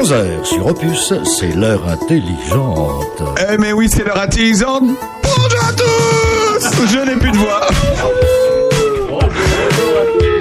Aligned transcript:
11h 0.00 0.44
sur 0.44 0.66
Opus, 0.66 1.12
c'est 1.24 1.56
l'heure 1.56 1.82
intelligente. 1.88 3.20
Eh 3.50 3.58
mais 3.58 3.72
oui, 3.72 3.88
c'est 3.90 4.04
l'heure 4.04 4.20
intelligente. 4.20 4.84
Bonjour 5.24 5.64
à 5.68 5.72
tous 5.72 6.86
Je 6.86 6.98
n'ai 6.98 7.16
plus 7.16 7.32
de 7.32 7.36
voix. 7.36 7.66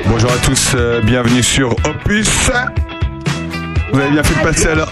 Bonjour 0.05 0.32
à 0.32 0.38
tous, 0.46 0.73
euh, 0.75 1.02
bienvenue 1.02 1.41
sur 1.41 1.71
Opus. 1.71 2.52
Vous 3.91 4.00
avez 4.00 4.12
bien 4.12 4.21
fait 4.21 4.36
de 4.36 4.48
passer 4.48 4.68
à 4.68 4.75
l'heure. 4.75 4.91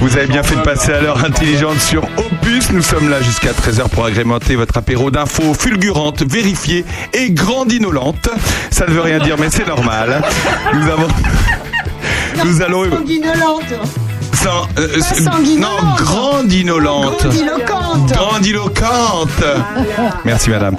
Vous 0.00 0.16
avez 0.18 0.26
bien 0.26 0.42
fait 0.42 0.56
de 0.56 0.60
passer 0.60 0.92
à 0.92 1.00
l'heure 1.00 1.24
intelligente 1.24 1.80
sur 1.80 2.02
Opus. 2.18 2.72
Nous 2.72 2.82
sommes 2.82 3.08
là 3.08 3.22
jusqu'à 3.22 3.52
13h 3.52 3.88
pour 3.88 4.04
agrémenter 4.04 4.54
votre 4.54 4.76
apéro 4.76 5.10
d'infos 5.10 5.54
fulgurantes, 5.54 6.22
vérifiées 6.22 6.84
et 7.14 7.30
grandinolantes. 7.30 8.28
Ça 8.70 8.84
ne 8.86 8.90
veut 8.92 9.00
rien 9.00 9.18
dire, 9.18 9.36
mais 9.38 9.48
c'est 9.48 9.66
normal. 9.66 10.22
Nous 10.74 10.90
avons. 10.90 11.08
Nous 12.44 12.62
allons. 12.62 12.90
Sanguinolente. 12.90 13.64
Sans- 14.34 14.66
euh, 14.78 14.88
Pas 14.98 15.04
c'est- 15.04 15.22
sanguinolente. 15.22 15.80
non, 16.00 16.04
grandinolente. 16.04 17.22
Grandiloquente. 17.22 18.12
Grandiloquente. 18.12 19.44
Merci 20.24 20.50
madame. 20.50 20.76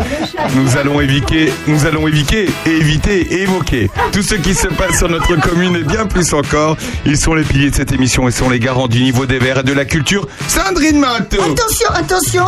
Nous 0.56 0.76
allons 0.78 1.00
éviter, 1.00 1.54
nous 1.68 1.86
allons 1.86 2.08
éviter, 2.08 2.50
éviter 2.66 3.22
et 3.22 3.42
évoquer 3.44 3.90
tout 4.12 4.22
ce 4.22 4.36
qui 4.36 4.54
se 4.54 4.68
passe 4.68 4.98
sur 4.98 5.08
notre 5.10 5.36
commune 5.40 5.78
et 5.78 5.84
bien 5.84 6.06
plus 6.08 6.34
encore. 6.34 6.76
Ils 7.06 7.18
sont 7.18 7.34
les 7.36 7.44
piliers 7.44 7.70
de 7.70 7.76
cette 7.76 7.94
émission 7.94 8.28
et 8.28 8.32
sont 8.32 8.50
les 8.50 8.60
garants 8.60 8.88
du 8.88 9.02
niveau 9.02 9.26
des 9.26 9.40
verts 9.40 9.60
et 9.60 9.64
de 9.64 9.74
la 9.74 9.86
culture. 9.86 10.28
Sandrine 10.48 11.00
Mato. 11.00 11.42
Attention, 11.42 11.90
attention. 11.94 12.46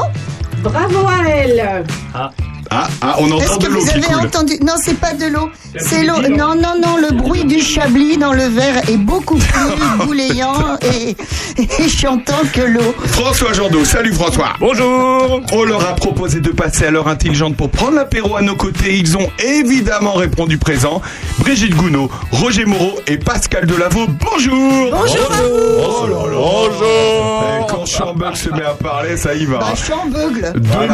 Bravo 0.64 1.08
à 1.08 1.28
elle 1.30 1.84
Ah, 2.14 2.32
ah, 2.72 2.88
on 3.20 3.26
entend 3.32 3.40
Est-ce 3.40 3.58
de 3.60 3.66
que 3.68 3.72
l'eau 3.72 3.80
vous 3.82 3.90
avez 3.90 4.02
coule. 4.02 4.16
entendu 4.26 4.54
Non, 4.62 4.74
c'est 4.82 5.00
pas 5.00 5.14
de 5.14 5.26
l'eau. 5.28 5.50
C'est 5.78 6.04
l'eau. 6.04 6.20
Non, 6.30 6.56
non, 6.56 6.74
non. 6.82 6.98
Le 6.98 7.14
bruit 7.16 7.46
du 7.46 7.60
chablis 7.62 8.18
dans 8.18 8.34
le 8.34 8.46
verre 8.46 8.90
est 8.90 8.98
beaucoup 8.98 9.36
plus 9.38 10.06
bouléant 10.06 10.78
et, 10.82 11.16
et 11.58 11.90
chantant 11.90 12.42
que 12.54 12.62
l'eau. 12.62 12.96
François 13.08 13.54
Jandot, 13.54 13.86
salut 13.86 14.14
François. 14.14 14.54
Bonjour. 14.60 15.42
On 15.54 15.64
leur 15.64 15.82
a 15.88 15.96
proposé 15.96 16.40
de 16.42 16.50
passer 16.52 16.86
à 16.86 16.92
l'heure 16.92 17.08
intelligente 17.08 17.56
pour 17.56 17.70
prendre 17.70 17.94
l'apéro 17.96 18.36
à 18.36 18.42
nos 18.42 18.56
côtés. 18.56 18.98
Ils 18.98 19.18
ont 19.18 19.30
évidemment 19.40 20.14
répondu 20.14 20.58
présent. 20.58 21.02
Brigitte 21.40 21.76
Gounod, 21.76 22.10
Roger 22.32 22.66
Moreau 22.66 23.00
et 23.08 23.18
Pascal 23.18 23.66
Delaveau. 23.68 24.08
Bonjour. 24.08 24.90
Bonjour 24.92 25.32
à 25.32 25.38
Oh 25.46 26.08
là 26.08 26.32
là. 26.32 26.38
Bonjour. 26.38 27.68
quand 27.68 27.86
Chambeul 27.86 28.36
se 28.36 28.50
met 28.50 28.64
à 28.64 28.72
parler, 28.74 29.18
ça 29.18 29.34
y 29.34 29.46
va. 29.46 29.60
Bah, 29.60 29.74
chambeugle. 29.76 30.54
Demain, 30.56 30.88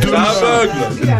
demain, 0.00 0.24
demain, 1.02 1.17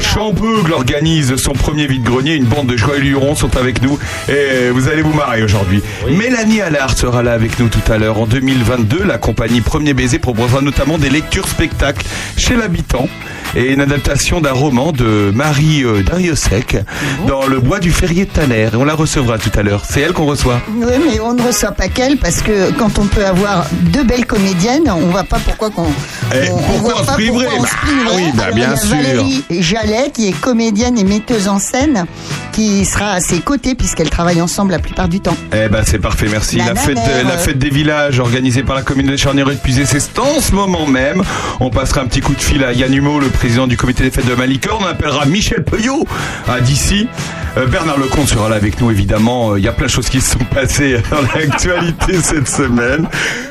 Chambeugle 0.00 0.72
organise 0.72 1.36
son 1.36 1.52
premier 1.52 1.86
vide-grenier. 1.86 2.34
Une 2.34 2.44
bande 2.44 2.66
de 2.66 2.76
joyeux 2.76 3.02
lurons 3.02 3.34
sont 3.34 3.56
avec 3.56 3.82
nous 3.82 3.98
et 4.28 4.70
vous 4.70 4.88
allez 4.88 5.02
vous 5.02 5.12
marrer 5.12 5.42
aujourd'hui. 5.42 5.82
Mélanie 6.10 6.60
Allard 6.60 6.96
sera 6.96 7.22
là 7.22 7.32
avec 7.32 7.58
nous 7.58 7.68
tout 7.68 7.92
à 7.92 7.98
l'heure. 7.98 8.18
En 8.20 8.26
2022, 8.26 9.04
la 9.04 9.18
compagnie 9.18 9.60
Premier 9.60 9.94
Baiser 9.94 10.18
proposera 10.18 10.60
notamment 10.60 10.98
des 10.98 11.10
lectures-spectacles 11.10 12.06
chez 12.36 12.56
l'habitant 12.56 13.08
et 13.54 13.72
une 13.72 13.80
adaptation 13.80 14.40
d'un 14.40 14.52
roman 14.52 14.92
de 14.92 15.32
Marie 15.34 15.84
euh, 15.84 16.02
Dariussec 16.02 16.78
dans 17.26 17.46
le 17.46 17.60
bois 17.60 17.78
du 17.80 17.90
Ferrier 17.90 18.24
de 18.24 18.30
Tanner. 18.30 18.68
Et 18.72 18.76
on 18.76 18.84
la 18.84 18.94
recevra 18.94 19.38
tout 19.38 19.50
à 19.58 19.62
l'heure. 19.62 19.82
C'est 19.88 20.00
elle 20.00 20.12
qu'on 20.12 20.26
reçoit. 20.26 20.60
Oui, 20.74 20.92
mais 21.06 21.20
on 21.20 21.34
ne 21.34 21.42
reçoit 21.42 21.72
pas 21.72 21.88
qu'elle 21.88 22.16
parce 22.18 22.42
que 22.42 22.70
quand 22.72 22.98
on 22.98 23.06
peut 23.06 23.24
avoir 23.24 23.66
deux 23.92 24.04
belles 24.04 24.26
comédiennes, 24.26 24.90
on 24.90 25.06
voit 25.08 25.24
pas 25.24 25.38
pourquoi 25.38 25.70
qu'on. 25.70 25.86
Eh, 26.34 26.48
pourquoi 26.48 26.94
voit 26.94 27.02
on 27.02 27.06
se 27.06 27.12
priverait 27.12 27.46
on 27.56 27.62
Bah 27.62 27.68
oui, 28.16 28.24
bah, 28.34 28.42
Alors, 28.44 28.54
bien 28.56 28.66
il 28.66 28.70
y 28.70 28.72
a 28.72 28.76
sûr. 28.76 28.96
Valérie 28.96 29.44
Jallet, 29.50 30.10
qui 30.12 30.28
est 30.28 30.40
comédienne 30.40 30.98
et 30.98 31.04
metteuse 31.04 31.48
en 31.48 31.58
scène, 31.58 32.06
qui 32.52 32.84
sera 32.84 33.12
à 33.12 33.20
ses 33.20 33.40
côtés 33.40 33.74
puisqu'elles 33.74 34.10
travaillent 34.10 34.42
ensemble 34.42 34.72
la 34.72 34.78
plupart 34.78 35.08
du 35.08 35.20
temps. 35.20 35.36
Eh 35.52 35.68
ben 35.68 35.82
c'est 35.86 35.98
parfait, 35.98 36.26
merci. 36.30 36.56
La 36.56 36.66
La, 36.68 36.74
fête, 36.74 36.96
nanère, 36.96 37.24
la 37.26 37.38
fête 37.38 37.58
des 37.58 37.70
villages 37.70 38.18
organisée 38.20 38.62
par 38.62 38.76
la 38.76 38.82
commune 38.82 39.06
de 39.06 39.16
Charnières 39.16 39.50
et 39.50 39.54
de 39.54 39.60
Puisé, 39.60 39.84
c'est 39.86 40.18
en 40.18 40.40
ce 40.40 40.52
moment 40.52 40.86
même. 40.86 41.22
On 41.60 41.70
passera 41.70 42.02
un 42.02 42.06
petit 42.06 42.20
coup 42.20 42.34
de 42.34 42.40
fil 42.40 42.62
à 42.64 42.72
Yann 42.72 42.92
Humeau, 42.92 43.20
le 43.20 43.28
président 43.38 43.68
du 43.68 43.76
comité 43.76 44.02
des 44.02 44.10
fêtes 44.10 44.26
de 44.26 44.34
Malicorne. 44.34 44.82
On 44.84 44.88
appellera 44.88 45.24
Michel 45.24 45.62
Peuillot 45.62 46.04
à 46.48 46.60
d'ici. 46.60 47.08
Euh, 47.56 47.66
Bernard 47.66 47.96
Lecomte 47.96 48.26
sera 48.26 48.48
là 48.48 48.56
avec 48.56 48.80
nous 48.80 48.90
évidemment. 48.90 49.52
Euh, 49.52 49.60
Il 49.60 49.64
y 49.64 49.68
a 49.68 49.72
plein 49.72 49.86
de 49.86 49.90
choses 49.92 50.08
qui 50.08 50.20
se 50.20 50.32
sont 50.32 50.44
passées 50.44 51.00
dans 51.10 51.22
l'actualité 51.22 52.20
cette 52.20 52.48
semaine. 52.48 53.06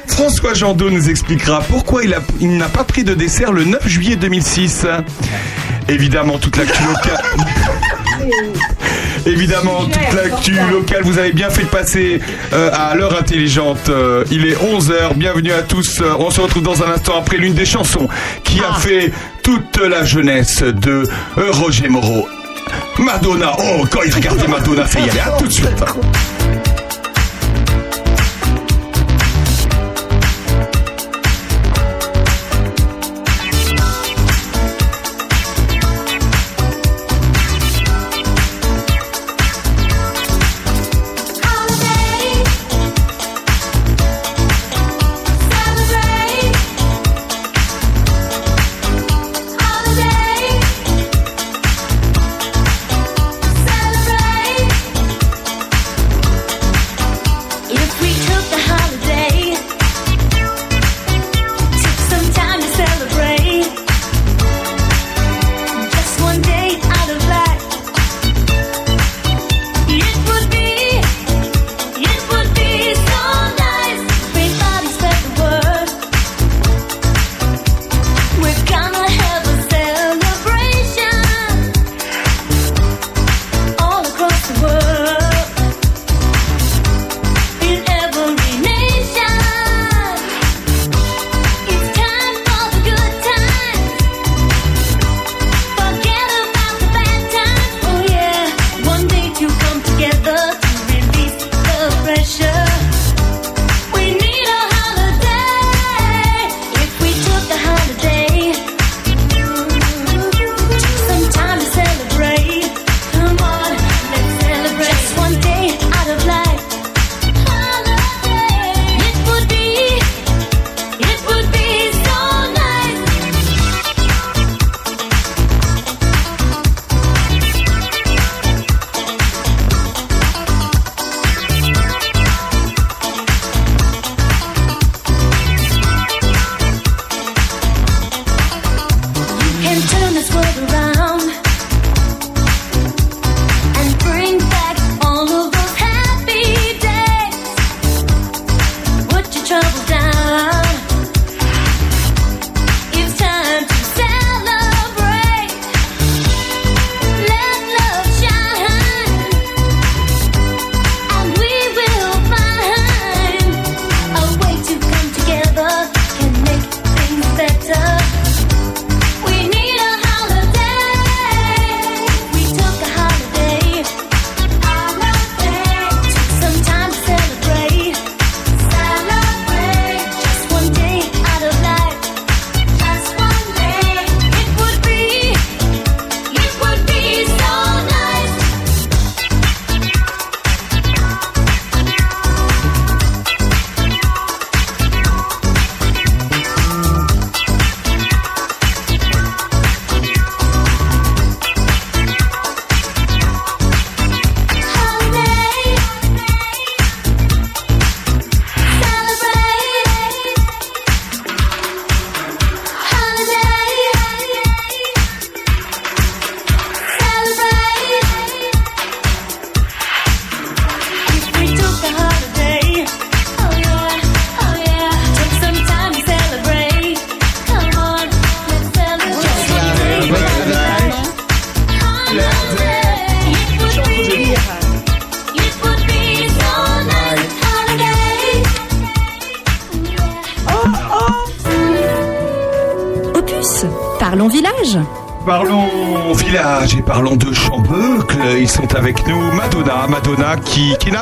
François 0.07 0.53
Jandot 0.53 0.89
nous 0.89 1.09
expliquera 1.09 1.61
pourquoi 1.61 2.01
il 2.03 2.57
n'a 2.57 2.67
pas 2.67 2.83
pris 2.83 3.05
de 3.05 3.13
dessert 3.13 3.53
le 3.53 3.63
9 3.63 3.87
juillet 3.87 4.17
2006. 4.17 4.85
Évidemment, 5.87 6.37
toute 6.37 6.57
l'actu 6.57 6.83
locale. 6.83 7.23
Évidemment, 9.25 9.85
toute 9.85 10.13
l'actu 10.13 10.53
locale, 10.71 11.01
vous 11.03 11.17
avez 11.17 11.31
bien 11.31 11.49
fait 11.49 11.63
de 11.63 11.67
passer 11.67 12.19
euh, 12.53 12.69
à 12.73 12.95
l'heure 12.95 13.17
intelligente. 13.17 13.89
Euh, 13.89 14.23
il 14.31 14.45
est 14.47 14.55
11h, 14.55 15.15
bienvenue 15.15 15.51
à 15.51 15.63
tous. 15.63 16.01
Euh, 16.01 16.13
on 16.19 16.29
se 16.29 16.39
retrouve 16.39 16.63
dans 16.63 16.83
un 16.83 16.91
instant 16.91 17.17
après 17.17 17.37
l'une 17.37 17.53
des 17.53 17.65
chansons 17.65 18.07
qui 18.43 18.61
a 18.61 18.73
fait 18.73 19.11
toute 19.43 19.77
la 19.77 20.03
jeunesse 20.03 20.63
de 20.63 21.03
Roger 21.35 21.89
Moreau. 21.89 22.27
Madonna, 22.99 23.53
oh, 23.59 23.85
quand 23.91 24.01
il 24.05 24.13
regardait 24.13 24.47
Madonna, 24.47 24.85
fait 24.85 24.99
y 25.01 25.09
aller, 25.09 25.19
à 25.19 25.31
tout 25.31 25.47
de 25.47 25.53
suite. 25.53 25.83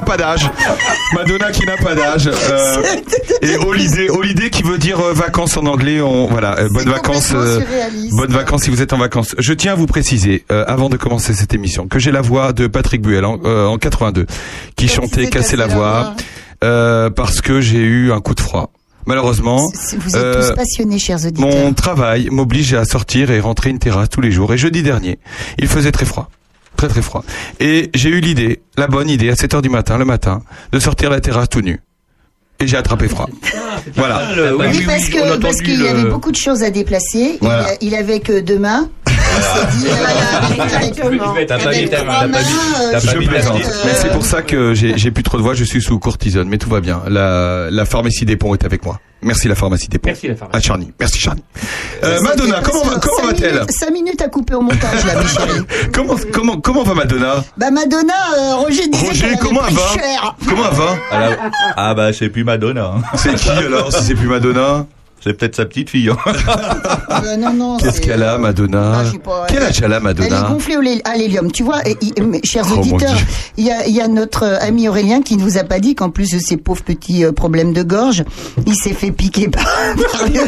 Pas 0.06 0.18
d'âge. 0.18 0.50
Madonna 1.14 1.52
qui 1.52 1.66
n'a 1.66 1.76
pas 1.78 1.96
d'âge. 1.96 2.28
Euh, 2.28 2.84
et 3.42 3.58
Holiday, 3.58 4.10
Holiday 4.10 4.50
qui 4.50 4.64
veut 4.64 4.78
dire 4.78 5.00
euh, 5.00 5.14
vacances 5.14 5.58
en 5.58 5.66
anglais. 5.66 6.00
On, 6.02 6.28
voilà, 6.28 6.58
euh, 6.60 6.70
bonnes 6.72 6.90
vacances. 6.90 7.32
euh, 7.36 7.60
bonnes 8.12 8.32
vacances 8.32 8.64
si 8.64 8.70
vous 8.70 8.82
êtes 8.82 8.94
en 8.94 8.98
vacances. 8.98 9.36
Je 9.38 9.54
tiens 9.54 9.74
à 9.74 9.76
vous 9.76 9.88
préciser, 9.88 10.46
avant 10.50 10.90
de 10.90 10.98
commencer 10.98 11.34
cette 11.34 11.54
émission, 11.54 11.88
que 11.88 12.00
j'ai 12.00 12.12
la 12.12 12.22
voix 12.22 12.54
de 12.54 12.68
Patrick 12.68 13.02
Buel 13.02 13.26
en, 13.26 13.40
euh, 13.44 13.66
en 13.68 13.78
82, 13.78 14.26
qui 14.76 14.88
chantait 14.88 15.28
Casser 15.30 15.58
la 15.58 15.68
voix, 15.68 16.14
parce 16.62 17.42
que 17.42 17.62
j'ai 17.62 17.80
eu 17.82 18.12
un 18.12 18.22
coup 18.22 18.36
de 18.36 18.42
froid. 18.42 18.72
Malheureusement, 19.08 19.62
Vous 20.00 20.16
êtes 20.16 20.24
euh, 20.24 20.50
tous 20.50 20.56
passionnés, 20.56 20.98
chers 20.98 21.24
auditeurs. 21.24 21.48
mon 21.48 21.74
travail 21.74 22.28
m'oblige 22.32 22.74
à 22.74 22.86
sortir 22.86 23.30
et 23.30 23.40
rentrer 23.40 23.70
une 23.70 23.78
terrasse 23.78 24.10
tous 24.10 24.22
les 24.22 24.32
jours. 24.32 24.52
Et 24.52 24.58
jeudi 24.58 24.82
dernier, 24.82 25.20
il 25.60 25.68
faisait 25.68 25.92
très 25.92 26.06
froid. 26.08 26.28
Très 26.78 26.88
très 26.88 27.02
froid. 27.02 27.24
Et 27.60 27.90
j'ai 27.94 28.10
eu 28.10 28.20
l'idée, 28.20 28.62
la 28.78 28.88
bonne 28.88 29.10
idée, 29.10 29.30
à 29.30 29.36
7 29.36 29.56
heures 29.56 29.62
du 29.62 29.70
matin, 29.70 29.98
le 29.98 30.06
matin, 30.06 30.42
de 30.72 30.80
sortir 30.80 31.10
la 31.10 31.22
terrasse 31.22 31.50
tout 31.50 31.62
nu. 31.62 31.80
Et 32.60 32.68
j'ai 32.68 32.78
attrapé 32.78 33.10
froid. 33.10 33.28
Voilà. 33.96 34.30
oui, 34.58 34.84
parce 34.86 35.10
que 35.10 35.38
parce 35.40 35.58
qu'il 35.58 35.82
y 35.82 35.88
avait 35.88 36.10
beaucoup 36.10 36.32
de 36.32 36.38
choses 36.38 36.64
à 36.64 36.70
déplacer. 36.70 37.38
Voilà. 37.42 37.68
Il, 37.82 37.90
il 37.90 37.96
avait 37.96 38.22
que 38.22 38.40
deux 38.40 38.60
mains. 38.60 38.90
Euh, 39.06 39.12
Mais 43.86 43.94
c'est 43.94 44.12
pour 44.12 44.26
ça 44.26 44.42
que 44.42 44.74
j'ai 44.74 44.98
j'ai 44.98 45.12
plus 45.12 45.24
trop 45.24 45.38
de 45.38 45.44
voix, 45.44 45.54
je 45.54 45.64
suis 45.64 45.82
sous 45.82 46.00
cortisone, 46.00 46.48
mais 46.48 46.58
tout 46.58 46.70
va 46.70 46.80
bien. 46.80 47.02
La, 47.10 47.68
la 47.70 47.86
pharmacie 47.86 48.26
des 48.26 48.38
ponts 48.38 48.54
est 48.54 48.64
avec 48.64 48.86
moi. 48.86 49.00
Merci 49.26 49.48
la 49.48 49.56
pharmacie 49.56 49.88
des 49.90 49.98
ponts. 49.98 50.08
Merci 50.10 50.28
la 50.28 50.36
pharmacie. 50.36 50.58
À 50.58 50.62
Charny. 50.62 50.94
Merci 51.00 51.20
Charny. 51.20 51.44
Euh, 52.04 52.22
Madonna, 52.22 52.62
comment, 52.64 52.84
va- 52.84 53.00
comment 53.00 53.28
va-t-elle 53.28 53.54
minutes- 53.56 53.72
Cinq 53.72 53.92
minutes 53.92 54.22
à 54.22 54.30
couper 54.30 54.54
au 54.54 54.62
montage, 54.62 55.04
là, 55.06 55.14
comment, 55.94 56.16
comment, 56.32 56.58
comment 56.62 56.84
va 56.84 56.94
Madonna? 56.94 57.44
Bah, 57.58 57.72
Madonna, 57.72 58.14
euh, 58.38 58.56
Roger 58.56 58.88
disait 58.88 59.08
Roger, 59.08 59.28
qu'elle 59.30 59.40
comment 59.40 59.62
elle 59.68 59.74
va? 59.74 59.82
cher. 59.94 60.36
Comment 60.48 60.64
elle 60.72 60.78
va? 60.78 60.96
Ah, 61.12 61.30
ah 61.76 61.94
bah 61.96 62.14
c'est 62.14 62.30
plus 62.30 62.44
Madonna. 62.44 62.94
hein. 62.98 63.02
C'est 63.18 63.34
qui 63.36 63.50
alors 63.50 63.92
si 63.92 64.04
c'est 64.04 64.16
plus 64.16 64.28
Madonna? 64.28 64.86
C'est 65.24 65.34
peut-être 65.34 65.56
sa 65.56 65.66
petite 65.66 65.90
fille. 65.90 66.10
hein. 66.10 66.18
Euh, 67.26 67.38
non, 67.38 67.54
non, 67.54 67.78
Qu'est-ce 67.82 68.02
qu'elle 68.02 68.22
a, 68.24 68.38
Madonna 68.38 68.94
Ah, 69.00 69.18
pas, 69.24 69.46
Quel 69.48 69.58
elle- 69.58 69.64
âge 69.64 69.82
elle 69.82 69.94
a, 69.94 69.96
Elle 69.98 70.02
est 70.02 70.04
Madonna 70.04 70.42
gonflée 70.50 70.76
au 70.78 70.82
lé- 70.82 71.02
à 71.06 71.16
l'hélium. 71.16 71.50
Tu 71.52 71.64
vois, 71.64 71.80
et- 71.88 71.98
et- 72.18 72.22
mais, 72.22 72.42
chers 72.44 72.66
Oh, 72.76 72.80
auditeurs, 72.80 73.16
il 73.58 73.66
y 73.66 73.72
a, 73.72 73.88
il 73.88 73.96
y 73.96 74.02
a 74.02 74.08
notre 74.10 74.44
euh, 74.44 74.58
ami 74.60 74.90
Aurélien 74.90 75.22
qui 75.22 75.38
ne 75.38 75.42
vous 75.42 75.58
a 75.58 75.64
pas 75.64 75.80
dit 75.80 75.96
qu'en 75.96 76.10
plus 76.10 76.32
de 76.32 76.40
ses 76.40 76.58
pauvres 76.58 76.84
petits 76.84 77.24
euh, 77.24 77.32
problèmes 77.32 77.72
de 77.74 77.84
gorge, 77.84 78.24
il 78.68 78.76
s'est 78.76 78.94
fait 78.94 79.12
piquer 79.12 79.48
par, 79.48 79.64
par 80.12 80.26
une- 80.28 80.40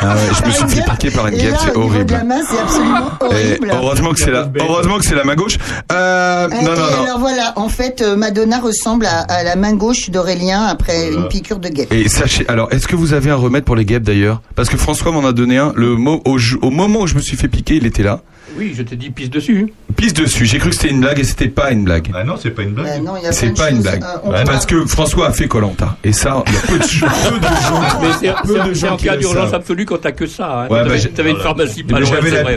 Ah 0.00 0.14
ouais, 0.14 0.20
je 0.42 0.46
me 0.46 0.50
suis 0.52 0.68
fait 0.78 0.90
piquer 0.90 1.10
par 1.10 1.26
une 1.28 1.36
guêpe, 1.36 1.54
c'est 1.62 1.76
horrible. 1.76 2.06
de 2.06 2.12
la 2.12 2.24
main, 2.24 2.40
c'est 2.50 2.58
absolument 2.58 3.10
Et 3.20 3.24
horrible. 3.24 3.70
heureusement 3.74 4.10
que 4.12 4.20
c'est 4.20 4.30
la, 4.30 4.50
heureusement 4.60 4.98
que 4.98 5.04
c'est 5.04 5.14
la 5.14 5.24
main 5.24 5.34
gauche. 5.36 5.58
Euh, 5.92 6.48
non, 6.48 6.56
non, 6.62 6.72
et 6.74 6.76
non. 6.96 7.02
alors 7.04 7.18
voilà, 7.18 7.52
en 7.56 7.68
fait, 7.68 8.00
euh, 8.00 8.16
Madonna 8.16 8.58
ressemble 8.60 9.04
à, 9.06 9.20
à 9.28 9.42
la 9.44 9.56
main 9.56 9.74
gauche 9.74 10.08
d'Aurélien 10.10 10.62
après 10.64 11.12
une 11.12 11.28
piqûre 11.28 11.58
de 11.58 11.68
guêpe. 11.68 11.92
Et 11.92 12.08
sachez, 12.08 12.48
alors, 12.48 12.72
est-ce 12.72 12.88
que 12.88 12.96
vous 12.96 13.12
avez 13.12 13.30
un 13.30 13.36
remède 13.36 13.64
pour 13.64 13.76
les 13.76 13.84
guêpes? 13.84 13.97
D'ailleurs 14.04 14.42
Parce 14.54 14.68
que 14.68 14.76
François 14.76 15.12
m'en 15.12 15.26
a 15.26 15.32
donné 15.32 15.58
un. 15.58 15.72
Le 15.76 15.96
mo- 15.96 16.22
au, 16.24 16.70
moment 16.70 17.00
où 17.00 17.06
je 17.06 17.14
me 17.14 17.20
suis 17.20 17.36
fait 17.36 17.48
piquer, 17.48 17.76
il 17.76 17.86
était 17.86 18.02
là. 18.02 18.20
Oui, 18.56 18.72
je 18.74 18.82
t'ai 18.82 18.96
dit 18.96 19.10
pisse 19.10 19.28
dessus. 19.28 19.72
Pisse 19.94 20.14
dessus. 20.14 20.46
J'ai 20.46 20.58
cru 20.58 20.70
que 20.70 20.74
c'était 20.76 20.88
une 20.88 21.00
blague 21.00 21.18
et 21.18 21.24
c'était 21.24 21.48
pas 21.48 21.70
une 21.70 21.84
blague. 21.84 22.10
Ah 22.14 22.24
non, 22.24 22.36
c'est 22.40 22.50
pas 22.50 22.62
une 22.62 22.70
blague. 22.72 22.88
Euh, 22.88 23.04
non, 23.04 23.14
C'est 23.30 23.54
pas 23.54 23.70
une 23.70 23.82
blague. 23.82 24.02
euh, 24.02 24.44
Parce 24.46 24.64
que 24.64 24.86
François 24.86 25.28
a 25.28 25.32
fait 25.32 25.48
Colanta. 25.48 25.96
Et 26.02 26.12
ça, 26.12 26.42
il 26.46 26.54
y 26.54 26.56
a 26.56 26.60
peu 26.60 26.78
de, 26.78 26.82
peu 27.30 27.38
de 27.38 27.44
gens. 27.44 28.00
Mais 28.00 28.08
c'est 28.18 28.34
peu 28.46 28.58
de 28.68 28.74
c'est 28.74 28.80
gens 28.86 28.94
en 28.94 28.96
qui 28.96 29.04
cas 29.04 29.16
d'urgence 29.16 29.52
absolue 29.52 29.84
quand 29.84 29.98
t'as 30.00 30.12
que 30.12 30.26
ça. 30.26 30.62
Hein. 30.62 30.68
Ouais, 30.68 30.82
T'avais 30.82 30.98
bah, 30.98 31.08
t'avais 31.14 31.30
une 31.32 31.40
pharmacie 31.40 31.84
pas 31.84 32.00
loin, 32.00 32.10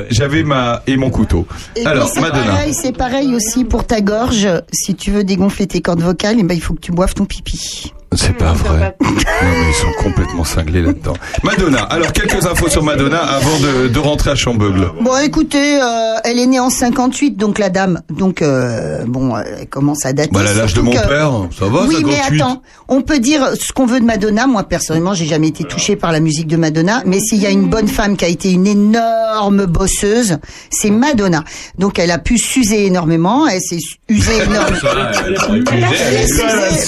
J'avais 0.10 0.44
ma 0.44 0.82
et 0.88 0.96
mon 0.96 1.10
couteau. 1.10 1.46
Et 1.76 1.86
Alors, 1.86 2.10
Madonna. 2.22 2.46
pareil, 2.46 2.74
c'est 2.74 2.96
pareil 2.96 3.36
aussi 3.36 3.66
pour 3.66 3.86
ta 3.86 4.00
gorge. 4.00 4.48
Si 4.72 4.96
tu 4.96 5.12
veux 5.12 5.26
dégonfler 5.26 5.68
tes 5.68 5.82
cordes 5.82 6.02
vocales, 6.02 6.38
eh 6.40 6.44
ben, 6.44 6.54
il 6.56 6.62
faut 6.62 6.74
que 6.74 6.82
tu 6.82 6.94
boives 6.94 7.14
ton 7.14 7.26
pipi. 7.26 7.92
C'est 8.14 8.34
pas 8.38 8.52
vrai. 8.52 8.96
Non, 9.00 9.08
mais 9.10 9.70
ils 9.70 9.74
sont 9.74 10.04
complètement 10.04 10.44
cinglés 10.44 10.82
là-dedans. 10.82 11.14
Madonna. 11.44 11.84
Alors, 11.84 12.12
quelques 12.12 12.46
infos 12.46 12.68
sur 12.68 12.84
Madonna 12.84 13.20
avant 13.20 13.58
de, 13.60 13.88
de 13.88 14.00
rentrer 14.00 14.32
à 14.32 14.36
Chambeugle. 14.36 14.90
Bon, 15.00 15.16
écoutez, 15.24 15.80
euh, 15.82 16.16
elle 16.26 16.38
est 16.38 16.46
née 16.46 16.60
en 16.60 16.70
58, 16.70 17.38
donc 17.38 17.58
la 17.58 17.70
dame. 17.70 18.02
Donc, 18.10 18.42
euh, 18.42 19.06
bon, 19.08 19.38
elle 19.38 19.68
commence 19.70 20.06
à 20.06 20.12
dater. 20.12 20.30
Bah, 20.34 20.42
a 20.42 20.54
l'âge 20.54 20.74
de 20.74 20.82
mon 20.82 20.92
que- 20.92 21.08
père. 21.08 21.32
Ça 21.58 21.68
va, 21.68 21.84
Oui, 21.88 22.04
mais 22.06 22.16
58. 22.18 22.42
attends, 22.42 22.62
on 22.90 23.02
peut 23.02 23.20
dire 23.20 23.52
ce 23.58 23.72
qu'on 23.72 23.86
veut 23.86 24.02
de 24.02 24.06
Madonna. 24.06 24.46
Moi, 24.46 24.64
personnellement, 24.64 25.14
j'ai 25.14 25.26
jamais 25.26 25.48
été 25.48 25.64
touchée 25.64 25.96
par 25.96 26.12
la 26.12 26.20
musique 26.20 26.48
de 26.48 26.58
Madonna. 26.58 27.04
Mais 27.06 27.20
s'il 27.22 27.40
y 27.42 27.46
a 27.46 27.50
une 27.50 27.70
bonne 27.70 27.88
femme 27.88 28.18
qui 28.18 28.26
a 28.26 28.28
été 28.30 28.52
une 28.52 28.68
énorme 28.68 29.66
bosseuse, 29.68 30.38
c'est 30.70 30.92
Madonna. 30.92 31.46
Donc, 31.78 31.98
elle 31.98 32.12
a 32.12 32.18
pu 32.20 32.38
s'user 32.38 32.88
énormément. 32.88 33.48
Elle 33.48 33.62
s'est 33.62 33.80
usée 34.10 34.36
énormément. 34.44 34.78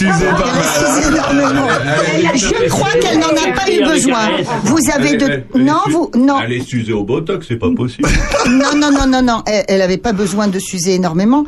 Elle 0.04 1.13
a 1.13 1.13
Elle 1.14 1.38
énormément. 1.38 1.68
Je 2.36 2.70
crois 2.70 2.92
qu'elle 3.02 3.20
n'en 3.20 3.28
a 3.28 3.56
pas 3.56 3.72
eu 3.72 3.84
besoin. 3.86 4.30
Vous 4.64 4.80
avez 4.94 5.18
de... 5.18 5.44
Non, 5.58 5.80
vous... 5.90 6.12
Non. 6.16 6.38
Elle 6.44 6.54
est 6.54 6.74
usée 6.74 6.94
au 6.94 7.04
botox, 7.04 7.46
c'est 7.48 7.58
pas 7.58 7.70
possible. 7.76 8.08
Non, 8.46 8.76
non, 8.76 8.92
non, 8.92 9.08
non, 9.08 9.22
non. 9.22 9.42
Elle, 9.48 9.64
elle 9.70 9.82
avait 9.82 9.98
pas 9.98 10.12
besoin 10.12 10.48
de 10.50 10.60
s'user 10.60 10.96
énormément. 10.96 11.46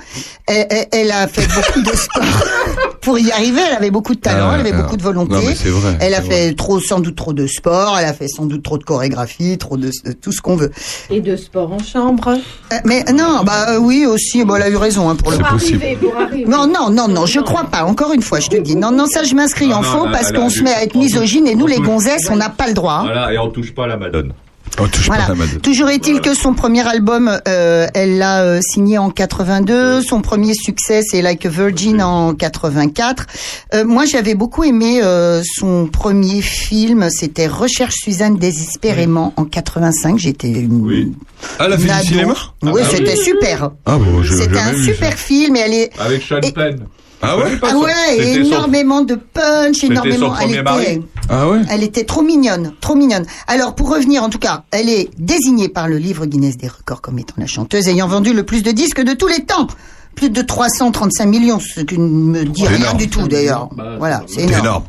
Elle, 0.48 0.66
elle- 0.70 0.88
elle 0.94 1.12
a 1.12 1.28
fait 1.28 1.46
beaucoup 1.54 1.82
de 1.82 1.96
sport 1.96 2.24
pour 3.02 3.20
y 3.20 3.32
arriver. 3.32 3.60
Elle 3.70 3.76
avait 3.76 3.92
beaucoup 3.92 4.16
de 4.16 4.20
talent, 4.22 4.48
Ah, 4.50 4.56
elle 4.56 4.62
avait 4.62 4.72
beaucoup 4.72 4.96
de 4.96 5.02
volonté. 5.04 5.34
Non, 5.34 5.42
mais 5.46 5.56
c'est 5.56 5.70
vrai, 5.70 5.98
Elle 6.00 6.14
a 6.14 6.22
fait 6.22 6.54
trop, 6.56 6.80
sans 6.80 7.00
doute 7.02 7.16
trop 7.18 7.34
de 7.34 7.48
sport. 7.48 7.98
Elle 8.00 8.06
a 8.08 8.14
fait 8.14 8.28
sans 8.30 8.46
doute 8.46 8.64
trop 8.64 8.78
de 8.78 8.84
chorégraphie, 8.84 9.58
trop 9.58 9.76
de 9.78 9.86
de 10.06 10.12
tout 10.14 10.32
ce 10.32 10.42
qu'on 10.42 10.56
veut. 10.56 10.72
Et 11.10 11.20
de 11.22 11.36
sport 11.36 11.72
en 11.72 11.80
chambre. 11.80 12.30
Euh, 12.74 12.76
Mais 12.86 13.04
non, 13.14 13.44
bah 13.46 13.68
euh, 13.70 13.78
oui 13.78 14.06
aussi. 14.06 14.44
Bon, 14.44 14.56
elle 14.56 14.64
a 14.64 14.70
eu 14.70 14.76
raison 14.78 15.10
hein, 15.10 15.16
pour 15.16 15.32
le. 15.32 15.38
Possible. 15.38 15.84
Arriver, 15.84 15.98
pour 16.02 16.16
arriver. 16.18 16.46
Non, 16.50 16.66
non, 16.68 16.90
non, 16.90 17.08
non, 17.08 17.26
je 17.26 17.40
crois 17.40 17.66
pas. 17.66 17.84
Encore 17.84 18.14
une 18.14 18.22
fois, 18.22 18.40
je 18.40 18.48
te 18.50 18.58
dis. 18.58 18.76
Non, 18.76 18.92
non, 18.92 19.06
ça, 19.06 19.24
je 19.24 19.36
m'inscris 19.36 19.55
en 19.64 19.82
non, 19.82 19.84
faux 19.84 20.06
là, 20.06 20.12
parce 20.12 20.32
qu'on 20.32 20.50
se 20.50 20.62
met 20.62 20.74
à 20.74 20.84
être 20.84 20.96
misogyne 20.96 21.48
et 21.48 21.56
nous, 21.56 21.68
les 21.68 21.80
gonzesses, 21.80 22.30
on 22.30 22.36
n'a 22.36 22.50
pas 22.50 22.68
le 22.68 22.74
droit. 22.74 22.94
hein. 23.00 23.04
Voilà, 23.06 23.34
et 23.34 23.38
on 23.38 23.50
touche 23.50 23.74
pas 23.74 23.86
à 23.86 23.88
la 23.88 23.98
Madone. 23.98 24.34
Oh, 24.82 24.88
touche 24.88 25.08
pas 25.08 25.16
Voilà. 25.16 25.30
la 25.30 25.36
Madonna. 25.36 25.60
Toujours 25.62 25.90
est-il 25.90 26.20
que 26.22 26.34
son 26.34 26.54
premier 26.54 26.86
album, 26.86 27.32
euh, 27.48 27.88
elle 27.94 28.18
l'a 28.18 28.42
euh, 28.42 28.60
signé 28.62 28.98
en 28.98 29.10
82. 29.10 30.02
Son 30.02 30.22
premier 30.22 30.54
succès, 30.54 31.02
c'est 31.06 31.22
Like 31.22 31.46
a 31.46 31.50
Virgin 31.50 32.02
en 32.02 32.34
84. 32.34 33.26
Euh, 33.74 33.86
moi, 33.86 34.06
j'avais 34.06 34.34
beaucoup 34.36 34.64
aimé 34.66 35.00
euh, 35.02 35.42
son 35.46 35.88
premier 35.88 36.42
film. 36.42 37.08
C'était 37.10 37.48
Recherche 37.48 37.94
Suzanne 38.04 38.38
désespérément 38.38 39.34
en 39.38 39.46
85. 39.46 40.18
J'étais 40.18 40.50
une 40.50 40.82
Oui. 40.86 41.14
Ah, 41.60 41.66
elle 41.68 41.74
a 41.74 41.78
fait 41.78 41.88
une 41.88 42.00
du 42.02 42.08
cinéma? 42.08 42.34
Oui, 42.64 42.72
bah 42.82 42.88
c'était 42.90 43.14
oui. 43.18 43.24
super. 43.24 43.70
Ah 43.86 43.98
bon, 43.98 44.24
je 44.24 44.36
C'était 44.36 44.60
un 44.60 44.84
super 44.84 45.12
ça. 45.12 45.16
film 45.18 45.56
et 45.56 45.60
elle 45.60 45.74
est 45.74 45.92
Avec 46.00 46.22
Sean 46.24 46.40
Et- 46.42 46.52
Penn. 46.52 46.80
Ah 47.22 47.38
ouais 47.38 47.44
ah 47.62 47.78
ouais, 47.78 47.92
son- 48.18 48.40
énormément 48.42 49.02
de 49.02 49.16
punch, 49.16 49.84
énormément. 49.84 50.36
son 50.36 50.42
Elle 50.50 50.64
mari. 50.64 51.02
Ah 51.30 51.48
ouais 51.50 51.62
elle 51.70 51.82
était 51.84 52.04
trop 52.04 52.22
mignonne, 52.22 52.74
trop 52.82 52.96
mignonne. 52.96 53.26
Alors 53.48 53.74
pour 53.76 53.90
revenir, 53.94 54.22
en 54.24 54.30
tout 54.30 54.38
cas, 54.40 54.64
elle 54.72 54.90
est 54.90 55.10
désignée 55.18 55.70
par 55.70 55.88
le 55.88 55.98
livre 55.98 56.26
Guinness 56.26 56.58
des 56.58 56.68
records 56.68 57.02
comme 57.02 57.18
étant 57.20 57.34
la 57.38 57.48
chanteuse 57.48 57.88
ayant 57.88 58.08
vendu 58.08 58.34
le 58.34 58.44
plus 58.44 58.62
de 58.64 58.72
disques 58.72 59.02
de 59.02 59.14
tous 59.14 59.28
les 59.28 59.44
temps. 59.46 59.68
Plus 60.16 60.30
de 60.30 60.42
335 60.42 61.26
millions, 61.26 61.60
ce 61.60 61.82
qui 61.82 61.98
ne 61.98 62.08
me 62.08 62.46
dit 62.46 62.66
rien 62.68 62.78
énorme. 62.78 62.98
du 62.98 63.10
tout 63.10 63.28
d'ailleurs. 63.28 63.68
Bah, 63.76 63.96
Voilà, 63.98 64.24
c'est 64.28 64.36
C'est 64.36 64.42
énorme. 64.44 64.60
énorme. 64.66 64.84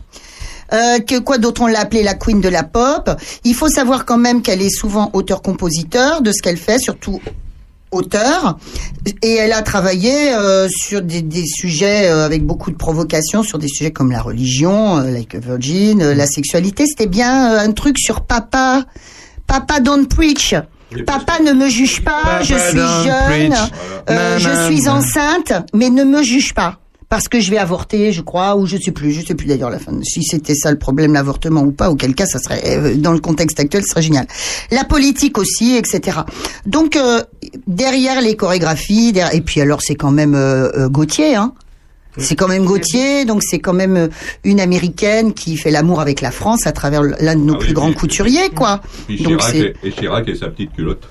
Euh, 0.73 0.99
que 0.99 1.19
quoi 1.21 1.39
d'autre 1.39 1.63
on 1.63 1.67
l'a 1.69 1.81
appelée 1.81 2.03
la 2.03 2.15
queen 2.15 2.41
de 2.41 2.49
la 2.49 2.63
pop? 2.65 3.11
Il 3.45 3.55
faut 3.55 3.69
savoir 3.69 4.05
quand 4.05 4.19
même 4.19 4.43
qu'elle 4.43 4.63
est 4.63 4.69
souvent 4.71 5.11
auteur-compositeur 5.15 6.23
de 6.23 6.33
ce 6.33 6.43
qu'elle 6.43 6.57
fait, 6.57 6.79
surtout 6.79 7.21
auteur. 7.91 8.59
Et 9.23 9.35
elle 9.35 9.53
a 9.53 9.63
travaillé 9.63 10.33
euh, 10.35 10.69
sur 10.69 11.03
des, 11.03 11.23
des 11.23 11.45
sujets 11.47 12.11
euh, 12.11 12.25
avec 12.25 12.45
beaucoup 12.45 12.71
de 12.71 12.77
provocations, 12.77 13.43
sur 13.43 13.59
des 13.59 13.69
sujets 13.69 13.93
comme 13.93 14.11
la 14.11 14.21
religion, 14.21 14.99
euh, 14.99 15.11
like 15.11 15.35
a 15.35 15.39
virgin, 15.39 16.13
la 16.13 16.27
sexualité. 16.27 16.85
C'était 16.87 17.07
bien 17.07 17.57
un 17.59 17.73
truc 17.73 17.99
sur 17.99 18.23
papa, 18.23 18.85
papa 19.47 19.81
don't 19.81 20.07
preach. 20.09 20.55
Papa 21.05 21.41
ne 21.45 21.53
me 21.53 21.69
juge 21.69 22.03
pas, 22.05 22.23
Papa 22.23 22.43
je 22.43 22.55
suis 22.55 22.79
jeune, 22.79 23.55
je 24.39 24.67
suis 24.67 24.89
enceinte, 24.89 25.53
mais 25.75 25.91
ne 25.91 26.05
me 26.05 26.23
juge 26.23 26.55
pas. 26.55 26.79
Parce 27.09 27.29
que 27.29 27.39
je 27.39 27.51
vais 27.53 27.59
avorter, 27.59 28.11
je 28.13 28.21
crois, 28.21 28.57
ou 28.57 28.67
je 28.67 28.77
sais 28.77 28.91
plus, 28.91 29.13
je 29.13 29.25
sais 29.25 29.35
plus 29.37 29.47
d'ailleurs 29.47 29.71
la 29.71 29.79
fin. 29.79 29.93
Si 30.03 30.25
c'était 30.25 30.57
ça 30.57 30.73
le 30.73 30.79
problème, 30.79 31.13
l'avortement 31.13 31.61
ou 31.63 31.71
pas, 31.71 31.89
auquel 31.91 32.15
cas 32.17 32.27
ça 32.27 32.41
serait, 32.41 32.63
euh, 32.79 32.95
dans 32.97 33.13
le 33.13 33.21
contexte 33.21 33.61
actuel, 33.61 33.83
ce 33.85 33.91
serait 33.91 34.03
génial. 34.03 34.27
La 34.73 34.83
politique 34.83 35.39
aussi, 35.39 35.77
etc. 35.77 36.19
Donc 36.67 36.97
euh, 36.97 37.23
derrière 37.69 38.21
les 38.21 38.35
chorégraphies, 38.35 39.13
derrière- 39.13 39.35
et 39.37 39.41
puis 39.41 39.61
alors 39.61 39.83
c'est 39.83 39.95
quand 39.95 40.11
même 40.11 40.35
euh, 40.35 40.89
Gauthier, 40.89 41.37
hein. 41.37 41.53
C'est 42.19 42.35
quand 42.35 42.49
même 42.49 42.65
Gauthier, 42.65 43.27
donc 43.27 43.43
c'est 43.43 43.59
quand 43.59 43.75
même 43.75 44.09
une 44.43 44.59
américaine 44.59 45.35
qui 45.35 45.59
fait 45.59 45.71
l'amour 45.71 46.01
avec 46.01 46.23
la 46.23 46.31
France 46.31 46.67
à 46.67 46.73
travers 46.73 47.03
l'un 47.03 47.37
de 47.37 47.41
nos 47.43 47.53
Ah 47.53 47.59
oui, 47.61 47.65
plus 47.67 47.75
grands 47.75 47.93
couturiers, 47.93 48.49
quoi. 48.49 48.81
Donc 49.19 49.19
Chirac, 49.41 49.55
et, 49.55 49.75
et 49.89 49.91
Chirac 49.93 50.27
et 50.27 50.35
sa 50.35 50.49
petite 50.49 50.73
culotte. 50.73 51.05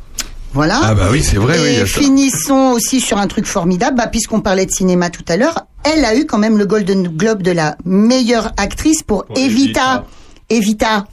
Voilà. 0.55 0.79
Ah 0.83 0.95
bah 0.95 1.09
oui, 1.11 1.21
c'est 1.21 1.37
vrai, 1.37 1.57
Et 1.81 1.85
finissons 1.85 2.71
aussi 2.73 2.99
sur 3.01 3.17
un 3.19 3.27
truc 3.27 3.45
formidable, 3.45 3.97
bah, 3.97 4.07
puisqu'on 4.07 4.41
parlait 4.41 4.65
de 4.65 4.71
cinéma 4.71 5.09
tout 5.11 5.23
à 5.27 5.37
l'heure, 5.37 5.67
elle 5.83 6.03
a 6.05 6.15
eu 6.15 6.25
quand 6.25 6.37
même 6.39 6.57
le 6.57 6.65
Golden 6.65 7.07
Globe 7.09 7.43
de 7.43 7.51
la 7.51 7.77
meilleure 7.85 8.51
actrice 8.57 9.03
pour, 9.03 9.25
Pour 9.25 9.37
Evita. 9.37 10.05
Evita. 10.49 11.05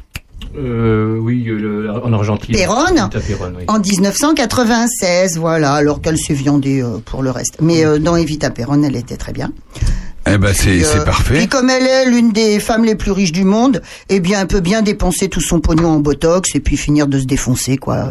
Euh, 0.56 1.18
oui, 1.20 1.44
euh, 1.48 1.58
le- 1.58 1.90
en 1.90 2.12
Argentine. 2.12 2.54
Oui. 3.56 3.64
En 3.68 3.78
1996, 3.78 5.38
voilà, 5.38 5.72
alors 5.74 6.00
qu'elle 6.00 6.18
s'est 6.18 6.34
viandée 6.34 6.82
euh, 6.82 6.98
pour 7.04 7.22
le 7.22 7.30
reste. 7.30 7.58
Mais 7.60 7.84
euh, 7.84 7.98
dans 7.98 8.16
Evita 8.16 8.50
Perron, 8.50 8.82
elle 8.82 8.96
était 8.96 9.16
très 9.16 9.32
bien. 9.32 9.52
Eh 10.26 10.38
ben 10.38 10.52
c'est 10.54 10.84
euh, 10.84 11.04
parfait. 11.04 11.34
Puis 11.34 11.48
comme 11.48 11.68
elle 11.68 11.86
est 11.86 12.06
l'une 12.06 12.32
des 12.32 12.60
femmes 12.60 12.84
les 12.84 12.94
plus 12.94 13.10
riches 13.10 13.32
du 13.32 13.44
monde, 13.44 13.82
eh 14.08 14.20
bien, 14.20 14.40
elle 14.42 14.46
peut 14.46 14.60
bien 14.60 14.82
dépenser 14.82 15.28
tout 15.28 15.40
son 15.40 15.60
pognon 15.60 15.90
en 15.90 15.98
botox 15.98 16.54
et 16.54 16.60
puis 16.60 16.76
finir 16.76 17.06
de 17.08 17.18
se 17.18 17.24
défoncer, 17.24 17.76
quoi. 17.76 18.08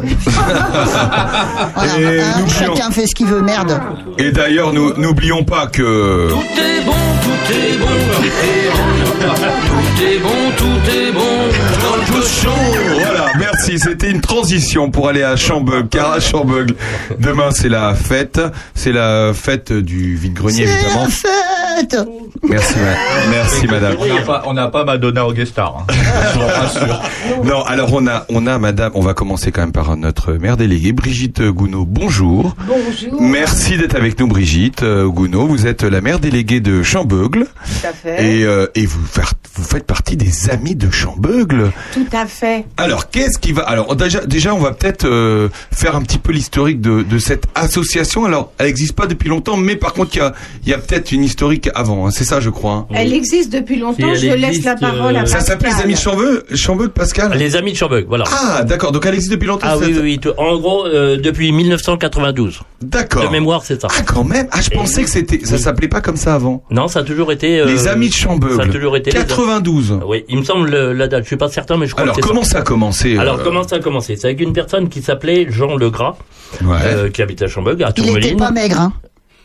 Voilà, 1.74 1.98
Et 1.98 2.20
hein, 2.20 2.46
chacun 2.48 2.90
fait 2.90 3.06
ce 3.06 3.14
qu'il 3.14 3.26
veut, 3.26 3.40
merde. 3.40 3.80
Et 4.18 4.30
d'ailleurs, 4.30 4.72
nous 4.72 4.92
n'oublions 4.94 5.44
pas 5.44 5.66
que 5.66 6.28
Tout 6.28 6.36
est 6.36 6.84
bon, 6.84 6.92
tout 7.22 7.52
est 7.52 7.78
bon, 7.78 7.86
tout 7.86 8.24
est 8.24 8.70
bon. 8.70 8.92
Tout 9.22 10.02
est 10.02 10.18
bon, 10.18 10.28
tout 10.56 10.90
est 10.90 11.12
bon. 11.12 11.20
Dans 11.20 11.76
le 11.76 11.81
Voilà, 12.24 13.26
merci. 13.38 13.78
C'était 13.78 14.10
une 14.10 14.20
transition 14.20 14.90
pour 14.90 15.08
aller 15.08 15.22
à 15.22 15.36
Chambeug, 15.36 15.88
car 15.88 16.12
à 16.12 16.20
Chambeug, 16.20 16.72
demain 17.18 17.50
c'est 17.50 17.68
la 17.68 17.94
fête. 17.94 18.40
C'est 18.74 18.92
la 18.92 19.32
fête 19.34 19.72
du 19.72 20.14
vide-grenier, 20.16 20.66
C'est 20.66 20.72
évidemment. 20.72 21.04
la 21.04 21.10
fête 21.10 21.96
Merci, 22.44 22.74
ma- 22.78 23.30
merci 23.30 23.66
madame. 23.66 23.96
On 23.98 24.06
n'a 24.06 24.20
pas, 24.22 24.42
on 24.46 24.52
n'a 24.54 24.68
pas 24.68 24.84
Madonna 24.84 25.26
au 25.26 25.32
guest 25.32 25.52
star. 25.52 25.78
hein. 25.88 25.92
Je 26.34 26.38
vous 26.38 26.46
rassure. 26.46 27.02
Non, 27.44 27.62
alors 27.64 27.92
on 27.92 28.06
a, 28.06 28.24
on 28.28 28.46
a 28.46 28.58
madame, 28.58 28.92
on 28.94 29.00
va 29.00 29.14
commencer 29.14 29.52
quand 29.52 29.62
même 29.62 29.72
par 29.72 29.96
notre 29.96 30.32
maire 30.34 30.56
déléguée, 30.56 30.92
Brigitte 30.92 31.42
Gounod. 31.42 31.86
Bonjour. 31.88 32.54
Bonjour. 32.66 33.20
Merci 33.22 33.78
d'être 33.78 33.96
avec 33.96 34.18
nous, 34.20 34.26
Brigitte 34.26 34.82
euh, 34.82 35.08
Gounod. 35.08 35.48
Vous 35.48 35.66
êtes 35.66 35.82
la 35.82 36.00
maire 36.00 36.18
déléguée 36.18 36.60
de 36.60 36.82
Chambeugle 36.82 37.46
Tout 37.46 37.86
à 37.88 37.92
fait. 37.92 38.24
et, 38.38 38.44
euh, 38.44 38.66
et 38.74 38.84
vous, 38.86 39.04
faire- 39.06 39.32
vous 39.54 39.64
faites 39.64 39.86
partie 39.86 40.16
des 40.16 40.50
amis 40.50 40.74
de 40.74 40.90
Chambeugle. 40.90 41.72
Tout 41.94 42.06
à 42.14 42.26
fait. 42.26 42.64
Alors, 42.76 43.10
qu'est-ce 43.10 43.38
qui 43.38 43.52
va 43.52 43.62
Alors, 43.62 43.94
déjà, 43.96 44.20
déjà, 44.26 44.54
on 44.54 44.58
va 44.58 44.72
peut-être 44.72 45.04
euh, 45.06 45.48
faire 45.72 45.96
un 45.96 46.02
petit 46.02 46.18
peu 46.18 46.32
l'historique 46.32 46.80
de, 46.80 47.02
de 47.02 47.18
cette 47.18 47.44
association. 47.54 48.24
Alors, 48.24 48.52
elle 48.58 48.66
n'existe 48.66 48.94
pas 48.94 49.06
depuis 49.06 49.28
longtemps, 49.28 49.56
mais 49.56 49.76
par 49.76 49.92
contre, 49.92 50.14
il 50.14 50.18
y 50.18 50.22
a, 50.22 50.32
il 50.64 50.68
y 50.70 50.74
a 50.74 50.78
peut-être 50.78 51.12
une 51.12 51.24
historique 51.24 51.68
avant. 51.74 52.06
hein. 52.06 52.10
C'est 52.10 52.24
ça, 52.24 52.40
je 52.40 52.50
crois. 52.50 52.72
hein. 52.72 52.86
Elle 52.94 53.12
existe 53.12 53.52
depuis 53.52 53.78
longtemps. 53.78 54.14
Je 54.14 54.26
laisse 54.34 54.62
la 54.64 54.76
parole 54.76 55.16
à 55.16 55.22
euh, 55.22 55.26
Ça 55.26 55.38
Pascal. 55.38 55.42
s'appelle 55.58 55.72
les 55.76 55.82
Amis 55.82 55.94
de 55.94 55.98
Chambeugle, 55.98 56.42
Chambeugle, 56.54 56.90
Pascal? 56.92 57.32
Les 57.36 57.56
amis 57.56 57.72
de 57.72 57.76
Chambeug, 57.76 58.06
voilà. 58.08 58.24
Ah, 58.30 58.62
d'accord. 58.64 58.92
Donc, 58.92 59.04
elle 59.06 59.14
existe 59.14 59.32
depuis 59.32 59.46
longtemps. 59.48 59.66
Ah 59.70 59.78
oui, 59.78 59.86
oui, 60.00 60.18
oui. 60.24 60.32
En 60.38 60.56
gros, 60.58 60.86
euh, 60.86 61.16
depuis 61.16 61.52
1992. 61.52 62.60
D'accord. 62.80 63.24
De 63.24 63.28
mémoire, 63.28 63.62
c'est 63.64 63.80
ça. 63.80 63.88
Ah, 63.90 64.02
quand 64.04 64.24
même. 64.24 64.46
Ah, 64.50 64.60
je 64.60 64.70
pensais 64.70 65.02
que 65.02 65.08
c'était, 65.10 65.44
ça 65.44 65.58
s'appelait 65.58 65.88
pas 65.88 66.00
comme 66.00 66.16
ça 66.16 66.34
avant. 66.34 66.62
Non, 66.70 66.88
ça 66.88 67.00
a 67.00 67.02
toujours 67.04 67.32
été. 67.32 67.60
euh, 67.60 67.66
les 67.66 67.88
Amis 67.88 68.08
de 68.08 68.14
Chambeugle. 68.14 68.56
Ça 68.56 68.62
a 68.62 68.66
toujours 68.68 68.96
été. 68.96 69.10
les- 69.10 69.18
92. 69.18 70.00
Oui, 70.06 70.24
il 70.28 70.38
me 70.38 70.44
semble 70.44 70.70
le- 70.70 70.92
la 70.92 71.08
date. 71.08 71.22
Je 71.22 71.28
suis 71.28 71.36
pas 71.36 71.48
certain, 71.48 71.76
mais 71.76 71.86
je 71.86 71.92
crois 71.94 72.01
Alors, 72.02 72.16
que 72.16 72.22
c'est 72.22 72.28
comment 72.28 72.42
ça 72.44 72.58
a 72.58 72.62
commencé. 72.62 73.16
Alors, 73.18 73.38
euh, 73.40 73.44
comment 73.44 73.66
ça 73.66 73.76
a 73.76 73.78
commencé? 73.80 74.16
C'est 74.16 74.26
avec 74.28 74.40
une 74.40 74.52
personne 74.52 74.88
qui 74.88 75.02
s'appelait 75.02 75.46
Jean 75.50 75.76
Legras, 75.76 76.16
Ouais. 76.62 76.76
euh, 76.84 77.10
qui 77.10 77.22
habite 77.22 77.42
à 77.42 77.46
Chambeug, 77.48 77.82
à 77.82 77.86
Il 77.86 77.90
était 77.90 78.02
Tourmeline. 78.02 78.36
pas 78.36 78.50
maigre, 78.50 78.80
hein? 78.80 78.92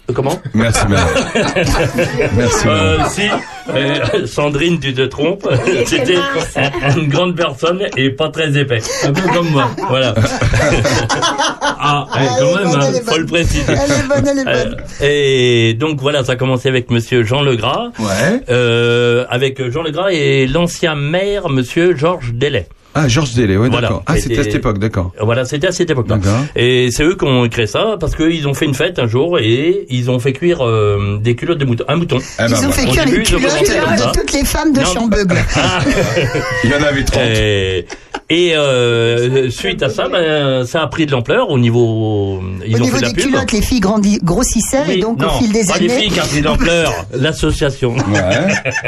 Euh, 0.09 0.13
Comment 0.13 0.39
Merci, 0.53 0.85
madame. 0.87 1.07
Merci, 2.37 2.67
Euh, 2.67 2.97
madame. 2.97 3.09
si, 3.09 3.21
euh, 3.69 4.25
Sandrine, 4.25 4.79
tu 4.79 4.93
te 4.93 5.01
trompes. 5.01 5.47
était 5.67 5.85
C'était 5.85 6.15
une 6.97 7.09
grande 7.09 7.35
personne 7.35 7.81
et 7.97 8.09
pas 8.11 8.29
très 8.29 8.57
épais. 8.57 8.79
Un 9.03 9.11
peu 9.13 9.21
comme 9.33 9.49
moi. 9.49 9.69
Voilà. 9.89 10.13
ah, 11.61 12.07
eh, 12.15 12.25
quand 12.39 12.45
Elle 12.47 12.63
même, 12.65 12.71
bonne, 12.71 12.81
hein, 12.81 12.99
faut 13.05 13.17
le 13.17 13.25
préciser. 13.25 13.63
Elle 13.67 13.91
est 13.91 14.07
bonne, 14.07 14.27
elle 14.27 14.39
est 14.39 14.47
Euh, 14.47 14.65
bonne. 14.65 14.77
et 15.01 15.73
donc 15.73 15.99
voilà, 16.01 16.23
ça 16.23 16.33
a 16.33 16.35
commencé 16.35 16.69
avec 16.69 16.89
Monsieur 16.89 17.23
Jean 17.23 17.41
Legras, 17.41 17.89
Ouais. 17.99 18.41
euh, 18.49 19.25
avec 19.29 19.69
Jean 19.71 19.83
Legras 19.83 20.11
et 20.11 20.47
l'ancien 20.47 20.95
maire 20.95 21.49
Monsieur 21.49 21.95
Georges 21.95 22.33
Delay. 22.33 22.67
Ah, 22.99 23.07
Georges 23.07 23.33
Délé, 23.35 23.57
ouais, 23.57 23.69
Voilà. 23.69 23.89
d'accord. 23.89 24.03
Ah, 24.07 24.17
c'était 24.17 24.39
à 24.39 24.43
cette 24.43 24.55
époque, 24.55 24.79
d'accord. 24.79 25.11
Voilà, 25.21 25.45
c'était 25.45 25.67
à 25.67 25.71
cette 25.71 25.89
époque-là. 25.91 26.17
D'accord. 26.17 26.39
Et 26.55 26.89
c'est 26.91 27.03
eux 27.03 27.15
qui 27.15 27.25
ont 27.25 27.47
créé 27.47 27.67
ça 27.67 27.95
parce 27.99 28.15
qu'ils 28.15 28.47
ont 28.47 28.53
fait 28.55 28.65
une 28.65 28.73
fête 28.73 28.97
un 28.97 29.07
jour 29.07 29.37
et 29.37 29.85
ils 29.89 30.09
ont 30.09 30.17
fait 30.19 30.33
cuire 30.33 30.65
euh, 30.65 31.19
des 31.21 31.35
culottes 31.35 31.59
de 31.59 31.65
mouton, 31.65 31.83
un 31.87 31.95
mouton. 31.95 32.17
Eh 32.39 32.41
ben, 32.43 32.47
Ils 32.49 32.55
ont 32.55 32.57
voilà. 32.69 32.73
fait 32.73 32.85
cuire 32.87 33.05
les 33.05 33.19
ont 33.19 33.23
culottes 33.23 34.13
de 34.13 34.19
toutes 34.19 34.33
les 34.33 34.43
femmes 34.45 34.73
de. 34.73 34.81
Chambeugle. 34.83 35.37
Ah. 35.55 35.79
Il 36.63 36.69
y 36.71 36.73
en 36.73 36.81
avait 36.83 37.03
30. 37.03 37.21
Et, 37.23 37.85
et, 38.29 38.55
euh, 38.55 39.49
suite 39.49 39.83
à 39.83 39.89
ça, 39.89 40.07
ben, 40.09 40.65
ça 40.65 40.81
a 40.81 40.87
pris 40.87 41.05
de 41.05 41.11
l'ampleur 41.11 41.49
au 41.49 41.59
niveau. 41.59 42.41
Ils 42.65 42.75
Au 42.75 42.79
ont 42.79 42.81
niveau 42.83 42.95
fait 42.97 43.01
de 43.01 43.05
la 43.07 43.13
des 43.13 43.21
pub. 43.21 43.31
culottes, 43.31 43.51
les 43.51 43.61
filles 43.61 43.79
grandi- 43.79 44.19
grossissaient 44.23 44.83
et 44.87 44.95
Oui, 44.95 44.99
donc 45.01 45.19
non, 45.19 45.27
au 45.27 45.37
fil 45.39 45.51
des 45.51 45.65
pas 45.65 45.77
les 45.77 45.89
années. 45.91 46.01
filles 46.01 46.11
qui 46.11 46.19
a 46.19 46.23
pris 46.23 46.39
de 46.41 46.45
l'ampleur, 46.45 46.91
l'association. 47.13 47.95
Ouais. 47.95 48.73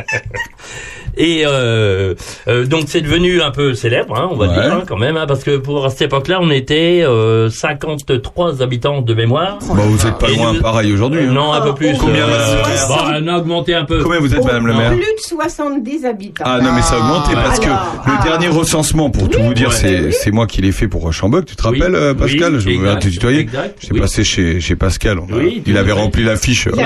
Et 1.19 1.43
euh, 1.45 2.15
euh, 2.47 2.65
donc 2.65 2.85
c'est 2.87 3.01
devenu 3.01 3.41
un 3.41 3.51
peu 3.51 3.73
célèbre, 3.75 4.15
hein, 4.17 4.29
on 4.31 4.35
va 4.37 4.47
Ouais. 4.47 4.53
dire 4.53 4.73
hein, 4.73 4.83
quand 4.87 4.97
même, 4.97 5.17
hein, 5.17 5.25
parce 5.27 5.43
que 5.43 5.57
pour 5.57 5.85
à 5.85 5.89
cette 5.89 6.03
époque-là, 6.03 6.39
on 6.41 6.49
était 6.49 7.03
euh, 7.03 7.49
53 7.49 8.61
habitants 8.63 9.01
de 9.01 9.13
mémoire. 9.13 9.59
Bah, 9.59 9.83
vous 9.85 10.07
êtes 10.07 10.17
pas 10.17 10.29
Et 10.29 10.35
loin 10.35 10.53
nous- 10.53 10.61
pareil 10.61 10.91
aujourd'hui. 10.93 11.19
hein. 11.27 11.31
Non, 11.33 11.51
un 11.53 11.61
peu 11.61 11.73
plus. 11.73 11.95
Combien, 11.97 12.23
euh, 12.23 12.61
la 12.61 12.87
bah, 12.87 13.19
on 13.21 13.27
a 13.27 13.37
augmenté 13.37 13.75
un 13.75 13.83
peu. 13.85 14.01
Combien 14.01 14.19
vous 14.19 14.33
êtes, 14.33 14.43
madame 14.43 14.65
le 14.67 14.73
maire 14.73 14.91
Plus 14.91 14.99
de 14.99 15.05
70 15.27 16.05
habitants. 16.05 16.43
Ah 16.47 16.59
non 16.61 16.71
mais 16.73 16.81
ça 16.81 16.95
a 16.95 16.99
augmenté 16.99 17.33
Ah, 17.35 17.41
parce 17.43 17.59
que 17.59 17.65
le 17.67 17.71
ah. 17.73 18.21
dernier 18.23 18.47
recensement 18.47 19.09
pour 19.09 19.29
tout 19.29 19.39
vous 19.41 19.53
dire 19.53 19.69
Ouais. 19.69 20.11
c'est 20.11 20.31
moi 20.31 20.47
qui 20.47 20.61
l'ai 20.61 20.71
fait 20.71 20.87
pour 20.87 21.11
Chambeug 21.11 21.45
tu 21.45 21.55
te 21.55 21.63
rappelles 21.63 21.95
euh, 21.95 22.13
Pascal 22.13 22.53
Oui, 22.55 22.59
je 22.61 22.69
me 22.69 22.95
te 22.99 23.07
tutoyer 23.09 23.47
j'ai 23.81 23.91
oui. 23.91 23.99
passé 23.99 24.23
chez 24.23 24.59
chez 24.61 24.75
Pascal 24.75 25.19
on 25.19 25.31
a- 25.33 25.37
Oui, 25.37 25.61
il 25.65 25.77
avait 25.77 25.91
rempli 25.91 26.23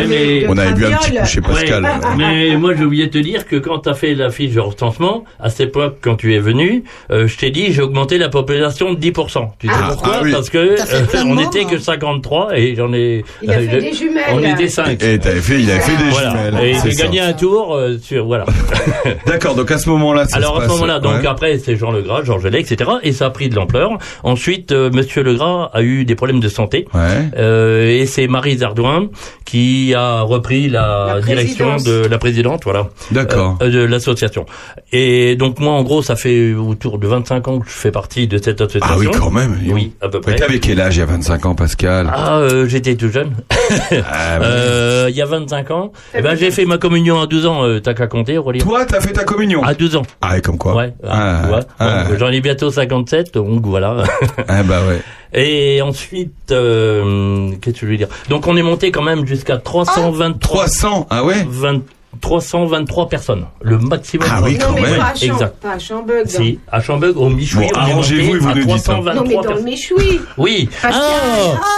mais- 0.08 0.42
le 0.42 0.50
on 0.50 0.58
avait 0.58 0.74
bu 0.74 0.86
un 0.86 0.92
petit 0.98 1.12
coup 1.16 1.26
chez 1.26 1.42
Pascal 1.42 1.86
euh. 1.86 1.90
mais 2.18 2.56
moi 2.58 2.74
j'ai 2.78 2.84
oublié 2.84 3.08
de 3.08 3.12
te 3.12 3.18
dire 3.20 3.46
que 3.46 3.56
quand 3.58 3.80
tu 3.80 3.90
as 3.90 3.94
fait 3.94 4.16
la 4.24 4.32
fiche 4.32 4.54
de 4.54 4.60
recensement, 4.60 5.24
à 5.40 5.50
cette 5.50 5.70
époque, 5.70 5.98
quand 6.02 6.16
tu 6.16 6.34
es 6.36 6.40
venu, 6.40 6.84
euh, 7.12 7.28
je 7.28 7.38
t'ai 7.38 7.52
dit 7.52 7.72
j'ai 7.74 7.82
augmenté 7.82 8.18
la 8.18 8.30
population 8.30 8.94
de 8.94 9.00
10%. 9.00 9.50
Tu 9.60 9.68
sais 9.68 9.74
Ah, 9.76 9.90
pourquoi 9.94 10.14
ah 10.16 10.22
oui. 10.24 10.32
Parce 10.32 10.50
que 10.50 10.58
de 10.58 11.18
on 11.24 11.26
membres. 11.36 11.42
était 11.48 11.66
que 11.66 11.78
53 11.78 12.58
et 12.58 12.76
j'en 12.76 12.92
ai... 12.94 13.24
Il 13.42 13.52
a 13.52 13.56
euh, 13.58 13.68
fait 13.70 13.80
des 13.82 13.94
jumelles. 13.94 14.24
On 14.34 14.40
était 14.44 14.68
5. 14.68 15.02
et 15.04 15.20
t'avais 15.20 15.40
fait 15.42 15.60
il 15.62 15.70
avait 15.72 15.80
fait 15.82 15.98
des 16.04 16.10
Voilà. 16.10 16.30
jumelles 16.32 16.64
Et 16.66 16.76
j'ai 16.84 16.96
gagné 16.96 17.20
un 17.22 17.34
tour 17.34 17.76
euh, 17.76 17.98
sur... 18.02 18.26
Voilà. 18.26 18.46
d'accord 19.28 19.56
donc 19.56 19.70
à 19.72 19.78
ce 19.78 19.90
moment-là 19.90 20.26
ça 20.26 20.38
Alors 20.38 20.58
se 20.58 20.62
à 20.62 20.68
ce 20.68 20.74
moment-là, 20.74 21.00
donc 21.00 21.22
ouais. 21.22 21.28
après 21.28 21.58
c'est 21.60 21.76
Jean 21.76 21.92
Legras, 21.92 22.24
Georges 22.24 22.48
Lay, 22.48 22.60
etc. 22.62 22.90
Et 23.04 23.12
ça 23.12 23.26
a 23.26 23.30
pris 23.30 23.50
de 23.50 23.56
l'ampleur. 23.56 23.92
Ensuite, 24.24 24.72
euh, 24.72 24.90
Monsieur 24.92 25.24
Legras 25.24 25.70
a 25.74 25.82
eu 25.82 26.06
des 26.06 26.16
problèmes 26.16 26.40
de 26.40 26.50
santé. 26.50 26.88
ouais 26.94 27.00
Euh, 27.38 27.88
et 27.90 28.06
c'est 28.06 28.28
Marie 28.28 28.58
Zardouin 28.58 29.10
qui 29.46 29.94
a 29.94 30.22
repris 30.22 30.70
la, 30.70 31.14
La 31.16 31.22
direction 31.22 31.76
de 31.78 32.06
la 32.08 32.18
présidente, 32.18 32.62
voilà, 32.64 32.90
d'accord 33.12 33.58
euh, 33.62 33.70
de 33.70 33.80
l'association. 34.04 34.46
Et 34.92 35.36
donc 35.36 35.60
moi, 35.60 35.74
en 35.74 35.84
gros, 35.84 36.02
ça 36.02 36.16
fait 36.16 36.54
autour 36.54 36.98
de 37.00 37.08
25 37.08 37.48
ans 37.48 37.60
que 37.60 37.68
je 37.70 37.74
fais 37.74 37.92
partie 37.92 38.28
de 38.28 38.38
cette 38.38 38.60
association. 38.62 38.88
ah 38.96 38.98
oui 39.00 39.08
quand 39.18 39.32
même 39.32 39.58
Oui, 39.70 39.94
à 40.02 40.10
peu 40.10 40.20
près. 40.20 40.36
t'avais 40.36 40.60
quel 40.60 40.80
âge 40.82 40.98
il 40.98 41.00
y 41.00 41.04
a 41.04 41.06
25 41.06 41.46
ans 41.46 41.56
Pascal? 41.56 42.10
Ah, 42.14 42.38
euh, 42.40 42.68
j'étais 42.68 42.96
tout 42.96 43.10
jeune. 43.10 43.32
Ah. 44.12 44.40
Euh, 44.42 45.08
Il 45.10 45.16
y 45.16 45.22
a 45.22 45.26
25 45.26 45.72
ans. 45.72 45.92
Eh 46.14 46.22
ben, 46.22 46.36
j'ai 46.36 46.52
fait 46.52 46.66
ma 46.66 46.78
communion 46.78 47.20
à 47.22 47.28
12 47.28 47.46
ans. 47.46 47.64
Euh, 47.64 47.80
T'as 47.80 47.94
qu'à 47.94 48.08
compter, 48.08 48.38
Aurélien. 48.38 48.64
toi 48.64 48.86
t'as 48.86 49.00
fait 49.02 49.14
ta 49.14 49.24
communion? 49.24 49.64
À 49.64 49.74
12 49.74 49.96
ans. 49.96 50.02
ah 50.22 50.38
et 50.38 50.42
comme 50.42 50.58
quoi? 50.58 50.76
Ouais. 50.76 50.94
ah, 51.08 51.42
ah, 51.52 51.60
ah, 51.80 52.06
J'en 52.18 52.28
ai 52.30 52.42
bientôt 52.42 52.70
57, 52.72 53.34
donc 53.34 53.66
voilà. 53.66 54.04
ah, 54.48 54.64
bah 54.68 54.82
ouais 54.88 55.02
Et 55.34 55.82
ensuite, 55.82 56.52
euh, 56.52 57.52
qu'est-ce 57.62 57.80
que 57.80 57.86
je 57.88 57.92
veux 57.92 57.98
dire? 57.98 58.10
Donc 58.30 58.48
on 58.48 58.56
est 58.58 58.62
monté 58.64 58.92
quand 58.92 59.02
même 59.02 59.26
jusqu'à 59.26 59.58
323, 59.58 60.40
300 60.40 61.08
ah 61.10 61.24
ouais? 61.24 61.46
20 61.48 61.82
323 62.22 63.10
personnes, 63.10 63.46
le 63.62 63.78
maximum. 63.80 64.28
Ah 64.32 64.42
oui, 64.44 64.54
Non, 64.58 64.68
quand 64.68 64.74
mais 64.76 64.82
même. 64.82 64.98
pas 64.98 65.06
à, 65.06 65.14
Exact. 65.14 65.56
pas 65.62 65.72
à 65.74 65.80
Chambeug. 65.80 66.28
Si, 66.28 66.60
à 66.72 66.82
Chambeug, 66.82 67.18
au 67.18 67.30
Michoui, 67.30 67.66
Bon, 67.72 67.80
arrangez-vous, 67.80 68.40
vous 68.40 68.48
nous 68.56 68.66
dites, 68.66 68.70
hein. 68.90 69.02
323 69.02 69.14
Non, 69.14 69.24
mais 69.28 69.34
dans 69.36 69.42
le 69.42 69.48
personnes. 69.48 69.66
Méchoui. 69.66 70.20
Oui. 70.38 70.70
Parce 70.82 70.96
ah, 70.98 71.02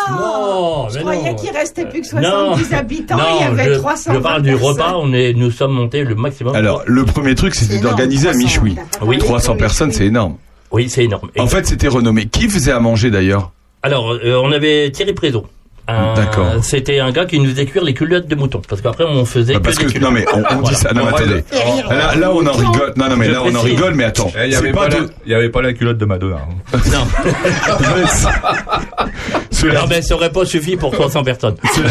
que- 0.08 0.12
non, 0.13 0.89
Je 0.89 1.00
croyais 1.00 1.30
non. 1.32 1.36
qu'il 1.36 1.51
restait 1.51 1.86
plus 1.86 2.01
que 2.01 2.15
Non. 2.15 2.56
70 2.56 2.74
habitants. 2.74 3.18
Non, 3.18 3.24
il 3.39 3.42
y 3.42 3.48
avait 3.48 3.74
je, 3.74 3.80
300 3.80 4.13
je 4.13 4.20
parle 4.20 4.42
du 4.44 4.56
repas, 4.56 4.96
on 4.98 5.13
est, 5.13 5.34
nous 5.34 5.51
sommes 5.51 5.74
montés 5.74 6.04
le 6.04 6.15
maximum. 6.15 6.56
alors 6.56 6.84
le 6.86 7.06
premier 7.06 7.36
truc 7.36 7.56
c'était 7.56 7.80
d'organiser 7.80 8.30
à 8.30 8.32
300. 8.34 8.46
Michoui 8.46 8.75
Oui. 9.01 9.18
300 9.18 9.56
personnes 9.56 9.92
c'est 9.92 10.06
énorme 10.06 10.36
oui, 10.72 10.89
c'est 10.89 11.06
énorme. 11.06 11.30
En 11.39 11.48
fait, 11.48 11.65
c'était 11.65 11.88
renommé. 11.88 12.25
Qui 12.25 12.50
faisait 12.50 12.72
à 12.74 12.82
manger 12.82 13.10
d'ailleurs? 13.10 13.51
Alors, 13.82 14.12
euh, 14.12 14.36
on 14.44 14.51
avait 14.51 14.89
Thierry 14.92 15.13
Prézo. 15.13 15.46
Un- 15.88 16.13
D'accord. 16.15 16.46
C'était 16.63 17.00
un 17.00 17.12
gars 17.12 17.25
qui 17.25 17.39
nous 17.39 17.50
faisait 17.51 17.65
cuire 17.65 17.84
les 17.84 17.94
culottes 17.94 18.27
de 18.27 18.36
mouton. 18.36 18.60
Parce 18.68 18.82
qu'après, 18.82 19.04
on 19.04 19.24
faisait 19.25 19.54
Bah, 19.54 19.60
Parce 19.63 19.75
que 19.77 19.82
des 19.84 19.88
que 19.88 19.94
culottes. 19.94 20.10
non 20.12 20.15
mais 20.15 20.25
on, 20.34 20.38
on 20.39 20.62
dit 20.62 20.72
Voilà. 20.74 20.77
ça. 20.77 20.94
Non 20.94 21.01
mais 21.06 21.12
On 21.12 21.15
attendez. 21.15 21.44
Là, 21.96 22.15
là, 22.15 22.32
on 22.34 22.46
en 22.48 22.51
rigole. 22.51 22.94
Non 22.96 23.10
non 23.10 23.15
mais 23.18 23.25
Je 23.27 23.32
là 23.32 23.42
on 23.46 23.54
en 23.56 23.62
rigole. 23.62 23.94
Mais 23.94 24.04
attends. 24.06 24.32
Eh, 24.36 24.46
Il 24.46 24.48
n'y 24.48 24.51
C'est 24.54 24.58
avait, 24.60 24.72
pas 24.72 24.88
pas 24.88 24.89
la- 24.89 25.00
de. 25.01 25.10
il 25.25 25.32
y 25.32 25.36
avait 25.36 25.50
pas 25.50 25.62
la 25.62 25.74
culotte 25.74 25.98
de 26.00 26.06
Madonna. 26.06 26.38
hein. 26.74 26.77
Non. 26.92 27.06
Cela, 29.51 29.82
Non, 29.82 29.88
ben, 29.88 30.01
ça 30.01 30.15
aurait 30.15 30.32
pas 30.32 30.46
suffi 30.46 30.75
pour 30.75 30.92
300 30.92 31.24
personnes. 31.24 31.56
cela 31.74 31.89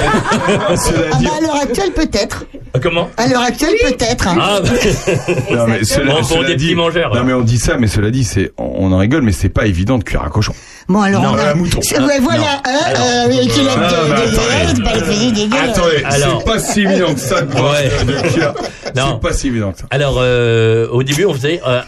Ah 1.12 1.16
dit. 1.18 1.24
bah, 1.24 1.30
à 1.38 1.40
l'heure 1.40 1.56
actuelle, 1.62 1.90
peut-être. 1.92 2.44
Comment? 2.82 3.08
À 3.16 3.26
l'heure 3.26 3.40
actuelle, 3.42 3.74
peut-être. 3.82 4.28
hein. 4.28 4.36
Ah, 4.40 4.58
Non 5.50 5.66
mais 5.66 5.82
cela, 5.84 6.12
Bon, 6.12 6.18
pour 6.18 6.28
cela 6.28 6.44
des 6.48 6.56
dit. 6.56 6.66
petits 6.66 6.74
mangeurs, 6.74 7.08
Non 7.10 7.20
là. 7.20 7.22
mais 7.24 7.32
on 7.32 7.40
dit 7.40 7.58
ça, 7.58 7.76
mais 7.78 7.86
cela 7.86 8.10
dit, 8.10 8.24
c'est 8.24 8.52
on 8.58 8.92
en 8.92 8.98
rigole, 8.98 9.22
mais 9.22 9.32
c'est 9.32 9.48
pas 9.48 9.66
évident 9.66 9.98
de 9.98 10.04
cuire 10.04 10.22
un 10.22 10.28
cochon. 10.28 10.52
Bon, 10.88 11.00
alors 11.00 11.22
Non, 11.22 11.30
on 11.32 11.38
a... 11.38 11.52
un 11.52 11.54
mouton. 11.54 11.80
Voilà, 12.20 12.60
Ah, 13.84 13.90
de- 13.90 14.08
de- 14.08 14.12
attendez. 14.14 14.72
de- 14.72 15.34
des 15.34 15.56
c'est 16.10 16.44
pas 16.44 16.58
si 16.58 16.80
évident 16.82 17.14
que 17.14 17.20
ça 17.20 17.42
de, 17.42 17.46
de. 17.46 18.14
C'est 18.94 19.20
pas 19.20 19.32
si 19.32 19.46
évident 19.48 19.72
que 19.72 19.78
ça. 19.78 19.84
Alors, 19.90 20.16
euh, 20.18 20.88
au 20.90 21.02
début, 21.02 21.24
on 21.26 21.34
faisait... 21.34 21.60
euh, 21.66 21.80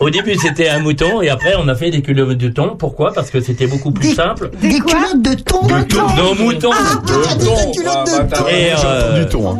Au 0.00 0.10
début, 0.10 0.34
c'était 0.36 0.68
un 0.68 0.80
mouton 0.80 1.22
et 1.22 1.28
après, 1.28 1.54
on 1.58 1.68
a 1.68 1.74
fait 1.76 1.90
des 1.90 2.02
culottes 2.02 2.36
de 2.36 2.48
thon. 2.48 2.74
Pourquoi? 2.76 3.12
Parce 3.12 3.30
que 3.30 3.40
c'était 3.40 3.68
beaucoup 3.68 3.92
plus 3.92 4.08
Des- 4.10 4.14
simple. 4.16 4.50
Des 4.60 4.80
culottes 4.80 5.22
de 5.22 5.34
thon. 5.34 5.62
De 5.66 5.82
thon. 5.84 6.02
Non, 6.16 6.34
mouton. 6.34 6.70
Ah, 6.72 7.00
t'as 7.06 7.34
dit 7.36 7.44
des 7.46 7.70
culottes 7.78 8.06
de 8.30 8.34
thon. 8.36 8.44
Et, 8.48 8.72
euh, 8.84 9.18
du 9.22 9.26
thon. 9.30 9.50
hein. 9.52 9.58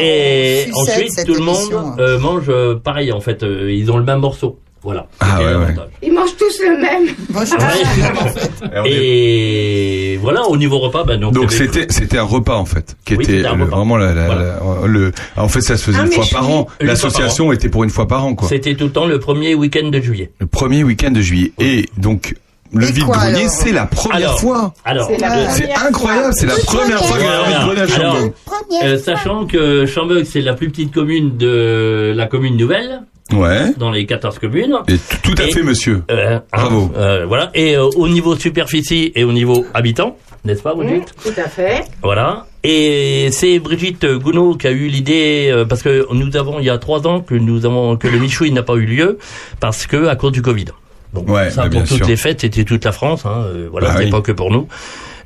Et 0.00 0.68
ensuite, 0.74 1.26
tout 1.26 1.34
le 1.34 1.40
monde 1.40 1.58
euh, 1.98 2.18
mange 2.18 2.44
euh, 2.48 2.76
pareil. 2.82 3.12
En 3.12 3.20
fait, 3.20 3.42
ils 3.42 3.90
ont 3.90 3.98
le 3.98 4.04
même 4.04 4.20
morceau. 4.20 4.58
Voilà. 4.82 5.06
Ah, 5.20 5.38
ouais, 5.38 5.54
ouais. 5.54 5.74
Ils 6.02 6.12
mangent 6.12 6.36
tous 6.36 6.58
le 6.60 6.76
même. 6.80 7.14
Ouais. 8.84 8.90
Et 8.90 10.18
voilà, 10.20 10.42
au 10.48 10.56
niveau 10.56 10.78
repas, 10.78 11.04
ben 11.04 11.20
donc. 11.20 11.50
C'était 11.52 11.86
c'était 11.90 12.18
un 12.18 12.22
repas 12.24 12.56
en 12.56 12.64
fait 12.64 12.96
qui 13.04 13.14
Oui, 13.16 13.24
était 13.24 13.36
c'était 13.38 13.46
un 13.48 13.56
le- 13.56 13.64
repas. 13.64 13.76
vraiment 13.76 13.96
la, 13.96 14.12
la- 14.14 14.26
Voilà. 14.26 14.42
la- 14.80 14.86
le 14.86 15.12
en 15.36 15.48
fait 15.48 15.60
ça 15.60 15.76
se 15.76 15.84
faisait 15.84 15.98
Un 15.98 16.06
une 16.06 16.12
fois 16.12 16.24
par 16.30 16.48
an 16.50 16.66
l'association 16.80 17.52
était 17.52 17.68
pour 17.68 17.84
une 17.84 17.90
fois 17.90 18.06
par 18.08 18.24
an 18.24 18.34
quoi 18.34 18.48
C'était 18.48 18.74
tout 18.74 18.84
le 18.84 18.92
temps 18.92 19.06
le 19.06 19.18
premier 19.18 19.54
week-end 19.54 19.88
de 19.88 20.00
juillet. 20.00 20.30
le 20.38 20.46
premier 20.46 20.82
week-end 20.84 21.10
de 21.10 21.20
juillet 21.20 21.52
et 21.58 21.88
donc 21.98 22.34
le 22.72 22.86
vide 22.86 23.04
grenier 23.04 23.48
c'est 23.48 23.72
la 23.72 23.86
première 23.86 24.16
Alors, 24.16 24.40
fois 24.40 24.74
Alors, 24.84 25.06
C'est 25.08 25.18
la 25.18 25.50
c'est 25.50 25.62
première 25.62 25.86
incroyable 25.86 26.28
c'est 26.32 26.46
la 26.46 26.54
première 26.56 27.04
fois 27.04 27.16
qu'il 27.18 27.26
y 27.26 27.28
a 27.28 27.40
un 27.42 27.46
vide 27.48 27.58
grenier 27.58 27.80
à 27.82 27.86
Première 27.86 28.84
euh, 28.84 28.98
fois. 28.98 28.98
sachant 29.16 29.46
que 29.46 29.84
Chambeug, 29.86 30.24
c'est 30.24 30.40
la 30.40 30.54
plus 30.54 30.70
petite 30.70 30.92
commune 30.92 31.36
de 31.36 32.12
la 32.16 32.26
commune 32.26 32.56
nouvelle, 32.56 33.02
ouais 33.34 33.72
dans 33.76 33.90
les 33.90 34.06
14 34.06 34.38
communes. 34.38 34.76
et 34.88 34.96
tout 35.22 35.34
à 35.38 35.44
Et- 35.44 35.52
fait 35.52 35.62
monsieur 35.62 36.02
Euh, 36.10 36.38
Bravo. 36.52 36.90
hein, 36.94 36.98
euh, 36.98 37.24
voilà. 37.26 37.50
Et 37.54 37.76
euh, 37.76 37.84
au 37.96 38.08
niveau 38.08 38.36
superficie 38.36 39.12
et 39.14 39.24
au 39.24 39.32
niveau 39.32 39.64
habitant, 39.74 40.16
n'est-ce 40.44 40.62
pas, 40.62 40.74
Brigitte 40.74 41.12
Tout 41.22 41.32
à 41.40 41.48
fait. 41.48 41.84
Voilà. 42.02 42.46
Et 42.64 43.28
c'est 43.32 43.58
Brigitte 43.58 44.06
Gounod 44.06 44.58
qui 44.58 44.66
a 44.66 44.70
eu 44.70 44.86
l'idée 44.88 45.50
euh, 45.52 45.64
parce 45.64 45.82
que 45.82 46.06
nous 46.12 46.36
avons 46.36 46.60
il 46.60 46.64
y 46.66 46.70
a 46.70 46.78
trois 46.78 47.06
ans 47.06 47.20
que 47.20 47.34
nous 47.34 47.66
avons 47.66 47.96
que 47.96 48.06
le 48.08 48.18
Michoui 48.18 48.52
n'a 48.52 48.62
pas 48.62 48.74
eu 48.74 48.84
lieu 48.86 49.18
parce 49.60 49.86
que 49.86 50.06
à 50.06 50.14
cause 50.16 50.32
du 50.32 50.42
Covid. 50.42 50.66
Donc 51.12 51.28
Ouais, 51.28 51.50
ça 51.50 51.64
bah, 51.64 51.70
pour 51.70 51.80
toutes 51.82 51.98
sûr. 51.98 52.06
les 52.06 52.16
fêtes 52.16 52.40
c'était 52.40 52.64
toute 52.64 52.84
la 52.84 52.92
France. 52.92 53.26
Hein, 53.26 53.44
euh, 53.46 53.68
voilà, 53.70 53.88
Bah 53.88 53.92
c'était 53.94 54.04
oui. 54.06 54.10
pas 54.12 54.20
que 54.22 54.32
pour 54.32 54.50
nous. 54.50 54.66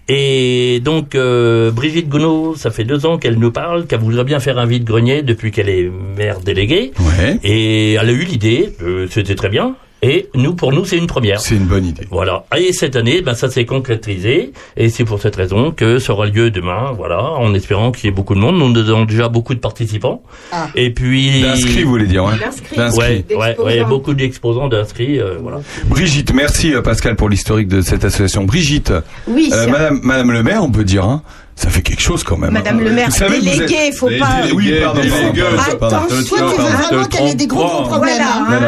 Et 0.09 0.81
donc 0.85 1.15
euh, 1.15 1.71
Brigitte 1.73 2.09
Gounod, 2.09 2.57
ça 2.57 2.71
fait 2.71 2.85
deux 2.85 3.07
ans 3.07 3.19
qu'elle 3.19 3.39
nous 3.39 3.51
parle, 3.51 3.87
qu'elle 3.87 4.01
voudrait 4.01 4.25
bien 4.25 4.39
faire 4.39 4.59
un 4.59 4.67
vide 4.67 4.85
grenier 4.85 5.23
depuis 5.23 5.51
qu'elle 5.51 5.69
est 5.69 5.91
maire 6.17 6.41
déléguée. 6.41 6.93
ouais 7.01 7.39
Et 7.43 7.95
elle 7.95 8.09
a 8.09 8.13
eu 8.13 8.23
l'idée, 8.23 8.73
euh, 8.83 9.07
c'était 9.11 9.35
très 9.35 9.49
bien. 9.49 9.75
Et 10.03 10.29
nous, 10.35 10.55
pour 10.55 10.73
nous, 10.73 10.85
c'est 10.85 10.99
une 10.99 11.07
première. 11.07 11.41
c'est 11.41 11.57
une 11.57 11.67
bonne 11.67 11.87
idée 11.87 12.07
Voilà. 12.11 12.45
Et 12.57 12.73
cette 12.73 12.97
année, 12.97 13.23
ben, 13.23 13.35
ça 13.35 13.51
s'est 13.51 13.65
concrétisé. 13.65 14.53
Et 14.77 14.89
c'est 14.91 15.05
pour 15.05 15.21
cette 15.21 15.37
raison 15.37 15.71
que 15.71 15.99
ça 15.99 16.13
aura 16.13 16.27
lieu 16.27 16.51
demain. 16.51 16.93
Voilà. 16.95 17.23
En 17.23 17.55
espérant 17.55 17.93
qu'il 17.93 18.05
y 18.05 18.09
ait 18.09 18.15
beaucoup 18.15 18.35
de 18.35 18.41
monde. 18.41 18.57
Nous 18.59 18.91
avons 18.91 19.05
déjà 19.05 19.29
beaucoup 19.29 19.55
de 19.55 19.61
participants. 19.61 20.23
Ah. 20.53 20.69
Et 20.75 20.91
puis. 20.91 21.41
d'inscrits 21.41 21.83
vous 21.83 21.91
voulez 21.91 22.07
dire 22.07 22.25
ouais 22.25 22.39
D'inscrits. 22.39 22.77
Ouais, 22.77 23.25
ouais, 23.35 23.57
ouais, 23.59 23.85
beaucoup 23.85 24.15
d'exposants 24.15 24.69
d'inscrits, 24.69 25.21
euh, 25.21 25.37
voilà. 25.41 25.61
Brigitte 25.87 26.33
merci 26.35 26.75
euh, 26.75 26.83
Pascal 26.83 27.17
pour 27.17 27.29
l'historique 27.29 27.69
de 27.69 27.81
cette 27.81 28.05
association 28.05 28.45
Brigitte 28.45 28.93
Oui, 29.27 29.51
euh, 29.53 29.67
madame 29.69 30.01
madame 30.03 30.33
le 30.33 30.43
maire 30.43 30.63
on 30.63 30.71
peut 30.71 30.85
dire 30.85 31.05
hein 31.05 31.23
ça 31.57 31.71
fait 31.71 31.81
quelque 31.83 32.03
chose 32.03 32.23
quand 32.23 32.37
même 32.37 32.53
Madame 32.53 32.79
hein. 32.79 32.83
le 32.85 32.91
maire 32.93 33.07
Vous 33.09 33.17
savez 33.17 33.39
que 33.39 33.43
vous 33.45 33.49
êtes- 33.49 33.55
délégué, 33.69 33.93
faut 33.93 34.07
pas. 34.07 34.43
Oui, 34.55 34.73
pardon, 34.83 35.01
les 35.03 35.09
pardon, 35.09 35.23
délégués. 35.33 35.43
pardon, 35.57 35.77
pardon. 35.79 35.97
Attention, 35.97 36.37
tu 36.37 36.43
veux 36.43 36.67
hein, 36.67 36.77
vraiment 36.89 37.05
qu'elle 37.07 37.29
ait 37.29 37.35
des 37.35 37.47
gros 37.47 37.83
problèmes. 37.85 38.15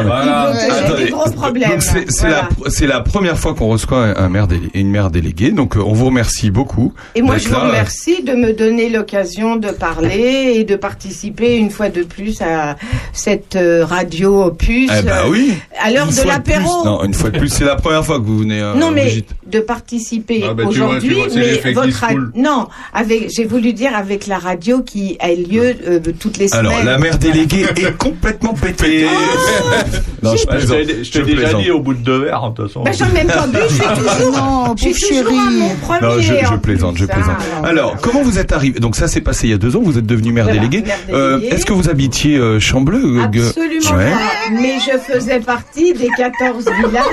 Voilà, 0.07 0.51
hein. 0.51 0.95
Des 0.97 1.11
gros 1.11 1.31
problèmes. 1.31 1.81
C'est 2.69 2.87
la 2.87 3.01
première 3.01 3.39
fois 3.39 3.55
qu'on 3.55 3.69
reçoit 3.69 4.19
un, 4.19 4.29
maire 4.29 4.47
une 4.75 4.91
maire 4.91 5.11
déléguée. 5.11 5.51
Donc 5.51 5.77
euh, 5.77 5.81
on 5.85 5.93
vous 5.93 6.07
remercie 6.07 6.51
beaucoup. 6.51 6.93
Et 7.15 7.23
moi, 7.23 7.39
je 7.39 7.49
vous 7.49 7.59
remercie 7.61 8.23
de 8.23 8.33
me 8.33 8.53
donner 8.53 8.89
l'occasion 8.89 9.57
de 9.57 9.69
parler 9.69 10.55
et 10.57 10.65
de 10.65 10.77
participer 10.77 11.57
une 11.57 11.71
fois 11.71 11.91
de 11.91 12.03
plus 12.03 12.41
à 12.41 12.77
cette 13.13 13.57
euh, 13.57 13.85
radio 13.85 14.45
opus. 14.45 14.91
Eh 14.99 15.03
ben 15.03 15.13
euh, 15.27 15.29
oui. 15.29 15.55
À 15.81 15.91
l'heure 15.91 16.09
de 16.09 16.27
l'apéro. 16.27 16.85
Non, 16.85 17.05
une 17.05 17.15
fois 17.15 17.31
de 17.31 17.39
plus, 17.39 17.49
c'est 17.49 17.65
la 17.65 17.77
première 17.77 18.05
fois 18.05 18.19
que 18.19 18.25
vous 18.25 18.39
venez. 18.39 18.61
euh, 18.61 18.75
Non 18.75 18.91
mais 18.91 19.03
Brigitte. 19.03 19.31
De 19.49 19.61
participer 19.61 20.45
Ah, 20.49 20.55
bah, 20.55 20.63
vois, 20.65 20.71
aujourd'hui, 20.73 21.17
mais 21.35 21.73
votre 21.73 21.99
ra- 22.01 22.09
non 22.35 22.69
avec 22.93 23.31
j'ai 23.35 23.45
voulu 23.45 23.73
dire 23.73 23.95
avec 23.97 24.27
la 24.27 24.39
radio 24.39 24.83
qui 24.83 25.17
a 25.21 25.29
lieu 25.33 25.75
euh, 25.87 26.01
toutes 26.19 26.39
les 26.39 26.53
Alors 26.55 26.73
semaines. 26.73 26.87
la 26.87 26.99
maire 26.99 27.19
déléguée 27.19 27.67
est 27.77 27.97
complètement 27.97 28.55
pétée. 28.55 29.07
non, 30.23 30.37
je 30.37 30.47
Bah, 30.47 30.59
je 30.59 30.67
t'ai 30.67 31.05
je 31.05 31.11
t'ai 31.13 31.19
Je 31.21 31.25
déjà 31.25 31.43
plaisante. 31.43 31.63
dit 31.63 31.71
au 31.71 31.81
bout 31.81 31.95
de 31.95 32.01
deux 32.01 32.25
verres, 32.25 32.51
de 32.51 32.57
toute 32.57 32.67
façon. 32.69 32.83
Ben, 32.83 32.93
j'en 32.93 33.09
ai 33.11 33.13
même 33.13 33.27
pas 33.29 33.47
bu, 33.47 33.59
je 33.69 33.75
suis 33.75 33.83
toujours, 34.19 34.33
Non, 34.33 34.75
je 34.77 34.89
suis 34.89 34.95
toujours 35.21 35.41
à 35.41 35.45
mon 35.51 35.69
chérie. 35.69 35.77
premier. 35.83 36.01
Non, 36.03 36.21
je, 36.21 36.35
je 36.47 36.53
en 36.55 36.59
plaisante, 36.59 36.97
je 36.99 37.05
plaisante. 37.07 37.37
hein, 37.57 37.63
Alors, 37.65 37.97
comment 38.01 38.23
vous 38.23 38.39
êtes 38.39 38.53
arrivé 38.53 38.81
Donc 38.81 38.97
ça 38.97 39.09
s'est 39.09 39.21
passé 39.21 39.47
il 39.49 39.51
y 39.51 39.55
a 39.55 39.59
deux 39.59 39.77
ans. 39.77 39.81
Vous 39.83 39.99
êtes 39.99 40.07
devenu 40.07 40.33
maire 40.33 40.45
Voilà, 40.45 40.61
déléguée. 40.61 40.83
maire 40.87 40.99
Euh. 41.13 41.41
Est-ce 41.51 41.65
que 41.67 41.73
vous 41.73 41.89
habitiez 41.89 42.37
euh, 42.37 42.59
Chambleu 42.61 43.21
Absolument 43.23 43.97
Ouais. 43.97 44.11
pas. 44.11 44.51
Mais 44.61 44.75
je 44.85 44.99
faisais 45.13 45.41
partie 45.41 45.93
des 45.95 46.09
14 46.17 46.65
villages. 46.65 47.05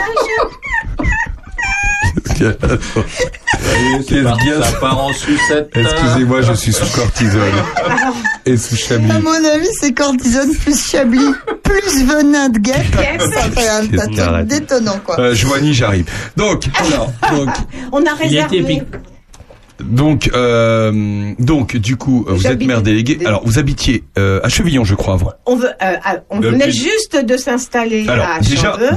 Parti, 4.23 4.49
ça 4.61 4.71
part 4.79 4.99
en 4.99 5.13
sucette. 5.13 5.69
Excusez-moi, 5.75 6.41
je 6.41 6.53
suis 6.53 6.73
sous 6.73 6.85
cortisone 6.95 7.41
et 8.45 8.57
sous 8.57 8.75
chablis. 8.75 9.11
À 9.11 9.19
mon 9.19 9.31
avis, 9.33 9.67
c'est 9.79 9.93
cortisone 9.93 10.55
plus 10.55 10.87
chablis, 10.89 11.33
plus 11.63 12.03
venin 12.05 12.49
de 12.49 12.59
guêpe. 12.59 12.95
Ça 13.33 13.41
fait 13.51 13.69
un 13.69 13.87
tas 14.15 14.43
détonnants, 14.43 14.99
quoi. 15.03 15.19
Euh, 15.19 15.35
Joanie, 15.35 15.73
j'arrive. 15.73 16.05
Donc, 16.35 16.63
alors, 16.75 17.11
donc, 17.31 17.49
On 17.91 17.99
a 17.99 18.01
Il 18.01 18.09
a 18.09 18.45
été 18.45 18.57
réservé. 18.57 18.57
épique. 18.59 18.83
Donc, 19.79 20.29
euh, 20.33 21.33
donc, 21.39 21.75
du 21.77 21.97
coup, 21.97 22.25
euh, 22.27 22.33
vous 22.33 22.47
êtes 22.47 22.63
maire 22.65 22.81
délégué. 22.81 23.19
Alors, 23.25 23.45
vous 23.45 23.59
habitiez 23.59 24.03
euh, 24.17 24.39
à 24.43 24.49
Chevillon, 24.49 24.83
je 24.83 24.95
crois. 24.95 25.17
On, 25.45 25.55
veut, 25.55 25.69
euh, 25.81 25.93
on 26.29 26.39
Depuis- 26.39 26.53
venait 26.57 26.71
juste 26.71 27.17
de 27.23 27.37
s'installer 27.37 28.07
Alors, 28.07 28.27
à 28.27 28.39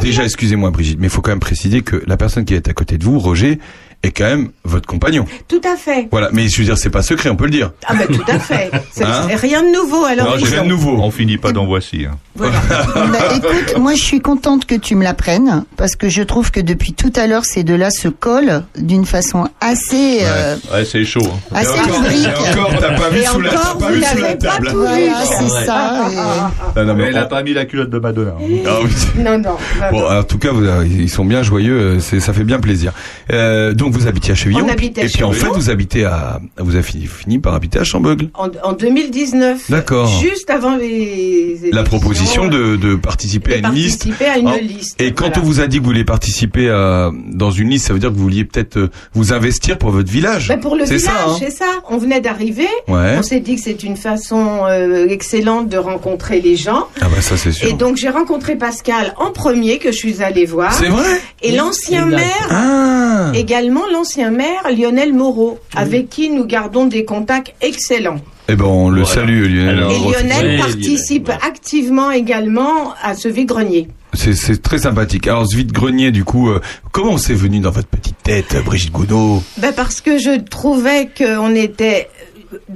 déjà, 0.00 0.24
excusez-moi, 0.24 0.70
Brigitte, 0.70 0.98
mais 1.00 1.06
il 1.08 1.10
faut 1.10 1.20
quand 1.20 1.30
même 1.32 1.40
préciser 1.40 1.82
que 1.82 2.02
la 2.06 2.16
personne 2.16 2.44
qui 2.44 2.54
est 2.54 2.68
à 2.68 2.72
côté 2.72 2.96
de 2.98 3.04
vous, 3.04 3.18
Roger, 3.18 3.58
est 4.02 4.10
quand 4.12 4.24
même 4.24 4.50
votre 4.64 4.86
compagnon. 4.86 5.24
Tout 5.48 5.60
à 5.64 5.76
fait. 5.76 6.06
Voilà, 6.10 6.28
mais 6.32 6.46
je 6.48 6.56
veux 6.58 6.64
dire, 6.64 6.78
c'est 6.78 6.90
pas 6.90 7.02
secret, 7.02 7.30
on 7.30 7.36
peut 7.36 7.46
le 7.46 7.50
dire. 7.50 7.72
Ah 7.86 7.94
ben 7.94 8.06
tout 8.06 8.22
à 8.28 8.38
fait. 8.38 8.70
Hein 9.02 9.26
rien 9.34 9.62
de 9.62 9.72
nouveau. 9.72 10.04
Alors 10.04 10.26
Non, 10.26 10.32
rien 10.44 10.62
de 10.62 10.68
nouveau. 10.68 10.96
On 11.00 11.10
finit 11.10 11.36
pas 11.38 11.52
dans 11.52 11.66
voici. 11.66 12.06
hein. 12.06 12.16
Bah, 12.38 13.18
écoute, 13.34 13.76
moi 13.78 13.94
je 13.94 14.02
suis 14.02 14.20
contente 14.20 14.64
que 14.66 14.74
tu 14.76 14.94
me 14.94 15.02
l'apprennes 15.02 15.64
parce 15.76 15.96
que 15.96 16.08
je 16.08 16.22
trouve 16.22 16.50
que 16.52 16.60
depuis 16.60 16.92
tout 16.92 17.12
à 17.16 17.26
l'heure 17.26 17.44
ces 17.44 17.64
deux-là 17.64 17.90
se 17.90 18.06
collent 18.08 18.62
d'une 18.78 19.04
façon 19.06 19.48
assez 19.60 20.20
euh, 20.22 20.56
Ouais, 20.72 20.84
c'est 20.84 21.04
chaud. 21.04 21.20
hein. 21.24 21.54
assez 21.56 21.76
et 21.76 21.80
encore, 21.80 22.10
et 22.10 22.58
encore, 22.58 22.80
t'as 22.80 22.94
pas 22.96 23.08
vu 23.10 23.18
Et 23.20 23.24
sous 23.24 23.40
la, 23.40 23.50
pas 23.50 23.74
vous 23.78 23.86
vu 23.88 23.94
sous 24.04 24.16
la 24.16 24.20
l'avez 24.22 24.36
pas 24.38 24.46
table. 24.54 24.68
tout 24.70 24.76
Voilà, 24.78 24.96
vu. 25.24 25.28
c'est 25.38 25.64
ça. 25.66 26.06
et- 26.12 26.78
Non, 26.78 26.84
non, 26.86 26.94
Mais 26.94 27.04
elle 27.08 27.18
a 27.18 27.24
pas 27.24 27.42
mis 27.42 27.54
la 27.54 27.64
culotte 27.64 27.90
de 27.90 27.98
Madonna. 27.98 28.34
hein. 28.40 28.44
Ah. 28.66 28.78
Non, 29.18 29.38
non. 29.38 29.56
Bon, 29.90 30.08
en 30.08 30.22
tout 30.22 30.38
cas, 30.38 30.52
vous, 30.52 30.64
ils 30.84 31.10
sont 31.10 31.24
bien 31.24 31.42
joyeux, 31.42 31.98
euh, 31.98 32.00
ça 32.20 32.32
fait 32.32 32.44
bien 32.44 32.60
plaisir. 32.60 32.92
Euh, 33.32 33.74
donc, 33.90 34.00
vous 34.00 34.06
habitiez 34.08 34.32
à 34.32 34.34
Chevillon. 34.34 34.64
On 34.66 34.68
habitait 34.68 35.02
à 35.02 35.04
et 35.04 35.08
puis, 35.08 35.24
en 35.24 35.32
fait, 35.32 35.46
vous 35.48 35.70
habitez 35.70 36.04
à, 36.04 36.40
vous 36.58 36.74
avez 36.74 36.82
fini, 36.82 37.06
fini 37.06 37.38
par 37.38 37.54
habiter 37.54 37.78
à 37.78 37.84
Chambeugle. 37.84 38.28
En, 38.34 38.48
en 38.62 38.72
2019. 38.72 39.70
D'accord. 39.70 40.06
Juste 40.20 40.50
avant 40.50 40.76
les. 40.76 41.58
La 41.62 41.80
élections, 41.80 41.84
proposition 41.84 42.48
de, 42.48 42.76
de 42.76 42.94
participer 42.96 43.54
à 43.54 43.56
une 43.68 43.74
liste. 43.74 43.98
participer 44.04 44.24
à 44.30 44.38
une 44.38 44.48
Ah. 44.48 44.58
liste. 44.58 45.00
Et 45.00 45.12
quand 45.12 45.26
voilà. 45.28 45.40
on 45.40 45.44
vous 45.44 45.60
a 45.60 45.66
dit 45.66 45.78
que 45.78 45.82
vous 45.82 45.88
vouliez 45.88 46.04
participer 46.04 46.70
à, 46.70 47.10
dans 47.32 47.50
une 47.50 47.70
liste, 47.70 47.86
ça 47.86 47.92
veut 47.92 47.98
dire 47.98 48.10
que 48.10 48.14
vous 48.16 48.22
vouliez 48.22 48.44
peut-être 48.44 48.76
euh, 48.76 48.90
vous 49.14 49.32
investir 49.32 49.78
pour 49.78 49.90
votre 49.90 50.10
village. 50.10 50.48
Ben, 50.48 50.60
pour 50.60 50.76
le 50.76 50.84
c'est 50.86 50.96
village, 50.96 51.14
ça, 51.14 51.24
hein 51.28 51.36
c'est 51.38 51.50
ça. 51.50 51.66
On 51.88 51.98
venait 51.98 52.20
d'arriver. 52.20 52.68
Ouais. 52.88 53.16
On 53.18 53.22
s'est 53.22 53.40
dit 53.40 53.56
que 53.56 53.60
c'est 53.62 53.82
une 53.82 53.96
façon 53.96 54.60
euh, 54.66 55.06
excellente 55.08 55.68
de 55.68 55.78
rencontrer 55.78 56.40
les 56.40 56.56
gens. 56.56 56.86
Ah 57.00 57.06
bah 57.14 57.20
ça 57.20 57.36
c'est 57.36 57.52
sûr. 57.52 57.68
Et 57.68 57.72
donc 57.72 57.96
j'ai 57.96 58.08
rencontré 58.08 58.56
Pascal 58.56 59.14
en 59.18 59.30
premier 59.30 59.78
que 59.78 59.92
je 59.92 59.96
suis 59.96 60.22
allée 60.22 60.44
voir. 60.46 60.72
C'est 60.72 60.88
vrai? 60.88 61.20
Et 61.42 61.52
l'ancien 61.56 62.06
maire, 62.06 62.48
Ah 62.50 63.32
également 63.34 63.77
l'ancien 63.86 64.30
maire 64.30 64.62
Lionel 64.76 65.12
Moreau, 65.12 65.58
avec 65.76 66.08
qui 66.08 66.30
nous 66.30 66.44
gardons 66.44 66.86
des 66.86 67.04
contacts 67.04 67.54
excellents. 67.60 68.20
Eh 68.48 68.56
ben 68.56 68.64
on 68.64 68.88
le 68.88 69.02
Voilà. 69.02 69.14
salue 69.14 69.44
Lionel. 69.46 69.78
Alors, 69.78 69.92
Et. 69.92 69.98
Lionel 69.98 70.46
Oui, 70.54 70.58
participe 70.58 71.30
activement 71.46 72.10
également 72.10 72.94
à 73.02 73.14
ce 73.14 73.28
vide-grenier. 73.28 73.88
C'est, 74.14 74.32
c'est 74.34 74.62
très 74.62 74.78
sympathique. 74.78 75.26
Alors 75.26 75.46
ce 75.46 75.54
vide-grenier 75.56 76.10
du 76.10 76.24
coup, 76.24 76.48
euh, 76.48 76.60
comment 76.92 77.18
c'est 77.18 77.34
venu 77.34 77.60
dans 77.60 77.70
votre 77.70 77.88
petite 77.88 78.16
tête, 78.22 78.56
Brigitte 78.64 78.90
Goudot 78.92 79.42
Ben 79.58 79.72
parce 79.72 80.00
que 80.00 80.16
je 80.18 80.40
trouvais 80.40 81.08
qu'on 81.16 81.54
était 81.54 82.08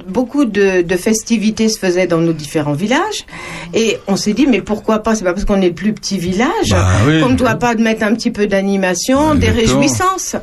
beaucoup 0.07 0.45
de, 0.45 0.83
de 0.83 0.97
festivités 0.97 1.71
se 1.71 1.79
faisaient 1.79 2.07
dans 2.07 2.19
nos 2.19 2.35
différents 2.35 2.75
villages 2.75 3.25
et 3.73 3.97
on 4.07 4.17
s'est 4.17 4.35
dit 4.35 4.47
mais 4.47 4.61
pourquoi 4.61 4.99
pas? 4.99 5.15
C'est 5.15 5.25
pas 5.25 5.33
parce 5.33 5.47
qu'on 5.47 5.62
est 5.62 5.69
le 5.69 5.75
plus 5.75 5.95
petit 5.95 6.19
village 6.19 6.69
Bah 6.71 6.87
oui. 7.07 7.21
qu'on 7.23 7.31
ne 7.31 7.37
doit 7.37 7.55
pas 7.55 7.75
mettre 7.77 8.05
un 8.05 8.15
petit 8.15 8.31
peu 8.31 8.47
d'animation 8.47 9.35
des 9.35 9.49
réjouissances 9.49 10.37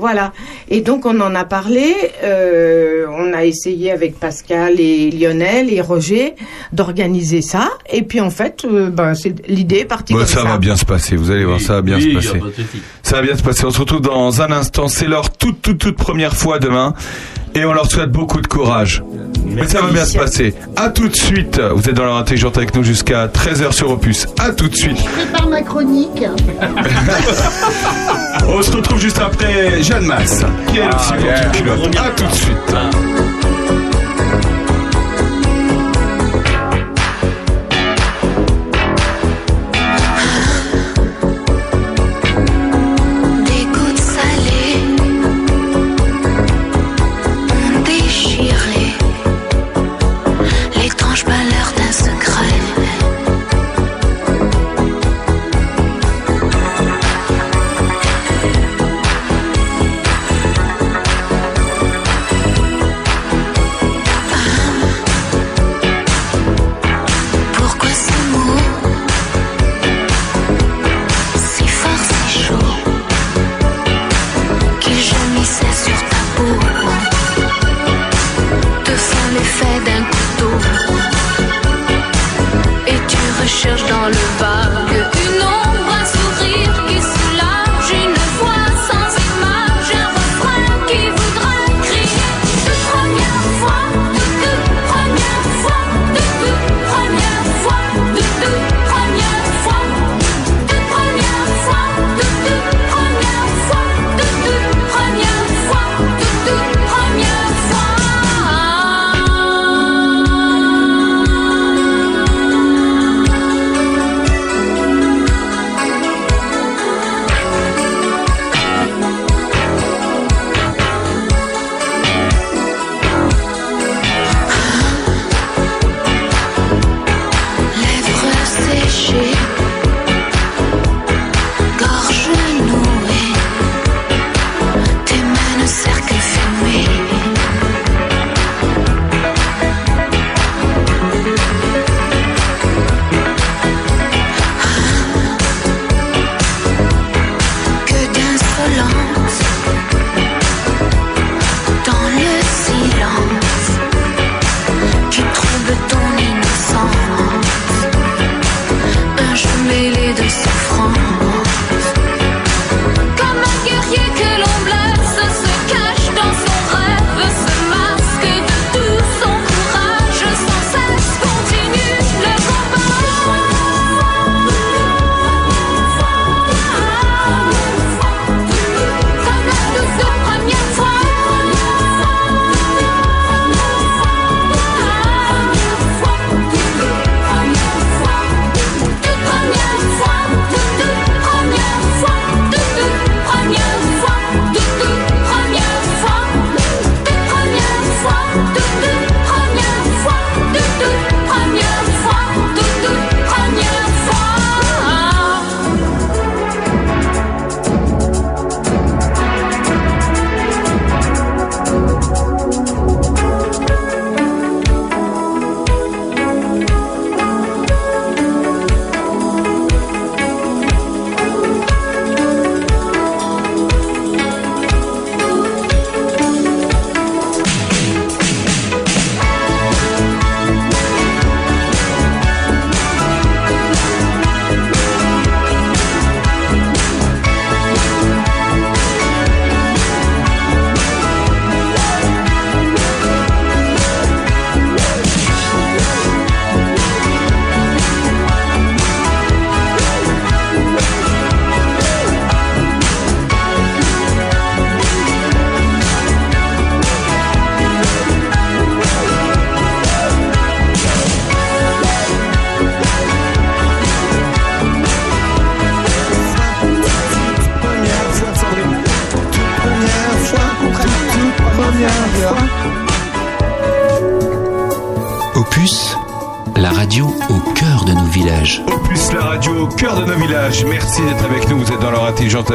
voilà 0.00 0.32
et 0.68 0.80
donc 0.80 1.06
on 1.06 1.20
en 1.20 1.34
a 1.34 1.44
parlé 1.44 1.94
euh, 2.24 3.06
on 3.10 3.32
a 3.32 3.44
essayé 3.44 3.92
avec 3.92 4.18
Pascal 4.18 4.80
et 4.80 5.10
Lionel 5.10 5.72
et 5.72 5.80
Roger 5.80 6.34
d'organiser 6.72 7.42
ça 7.42 7.68
Et 7.92 8.02
puis 8.02 8.20
en 8.20 8.30
fait, 8.30 8.64
euh, 8.64 8.90
ben, 8.90 9.14
c'est 9.14 9.34
l'idée 9.48 9.80
est 9.80 9.84
partie 9.84 10.12
Bon, 10.12 10.20
comme 10.20 10.28
ça 10.28 10.42
ça. 10.42 10.48
va 10.48 10.58
bien 10.58 10.76
se 10.76 10.84
passer, 10.84 11.16
vous 11.16 11.30
allez 11.30 11.44
voir, 11.44 11.60
ça 11.60 11.74
va 11.74 11.82
bien 11.82 11.96
Oui, 11.96 12.10
se 12.10 12.14
passer. 12.14 12.40
Ça 13.02 13.16
va 13.16 13.22
bien 13.22 13.36
se 13.36 13.42
passer. 13.42 13.64
On 13.64 13.70
se 13.70 13.80
retrouve 13.80 14.00
dans 14.00 14.42
un 14.42 14.52
instant. 14.52 14.88
C'est 14.88 15.06
leur 15.06 15.30
toute, 15.30 15.60
toute, 15.62 15.78
toute 15.78 15.96
première 15.96 16.34
fois 16.34 16.58
demain. 16.58 16.94
Et 17.54 17.64
on 17.64 17.72
leur 17.72 17.90
souhaite 17.90 18.12
beaucoup 18.12 18.40
de 18.40 18.46
courage. 18.46 19.02
Mais 19.44 19.66
ça 19.66 19.82
va 19.82 19.90
bien 19.90 20.04
se 20.04 20.16
passer. 20.16 20.54
À 20.76 20.90
tout 20.90 21.08
de 21.08 21.16
suite. 21.16 21.60
Vous 21.74 21.88
êtes 21.88 21.94
dans 21.94 22.04
l'heure 22.04 22.16
intelligente 22.16 22.56
avec 22.56 22.74
nous 22.76 22.84
jusqu'à 22.84 23.26
13h 23.26 23.72
sur 23.72 23.90
Opus. 23.90 24.26
À 24.38 24.50
tout 24.50 24.68
de 24.68 24.76
suite. 24.76 24.98
Prépare 25.04 25.48
ma 25.48 25.62
chronique. 25.62 26.24
On 28.48 28.62
se 28.62 28.70
retrouve 28.72 29.00
juste 29.00 29.18
après 29.18 29.82
Jeanne 29.82 30.06
Masse. 30.06 30.44
Qui 30.68 30.78
est 30.78 30.88
porte 30.88 31.14
une 31.18 31.52
culotte. 31.52 31.96
À 31.96 32.10
tout 32.10 32.26
de 32.26 32.32
suite. 32.32 33.29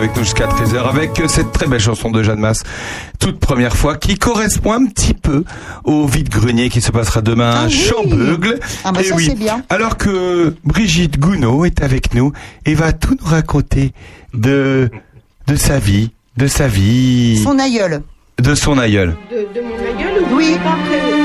Avec 0.06 0.18
nous 0.18 0.24
jusqu'à 0.24 0.46
13h 0.46 0.88
avec 0.88 1.20
euh, 1.20 1.28
cette 1.28 1.52
très 1.52 1.66
belle 1.66 1.80
chanson 1.80 2.12
de 2.12 2.22
Jeanne 2.22 2.38
Masse, 2.40 2.62
toute 3.20 3.40
première 3.40 3.76
fois, 3.76 3.96
qui 3.98 4.16
correspond 4.20 4.74
un 4.74 4.86
petit 4.86 5.16
peu 5.16 5.44
au 5.84 6.06
vide-grenier 6.06 6.70
qui 6.70 6.80
se 6.80 6.92
passera 6.92 7.22
demain 7.24 7.50
à 7.50 7.60
Ah 7.62 7.66
oui. 7.66 7.74
Chambeugle. 7.74 8.60
Ah 8.84 8.92
bah 8.92 9.00
Eh 9.02 9.08
ça, 9.08 9.16
oui. 9.16 9.26
c'est 9.26 9.36
bien. 9.36 9.64
Alors 9.70 9.98
que 9.98 10.54
Brigitte 10.64 11.20
Gounod 11.20 11.66
est 11.66 11.82
avec 11.82 12.14
nous 12.14 12.34
et 12.68 12.76
va 12.76 12.94
tout 12.94 13.18
nous 13.20 13.28
raconter 13.28 13.94
de, 14.36 14.92
de 15.48 15.56
sa 15.56 15.80
vie, 15.80 16.12
de 16.38 16.46
sa 16.46 16.68
vie, 16.68 17.42
Son 17.44 17.58
aïeul. 17.58 18.04
de 18.40 18.54
son 18.54 18.78
aïeul. 18.78 19.16
De, 19.32 19.60
de 19.60 19.66
mon 19.66 19.76
aïeul 19.76 20.22
ou 20.32 20.36
Oui. 20.38 20.56
pas 20.64 20.78
prévu 20.88 21.16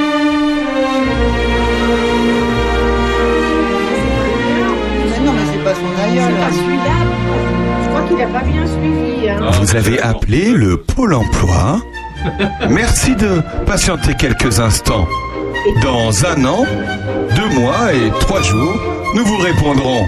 son 5.75 5.77
C'est 5.97 6.03
aïeul. 6.03 6.35
pas 6.35 6.51
celui-là. 6.53 7.49
Je 7.92 7.96
crois 7.96 8.09
qu'il 8.09 8.22
a 8.22 8.26
pas 8.29 8.44
bien 8.44 8.64
suivi. 8.66 9.29
hein. 9.29 9.50
Vous 9.61 9.74
avez 9.76 10.00
appelé 10.00 10.53
le 10.53 10.76
Pôle 10.76 11.12
emploi. 11.14 11.81
Merci 12.70 13.16
de 13.16 13.40
patienter 13.66 14.14
quelques 14.14 14.61
instants. 14.61 15.09
Dans 15.83 16.24
un 16.24 16.44
an, 16.44 16.64
deux 17.37 17.59
mois 17.61 17.92
et 17.92 18.11
trois 18.20 18.42
jours, 18.42 18.81
nous 19.16 19.24
vous 19.24 19.37
répondrons. 19.38 20.07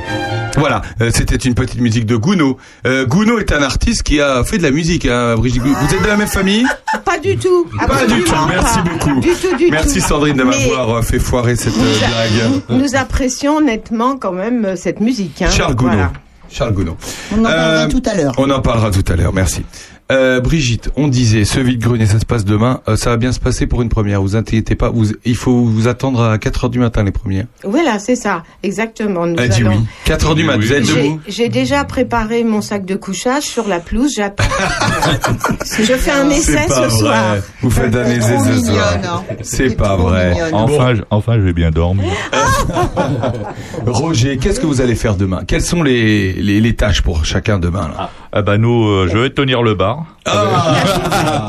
Voilà, 0.56 0.82
euh, 1.00 1.10
c'était 1.12 1.36
une 1.36 1.54
petite 1.54 1.80
musique 1.80 2.06
de 2.06 2.14
Gounod. 2.14 2.56
Euh, 2.86 3.04
Gounod 3.06 3.40
est 3.40 3.52
un 3.52 3.62
artiste 3.62 4.02
qui 4.04 4.20
a 4.20 4.44
fait 4.44 4.58
de 4.58 4.62
la 4.62 4.70
musique, 4.70 5.06
hein, 5.06 5.34
Brigitte. 5.36 5.62
Vous 5.62 5.94
êtes 5.94 6.02
de 6.02 6.06
la 6.06 6.16
même 6.16 6.28
famille? 6.28 6.66
Pas 7.04 7.18
du 7.18 7.36
tout. 7.36 7.66
Pas 7.78 8.06
du 8.06 8.22
tout, 8.22 8.34
merci 8.48 8.78
pas. 8.78 8.82
beaucoup. 8.84 9.20
Du 9.20 9.30
tout, 9.30 9.56
du 9.56 9.70
Merci 9.70 10.00
tout. 10.00 10.06
Sandrine 10.06 10.36
de 10.36 10.44
m'avoir 10.44 10.90
euh, 10.98 11.02
fait 11.02 11.18
foirer 11.18 11.56
cette 11.56 11.74
euh, 11.78 11.98
blague. 11.98 12.78
Nous 12.80 12.94
apprécions 12.94 13.60
nettement 13.60 14.16
quand 14.18 14.32
même 14.32 14.76
cette 14.76 15.00
musique. 15.00 15.42
Hein. 15.42 15.50
Charles 15.50 15.74
Gounod. 15.74 15.94
Voilà. 15.94 16.12
Charles 16.52 16.72
Gounod. 16.74 16.94
On 17.32 17.40
en 17.40 17.42
parlera 17.44 17.84
Euh, 17.84 17.88
tout 17.88 18.02
à 18.06 18.14
l'heure. 18.14 18.34
On 18.38 18.50
en 18.50 18.60
parlera 18.60 18.90
tout 18.90 19.04
à 19.12 19.16
l'heure, 19.16 19.32
merci. 19.32 19.64
Euh, 20.12 20.40
Brigitte, 20.40 20.90
on 20.96 21.08
disait, 21.08 21.44
ce 21.44 21.58
vide-grenier, 21.58 22.06
ça 22.06 22.20
se 22.20 22.26
passe 22.26 22.44
demain. 22.44 22.80
Euh, 22.86 22.96
ça 22.96 23.10
va 23.10 23.16
bien 23.16 23.32
se 23.32 23.40
passer 23.40 23.66
pour 23.66 23.80
une 23.82 23.88
première. 23.88 24.20
Vous 24.20 24.36
inquiétez 24.36 24.74
pas. 24.74 24.90
Vous, 24.90 25.06
il 25.24 25.34
faut 25.36 25.64
vous 25.64 25.88
attendre 25.88 26.22
à 26.22 26.38
4 26.38 26.64
heures 26.64 26.70
du 26.70 26.78
matin 26.78 27.02
les 27.02 27.12
premières. 27.12 27.46
Voilà, 27.64 27.98
c'est 27.98 28.14
ça, 28.16 28.42
exactement. 28.62 29.26
Nous 29.26 29.36
Elle 29.38 29.48
dit 29.48 29.62
allons- 29.62 29.70
oui. 29.78 29.86
4 30.04 30.26
heures 30.28 30.34
du 30.34 30.44
matin. 30.44 30.58
Vous 30.60 30.72
êtes 30.72 30.84
J'ai- 30.84 31.02
debout 31.02 31.20
J'ai 31.26 31.48
déjà 31.48 31.84
préparé 31.84 32.44
mon 32.44 32.60
sac 32.60 32.84
de 32.84 32.94
couchage 32.94 33.44
sur 33.44 33.66
la 33.68 33.80
pelouse. 33.80 34.12
J'attends. 34.14 34.44
je 35.78 35.94
fais 35.94 36.10
un 36.10 36.28
essai 36.30 36.66
ce 36.68 36.90
soir. 36.98 37.36
Vous 37.62 37.70
faites 37.70 37.96
un 37.96 38.04
essai 38.04 38.38
ce 38.38 38.48
mignonne, 38.50 38.64
soir. 38.64 38.98
hein. 39.04 39.22
C'est 39.42 39.76
pas 39.76 39.96
vrai. 39.96 40.32
mignonne. 40.32 40.54
Enfin, 40.54 40.94
je, 40.94 41.02
enfin, 41.10 41.34
je 41.36 41.40
vais 41.40 41.52
bien 41.54 41.70
dormir. 41.70 42.10
Roger, 43.86 44.36
qu'est-ce 44.36 44.60
que 44.60 44.66
vous 44.66 44.80
allez 44.80 44.94
faire 44.94 45.16
demain? 45.16 45.42
Quelles 45.46 45.62
sont 45.62 45.82
les, 45.82 46.32
les, 46.34 46.60
les 46.60 46.74
tâches 46.74 47.02
pour 47.02 47.24
chacun 47.24 47.58
demain 47.58 47.88
là? 47.96 48.10
Ah 48.34 48.40
bah 48.40 48.56
nous, 48.56 48.86
euh, 48.88 49.08
je 49.12 49.18
vais 49.18 49.28
tenir 49.30 49.62
le 49.62 49.74
bar. 49.74 50.06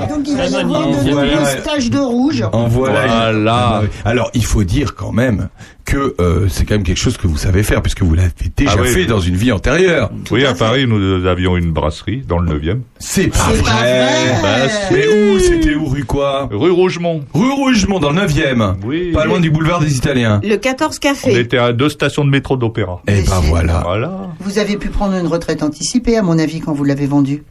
Donc 0.10 0.28
il 0.28 0.36
va 0.36 0.46
y 0.48 0.56
avoir 0.56 0.88
de 0.88 0.94
Voilà. 1.12 1.32
nombreuses 1.36 1.64
taches 1.64 1.90
de 1.90 2.00
rouge. 2.00 2.44
En 2.52 2.68
voilà. 2.68 3.06
Voilà. 3.08 3.56
Ah 3.56 3.82
bah. 3.82 3.88
Alors, 4.04 4.30
il 4.34 4.44
faut 4.46 4.64
dire 4.66 4.94
quand 4.96 5.14
même 5.14 5.48
que 5.86 6.16
euh, 6.20 6.48
c'est 6.50 6.66
quand 6.66 6.76
même 6.76 6.84
quelque 6.84 6.98
chose 7.00 7.18
que 7.18 7.28
vous 7.28 7.38
savez 7.38 7.62
faire 7.64 7.82
puisque 7.82 8.02
vous 8.04 8.14
l'avez 8.14 8.30
déjà 8.56 8.74
Ah 8.78 8.82
oui. 8.82 8.88
fait 8.90 9.06
dans 9.06 9.20
une 9.20 9.36
vie 9.36 9.52
antérieure. 9.52 10.12
oui, 10.32 10.46
à, 10.46 10.54
Paris, 10.54 10.86
nous 10.88 11.26
avions 11.26 11.58
une 11.58 11.72
brasserie 11.72 12.24
dans 12.28 12.40
le 12.40 12.50
9e. 12.58 12.80
C'est 13.00 13.28
pas 13.28 13.52
vrai. 13.54 14.32
Mais 14.92 15.08
où 15.08 15.40
C'était 15.40 15.76
où 15.76 15.86
rue 15.86 16.06
quoi 16.06 16.48
Rue 16.52 16.72
Rougemont. 16.72 17.24
Rue 17.34 17.52
Rougemont 17.52 18.00
dans 18.00 18.12
le 18.12 18.22
9e. 18.22 18.76
Oui. 18.86 19.12
Pas 19.12 19.26
loin 19.26 19.40
du 19.40 19.52
boulevard 19.52 19.80
des 19.80 19.96
Italiens. 19.98 20.40
Le 20.44 20.56
14 20.56 20.96
On 20.96 21.00
café. 21.00 21.40
était 21.40 21.58
à 21.58 21.74
deux 21.74 21.90
stations 21.90 22.24
de 22.26 22.30
métro 22.30 22.56
d'opéra. 22.58 23.02
Eh 23.08 23.22
ben 23.24 23.40
voilà. 23.44 23.82
Voilà. 23.84 24.30
Vous 24.40 24.60
avez 24.60 24.78
pu 24.78 24.90
prendre 24.90 25.16
une 25.16 25.28
retraite 25.28 25.64
anticipée, 25.64 26.18
à 26.18 26.22
mon 26.22 26.40
avis, 26.40 26.60
quand 26.62 26.74
vous 26.74 26.84
l'avez 26.84 27.08
vendu. 27.08 27.44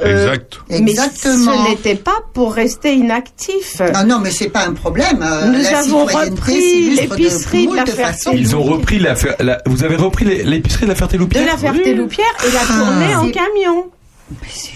Euh, 0.00 0.24
Exact. 0.26 0.58
Mais 0.70 0.78
Exactement. 0.90 1.64
ce 1.64 1.70
n'était 1.70 1.94
pas 1.94 2.16
pour 2.32 2.52
rester 2.54 2.94
inactif. 2.94 3.80
Non, 3.94 4.04
non, 4.06 4.18
mais 4.20 4.30
c'est 4.30 4.48
pas 4.48 4.66
un 4.66 4.72
problème. 4.72 5.22
euh, 5.22 5.46
Nous 5.46 5.62
la 5.62 5.78
avons 5.78 6.04
repris 6.04 6.90
l'épicerie 6.96 7.68
de 7.68 7.74
la 7.76 7.82
moult 7.84 7.90
Ferté. 7.90 8.02
façons. 8.02 8.30
Ils 8.34 8.56
ont 8.56 8.62
repris 8.62 8.98
la, 8.98 9.14
vous 9.66 9.84
avez 9.84 9.96
repris 9.96 10.24
les- 10.24 10.42
l'épicerie 10.42 10.82
de 10.82 10.88
la 10.88 10.94
De 10.94 10.98
Ferté-Loupière 10.98 11.46
la 11.46 11.56
Ferté-Loupière 11.56 12.26
et 12.46 12.52
la 12.52 12.60
tournée 12.60 13.14
en 13.14 13.30
camion. 13.30 13.86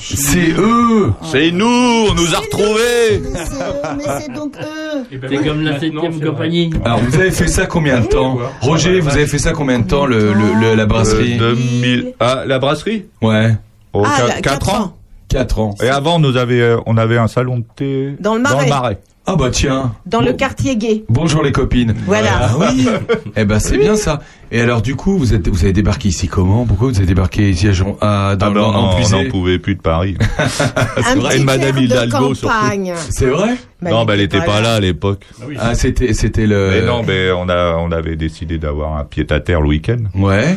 C'est 0.00 0.50
eux. 0.58 1.10
C'est 1.32 1.50
nous, 1.50 1.66
on 1.66 2.14
nous 2.14 2.34
a 2.34 2.38
retrouvés. 2.38 3.20
Mais 3.32 3.44
c'est- 3.44 3.96
Mais 3.96 4.04
c'est 4.20 4.32
donc 4.32 4.54
eux. 4.60 5.04
C'est 5.10 5.44
comme 5.44 5.62
la 5.62 5.80
septième 5.80 6.20
compagnie. 6.20 6.70
Alors 6.84 7.00
vous 7.00 7.14
avez 7.16 7.30
fait 7.30 7.48
ça 7.48 7.66
combien 7.66 8.00
de 8.00 8.06
temps? 8.06 8.38
Roger, 8.60 9.00
vous 9.00 9.08
avez 9.10 9.26
fait 9.26 9.38
ça 9.38 9.52
combien 9.52 9.78
de 9.80 9.86
temps 9.88 10.06
le, 10.06 10.32
le- 10.32 10.54
le- 10.60 10.74
la 10.74 10.86
brasserie? 10.86 11.38
Euh, 11.40 11.54
2000. 11.54 12.14
Ah, 12.20 12.44
la 12.46 12.58
brasserie? 12.58 13.06
Ouais, 13.22 13.54
oh, 13.94 14.02
Ah, 14.06 14.16
qua- 14.18 14.26
là, 14.28 14.34
quatre 14.34 14.42
quatre 14.42 14.74
ans. 14.74 14.82
ans. 14.82 14.94
4 15.28 15.58
ans. 15.60 15.74
Et 15.82 15.88
avant, 15.88 16.18
nous 16.18 16.36
avait, 16.36 16.60
euh, 16.60 16.78
on 16.86 16.96
avait 16.96 17.18
un 17.18 17.28
salon 17.28 17.58
de 17.58 17.64
thé 17.76 18.14
Dans 18.20 18.34
le 18.34 18.40
Marais. 18.40 18.98
Ah 19.30 19.36
bah 19.36 19.50
tiens. 19.50 19.92
Dans 20.06 20.22
le 20.22 20.30
Bon- 20.30 20.36
quartier 20.38 20.74
gay. 20.76 21.04
Bonjour 21.10 21.42
les 21.42 21.52
copines. 21.52 21.94
Voilà. 22.06 22.30
Ah 22.44 22.50
oui. 22.58 22.88
eh 23.36 23.44
ben 23.44 23.58
c'est 23.58 23.76
bien 23.76 23.94
ça. 23.94 24.20
Et 24.50 24.58
alors 24.58 24.80
du 24.80 24.96
coup, 24.96 25.18
vous 25.18 25.34
êtes 25.34 25.46
vous 25.48 25.64
avez 25.64 25.74
débarqué 25.74 26.08
ici 26.08 26.28
comment? 26.28 26.64
Pourquoi 26.64 26.88
vous 26.88 26.96
avez 26.96 27.04
débarqué 27.04 27.50
ici 27.50 27.68
à, 27.68 27.72
Jean- 27.72 27.98
à- 28.00 28.36
dans 28.36 28.46
Ah 28.46 28.48
le 28.48 28.54
ben, 28.54 28.60
en 28.62 28.96
on 28.96 29.08
n'en 29.10 29.28
pouvait 29.30 29.58
plus 29.58 29.74
de 29.74 29.82
Paris. 29.82 30.16
Un 31.06 31.16
vrai. 31.16 31.38
Et 31.40 31.44
Madame 31.44 31.76
Hidalgo, 31.76 32.30
de 32.30 32.34
surtout. 32.34 32.54
campagne. 32.54 32.94
C'est 33.10 33.26
vrai? 33.26 33.56
Bah, 33.82 33.90
non, 33.90 34.06
bah, 34.06 34.14
elle 34.14 34.22
était 34.22 34.40
pas 34.40 34.62
là 34.62 34.76
à 34.76 34.80
l'époque. 34.80 35.26
Ah 35.58 35.74
c'était 35.74 36.14
c'était 36.14 36.46
le 36.46 36.70
Mais 36.70 36.86
non, 36.86 37.02
mais 37.06 37.30
on 37.30 37.50
a, 37.50 37.74
on 37.76 37.92
avait 37.92 38.16
décidé 38.16 38.56
d'avoir 38.56 38.96
un 38.96 39.04
pied 39.04 39.26
à 39.28 39.40
terre 39.40 39.60
le 39.60 39.68
week-end. 39.68 39.98
Ouais. 40.14 40.56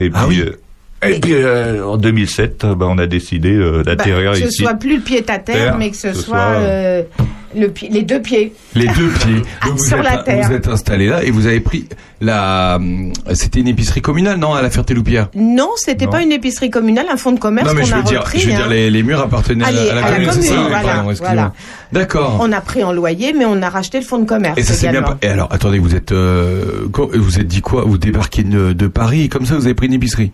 Et 0.00 0.10
puis, 0.10 0.18
Ah 0.20 0.26
oui. 0.26 0.40
euh, 0.44 0.58
et 1.02 1.20
puis 1.20 1.34
euh, 1.34 1.84
en 1.84 1.96
2007, 1.96 2.64
euh, 2.64 2.74
bah, 2.74 2.86
on 2.88 2.98
a 2.98 3.06
décidé 3.06 3.52
euh, 3.52 3.82
Bah, 3.84 3.94
d'atterrir 3.96 4.32
que 4.32 4.38
ce 4.38 4.44
ici. 4.46 4.62
soit 4.62 4.74
plus 4.74 4.96
le 4.96 5.02
pied 5.02 5.18
à 5.28 5.38
terre, 5.38 5.44
Terre, 5.44 5.76
mais 5.78 5.90
que 5.90 5.96
ce 5.96 6.12
ce 6.12 6.20
soit 6.22 6.38
euh, 6.38 7.02
le 7.54 7.72
les 7.90 8.02
deux 8.02 8.20
pieds. 8.20 8.52
Les 8.74 8.86
deux 8.86 9.08
pieds. 9.08 9.42
Vous 9.70 9.78
sur 9.84 9.98
êtes, 9.98 10.04
la 10.04 10.16
terre. 10.18 10.46
Vous 10.48 10.52
êtes 10.54 10.68
installé 10.68 11.06
là 11.08 11.22
et 11.22 11.30
vous 11.30 11.46
avez 11.46 11.60
pris 11.60 11.86
la. 12.20 12.78
C'était 13.34 13.60
une 13.60 13.68
épicerie 13.68 14.00
communale, 14.02 14.38
non, 14.38 14.54
à 14.54 14.62
la 14.62 14.70
Ferté-Loupière? 14.70 15.28
Non, 15.34 15.70
c'était 15.76 16.06
pas 16.06 16.22
une 16.22 16.32
épicerie 16.32 16.70
communale, 16.70 17.06
un 17.10 17.16
fonds 17.16 17.32
de 17.32 17.38
commerce 17.38 17.68
Non, 17.68 17.74
mais 17.74 17.82
qu'on 17.82 17.86
je 17.86 17.94
a 17.94 17.96
veux 17.98 18.02
dire, 18.04 18.20
repris. 18.20 18.40
je 18.40 18.46
veux 18.48 18.52
hein. 18.54 18.56
dire 18.56 18.68
les, 18.68 18.90
les 18.90 19.02
murs 19.02 19.20
appartenaient 19.20 19.64
à, 19.64 19.70
la- 19.70 19.80
Allez, 19.80 19.90
à 19.90 19.94
la 19.94 20.00
à 20.04 20.10
la 20.10 20.16
commune, 20.16 20.32
c'est 20.32 20.42
ça 20.48 20.54
commune, 20.56 21.08
oui, 21.08 21.14
voilà. 21.18 21.52
D'accord. 21.92 22.38
On 22.40 22.52
a 22.52 22.60
pris 22.60 22.82
en 22.84 22.92
loyer, 22.92 23.32
mais 23.32 23.44
on 23.44 23.60
a 23.62 23.68
racheté 23.68 23.98
le 24.00 24.04
fonds 24.04 24.18
de 24.18 24.26
commerce 24.26 24.58
Et 24.58 24.62
ça 24.62 24.72
s'est 24.74 24.88
bien. 24.90 25.04
Et 25.22 25.28
alors, 25.28 25.48
attendez, 25.52 25.78
vous 25.78 25.94
êtes, 25.94 26.12
vous 26.12 27.38
êtes 27.40 27.46
dit 27.46 27.60
quoi? 27.60 27.84
Vous 27.84 27.98
débarquez 27.98 28.42
de, 28.44 28.72
de 28.72 28.86
Paris 28.86 29.22
et 29.24 29.28
comme 29.28 29.44
ça, 29.46 29.54
vous 29.56 29.64
avez 29.66 29.74
pris 29.74 29.86
une 29.86 29.92
épicerie? 29.94 30.32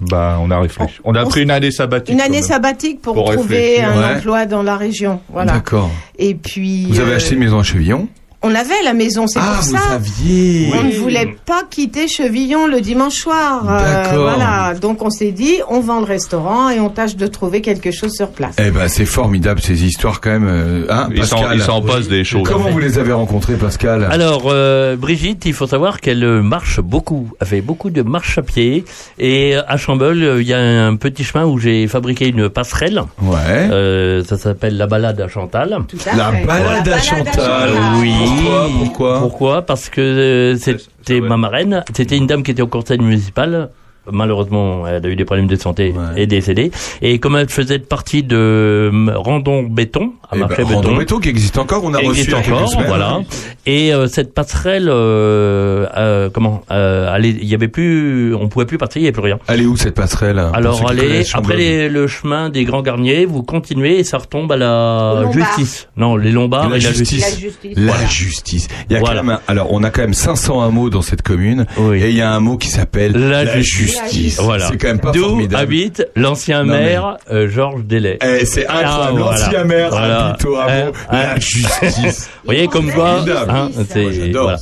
Bah, 0.00 0.38
on 0.42 0.50
a 0.50 0.58
réfléchi. 0.60 0.98
On 1.04 1.14
a 1.14 1.24
on 1.24 1.28
pris 1.28 1.42
une 1.42 1.50
année 1.50 1.70
sabbatique. 1.70 2.14
Une 2.14 2.20
année 2.20 2.36
même. 2.38 2.42
sabbatique 2.42 3.00
pour, 3.00 3.14
Pour 3.14 3.32
trouver 3.32 3.56
réfléchir. 3.80 3.88
un 3.90 3.98
Ouais. 4.12 4.16
emploi 4.18 4.44
dans 4.46 4.62
la 4.62 4.76
région. 4.76 5.20
Voilà. 5.30 5.52
D'accord. 5.52 5.90
Et 6.18 6.34
puis. 6.34 6.84
Vous 6.86 7.00
avez 7.00 7.12
euh, 7.12 7.16
acheté 7.16 7.34
une 7.34 7.40
maison 7.40 7.58
à 7.58 7.62
Chevillon. 7.62 8.08
On 8.48 8.54
avait 8.54 8.80
la 8.84 8.92
maison, 8.94 9.26
c'est 9.26 9.40
Ah, 9.42 9.54
pour 9.56 9.64
vous 9.64 9.72
ça. 9.76 9.78
saviez. 9.90 10.70
On 10.78 10.84
ne 10.84 10.92
voulait 10.92 11.36
pas 11.46 11.64
quitter 11.68 12.06
Chevillon 12.06 12.68
le 12.68 12.80
dimanche 12.80 13.14
soir. 13.14 13.64
Euh, 13.68 14.04
D'accord. 14.04 14.22
voilà. 14.36 14.74
Donc 14.80 15.02
on 15.02 15.10
s'est 15.10 15.32
dit, 15.32 15.54
on 15.68 15.80
vend 15.80 15.98
le 15.98 16.06
restaurant 16.06 16.70
et 16.70 16.78
on 16.78 16.88
tâche 16.88 17.16
de 17.16 17.26
trouver 17.26 17.60
quelque 17.60 17.90
chose 17.90 18.12
sur 18.12 18.28
place. 18.30 18.54
Eh 18.58 18.70
ben, 18.70 18.86
c'est 18.86 19.04
formidable 19.04 19.60
ces 19.60 19.84
histoires 19.84 20.20
quand 20.20 20.30
même. 20.30 20.46
euh, 20.48 20.86
hein, 20.90 21.08
Il 21.12 21.24
s'en, 21.24 21.38
Pascal 21.40 21.56
il 21.56 21.62
s'en 21.62 21.82
passe 21.82 22.06
des 22.06 22.22
choses. 22.22 22.48
Comment 22.48 22.70
vous 22.70 22.78
les 22.78 22.98
avez 23.00 23.12
rencontrés, 23.12 23.54
Pascal? 23.54 24.06
Alors, 24.10 24.44
euh, 24.46 24.94
Brigitte, 24.96 25.44
il 25.46 25.52
faut 25.52 25.66
savoir 25.66 26.00
qu'elle 26.00 26.22
euh, 26.22 26.40
marche 26.40 26.78
beaucoup. 26.80 27.28
Elle 27.40 27.46
fait 27.48 27.60
beaucoup 27.62 27.90
de 27.90 28.02
marche 28.02 28.38
à 28.38 28.42
pied. 28.42 28.84
Et 29.18 29.56
à 29.56 29.76
Chambeul, 29.76 30.22
euh, 30.22 30.40
il 30.40 30.46
y 30.46 30.54
a 30.54 30.60
un 30.60 30.94
petit 30.94 31.24
chemin 31.24 31.44
où 31.46 31.58
j'ai 31.58 31.88
fabriqué 31.88 32.28
une 32.28 32.48
passerelle. 32.48 33.02
Ouais. 33.22 33.36
Euh, 33.72 34.22
ça 34.22 34.38
s'appelle 34.38 34.76
la 34.76 34.86
balade 34.86 35.20
à 35.20 35.26
Chantal. 35.26 35.76
Tout 35.88 35.98
à 36.12 36.16
La 36.16 36.30
fait. 36.30 36.44
balade 36.44 36.88
à 36.88 36.98
Chantal. 37.00 37.70
Oui. 38.00 38.12
Pourquoi 38.36 38.68
Pourquoi? 38.78 39.18
Pourquoi? 39.20 39.62
Parce 39.62 39.88
que 39.88 40.00
euh, 40.00 40.56
c'était 40.56 41.20
ma 41.20 41.36
marraine. 41.36 41.84
C'était 41.94 42.16
une 42.16 42.26
dame 42.26 42.42
qui 42.42 42.50
était 42.50 42.62
au 42.62 42.66
conseil 42.66 42.98
municipal. 42.98 43.70
Malheureusement, 44.10 44.86
elle 44.86 45.04
a 45.04 45.08
eu 45.08 45.16
des 45.16 45.24
problèmes 45.24 45.46
de 45.46 45.56
santé 45.56 45.92
Ouais. 45.96 46.22
et 46.22 46.26
décédée. 46.26 46.70
Et 47.02 47.18
comme 47.18 47.36
elle 47.36 47.48
faisait 47.48 47.78
partie 47.78 48.22
de 48.22 48.36
euh, 48.36 49.12
Randon 49.14 49.62
Béton, 49.64 50.12
à 50.24 50.28
Eh 50.34 50.38
ben, 50.40 50.46
marché 50.46 50.62
Randon 50.62 50.80
béton, 50.80 50.96
Béton 50.96 51.18
qui 51.20 51.28
existe 51.28 51.58
encore. 51.58 51.82
On 51.84 51.94
a 51.94 51.98
reçu 51.98 52.32
encore, 52.34 52.68
semaines. 52.68 52.86
voilà. 52.86 53.20
Et 53.66 53.92
euh, 53.92 54.06
cette 54.06 54.32
passerelle, 54.34 54.88
euh, 54.88 55.86
euh, 55.96 56.30
comment 56.32 56.62
euh, 56.70 57.16
Il 57.22 57.44
y 57.44 57.54
avait 57.54 57.68
plus, 57.68 58.34
on 58.34 58.48
pouvait 58.48 58.66
plus 58.66 58.78
partir, 58.78 59.00
il 59.00 59.04
y 59.04 59.08
avait 59.08 59.12
plus 59.12 59.22
rien. 59.22 59.38
Elle 59.48 59.62
est 59.62 59.66
où 59.66 59.76
cette 59.76 59.94
passerelle 59.94 60.36
ceux 60.36 60.56
Alors 60.56 60.88
allez, 60.88 61.02
connaissent 61.02 61.34
après 61.34 61.56
les- 61.56 61.88
le 61.88 62.06
chemin 62.06 62.48
des 62.50 62.64
Grands 62.64 62.82
Garniers, 62.82 63.24
vous 63.26 63.42
continuez 63.42 63.98
et 63.98 64.04
ça 64.04 64.18
retombe 64.18 64.52
à 64.52 64.56
la 64.56 65.24
justice. 65.32 65.88
Non, 65.96 66.16
les 66.16 66.30
Lombards 66.30 66.68
La 66.68 66.76
et 66.76 66.80
la 66.80 66.92
justice. 66.92 67.20
La 67.22 67.36
justice. 67.40 67.72
La 67.76 67.92
Voilà. 67.92 68.06
justice. 68.08 68.68
Il 68.88 68.92
y 68.92 68.96
a 68.96 69.00
Voilà. 69.00 69.20
quand 69.20 69.26
même 69.26 69.38
alors 69.48 69.68
on 69.72 69.82
a 69.82 69.90
quand 69.90 70.02
même 70.02 70.14
500 70.14 70.60
hameaux 70.62 70.90
dans 70.90 71.02
cette 71.02 71.22
commune 71.22 71.66
Oui. 71.78 72.02
et 72.02 72.10
il 72.10 72.16
y 72.16 72.20
a 72.22 72.30
un 72.32 72.40
mot 72.40 72.56
qui 72.56 72.68
s'appelle 72.68 73.12
La 73.12 73.44
la, 73.44 73.56
justice. 73.56 73.95
Justice. 74.04 74.40
Voilà. 74.40 74.68
C'est 74.68 74.76
quand 74.78 74.88
même 74.88 75.00
pas 75.00 75.10
D'où 75.12 75.22
formidable. 75.24 75.62
habite 75.62 76.06
l'ancien 76.16 76.64
Non, 76.64 76.74
mais- 76.74 76.84
maire 76.84 77.16
euh, 77.30 77.48
Georges 77.48 77.84
Delay. 77.84 78.18
Eh, 78.22 78.44
c'est 78.44 78.66
incroyable. 78.66 78.94
Ah, 79.02 79.10
voilà. 79.12 79.30
L'ancien 79.46 79.64
maire 79.64 79.88
Voilà. 79.90 80.26
habite 80.28 80.44
au 80.44 80.56
hameau. 80.56 80.70
Hein, 80.70 80.92
la 81.12 81.32
hein. 81.32 81.34
justice. 81.38 82.30
Vous 82.46 82.52
voyez 82.52 82.68
comme 82.68 82.90
quoi, 82.92 83.20
hein, 83.28 83.70
Moi, 83.74 83.84
c'est 83.90 84.12
j'adore. 84.12 84.42
voilà. 84.44 84.58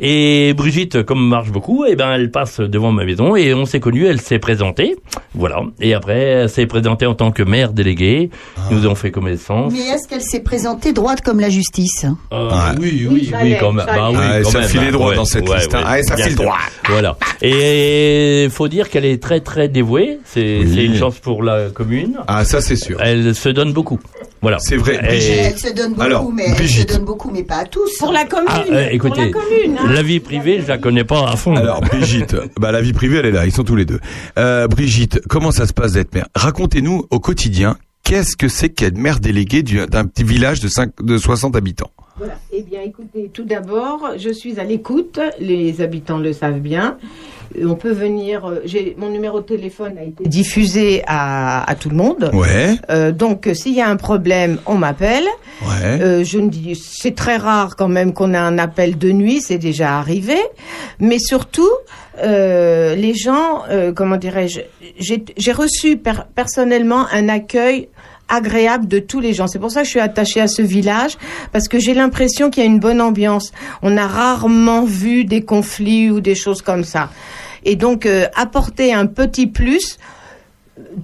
Et 0.00 0.52
Brigitte, 0.54 1.02
comme 1.04 1.26
marche 1.28 1.50
beaucoup, 1.50 1.84
eh 1.88 1.94
ben 1.94 2.12
elle 2.12 2.30
passe 2.30 2.58
devant 2.60 2.90
ma 2.92 3.04
maison 3.04 3.36
et 3.36 3.54
on 3.54 3.64
s'est 3.64 3.78
connus, 3.80 4.06
elle 4.06 4.20
s'est 4.20 4.38
présentée, 4.40 4.96
voilà. 5.34 5.60
Et 5.80 5.94
après, 5.94 6.18
elle 6.18 6.48
s'est 6.50 6.66
présentée 6.66 7.06
en 7.06 7.14
tant 7.14 7.30
que 7.30 7.42
maire 7.44 7.72
déléguée. 7.72 8.30
Ah. 8.56 8.62
Nous 8.70 8.84
avons 8.84 8.94
fait 8.96 9.10
connaissance. 9.12 9.72
Mais 9.72 9.80
est-ce 9.94 10.08
qu'elle 10.08 10.20
s'est 10.22 10.40
présentée 10.40 10.92
droite 10.92 11.20
comme 11.20 11.38
la 11.40 11.48
justice? 11.48 12.06
Euh. 12.32 12.48
Oui, 12.80 13.06
Oui, 13.10 13.30
oui, 13.42 13.56
quand 13.60 13.72
même. 13.72 13.86
Bah 13.86 14.08
oui, 14.10 14.16
Ah, 14.20 14.40
quand 14.42 14.50
ça 14.50 14.62
filait 14.62 14.90
droit 14.90 15.14
dans 15.14 15.24
cette 15.24 15.48
liste, 15.48 15.74
hein. 15.74 15.82
Ah, 15.86 16.02
ça 16.02 16.16
file 16.16 16.34
droit. 16.34 16.58
Voilà. 16.88 17.16
Et 17.42 18.48
faut 18.50 18.68
dire 18.68 18.77
qu'elle 18.86 19.04
est 19.04 19.20
très 19.22 19.40
très 19.40 19.68
dévouée. 19.68 20.20
C'est 20.24 20.60
Oui. 20.64 20.84
une 20.84 20.94
chance 20.96 21.18
pour 21.18 21.42
la 21.42 21.70
commune. 21.70 22.18
Ah, 22.28 22.44
ça 22.44 22.60
c'est 22.60 22.76
sûr. 22.76 23.00
Elle 23.02 23.34
se 23.34 23.48
donne 23.48 23.72
beaucoup. 23.72 23.98
Voilà. 24.40 24.58
C'est 24.60 24.76
vrai. 24.76 25.00
Elle 25.02 25.58
se 25.58 25.72
donne 25.74 25.90
beaucoup, 25.94 26.02
Alors, 26.02 26.32
mais 26.32 26.44
elle 26.46 26.52
se 26.52 26.56
Brigitte. 26.58 26.88
donne 26.92 27.04
beaucoup, 27.04 27.30
mais 27.32 27.42
pas 27.42 27.56
à 27.56 27.64
tous. 27.64 27.96
Pour 27.98 28.12
la 28.12 28.24
commune. 28.24 28.46
Ah, 28.48 28.64
euh, 28.70 28.88
écoutez, 28.92 29.30
pour 29.32 29.40
la 29.42 29.46
commune. 29.46 29.78
hein. 29.80 29.92
la 29.92 30.02
vie 30.02 30.20
privée, 30.20 30.60
je 30.62 30.68
la 30.68 30.78
connais 30.78 31.02
pas 31.04 31.28
à 31.28 31.34
fond. 31.36 31.56
Alors 31.56 31.80
Brigitte, 31.80 32.36
bah 32.60 32.70
la 32.70 32.80
vie 32.80 32.92
privée 32.92 33.16
elle 33.18 33.26
est 33.26 33.32
là, 33.32 33.46
ils 33.46 33.52
sont 33.52 33.64
tous 33.64 33.74
les 33.76 33.84
deux. 33.84 33.98
Euh, 34.38 34.68
Brigitte, 34.68 35.20
comment 35.28 35.50
ça 35.50 35.66
se 35.66 35.72
passe 35.72 35.92
d'être 35.92 36.14
maire? 36.14 36.28
Racontez-nous 36.36 37.06
au 37.10 37.18
quotidien, 37.18 37.76
qu'est-ce 38.04 38.36
que 38.36 38.48
c'est 38.48 38.68
qu'être 38.68 38.96
maire 38.96 39.18
délégué 39.18 39.62
du- 39.64 39.84
d'un 39.88 40.04
petit 40.04 40.22
village 40.24 40.60
de, 40.60 40.68
5, 40.68 40.90
de 41.02 41.18
60 41.18 41.56
habitants? 41.56 41.90
Voilà. 42.18 42.34
Eh 42.52 42.62
bien, 42.62 42.80
écoutez, 42.82 43.30
tout 43.32 43.44
d'abord, 43.44 44.10
je 44.16 44.30
suis 44.30 44.58
à 44.58 44.64
l'écoute. 44.64 45.20
Les 45.38 45.80
habitants 45.80 46.18
le 46.18 46.32
savent 46.32 46.58
bien. 46.60 46.98
On 47.64 47.76
peut 47.76 47.92
venir. 47.92 48.44
euh, 48.46 48.60
J'ai 48.64 48.94
mon 48.98 49.08
numéro 49.08 49.40
de 49.40 49.44
téléphone 49.46 49.94
a 49.98 50.02
été 50.04 50.24
diffusé 50.28 51.02
à, 51.06 51.62
à 51.70 51.74
tout 51.76 51.88
le 51.90 51.96
monde. 51.96 52.30
Ouais, 52.34 52.74
Euh, 52.90 53.12
donc, 53.12 53.46
euh, 53.46 53.54
s'il 53.54 53.72
y 53.74 53.80
a 53.80 53.88
un 53.88 53.96
problème, 53.96 54.58
on 54.66 54.74
m'appelle. 54.74 55.24
ouais. 55.62 56.02
Euh, 56.02 56.24
je 56.24 56.38
ne 56.38 56.48
dis, 56.50 56.74
c'est 56.74 57.14
très 57.14 57.36
rare 57.36 57.76
quand 57.76 57.88
même 57.88 58.12
qu'on 58.12 58.34
ait 58.34 58.36
un 58.36 58.58
appel 58.58 58.98
de 58.98 59.12
nuit, 59.12 59.40
c'est 59.40 59.58
déjà 59.58 59.96
arrivé. 59.98 60.36
Mais 60.98 61.18
surtout, 61.20 61.70
euh, 62.22 62.94
les 62.96 63.14
gens, 63.14 63.62
comment 63.94 64.16
dirais-je, 64.16 64.60
j'ai 64.98 65.24
j'ai 65.36 65.52
reçu 65.52 65.96
per- 65.96 66.24
personnellement 66.34 67.06
un 67.12 67.28
accueil 67.28 67.88
agréable 68.28 68.86
de 68.86 68.98
tous 68.98 69.20
les 69.20 69.32
gens. 69.32 69.46
C'est 69.46 69.58
pour 69.58 69.70
ça 69.70 69.80
que 69.80 69.86
je 69.86 69.90
suis 69.90 70.00
attachée 70.00 70.40
à 70.40 70.48
ce 70.48 70.62
village, 70.62 71.16
parce 71.52 71.68
que 71.68 71.78
j'ai 71.78 71.94
l'impression 71.94 72.50
qu'il 72.50 72.62
y 72.62 72.66
a 72.66 72.68
une 72.68 72.80
bonne 72.80 73.00
ambiance. 73.00 73.52
On 73.82 73.96
a 73.96 74.06
rarement 74.06 74.84
vu 74.84 75.24
des 75.24 75.42
conflits 75.42 76.10
ou 76.10 76.20
des 76.20 76.34
choses 76.34 76.62
comme 76.62 76.84
ça. 76.84 77.10
Et 77.64 77.76
donc, 77.76 78.06
euh, 78.06 78.26
apporter 78.36 78.94
un 78.94 79.06
petit 79.06 79.46
plus, 79.46 79.98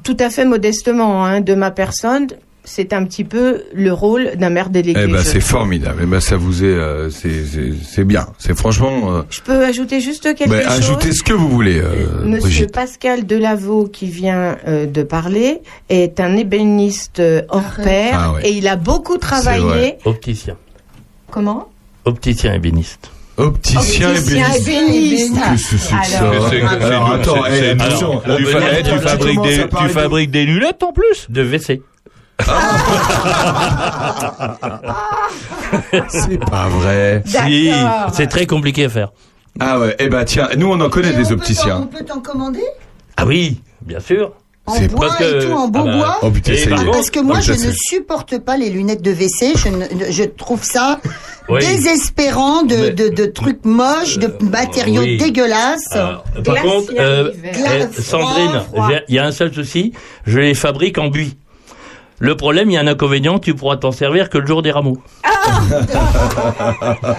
tout 0.03 0.17
à 0.21 0.31
fait 0.31 0.45
modestement, 0.45 1.25
hein, 1.25 1.41
de 1.41 1.55
ma 1.55 1.71
personne, 1.71 2.29
c'est 2.64 2.92
un 2.92 3.05
petit 3.05 3.24
peu 3.24 3.62
le 3.74 3.92
rôle 3.92 4.33
d'un 4.37 4.50
maire 4.50 4.70
délégué. 4.70 4.98
Eh 5.05 5.07
ben 5.12 5.22
c'est 5.22 5.40
formidable. 5.40 6.00
Eh 6.03 6.07
ben 6.07 6.20
ça 6.20 6.37
vous 6.37 6.64
est, 6.64 6.68
euh, 6.68 7.11
c'est 7.11 7.44
c'est 7.44 7.72
c'est 7.87 8.05
bien. 8.05 8.27
C'est 8.38 8.57
franchement. 8.57 9.14
Euh, 9.14 9.22
Je 9.31 9.40
peux 9.42 9.64
ajouter 9.64 10.00
juste 10.00 10.35
quelque 10.35 10.48
ben, 10.50 10.62
chose? 10.62 10.72
ajoutez 10.79 11.12
ce 11.12 11.22
que 11.22 11.33
vous 11.35 11.48
voulez, 11.48 11.79
euh, 11.79 12.22
Monsieur 12.24 12.40
Brigitte. 12.40 12.72
Pascal 12.72 13.27
Delaveau, 13.27 13.87
qui 13.87 14.07
vient 14.07 14.57
euh, 14.66 14.87
de 14.87 15.03
parler, 15.03 15.61
est 15.90 16.20
un 16.20 16.37
ébéniste 16.37 17.22
hors 17.50 17.62
pair 17.83 18.11
Ah 18.18 18.33
ouais. 18.35 18.48
et 18.48 18.53
il 18.53 18.66
a 18.68 18.77
beaucoup 18.77 19.18
travaillé. 19.18 19.96
Opticien. 20.05 20.57
Comment? 21.31 21.68
Opticien 22.07 22.55
ébéniste. 22.55 23.11
Opticien, 23.37 24.11
Opticien 24.11 24.46
ébéniste. 24.55 24.68
ébéniste. 24.68 25.35
Qu'est-ce 25.35 25.70
que 25.72 25.77
c'est 25.77 25.96
que 25.96 26.07
ça? 26.07 26.87
Alors, 26.87 27.11
attends, 27.12 27.42
c'est- 27.46 27.50
eh, 27.53 27.59
c'est- 27.59 27.70
attention, 27.83 28.20
alors, 28.24 28.38
tu 28.38 29.88
fabriques 29.88 30.31
des 30.31 30.44
lunettes 30.44 30.83
en 30.85 30.92
plus? 30.92 31.27
De 31.29 31.42
WC. 31.42 31.83
C'est 36.09 36.38
pas 36.38 36.68
vrai. 36.68 37.23
Si, 37.27 37.70
c'est 38.12 38.27
très 38.27 38.47
compliqué 38.47 38.85
à 38.87 38.88
faire. 38.88 39.12
Ah 39.61 39.79
ouais. 39.79 39.94
Eh 39.99 40.09
ben 40.09 40.25
tiens, 40.25 40.49
nous 40.57 40.66
on 40.68 40.81
en 40.81 40.88
connaît 40.90 41.11
Et 41.11 41.12
des 41.12 41.18
on 41.18 41.23
peut 41.23 41.29
t'en- 41.29 41.35
opticiens. 41.40 41.81
On 41.83 41.87
peut 41.87 42.05
t'en 42.05 42.20
commander? 42.20 42.64
Ah 43.16 43.25
oui, 43.27 43.61
bien 43.83 44.01
sûr. 44.01 44.33
En 44.66 44.73
C'est 44.75 44.88
bois 44.88 45.09
parce 45.09 45.20
et 45.20 45.40
tout, 45.47 45.53
en 45.53 45.68
beau 45.68 45.81
ah 45.83 45.85
bah, 45.85 45.97
bois? 45.97 46.18
Oh 46.23 46.31
putain, 46.31 46.55
par 46.70 46.85
Parce 46.87 47.11
que 47.11 47.20
moi, 47.20 47.37
Oh, 47.38 47.42
je 47.42 47.53
ne 47.53 47.70
supporte 47.70 48.38
pas 48.38 48.57
les 48.57 48.70
lunettes 48.70 49.03
de 49.03 49.12
WC. 49.12 49.53
Je, 49.57 49.68
ne- 49.68 50.11
je 50.11 50.25
trouve 50.25 50.64
ça 50.64 51.01
Oui. 51.51 51.61
désespérant 51.61 52.62
de, 52.62 52.75
Mais- 52.75 52.90
de, 52.92 53.11
de 53.11 53.27
trucs 53.27 53.64
moches, 53.66 54.18
de 54.18 54.33
matériaux 54.42 55.03
oui. 55.03 55.18
dégueulasses. 55.18 55.92
Alors, 55.92 56.25
par 56.44 56.57
contre, 56.62 56.92
euh, 56.99 57.31
euh, 57.44 57.87
Sandrine, 57.92 58.62
il 59.09 59.14
y 59.14 59.18
a 59.18 59.27
un 59.27 59.33
seul 59.33 59.53
souci, 59.53 59.92
je 60.27 60.38
les 60.40 60.55
fabrique 60.55 60.97
en 60.97 61.09
buis. 61.09 61.37
Le 62.20 62.37
problème, 62.37 62.70
il 62.70 62.74
y 62.74 62.77
a 62.77 62.81
un 62.81 62.87
inconvénient, 62.87 63.38
tu 63.38 63.55
pourras 63.55 63.77
t'en 63.77 63.90
servir 63.92 64.31
que 64.31 64.38
le 64.38 64.46
jour 64.46 64.62
des 64.62 64.70
rameaux. 64.70 64.98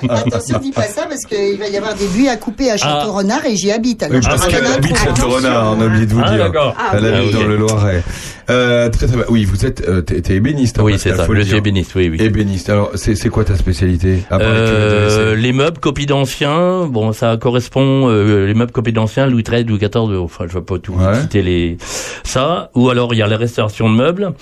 Attention, 0.09 0.59
dis 0.59 0.71
pas 0.71 0.83
ça 0.83 1.03
parce 1.07 1.25
qu'il 1.25 1.57
va 1.59 1.67
y 1.67 1.77
avoir 1.77 1.93
des 1.95 2.07
buis 2.07 2.27
à 2.29 2.37
couper 2.37 2.69
à 2.71 2.73
Ah. 2.73 2.77
Château-Renard 2.77 3.45
et 3.45 3.55
j'y 3.55 3.71
habite. 3.71 4.03
Alors 4.03 4.15
Oui, 4.17 4.21
je 4.23 4.29
parce 4.29 4.45
y 4.47 4.49
qu'elle 4.49 4.65
habite. 4.65 4.97
Château-Renard, 4.97 5.75
on 5.77 5.81
a 5.81 5.85
oublié 5.85 6.05
de 6.05 6.13
vous 6.13 6.21
Ah, 6.23 6.29
dire. 6.29 6.45
d'accord. 6.45 6.75
Ah, 6.77 6.91
Elle 6.93 7.03
oui. 7.03 7.09
habite 7.09 7.31
Ah, 7.35 7.39
dans 7.39 7.47
le 7.47 7.57
Loiret. 7.57 8.03
Euh, 8.49 8.89
très 8.89 9.07
très 9.07 9.15
bien. 9.15 9.25
Oui, 9.29 9.43
vous 9.45 9.65
êtes, 9.65 9.81
euh, 9.87 10.01
t'es 10.01 10.35
ébéniste. 10.35 10.79
hein, 10.79 10.83
Oui, 10.83 10.95
c'est 10.99 11.13
ça, 11.15 11.25
je 11.27 11.33
suis 11.35 11.43
dire. 11.45 11.55
ébéniste, 11.57 11.95
oui, 11.95 12.09
oui. 12.09 12.17
Ébéniste. 12.21 12.69
Alors, 12.69 12.91
c'est 12.95 13.15
c'est 13.15 13.29
quoi 13.29 13.43
ta 13.43 13.55
spécialité 13.55 14.19
Euh, 14.31 15.35
les 15.35 15.51
meubles 15.51 15.79
copies 15.79 16.05
d'anciens, 16.05 16.85
bon, 16.87 17.11
ça 17.11 17.37
correspond, 17.37 18.07
euh, 18.09 18.45
les 18.45 18.53
meubles 18.53 18.71
copies 18.71 18.93
d'anciens, 18.93 19.25
Louis 19.27 19.43
XIII, 19.43 19.63
Louis 19.65 19.79
XIV, 19.79 20.17
enfin, 20.19 20.45
je 20.47 20.53
vais 20.53 20.61
pas 20.63 20.77
tout 20.79 20.93
Ouais. 20.93 21.21
citer 21.21 21.41
les, 21.41 21.77
ça, 22.23 22.69
ou 22.75 22.89
alors 22.89 23.13
il 23.13 23.17
y 23.17 23.21
a 23.23 23.27
la 23.27 23.37
restauration 23.37 23.89
de 23.89 23.95
meubles, 23.95 24.33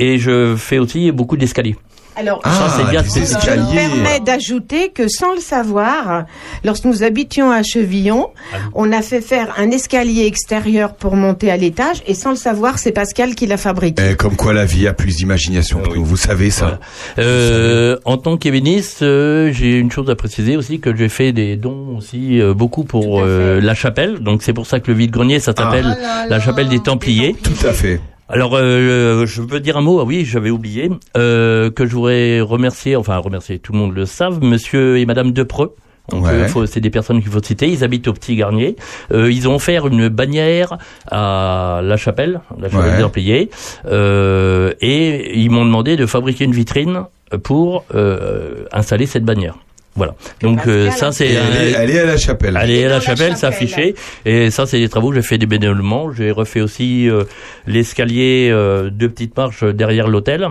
et 0.00 0.18
je 0.18 0.56
fais 0.56 0.78
aussi 0.78 1.12
beaucoup 1.12 1.36
d'escaliers. 1.36 1.76
Alors, 2.16 2.40
Ah, 2.44 2.50
Ça, 2.50 2.76
c'est 2.76 2.90
bien, 2.90 3.02
Je 3.04 3.74
permets 3.74 4.20
d'ajouter 4.20 4.90
que 4.90 5.06
sans 5.08 5.32
le 5.32 5.40
savoir, 5.40 6.24
lorsque 6.64 6.84
nous 6.84 7.02
habitions 7.04 7.50
à 7.52 7.62
Chevillon, 7.62 8.30
Ah 8.52 8.56
on 8.74 8.92
a 8.92 9.00
fait 9.00 9.20
faire 9.20 9.54
un 9.56 9.70
escalier 9.70 10.26
extérieur 10.26 10.94
pour 10.94 11.14
monter 11.14 11.50
à 11.50 11.56
l'étage 11.56 12.02
et 12.06 12.14
sans 12.14 12.30
le 12.30 12.36
savoir, 12.36 12.78
c'est 12.78 12.90
Pascal 12.92 13.34
qui 13.36 13.46
l'a 13.46 13.56
fabriqué. 13.56 14.02
Eh, 14.10 14.16
comme 14.16 14.36
quoi 14.36 14.52
la 14.52 14.64
vie 14.64 14.88
a 14.88 14.92
plus 14.92 15.16
d'imagination 15.16 15.80
que 15.80 15.94
nous. 15.94 16.04
Vous 16.04 16.16
savez 16.16 16.50
ça. 16.50 16.80
Voilà. 17.16 17.28
Euh, 17.30 17.96
en 18.04 18.18
tant 18.18 18.36
qu'ébéniste, 18.36 19.02
euh, 19.02 19.52
j'ai 19.52 19.78
une 19.78 19.90
chose 19.92 20.10
à 20.10 20.16
préciser 20.16 20.56
aussi 20.56 20.80
que 20.80 20.94
j'ai 20.94 21.08
fait 21.08 21.32
des 21.32 21.56
dons 21.56 21.96
aussi 21.96 22.40
euh, 22.40 22.52
beaucoup 22.54 22.84
pour 22.84 23.20
euh, 23.22 23.60
la 23.60 23.74
chapelle. 23.74 24.18
Donc 24.18 24.42
c'est 24.42 24.52
pour 24.52 24.66
ça 24.66 24.80
que 24.80 24.90
le 24.90 24.96
vide-grenier 24.96 25.38
ça 25.38 25.54
s'appelle 25.56 25.96
Ah 25.96 26.02
là 26.02 26.26
la 26.28 26.40
chapelle 26.40 26.68
des 26.68 26.80
Templiers. 26.80 27.36
Tout 27.42 27.66
à 27.66 27.72
fait. 27.72 28.00
Alors 28.32 28.52
euh, 28.54 29.26
je 29.26 29.42
veux 29.42 29.60
dire 29.60 29.76
un 29.76 29.80
mot. 29.80 29.98
Ah 30.00 30.04
oui, 30.04 30.24
j'avais 30.24 30.50
oublié 30.50 30.90
euh, 31.16 31.70
que 31.70 31.84
je 31.86 31.94
voudrais 31.94 32.40
remercier, 32.40 32.94
enfin 32.96 33.16
remercier, 33.18 33.58
tout 33.58 33.72
le 33.72 33.78
monde 33.78 33.94
le 33.94 34.06
savent, 34.06 34.42
Monsieur 34.42 34.98
et 34.98 35.06
Madame 35.06 35.32
Depreux. 35.32 35.74
Donc, 36.10 36.24
Ouais. 36.24 36.48
euh, 36.56 36.66
c'est 36.66 36.80
des 36.80 36.90
personnes 36.90 37.20
qu'il 37.22 37.30
faut 37.30 37.42
citer. 37.42 37.68
Ils 37.68 37.84
habitent 37.84 38.08
au 38.08 38.12
Petit 38.12 38.34
Garnier. 38.34 38.74
Euh, 39.12 39.30
ils 39.30 39.48
ont 39.48 39.54
offert 39.54 39.86
une 39.86 40.08
bannière 40.08 40.76
à 41.10 41.80
la 41.84 41.96
chapelle, 41.96 42.40
la 42.58 42.68
chapelle 42.68 43.04
Ouais. 43.04 43.48
euh, 43.86 44.72
et 44.80 45.38
ils 45.38 45.50
m'ont 45.50 45.64
demandé 45.64 45.96
de 45.96 46.06
fabriquer 46.06 46.44
une 46.44 46.52
vitrine 46.52 47.04
pour 47.44 47.84
euh, 47.94 48.64
installer 48.72 49.06
cette 49.06 49.24
bannière. 49.24 49.54
Voilà. 49.96 50.14
Donc 50.40 50.66
euh, 50.66 50.90
ça 50.92 51.10
c'est 51.12 51.32
est 51.32 51.98
à 51.98 52.06
la 52.06 52.16
chapelle. 52.16 52.56
Aller 52.56 52.84
à 52.84 52.88
la 52.88 53.00
chapelle, 53.00 53.36
s'afficher. 53.36 53.94
Et 54.24 54.50
ça, 54.50 54.64
c'est 54.66 54.78
des 54.78 54.88
travaux 54.88 55.08
que 55.10 55.16
j'ai 55.16 55.22
fait 55.22 55.36
des 55.38 55.46
bénévolement. 55.46 56.12
J'ai 56.12 56.30
refait 56.30 56.60
aussi 56.60 57.08
euh, 57.08 57.24
l'escalier, 57.66 58.48
euh, 58.52 58.88
deux 58.90 59.08
petites 59.08 59.36
marches 59.36 59.64
derrière 59.64 60.06
l'hôtel. 60.08 60.46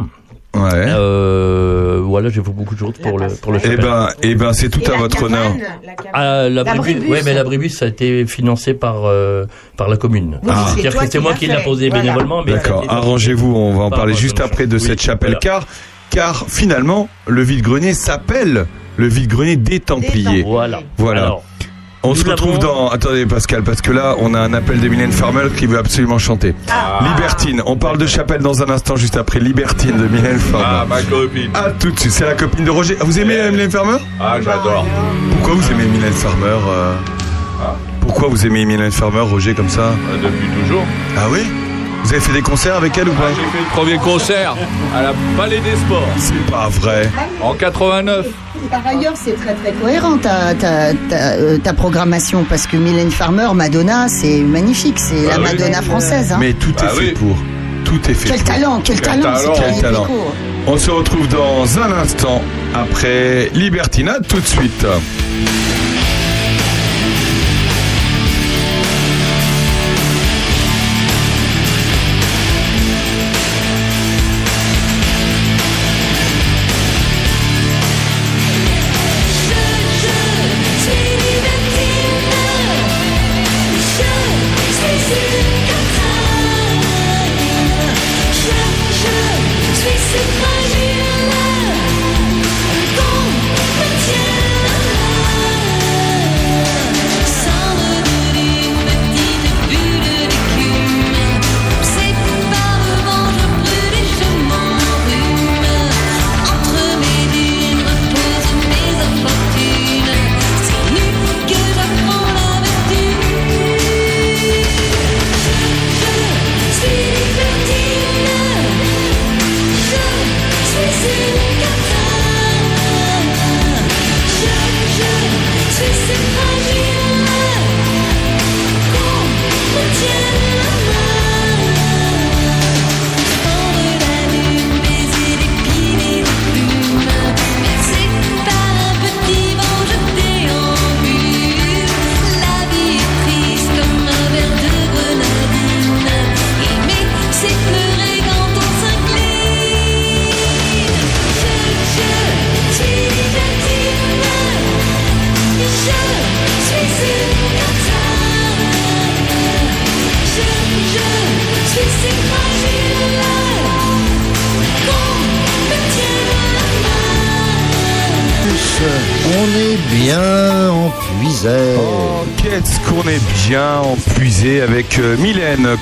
Ouais. 0.55 0.61
Euh, 0.73 2.01
voilà, 2.03 2.29
j'ai 2.29 2.41
fait 2.41 2.49
beaucoup 2.51 2.73
de 2.73 2.79
choses 2.79 2.95
pour 3.01 3.19
le 3.19 3.27
pour 3.35 3.51
le 3.51 3.59
Eh 3.63 3.77
ben, 3.77 4.09
eh 4.23 4.33
ben, 4.35 4.51
c'est 4.51 4.69
tout 4.69 4.81
Et 4.81 4.87
à 4.87 4.91
la 4.93 4.97
votre 4.97 5.15
cabane, 5.15 5.33
honneur. 5.35 5.51
la. 5.85 5.93
Ah, 6.11 6.49
La 6.49 6.63
Bribus. 6.63 7.07
ouais, 7.09 7.21
mais 7.23 7.33
l'abribus, 7.35 7.77
ça 7.77 7.85
a 7.85 7.87
été 7.87 8.25
financé 8.25 8.73
par 8.73 9.05
euh, 9.05 9.45
par 9.77 9.87
la 9.89 9.95
commune. 9.97 10.39
Oui, 10.43 10.49
Ah. 10.51 10.65
c'est 10.69 10.81
C'est-à-dire 10.81 10.91
toi 10.93 11.01
que 11.05 11.11
c'est 11.11 11.17
qui 11.19 11.23
moi 11.23 11.33
qui 11.35 11.45
l'a 11.47 11.57
fait. 11.59 11.63
posé 11.65 11.89
Voilà. 11.89 12.03
bénévolement. 12.03 12.43
D'accord. 12.43 12.83
Arrangez-vous. 12.87 13.55
On 13.55 13.77
va 13.77 13.83
en 13.83 13.89
Par 13.89 13.99
parler 13.99 14.15
juste 14.15 14.41
après 14.41 14.65
de 14.67 14.75
oui, 14.75 14.81
cette 14.81 15.01
chapelle, 15.01 15.37
voilà. 15.39 15.39
car, 15.39 15.67
car 16.09 16.45
finalement, 16.49 17.07
le 17.27 17.43
vide-grenier 17.43 17.93
s'appelle 17.93 18.65
le 18.99 19.07
vide-grenier 19.07 19.55
des 19.55 19.79
Templiers. 19.79 20.23
Templiers. 20.23 20.43
Voilà. 20.45 20.81
Voilà. 20.97 21.21
Alors, 21.23 21.43
On 22.03 22.15
se 22.15 22.23
retrouve 22.29 22.59
dans. 22.59 22.89
Attendez, 22.89 23.25
Pascal, 23.25 23.63
parce 23.63 23.81
que 23.81 23.91
là, 23.91 24.15
on 24.19 24.33
a 24.33 24.39
un 24.39 24.53
appel 24.53 24.79
de 24.79 24.87
Mylène 24.87 25.11
Farmer 25.11 25.43
qui 25.57 25.65
veut 25.65 25.77
absolument 25.79 26.17
chanter. 26.19 26.53
Ah. 26.71 26.99
Libertine. 27.03 27.61
On 27.65 27.75
parle 27.75 27.97
de 27.97 28.05
chapelle 28.05 28.41
dans 28.41 28.61
un 28.61 28.69
instant, 28.69 28.95
juste 28.95 29.17
après 29.17 29.39
Libertine 29.39 29.97
de 29.97 30.07
Mylène 30.07 30.39
Ah, 30.53 30.85
Farmer. 30.85 30.85
ma 30.89 31.01
copine. 31.01 31.49
Ah, 31.53 31.67
tout 31.79 31.91
de 31.91 31.99
suite. 31.99 32.11
C'est 32.13 32.25
la 32.25 32.35
copine 32.35 32.63
de 32.65 32.71
Roger. 32.71 32.95
Ah, 32.99 33.03
Vous 33.05 33.19
aimez 33.19 33.37
euh, 33.37 33.51
Mylène 33.51 33.71
Farmer? 33.71 33.97
Ah, 34.19 34.37
j'adore. 34.41 34.85
Pourquoi 35.31 35.55
vous 35.55 35.71
aimez 35.71 35.85
Mylène 35.85 36.13
Farmer 36.13 36.45
euh, 36.69 36.93
Pourquoi 38.01 38.27
vous 38.29 38.45
aimez 38.45 38.65
Mylène 38.65 38.91
Farmer, 38.91 39.19
Roger, 39.21 39.53
comme 39.53 39.69
ça? 39.69 39.81
Euh, 39.91 40.17
Depuis 40.23 40.47
toujours. 40.61 40.83
Ah 41.17 41.27
oui? 41.31 41.39
Vous 42.03 42.13
avez 42.13 42.21
fait 42.21 42.31
des 42.33 42.41
concerts 42.41 42.75
avec 42.77 42.97
elle 42.97 43.09
ou 43.09 43.13
pas? 43.13 43.27
J'ai 43.35 43.41
fait 43.57 43.63
le 43.63 43.75
premier 43.75 43.97
concert 43.97 44.55
à 44.95 45.01
la 45.03 45.13
Palais 45.37 45.59
des 45.59 45.75
Sports 45.85 46.07
C'est 46.17 46.49
pas 46.49 46.69
vrai. 46.69 47.09
en 47.41 47.53
89. 47.53 48.25
Par 48.70 48.86
ailleurs, 48.86 49.14
c'est 49.16 49.34
très 49.36 49.53
très 49.55 49.72
cohérent 49.74 50.18
ta, 50.18 50.53
ta, 50.53 50.93
ta, 51.10 51.16
euh, 51.34 51.57
ta 51.57 51.74
programmation 51.74 52.43
parce 52.47 52.68
que 52.68 52.78
Mylène 52.78 53.12
Farmer, 53.12 53.47
Madonna, 53.55 54.07
c'est 54.07 54.39
magnifique, 54.39 54.99
c'est 54.99 55.26
la 55.28 55.38
oui. 55.38 55.43
Madonna 55.43 55.82
française. 55.82 56.32
Hein. 56.32 56.38
Mais 56.39 56.53
tout 56.53 56.72
est 56.72 56.84
Ah 56.88 56.89
fait 56.89 57.12
pour. 57.14 57.36
Tout 57.86 57.99
est 58.10 58.14
fait 58.14 58.30
Quel 58.30 58.38
pour. 58.39 58.47
talent, 58.53 58.82
quel, 58.84 59.01
talent, 59.01 59.22
talent, 59.24 59.38
c'est 59.55 59.64
quel 59.64 59.82
talent. 59.82 60.07
On 60.68 60.78
se 60.78 60.91
retrouve 60.91 61.28
dans 61.30 61.80
un 61.80 61.91
instant 62.03 62.41
après 62.76 63.49
Libertine. 63.53 64.10
À 64.10 64.20
tout 64.20 64.39
de 64.39 64.45
suite. 64.45 64.86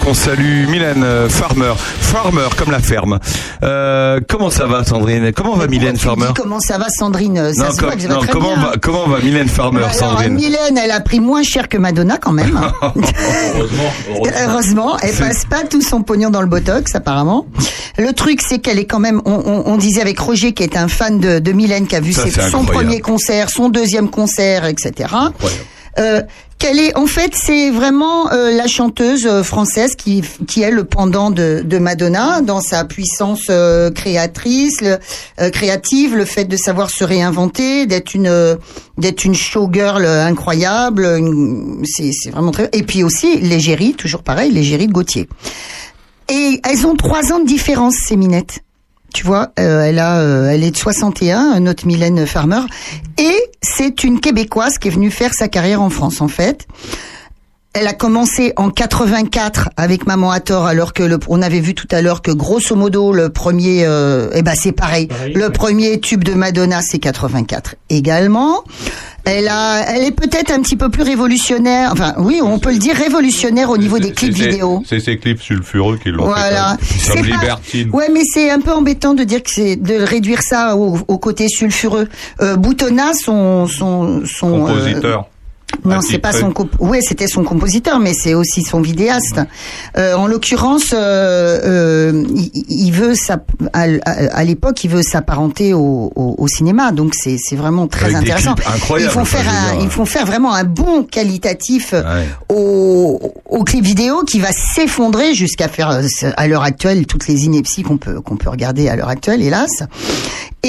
Qu'on 0.07 0.13
salue, 0.13 0.67
Mylène 0.69 1.03
euh, 1.03 1.27
Farmer. 1.27 1.73
Farmer, 1.77 2.47
comme 2.55 2.71
la 2.71 2.79
ferme. 2.79 3.19
Euh, 3.61 4.21
comment 4.29 4.49
ça 4.49 4.65
va, 4.65 4.85
Sandrine? 4.85 5.33
Comment 5.33 5.55
va 5.55 5.67
Mylène 5.67 5.97
Farmer? 5.97 6.27
comment 6.33 6.61
ça 6.61 6.77
va, 6.77 6.85
Sandrine? 6.89 7.53
Ça 7.53 7.65
non, 7.65 7.71
se 7.73 7.77
com- 7.77 7.87
voit 7.87 7.95
que 7.97 8.01
ça 8.03 8.07
va 8.07 8.13
non, 8.13 8.19
très 8.21 8.31
comment, 8.31 8.53
bien. 8.55 8.63
va, 8.67 8.71
comment 8.81 9.07
va 9.07 9.19
Mylène 9.19 9.49
Farmer, 9.49 9.79
Alors, 9.79 9.93
Sandrine? 9.93 10.33
Mylène, 10.35 10.77
elle 10.81 10.91
a 10.91 11.01
pris 11.01 11.19
moins 11.19 11.43
cher 11.43 11.67
que 11.67 11.77
Madonna 11.77 12.17
quand 12.19 12.31
même. 12.31 12.57
Heureusement. 13.55 13.91
Heureusement, 14.47 14.97
elle 15.01 15.09
C'est- 15.13 15.23
passe 15.27 15.43
pas 15.45 15.63
tout 15.69 15.81
son 15.81 16.03
pognon 16.03 16.29
dans 16.29 16.41
le 16.41 16.47
botox 16.47 16.95
apparemment. 16.95 17.45
Le 17.97 18.13
truc, 18.13 18.41
c'est 18.47 18.59
qu'elle 18.59 18.79
est 18.79 18.85
quand 18.85 18.99
même. 18.99 19.21
On, 19.25 19.33
on- 19.45 19.63
on 19.73 19.75
disait 19.77 20.01
avec 20.01 20.17
Roger, 20.19 20.53
qui 20.53 20.63
est 20.63 20.77
un 20.77 20.87
fan 20.87 21.19
de, 21.19 21.39
de 21.39 21.51
Mylène, 21.51 21.85
qui 21.85 21.97
a 21.97 21.99
vu 21.99 22.13
Ça, 22.13 22.23
ses- 22.23 22.31
c'est 22.31 22.41
son 22.49 22.59
incroyable. 22.61 22.73
premier 22.85 23.01
concert, 23.01 23.49
son 23.49 23.67
deuxième 23.67 24.09
concert, 24.09 24.65
etc. 24.65 25.09
Euh, 25.99 26.21
qu'elle 26.59 26.79
est, 26.79 26.95
en 26.97 27.05
fait, 27.07 27.33
c'est 27.35 27.69
vraiment 27.69 28.31
euh, 28.31 28.51
la 28.51 28.67
chanteuse 28.67 29.25
euh, 29.25 29.43
française 29.43 29.95
qui, 29.95 30.23
qui 30.47 30.61
est 30.61 30.71
le 30.71 30.83
pendant 30.83 31.29
de, 31.31 31.61
de 31.63 31.77
Madonna 31.77 32.41
dans 32.41 32.61
sa 32.61 32.83
puissance 32.85 33.45
euh, 33.49 33.91
créatrice, 33.91 34.81
le- 34.81 34.97
euh, 35.39 35.49
créative, 35.49 36.15
le 36.15 36.25
fait 36.25 36.45
de 36.45 36.57
savoir 36.57 36.89
se 36.89 37.03
réinventer, 37.03 37.85
d'être 37.85 38.13
une 38.15 38.27
euh, 38.27 38.55
d'être 38.97 39.25
une 39.25 39.35
showgirl 39.35 40.05
incroyable. 40.05 41.05
une- 41.17 41.83
C'est 41.85 42.11
c'est 42.11 42.29
vraiment 42.31 42.51
très. 42.51 42.69
Et 42.73 42.83
puis 42.83 43.03
aussi 43.03 43.37
l'égérie, 43.39 43.93
toujours 43.93 44.23
pareil, 44.23 44.51
l'égérie 44.51 44.87
de 44.87 44.93
Gauthier. 44.93 45.27
Et 46.29 46.59
elles 46.63 46.85
ont 46.85 46.95
trois 46.95 47.31
ans 47.31 47.39
de 47.39 47.45
différence, 47.47 47.95
ces 48.07 48.17
minettes. 48.17 48.59
Tu 49.17 49.25
vois, 49.25 49.49
euh, 49.57 49.81
elle 49.81 49.97
a, 49.97 50.19
euh, 50.19 50.51
elle 50.51 50.63
est 50.63 50.69
de 50.69 50.77
61, 50.77 51.59
notre 51.59 51.87
Mylène 51.87 52.27
Farmer, 52.27 52.61
et 53.17 53.35
c'est 53.63 54.03
une 54.03 54.19
Québécoise 54.19 54.77
qui 54.77 54.89
est 54.89 54.91
venue 54.91 55.09
faire 55.09 55.33
sa 55.33 55.47
carrière 55.47 55.81
en 55.81 55.89
France, 55.89 56.21
en 56.21 56.27
fait. 56.27 56.67
Elle 57.79 57.85
a 57.87 57.93
commencé 57.93 58.53
en 58.55 58.71
84 58.71 59.69
avec 59.77 60.07
Maman 60.07 60.31
à 60.31 60.39
tort, 60.39 60.65
alors 60.65 60.93
que 60.93 61.03
le, 61.03 61.19
on 61.27 61.43
avait 61.43 61.59
vu 61.59 61.75
tout 61.75 61.87
à 61.91 62.01
l'heure 62.01 62.23
que 62.23 62.31
grosso 62.31 62.75
modo 62.75 63.13
le 63.13 63.29
premier, 63.29 63.85
euh, 63.85 64.29
eh 64.33 64.41
ben 64.41 64.53
c'est 64.55 64.71
pareil, 64.71 65.05
Pareil, 65.07 65.33
le 65.33 65.43
ouais. 65.45 65.49
premier 65.51 65.99
tube 65.99 66.23
de 66.23 66.33
Madonna 66.33 66.81
c'est 66.81 66.97
84 66.97 67.75
également. 67.91 68.63
Elle 69.25 69.47
a, 69.49 69.81
elle 69.93 70.05
est 70.05 70.11
peut-être 70.11 70.51
un 70.51 70.61
petit 70.61 70.75
peu 70.77 70.89
plus 70.89 71.03
révolutionnaire, 71.03 71.89
enfin 71.91 72.15
oui, 72.17 72.39
on 72.41 72.57
peut 72.59 72.71
le 72.71 72.77
dire 72.79 72.95
révolutionnaire 72.95 73.69
au 73.69 73.77
niveau 73.77 73.99
des 73.99 74.11
clips 74.11 74.33
vidéo. 74.33 74.81
C'est 74.87 74.99
ces 75.01 75.17
clips 75.17 75.41
sulfureux 75.41 75.97
qui 76.01 76.09
l'ont 76.09 76.25
Voilà. 76.25 76.77
fait. 76.79 76.95
C'est 76.99 77.13
Comme 77.21 77.29
pas- 77.29 77.41
Libertine. 77.41 77.89
Ouais, 77.93 78.07
mais 78.11 78.21
c'est 78.33 78.49
un 78.49 78.59
peu 78.61 78.71
embêtant 78.71 79.13
de 79.13 79.23
dire 79.23 79.43
que 79.43 79.51
c'est 79.51 79.75
de 79.75 79.95
réduire 79.95 80.41
ça 80.41 80.75
au, 80.77 80.97
au 81.07 81.17
côté 81.19 81.47
sulfureux. 81.49 82.07
Euh, 82.41 82.55
Boutonna, 82.55 83.11
son 83.13 83.67
son 83.67 84.23
son 84.25 84.63
euh, 84.65 84.67
Compositeur. 84.67 85.27
Non, 85.85 86.01
c'est 86.01 86.17
pas 86.17 86.33
son 86.33 86.51
comp 86.51 86.69
ouais, 86.79 86.99
c'était 87.01 87.27
son 87.27 87.43
compositeur, 87.43 87.99
mais 87.99 88.13
c'est 88.13 88.33
aussi 88.33 88.61
son 88.63 88.81
vidéaste. 88.81 89.39
Euh, 89.97 90.15
en 90.15 90.27
l'occurrence, 90.27 90.93
euh, 90.93 91.59
euh, 91.63 92.23
il, 92.35 92.51
il 92.69 92.91
veut 92.91 93.15
sa, 93.15 93.39
à, 93.73 94.43
l'époque, 94.43 94.83
il 94.83 94.89
veut 94.89 95.01
s'apparenter 95.01 95.73
au, 95.73 96.11
au, 96.15 96.35
au 96.37 96.47
cinéma, 96.47 96.91
donc 96.91 97.13
c'est 97.15 97.37
c'est 97.37 97.55
vraiment 97.55 97.87
très 97.87 98.05
Avec 98.15 98.17
intéressant. 98.29 98.55
Ils 98.97 99.09
font 99.09 99.25
faire 99.25 99.47
un, 99.49 99.81
ils 99.81 99.89
font 99.89 100.05
faire 100.05 100.25
vraiment 100.25 100.53
un 100.53 100.63
bon 100.63 101.03
qualitatif 101.03 101.93
Ouais. 101.93 102.27
au, 102.49 103.19
au 103.49 103.63
clip 103.63 103.83
vidéo 103.83 104.23
qui 104.23 104.39
va 104.39 104.51
s'effondrer 104.51 105.33
jusqu'à 105.33 105.67
faire 105.67 105.89
euh, 105.89 106.01
à 106.37 106.47
l'heure 106.47 106.63
actuelle 106.63 107.05
toutes 107.05 107.27
les 107.27 107.45
inepties 107.45 107.83
qu'on 107.83 107.97
peut 107.97 108.21
qu'on 108.21 108.37
peut 108.37 108.49
regarder 108.49 108.89
à 108.89 108.95
l'heure 108.95 109.09
actuelle, 109.09 109.41
hélas. 109.41 109.83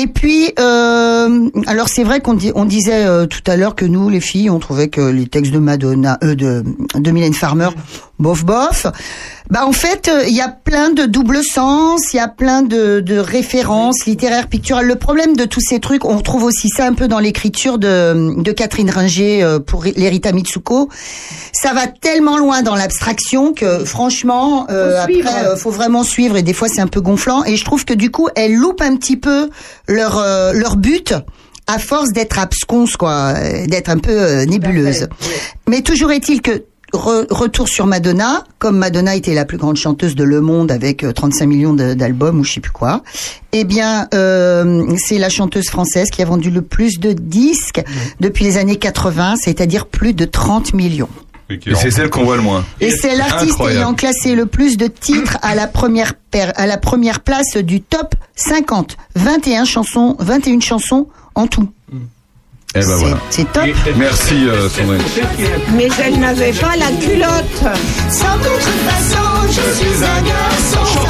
Et 0.00 0.06
puis, 0.06 0.52
euh, 0.60 1.50
alors 1.66 1.88
c'est 1.88 2.04
vrai 2.04 2.20
qu'on 2.20 2.34
disait 2.34 3.04
euh, 3.04 3.26
tout 3.26 3.42
à 3.48 3.56
l'heure 3.56 3.74
que 3.74 3.84
nous, 3.84 4.08
les 4.08 4.20
filles, 4.20 4.48
on 4.48 4.60
trouvait 4.60 4.86
que 4.86 5.00
les 5.00 5.26
textes 5.26 5.52
de 5.52 5.58
Madonna, 5.58 6.18
euh, 6.22 6.36
de, 6.36 6.62
de 6.94 7.10
Mylène 7.10 7.34
Farmer, 7.34 7.70
bof 8.20 8.44
bof. 8.44 8.86
Bah 9.50 9.64
en 9.66 9.72
fait, 9.72 10.08
euh, 10.08 10.24
il 10.28 10.34
y 10.34 10.42
a 10.42 10.48
plein 10.48 10.90
de 10.90 11.04
double 11.06 11.42
sens, 11.42 12.12
il 12.12 12.16
y 12.18 12.20
a 12.20 12.28
plein 12.28 12.62
de, 12.62 13.00
de 13.00 13.18
références 13.18 14.04
littéraires, 14.04 14.46
picturales. 14.48 14.86
Le 14.86 14.96
problème 14.96 15.36
de 15.36 15.44
tous 15.44 15.60
ces 15.60 15.80
trucs, 15.80 16.04
on 16.04 16.18
retrouve 16.18 16.44
aussi 16.44 16.68
ça 16.68 16.86
un 16.86 16.92
peu 16.92 17.08
dans 17.08 17.18
l'écriture 17.18 17.78
de, 17.78 18.40
de 18.42 18.52
Catherine 18.52 18.90
Ringer 18.90 19.42
euh, 19.42 19.58
pour 19.58 19.84
l'Erita 19.84 20.32
Mitsuko. 20.32 20.90
Ça 21.52 21.72
va 21.72 21.86
tellement 21.86 22.36
loin 22.36 22.62
dans 22.62 22.74
l'abstraction 22.74 23.54
que 23.54 23.84
franchement, 23.84 24.66
euh, 24.68 24.96
Faut 25.06 25.16
après, 25.18 25.46
euh, 25.46 25.56
faut 25.56 25.70
vraiment 25.70 26.02
suivre 26.02 26.36
et 26.36 26.42
des 26.42 26.52
fois 26.52 26.68
c'est 26.68 26.82
un 26.82 26.86
peu 26.86 27.00
gonflant. 27.00 27.44
Et 27.44 27.56
je 27.56 27.64
trouve 27.64 27.84
que 27.84 27.94
du 27.94 28.10
coup, 28.10 28.28
elles 28.36 28.54
loupent 28.54 28.82
un 28.82 28.96
petit 28.96 29.16
peu 29.16 29.48
leur 29.86 30.18
euh, 30.18 30.52
leur 30.52 30.76
but 30.76 31.14
à 31.66 31.78
force 31.78 32.12
d'être 32.12 32.38
absconse, 32.38 32.96
quoi, 32.96 33.34
d'être 33.66 33.90
un 33.90 33.98
peu 33.98 34.10
euh, 34.10 34.44
nébuleuse. 34.46 35.08
Mais 35.68 35.82
toujours 35.82 36.12
est-il 36.12 36.40
que 36.40 36.64
re- 36.92 37.26
retour 37.30 37.68
sur 37.68 37.86
Madonna, 37.86 38.44
comme 38.58 38.78
Madonna 38.78 39.14
était 39.14 39.34
la 39.34 39.44
plus 39.44 39.58
grande 39.58 39.76
chanteuse 39.76 40.14
de 40.14 40.24
Le 40.24 40.40
Monde 40.40 40.70
avec 40.72 41.04
euh, 41.04 41.12
35 41.12 41.46
millions 41.46 41.74
de- 41.74 41.94
d'albums 41.94 42.40
ou 42.40 42.44
je 42.44 42.54
sais 42.54 42.60
plus 42.60 42.70
quoi, 42.72 43.02
eh 43.52 43.64
bien 43.64 44.08
euh, 44.14 44.84
c'est 44.96 45.18
la 45.18 45.28
chanteuse 45.28 45.66
française 45.68 46.10
qui 46.10 46.22
a 46.22 46.24
vendu 46.24 46.50
le 46.50 46.62
plus 46.62 46.98
de 47.00 47.12
disques 47.12 47.82
depuis 48.20 48.44
les 48.44 48.56
années 48.58 48.76
80, 48.76 49.36
c'est-à-dire 49.36 49.86
plus 49.86 50.12
de 50.14 50.24
30 50.24 50.74
millions. 50.74 51.08
Et 51.50 51.74
c'est 51.76 51.90
celle 51.90 52.10
qu'on 52.10 52.24
voit 52.24 52.36
le 52.36 52.42
moins. 52.42 52.62
Et 52.80 52.90
c'est 52.90 53.16
l'artiste 53.16 53.56
ayant 53.78 53.94
classé 53.94 54.34
le 54.34 54.44
plus 54.44 54.76
de 54.76 54.86
titres 54.86 55.38
à 55.40 55.54
la 55.54 55.66
première 55.66 56.12
à 56.56 56.66
la 56.66 56.76
première 56.76 57.20
place 57.20 57.56
du 57.56 57.80
top 57.80 58.14
50. 58.36 58.98
21 59.16 59.64
chansons, 59.64 60.14
21 60.18 60.60
chansons 60.60 61.08
en 61.34 61.46
tout. 61.46 61.66
Eh 62.74 62.80
ben 62.80 62.86
C'est- 62.86 62.94
voilà. 62.96 63.16
C'est 63.30 63.52
top. 63.52 63.64
Merci 63.96 64.46
euh, 64.48 64.68
Sandrine. 64.68 65.00
Mais 65.74 65.88
elle 66.04 66.18
n'avait 66.20 66.52
pas 66.52 66.76
la 66.76 66.90
culotte. 67.04 67.76
Sans 68.10 68.36
contrefaçon, 68.38 69.46
je 69.46 69.74
suis 69.78 70.04
un 70.04 70.22
garçon. 70.22 71.08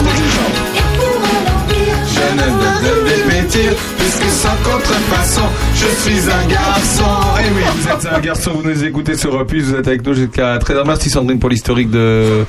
Et 0.76 0.96
pour 0.96 1.20
un 1.20 1.42
empire, 1.56 1.96
Je 2.14 2.20
ne 2.36 2.48
de 2.94 3.28
métier, 3.28 3.70
puisque 3.98 4.24
sans 4.30 4.56
contrefaçon, 4.70 5.42
je 5.74 5.86
suis 5.86 6.30
un 6.30 6.46
garçon. 6.46 7.04
Eh 7.40 7.54
oui, 7.54 7.62
vous 7.76 7.88
êtes 7.88 8.14
un 8.14 8.20
garçon, 8.20 8.52
vous 8.54 8.68
nous 8.68 8.84
écoutez 8.84 9.16
sur 9.16 9.34
Opus, 9.34 9.64
vous 9.64 9.74
êtes 9.76 9.86
avec 9.88 10.04
nous 10.06 10.14
jusqu'à 10.14 10.58
13h. 10.58 10.84
Merci 10.86 11.10
Sandrine 11.10 11.38
pour 11.38 11.50
l'historique 11.50 11.90
de... 11.90 12.44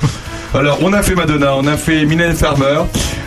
Alors, 0.54 0.78
on 0.82 0.92
a 0.92 1.02
fait 1.02 1.14
Madonna, 1.14 1.54
on 1.56 1.66
a 1.66 1.76
fait 1.76 2.04
Mylène 2.04 2.34
Farmer. 2.34 2.82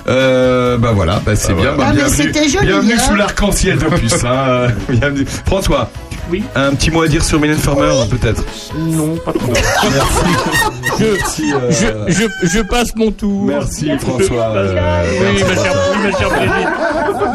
Euh, 0.07 0.77
bah 0.77 0.91
voilà, 0.93 1.21
bah 1.25 1.35
c'est 1.35 1.53
bien. 1.53 1.73
Bah, 1.77 1.91
Ah, 1.91 1.93
joli, 1.93 2.65
bienvenue 2.65 2.93
hein. 2.93 2.99
sous 2.99 3.15
l'arc-en-ciel 3.15 3.77
d'Opus. 3.77 4.13
Hein. 4.25 4.67
bienvenue. 4.89 5.25
François, 5.45 5.89
Oui. 6.31 6.43
un 6.55 6.73
petit 6.73 6.89
mot 6.89 7.01
à 7.03 7.07
dire 7.07 7.23
sur 7.23 7.39
Mylène 7.39 7.57
Farmer, 7.57 7.91
peut-être 8.09 8.43
Non, 8.77 9.15
pas 9.17 9.33
trop. 9.33 9.51
Merci, 10.99 11.53
euh, 11.53 11.69
Je, 12.07 12.11
je, 12.13 12.47
je 12.47 12.59
passe 12.61 12.95
mon 12.95 13.11
tour. 13.11 13.45
Merci 13.45 13.89
François. 13.99 14.47
euh, 14.55 15.03
Oui, 15.19 15.43
merci, 15.43 15.43
ma 15.43 15.63
chère, 15.63 15.73
François. 15.73 15.95
oui, 15.95 16.11
ma 16.11 16.17
chère 16.17 16.29
Brigitte. 16.29 16.69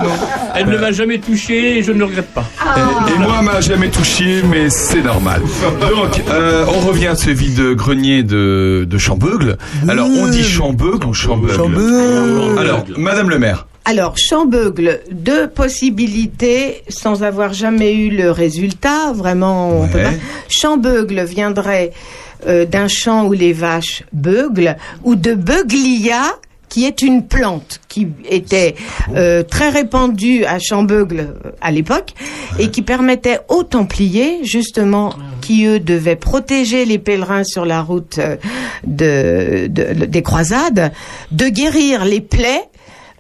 Non. 0.05 0.11
Elle 0.55 0.67
ne 0.69 0.79
m'a 0.79 0.93
jamais 0.93 1.19
touché 1.19 1.79
et 1.79 1.83
je 1.83 1.93
ne 1.93 1.99
le 1.99 2.05
regrette 2.07 2.33
pas. 2.33 2.45
Et, 2.77 3.13
et 3.15 3.19
moi, 3.19 3.43
m'a 3.43 3.61
jamais 3.61 3.89
touché, 3.89 4.43
mais 4.49 4.71
c'est 4.71 5.03
normal. 5.03 5.43
Donc, 5.81 6.23
euh, 6.31 6.65
on 6.69 6.81
revient 6.87 7.09
à 7.09 7.17
ce 7.17 7.31
vide-grenier 7.31 8.23
de, 8.23 8.87
de 8.89 8.99
Chambeugle. 8.99 9.59
Alors, 9.89 10.07
on 10.09 10.29
dit 10.29 10.45
Chambeugle 10.45 11.07
ou 11.07 11.15
Chambeugle 11.15 11.61
Alors, 12.59 12.85
Madame 12.97 13.29
le 13.31 13.39
maire. 13.39 13.67
Alors, 13.91 14.19
Chambeugle, 14.19 15.01
deux 15.11 15.49
possibilités 15.49 16.83
sans 16.91 17.23
avoir 17.23 17.55
jamais 17.55 17.95
eu 17.95 18.11
le 18.11 18.31
résultat. 18.31 19.13
Vraiment, 19.15 19.71
on 19.71 19.83
Ouais. 19.85 19.89
peut 19.91 20.03
pas. 20.03 20.11
Chambeugle 20.51 21.23
viendrait 21.25 21.93
euh, 22.47 22.67
d'un 22.67 22.87
champ 22.87 23.25
où 23.27 23.33
les 23.33 23.55
vaches 23.55 24.03
beuglent 24.13 24.77
ou 25.05 25.15
de 25.15 25.33
beuglia 25.33 26.23
qui 26.69 26.85
est 26.85 27.01
une 27.01 27.27
plante 27.27 27.81
qui 27.89 28.09
était 28.29 28.75
euh, 29.17 29.43
très 29.43 29.71
répandue 29.71 30.45
à 30.45 30.59
Chambeugle 30.59 31.21
euh, 31.21 31.51
à 31.63 31.71
l'époque 31.71 32.11
et 32.59 32.69
qui 32.69 32.83
permettait 32.83 33.41
aux 33.49 33.63
Templiers 33.65 34.41
justement 34.45 35.15
qui 35.41 35.65
eux 35.65 35.81
devaient 35.81 36.15
protéger 36.15 36.85
les 36.85 36.99
pèlerins 36.99 37.43
sur 37.45 37.65
la 37.65 37.81
route 37.81 38.21
de, 38.87 39.67
de- 39.69 40.05
des 40.05 40.23
croisades 40.23 40.93
de 41.33 41.49
guérir 41.49 42.05
les 42.05 42.21
plaies 42.21 42.63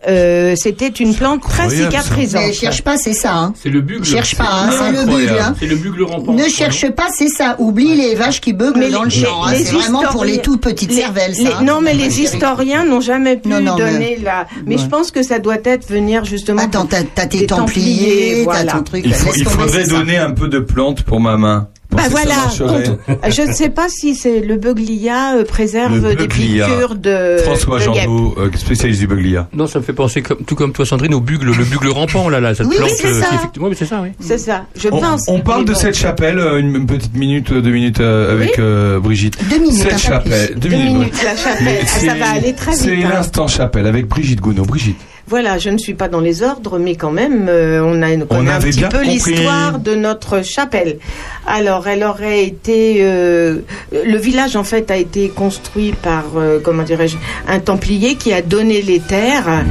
euh, 0.06 0.54
c'était 0.56 0.88
une 0.88 1.14
plante 1.14 1.42
très 1.42 1.68
cicatrisante. 1.70 2.42
Mais 2.46 2.52
cherche 2.52 2.82
pas, 2.82 2.96
c'est 2.96 3.14
ça. 3.14 3.34
Hein. 3.34 3.52
C'est 3.60 3.68
le 3.68 3.80
bugle. 3.80 4.04
Cherche 4.04 4.36
pas, 4.36 4.44
hein, 4.48 4.70
c'est 4.70 4.92
le 4.92 5.04
bugle. 5.04 5.36
Hein. 5.40 5.54
C'est 5.58 5.66
le 5.66 5.76
bugle 5.76 6.02
rampant. 6.04 6.32
Ne 6.34 6.48
cherche 6.48 6.88
pas, 6.90 7.08
c'est 7.12 7.28
ça. 7.28 7.56
Oublie 7.58 7.94
les 7.96 8.14
vaches 8.14 8.40
qui 8.40 8.52
beuglent 8.52 8.78
Mais 8.78 8.90
dans 8.90 9.02
le 9.02 9.08
les- 9.08 9.14
champ. 9.24 9.44
hein. 9.44 9.52
C'est 9.56 9.72
vraiment 9.74 10.02
pour 10.04 10.24
les 10.24 10.38
toutes 10.38 10.60
petites 10.60 10.90
Les- 10.90 10.96
cervelles, 11.00 11.34
ça. 11.34 11.42
les- 11.42 11.48
hein. 11.52 11.62
non, 11.64 11.80
mais 11.80 11.94
les 11.94 12.20
historiens 12.20 12.84
n'ont 12.84 13.00
jamais 13.00 13.36
pu 13.36 13.48
Non, 13.48 13.60
non, 13.60 13.76
mais- 13.76 13.92
donner 13.92 14.18
la. 14.22 14.46
Mais 14.66 14.76
Ouais. 14.76 14.82
je 14.82 14.86
pense 14.88 15.10
que 15.10 15.22
ça 15.22 15.38
doit 15.40 15.56
être 15.64 15.88
venir 15.90 16.24
justement. 16.24 16.62
Attends, 16.62 16.86
t'as 16.86 17.26
tes 17.26 17.46
templiers, 17.46 18.36
t'as 18.38 18.44
voilà. 18.44 18.72
ton 18.72 18.82
truc. 18.82 19.02
Il, 19.04 19.14
faudrait 19.44 19.86
donner 19.86 20.16
un 20.18 20.30
peu 20.30 20.48
de 20.48 20.58
plantes 20.60 21.02
pour 21.02 21.20
ma 21.20 21.36
main. 21.36 21.68
Bah 21.90 22.02
ça 22.02 22.08
voilà, 22.10 22.34
on- 22.60 23.30
je 23.30 23.42
ne 23.42 23.52
sais 23.52 23.70
pas 23.70 23.88
si 23.88 24.14
c'est 24.14 24.40
le 24.40 24.56
beuglia 24.56 25.36
euh, 25.36 25.44
préserve 25.44 25.94
Le 25.94 26.14
des 26.14 26.26
beuglia. 26.26 26.66
piqûres 26.66 26.94
de 26.96 27.38
François. 27.42 27.78
Jandot, 27.78 28.34
euh, 28.38 28.50
spécialiste 28.56 29.00
du 29.00 29.06
beuglia. 29.06 29.48
Non, 29.54 29.66
ça 29.66 29.78
me 29.78 29.84
fait 29.84 29.94
penser, 29.94 30.20
comme, 30.20 30.36
tout 30.44 30.54
comme 30.54 30.72
toi, 30.72 30.84
Sandrine, 30.84 31.14
au 31.14 31.20
bugle, 31.20 31.46
le 31.46 31.64
bugle 31.64 31.88
rampant, 31.88 32.28
là, 32.28 32.40
là, 32.40 32.54
cette 32.54 32.66
Oui, 32.66 32.74
oui, 32.78 32.84
plante. 32.84 32.90
c'est 32.98 33.06
euh, 33.06 33.20
ça. 33.20 33.28
qui, 33.28 33.34
effectivement, 33.36 33.68
oui, 33.68 33.74
c'est 33.78 33.86
ça, 33.86 34.00
oui. 34.02 34.10
C'est 34.20 34.36
ça, 34.38 34.66
je 34.78 34.88
On, 34.92 35.00
pense. 35.00 35.22
on 35.28 35.40
parle 35.40 35.60
Mais 35.60 35.68
de 35.68 35.72
bon. 35.72 35.78
cette 35.78 35.96
chapelle, 35.96 36.38
euh, 36.38 36.58
une, 36.60 36.76
une 36.76 36.86
petite 36.86 37.14
minute, 37.16 37.50
euh, 37.52 37.62
deux 37.62 37.70
minutes 37.72 38.00
euh, 38.00 38.32
avec 38.34 38.58
euh, 38.58 39.00
Brigitte. 39.00 39.38
Deux 39.48 39.58
minutes, 39.58 39.78
Cette 39.82 39.98
chapelle, 39.98 40.54
deux 40.56 40.68
Deux 40.68 40.76
minutes. 40.76 40.92
minutes, 40.92 41.14
ouais. 41.14 41.24
la 41.24 41.36
chapelle. 41.36 41.64
Mais 41.64 41.78
Ah, 41.82 41.86
ça 41.86 41.98
c'est- 42.00 42.06
va 42.18 42.28
aller 42.30 42.52
très 42.52 42.72
vite. 42.72 42.80
C'est 42.80 43.02
hein. 43.02 43.10
l'instant 43.14 43.48
chapelle 43.48 43.86
avec 43.86 44.06
Brigitte 44.06 44.40
Gounod. 44.42 44.66
Brigitte. 44.66 44.98
Voilà, 45.28 45.58
je 45.58 45.68
ne 45.68 45.76
suis 45.76 45.92
pas 45.92 46.08
dans 46.08 46.20
les 46.20 46.42
ordres, 46.42 46.78
mais 46.78 46.94
quand 46.96 47.10
même, 47.10 47.48
euh, 47.50 47.82
on 47.84 48.00
a, 48.02 48.08
On 48.30 48.46
un 48.48 48.58
petit 48.60 48.80
peu 48.80 49.02
l'histoire 49.02 49.78
de 49.78 49.94
notre 49.94 50.42
chapelle. 50.42 50.98
Alors, 51.46 51.86
elle 51.86 52.02
aurait 52.02 52.44
été, 52.44 52.98
euh, 53.00 53.58
le 53.92 54.16
village 54.16 54.56
en 54.56 54.64
fait 54.64 54.90
a 54.90 54.96
été 54.96 55.28
construit 55.28 55.92
par, 55.92 56.24
euh, 56.36 56.60
comment 56.62 56.82
dirais-je, 56.82 57.16
un 57.46 57.58
templier 57.58 58.14
qui 58.14 58.32
a 58.32 58.40
donné 58.40 58.80
les 58.80 59.00
terres 59.00 59.48
Mhm. 59.48 59.64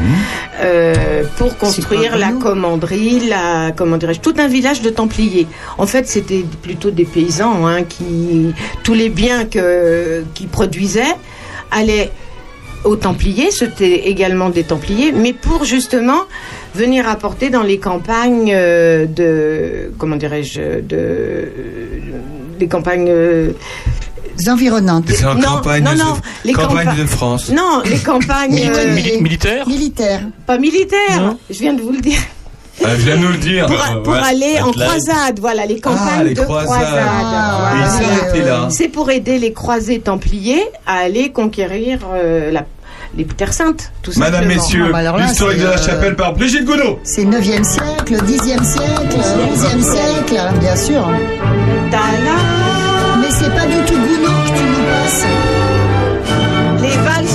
euh, 0.61 1.23
pour 1.37 1.57
construire 1.57 2.17
la 2.17 2.31
commanderie, 2.33 3.27
la, 3.27 3.71
comment 3.75 3.97
dirais-je, 3.97 4.19
tout 4.19 4.35
un 4.37 4.47
village 4.47 4.81
de 4.83 4.91
templiers. 4.91 5.47
En 5.79 5.87
fait, 5.87 6.07
c'était 6.07 6.45
plutôt 6.61 6.91
des 6.91 7.05
paysans 7.05 7.65
hein, 7.65 7.81
qui, 7.83 8.53
tous 8.83 8.93
les 8.93 9.09
biens 9.09 9.45
que 9.45 10.23
qui 10.35 10.45
produisaient 10.45 11.15
allaient 11.71 12.11
aux 12.83 12.95
Templiers, 12.95 13.51
c'était 13.51 14.07
également 14.09 14.49
des 14.49 14.63
Templiers, 14.63 15.11
mais 15.11 15.33
pour 15.33 15.65
justement 15.65 16.21
venir 16.75 17.07
apporter 17.09 17.49
dans 17.49 17.63
les 17.63 17.79
campagnes 17.79 18.51
euh, 18.53 19.05
de, 19.05 19.91
comment 19.97 20.15
dirais-je, 20.15 20.81
de, 20.81 21.49
des 22.59 22.67
campagnes, 22.67 23.07
euh, 23.09 23.51
environnantes. 24.47 25.05
C'est 25.09 25.25
en 25.25 25.33
Non, 25.35 25.41
campagne, 25.41 25.83
non, 25.83 25.95
non, 25.95 26.13
les 26.45 26.53
campagne 26.53 26.85
campa- 26.87 26.95
de 27.01 27.05
France. 27.07 27.49
non, 27.49 27.81
les 27.85 27.97
campagnes, 27.97 28.69
euh, 28.73 28.93
Mili- 28.93 29.19
militaire 29.21 29.67
Militaire. 29.67 30.21
pas 30.45 30.57
militaires, 30.59 31.19
Non. 31.19 31.37
je 31.49 31.57
viens 31.59 31.73
de 31.73 31.81
vous 31.81 31.91
le 31.91 31.99
dire, 32.01 32.19
Ah, 32.85 32.89
je 32.95 33.01
viens 33.01 33.17
de 33.17 33.21
nous 33.21 33.31
le 33.31 33.37
dire. 33.37 33.65
pour, 33.65 33.75
Euh, 33.75 34.01
pour 34.03 34.13
ouais. 34.13 34.19
aller 34.23 34.59
en 34.61 34.71
croisade, 34.71 35.39
voilà, 35.39 35.65
les 35.65 35.79
campagnes 35.79 36.25
les 36.25 36.33
de 36.33 36.41
croisades. 36.41 36.67
croisade. 36.67 37.03
Ah, 37.05 37.73
voilà. 38.33 38.67
C'est 38.69 38.87
pour 38.87 39.09
aider 39.09 39.39
les 39.39 39.51
croisés 39.53 39.99
templiers 39.99 40.63
à 40.85 40.97
aller 40.99 41.31
conquérir 41.31 41.99
euh, 42.13 42.51
la, 42.51 42.63
les 43.17 43.25
terres 43.25 43.53
saintes, 43.53 43.91
tout 44.03 44.11
Madame, 44.17 44.43
simplement. 44.43 44.61
messieurs, 44.61 44.85
Ah, 44.93 45.01
bah 45.11 45.17
l'historique 45.25 45.59
de 45.59 45.63
la 45.65 45.71
euh, 45.71 45.77
chapelle 45.77 46.15
par 46.15 46.33
Brigitte 46.33 46.65
Gounod. 46.65 46.97
C'est 47.03 47.25
9e 47.25 47.63
siècle, 47.63 48.15
10e 48.23 48.63
siècle, 48.63 49.17
11e 49.17 49.81
siècle, 49.81 50.41
bien 50.59 50.75
sûr. 50.75 51.07
Ta-la 51.91 53.17
Mais 53.19 53.31
c'est 53.31 53.53
pas 53.55 53.65
du 53.65 53.77
tout 53.85 53.95
Gounod 53.95 54.43
que 54.45 54.57
tu 54.57 54.63
nous 54.63 54.85
passes. 54.85 55.25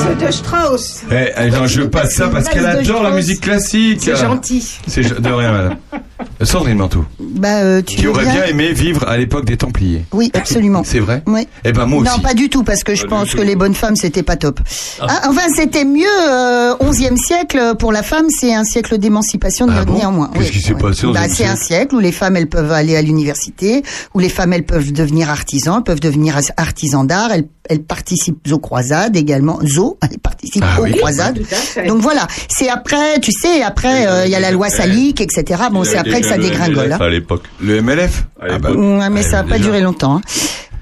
De 0.03 0.31
Strauss. 0.33 1.03
Eh, 1.13 1.31
eh, 1.37 1.51
non, 1.51 1.67
je 1.67 1.83
passe 1.83 2.15
ça 2.15 2.29
parce 2.29 2.49
qu'elle 2.49 2.67
adore 2.67 3.03
la 3.03 3.11
musique 3.13 3.41
classique. 3.41 4.01
C'est 4.03 4.17
gentil. 4.17 4.79
C'est 4.87 5.21
de 5.21 5.29
rien, 5.29 5.53
madame. 5.53 5.77
Sandrine 6.43 6.79
Manteau, 6.79 7.05
Bah, 7.21 7.59
euh, 7.59 7.83
tu 7.83 7.97
qui 7.97 8.07
aurait 8.07 8.25
bien 8.25 8.33
bien 8.35 8.45
aimé 8.47 8.73
vivre 8.73 9.07
à 9.09 9.17
l'époque 9.17 9.45
des 9.45 9.57
Templiers. 9.57 10.05
Oui, 10.13 10.31
absolument. 10.35 10.83
C'est 10.85 10.99
vrai 10.99 11.23
Oui. 11.27 11.47
Eh 11.65 11.73
ben 11.73 11.87
moi 11.87 12.03
aussi. 12.03 12.11
Non, 12.11 12.19
pas 12.21 12.35
du 12.35 12.49
tout, 12.49 12.63
parce 12.65 12.83
que 12.85 12.95
je 12.95 13.03
Pas 13.03 13.09
pense 13.11 13.35
que 13.35 13.43
les 13.43 13.55
bonnes 13.57 13.75
femmes, 13.75 13.97
c'était 13.97 14.23
pas 14.23 14.37
top. 14.37 14.61
Ah, 15.01 15.23
enfin, 15.29 15.43
c'était 15.55 15.85
mieux 15.85 16.05
euh, 16.29 16.75
11e 16.79 17.17
siècle 17.17 17.75
pour 17.79 17.93
la 17.93 18.03
femme, 18.03 18.27
c'est 18.29 18.55
un 18.55 18.65
siècle 18.65 18.99
d'émancipation 18.99 19.67
Ah 19.71 19.85
bon 19.85 19.95
néanmoins. 19.95 20.31
Qu'est-ce 20.35 20.53
qui 20.53 20.61
s'est 20.61 20.75
passé 20.75 21.07
bah, 21.13 21.27
11e 21.27 21.35
C'est 21.35 21.47
un 21.47 21.57
siècle 21.57 21.95
où 21.95 22.01
les 22.01 22.13
femmes, 22.13 22.37
elles 22.37 22.49
peuvent 22.49 22.73
aller 22.73 22.97
à 22.97 23.03
l'université, 23.03 23.83
où 24.15 24.19
les 24.19 24.29
femmes, 24.29 24.53
elles 24.53 24.67
peuvent 24.67 24.93
devenir 24.93 25.31
artisans, 25.31 25.77
elles 25.79 25.85
peuvent 25.85 26.01
devenir 26.01 26.39
artisans 26.57 27.07
d'art, 27.07 27.31
elles, 27.33 27.47
elles 27.69 27.83
participent 27.83 28.47
aux 28.51 28.59
croisades 28.59 29.17
également, 29.17 29.59
zo, 29.93 29.99
elles 30.11 30.19
participent 30.19 30.65
Ah 30.67 30.81
aux 30.81 30.85
oui. 30.85 30.97
croisades. 30.97 31.43
Fait. 31.45 31.87
Donc 31.87 32.01
voilà, 32.01 32.27
c'est 32.49 32.69
après, 32.69 33.19
tu 33.21 33.31
sais, 33.33 33.63
après, 33.63 34.07
euh, 34.07 34.27
il 34.27 34.31
y 34.31 34.35
a 34.35 34.41
la 34.41 34.51
loi 34.51 34.69
salique, 34.71 35.21
etc. 35.21 35.65
Bon, 35.71 35.85
c'est 35.85 35.97
après 35.99 36.21
que 36.21 36.27
ça 36.27 36.39
dégringole. 36.39 36.93
hein. 36.93 36.99
À 37.01 37.09
l'époque. 37.09 37.45
Le 37.61 37.81
MLF 37.83 38.25
À 38.41 38.45
Ah 38.51 38.59
bah. 38.59 38.73
Ouais, 38.73 39.11
mais 39.11 39.23
ça 39.23 39.43
n'a 39.43 39.45
pas 39.45 39.57
déjà. 39.59 39.65
duré 39.71 39.81
longtemps. 39.81 40.17
hein. 40.17 40.21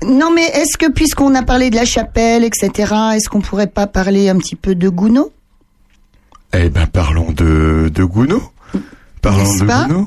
Non, 0.07 0.31
mais 0.35 0.45
est-ce 0.45 0.79
que 0.79 0.91
puisqu'on 0.91 1.35
a 1.35 1.43
parlé 1.43 1.69
de 1.71 1.77
la 1.77 1.85
chapelle, 1.85 2.43
etc., 2.45 2.71
est-ce 3.15 3.29
qu'on 3.29 3.43
pourrait 3.43 3.67
pas 3.67 3.87
parler 3.87 4.31
un 4.31 4.39
petit 4.39 4.57
peu 4.57 4.75
de 4.75 4.89
Gounod? 4.89 5.27
Eh 6.55 6.69
ben 6.71 6.87
parlons 6.87 7.31
de, 7.33 7.91
de 7.95 8.05
Gounod. 8.05 8.41
Parlons 9.23 9.57
de 9.59 9.65
pas? 9.65 9.85
Gounod. 9.85 10.07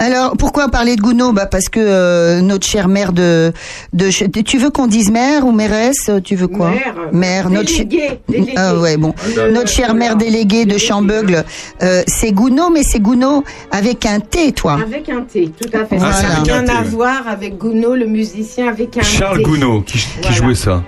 Alors, 0.00 0.36
pourquoi 0.36 0.68
parler 0.68 0.96
de 0.96 1.00
Gounod? 1.00 1.34
Bah 1.34 1.46
parce 1.46 1.68
que 1.68 1.78
euh, 1.80 2.40
notre 2.40 2.66
chère 2.66 2.88
mère 2.88 3.12
de, 3.12 3.52
de, 3.92 4.10
tu 4.42 4.58
veux 4.58 4.70
qu'on 4.70 4.86
dise 4.88 5.10
mère 5.10 5.46
ou 5.46 5.52
mairesse? 5.52 6.10
Tu 6.24 6.34
veux 6.34 6.48
quoi? 6.48 6.70
Mère. 6.70 6.94
Mère, 7.12 7.50
notre 7.50 7.68
chi- 7.68 7.84
Délégué, 7.86 8.20
délégué. 8.28 8.52
Ah 8.56 8.74
ouais, 8.76 8.96
bon. 8.96 9.14
Le- 9.36 9.52
Notre 9.52 9.68
chère 9.68 9.94
mère 9.94 10.16
déléguée 10.16 10.64
de 10.64 10.78
Chambeugle, 10.78 11.44
euh, 11.82 12.02
c'est 12.08 12.32
Gounod, 12.32 12.72
mais 12.72 12.82
c'est 12.82 12.98
Gounod 13.00 13.44
avec 13.70 14.04
un 14.04 14.18
T, 14.20 14.50
toi. 14.52 14.78
Avec 14.84 15.08
un 15.08 15.22
T, 15.22 15.50
tout 15.50 15.68
à 15.72 15.84
fait. 15.84 15.96
Voilà. 15.96 16.12
Ça 16.12 16.22
n'a 16.28 16.34
Avec 16.40 16.50
un 16.50 16.60
rien 16.62 16.68
à 16.76 16.82
voir 16.82 17.28
avec 17.28 17.56
Gounod, 17.56 17.96
le 17.96 18.06
musicien, 18.06 18.68
avec 18.68 18.96
un 18.98 19.02
Charles 19.02 19.38
T. 19.38 19.42
Gounod 19.44 19.84
qui, 19.84 19.98
qui 19.98 20.06
Voilà. 20.22 20.36
jouait 20.36 20.54
ça. 20.56 20.82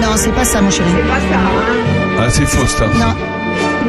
Non, 0.00 0.10
c'est 0.16 0.32
pas 0.32 0.44
ça, 0.44 0.60
mon 0.60 0.70
chéri. 0.70 0.88
C'est 0.94 1.08
pas 1.08 1.20
ça, 1.20 1.40
hein 1.40 2.20
Ah 2.20 2.30
c'est 2.30 2.46
faux 2.46 2.66
ça. 2.66 2.84
Non, 2.86 3.14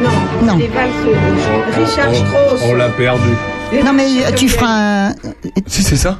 Non, 0.02 0.46
Non. 0.52 0.58
les 0.58 0.68
valses 0.68 0.90
de 1.04 1.80
Richard 1.80 2.14
Strauss. 2.14 2.60
On 2.68 2.74
l'a 2.74 2.88
perdu. 2.90 3.30
non, 3.84 3.92
mais 3.92 4.04
euh, 4.26 4.32
tu 4.34 4.48
feras 4.48 5.08
un... 5.08 5.14
Si 5.66 5.82
c'est 5.82 5.96
ça. 5.96 6.18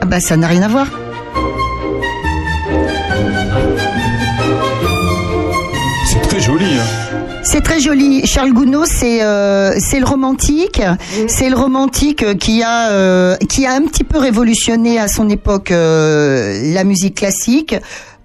Ah 0.00 0.06
bah 0.06 0.20
ça 0.20 0.36
n'a 0.36 0.46
rien 0.48 0.62
à 0.62 0.68
voir. 0.68 0.86
C'est 6.06 6.20
très 6.28 6.40
joli. 6.40 6.64
Hein. 6.64 7.40
C'est 7.42 7.60
très 7.62 7.78
joli. 7.80 8.26
Charles 8.26 8.52
Gounod, 8.52 8.86
c'est 8.86 9.22
euh, 9.22 9.72
c'est 9.78 9.98
le 10.00 10.06
romantique, 10.06 10.80
c'est 11.28 11.50
le 11.50 11.56
romantique 11.56 12.22
euh, 12.22 12.34
qui 12.34 12.62
a 12.62 12.90
euh, 12.90 13.36
qui 13.48 13.66
a 13.66 13.72
un 13.72 13.82
petit 13.82 14.04
peu 14.04 14.18
révolutionné 14.18 14.98
à 14.98 15.08
son 15.08 15.28
époque 15.28 15.70
euh, 15.70 16.72
la 16.72 16.84
musique 16.84 17.16
classique. 17.16 17.74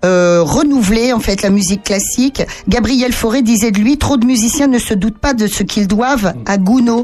Euh, 0.06 0.44
renouvelé 0.44 1.12
en 1.12 1.20
fait 1.20 1.42
la 1.42 1.50
musique 1.50 1.84
classique. 1.84 2.42
Gabriel 2.70 3.12
Fauré 3.12 3.42
disait 3.42 3.72
de 3.72 3.80
lui 3.80 3.98
trop 3.98 4.16
de 4.16 4.26
musiciens 4.26 4.68
ne 4.68 4.80
se 4.80 4.94
doutent 4.94 5.18
pas 5.18 5.34
de 5.34 5.46
ce 5.46 5.62
qu'ils 5.64 5.88
doivent 5.90 6.32
à 6.46 6.58
Gounod. 6.58 7.04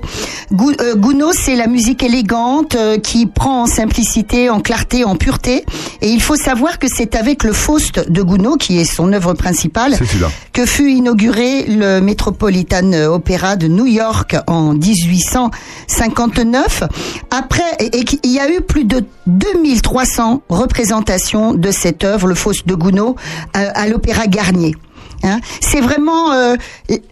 Gou- 0.54 0.72
euh, 0.80 0.96
Gounod 0.96 1.34
c'est 1.34 1.58
la 1.58 1.68
musique 1.68 2.04
élégante 2.04 2.76
euh, 2.76 2.98
qui 2.98 3.26
prend 3.26 3.64
en 3.64 3.66
simplicité, 3.66 4.50
en 4.50 4.62
clarté, 4.62 5.04
en 5.04 5.18
pureté. 5.18 5.66
Et 6.02 6.10
il 6.10 6.22
faut 6.22 6.38
savoir 6.38 6.80
que 6.80 6.88
c'est 6.88 7.16
avec 7.18 7.44
le 7.44 7.52
Faust 7.52 8.10
de 8.10 8.22
Gounod 8.22 8.60
qui 8.60 8.80
est 8.80 8.86
son 8.86 9.12
œuvre 9.12 9.34
principale 9.34 9.98
que 10.54 10.66
fut 10.66 10.90
inauguré 10.92 11.66
le 11.68 12.00
Metropolitan 12.00 12.94
Opera 13.10 13.58
de 13.58 13.68
New 13.68 13.88
York 13.88 14.38
en 14.48 14.72
1859. 14.74 16.84
Après, 17.32 17.64
et, 17.80 17.98
et 18.00 18.04
qu'il 18.06 18.32
y 18.32 18.40
a 18.40 18.50
eu 18.50 18.62
plus 18.62 18.86
de 18.86 19.04
2300 19.28 20.44
représentations 20.50 21.54
de 21.54 21.72
cette 21.72 22.04
œuvre, 22.06 22.28
le 22.28 22.36
Faust 22.36 22.66
de 22.68 22.74
Gounod, 22.76 22.85
à, 23.54 23.60
à 23.60 23.88
l'Opéra 23.88 24.28
Garnier. 24.28 24.76
Hein, 25.24 25.40
c'est 25.60 25.82
vraiment 25.82 26.34
euh, 26.34 26.56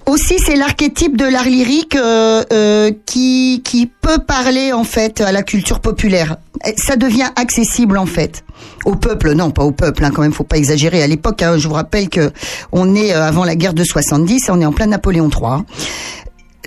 aussi 0.06 0.38
c'est 0.38 0.56
l'archétype 0.56 1.18
de 1.18 1.26
l'art 1.26 1.46
lyrique 1.46 1.96
euh, 1.96 2.44
euh, 2.52 2.92
qui 3.06 3.62
qui 3.64 3.88
peut 3.88 4.20
parler 4.20 4.72
en 4.74 4.84
fait 4.84 5.22
à 5.22 5.32
la 5.32 5.42
culture 5.42 5.80
populaire. 5.80 6.38
Ça 6.78 6.96
devient 6.96 7.30
accessible 7.36 7.98
en 7.98 8.06
fait 8.06 8.44
au 8.86 8.96
peuple, 8.96 9.34
non 9.34 9.52
pas 9.52 9.64
au 9.64 9.72
peuple, 9.72 10.04
hein, 10.04 10.12
quand 10.14 10.22
même, 10.22 10.34
faut 10.34 10.44
pas 10.44 10.58
exagérer. 10.58 11.02
À 11.04 11.08
l'époque, 11.08 11.42
hein, 11.42 11.58
je 11.58 11.68
vous 11.68 11.74
rappelle 11.74 12.10
que 12.10 12.32
on 12.72 12.96
est 12.96 13.14
euh, 13.14 13.24
avant 13.24 13.46
la 13.46 13.56
guerre 13.56 13.74
de 13.74 13.84
70, 13.84 14.50
on 14.50 14.62
est 14.62 14.66
en 14.66 14.74
plein 14.74 14.88
Napoléon 14.88 15.30
III. 15.30 15.64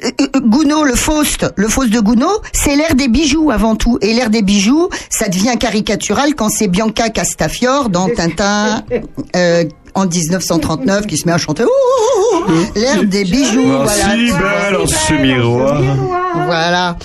Euh, 0.05 0.41
Gounod, 0.41 0.87
le 0.87 0.95
Faust, 0.95 1.47
le 1.57 1.69
Faust 1.69 1.91
de 1.91 2.01
Gounod, 2.01 2.41
c'est 2.53 2.77
l'ère 2.77 2.95
des 2.95 3.09
bijoux 3.09 3.51
avant 3.51 3.77
tout. 3.77 3.99
Et 4.03 4.13
l'ère 4.13 4.31
des 4.31 4.43
bijoux, 4.43 4.89
ça 5.09 5.29
devient 5.29 5.57
caricatural 5.59 6.35
quand 6.35 6.49
c'est 6.49 6.69
Bianca 6.69 7.09
Castafiore 7.09 7.89
dans 7.89 8.09
Tintin 8.09 8.85
euh, 9.37 9.65
en 9.95 10.07
1939 10.07 11.07
qui 11.07 11.17
se 11.17 11.27
met 11.27 11.33
à 11.33 11.39
chanter 11.39 11.65
ouh 11.65 12.51
l'ère 12.75 13.05
des 13.05 13.25
bijoux. 13.25 13.63
Oh, 13.65 13.85
voilà. 13.85 14.15
si 14.15 14.33
belle 14.33 14.77
en 14.77 14.87
ce 14.87 15.15
miroir. 15.15 15.83
Voilà. 16.47 16.97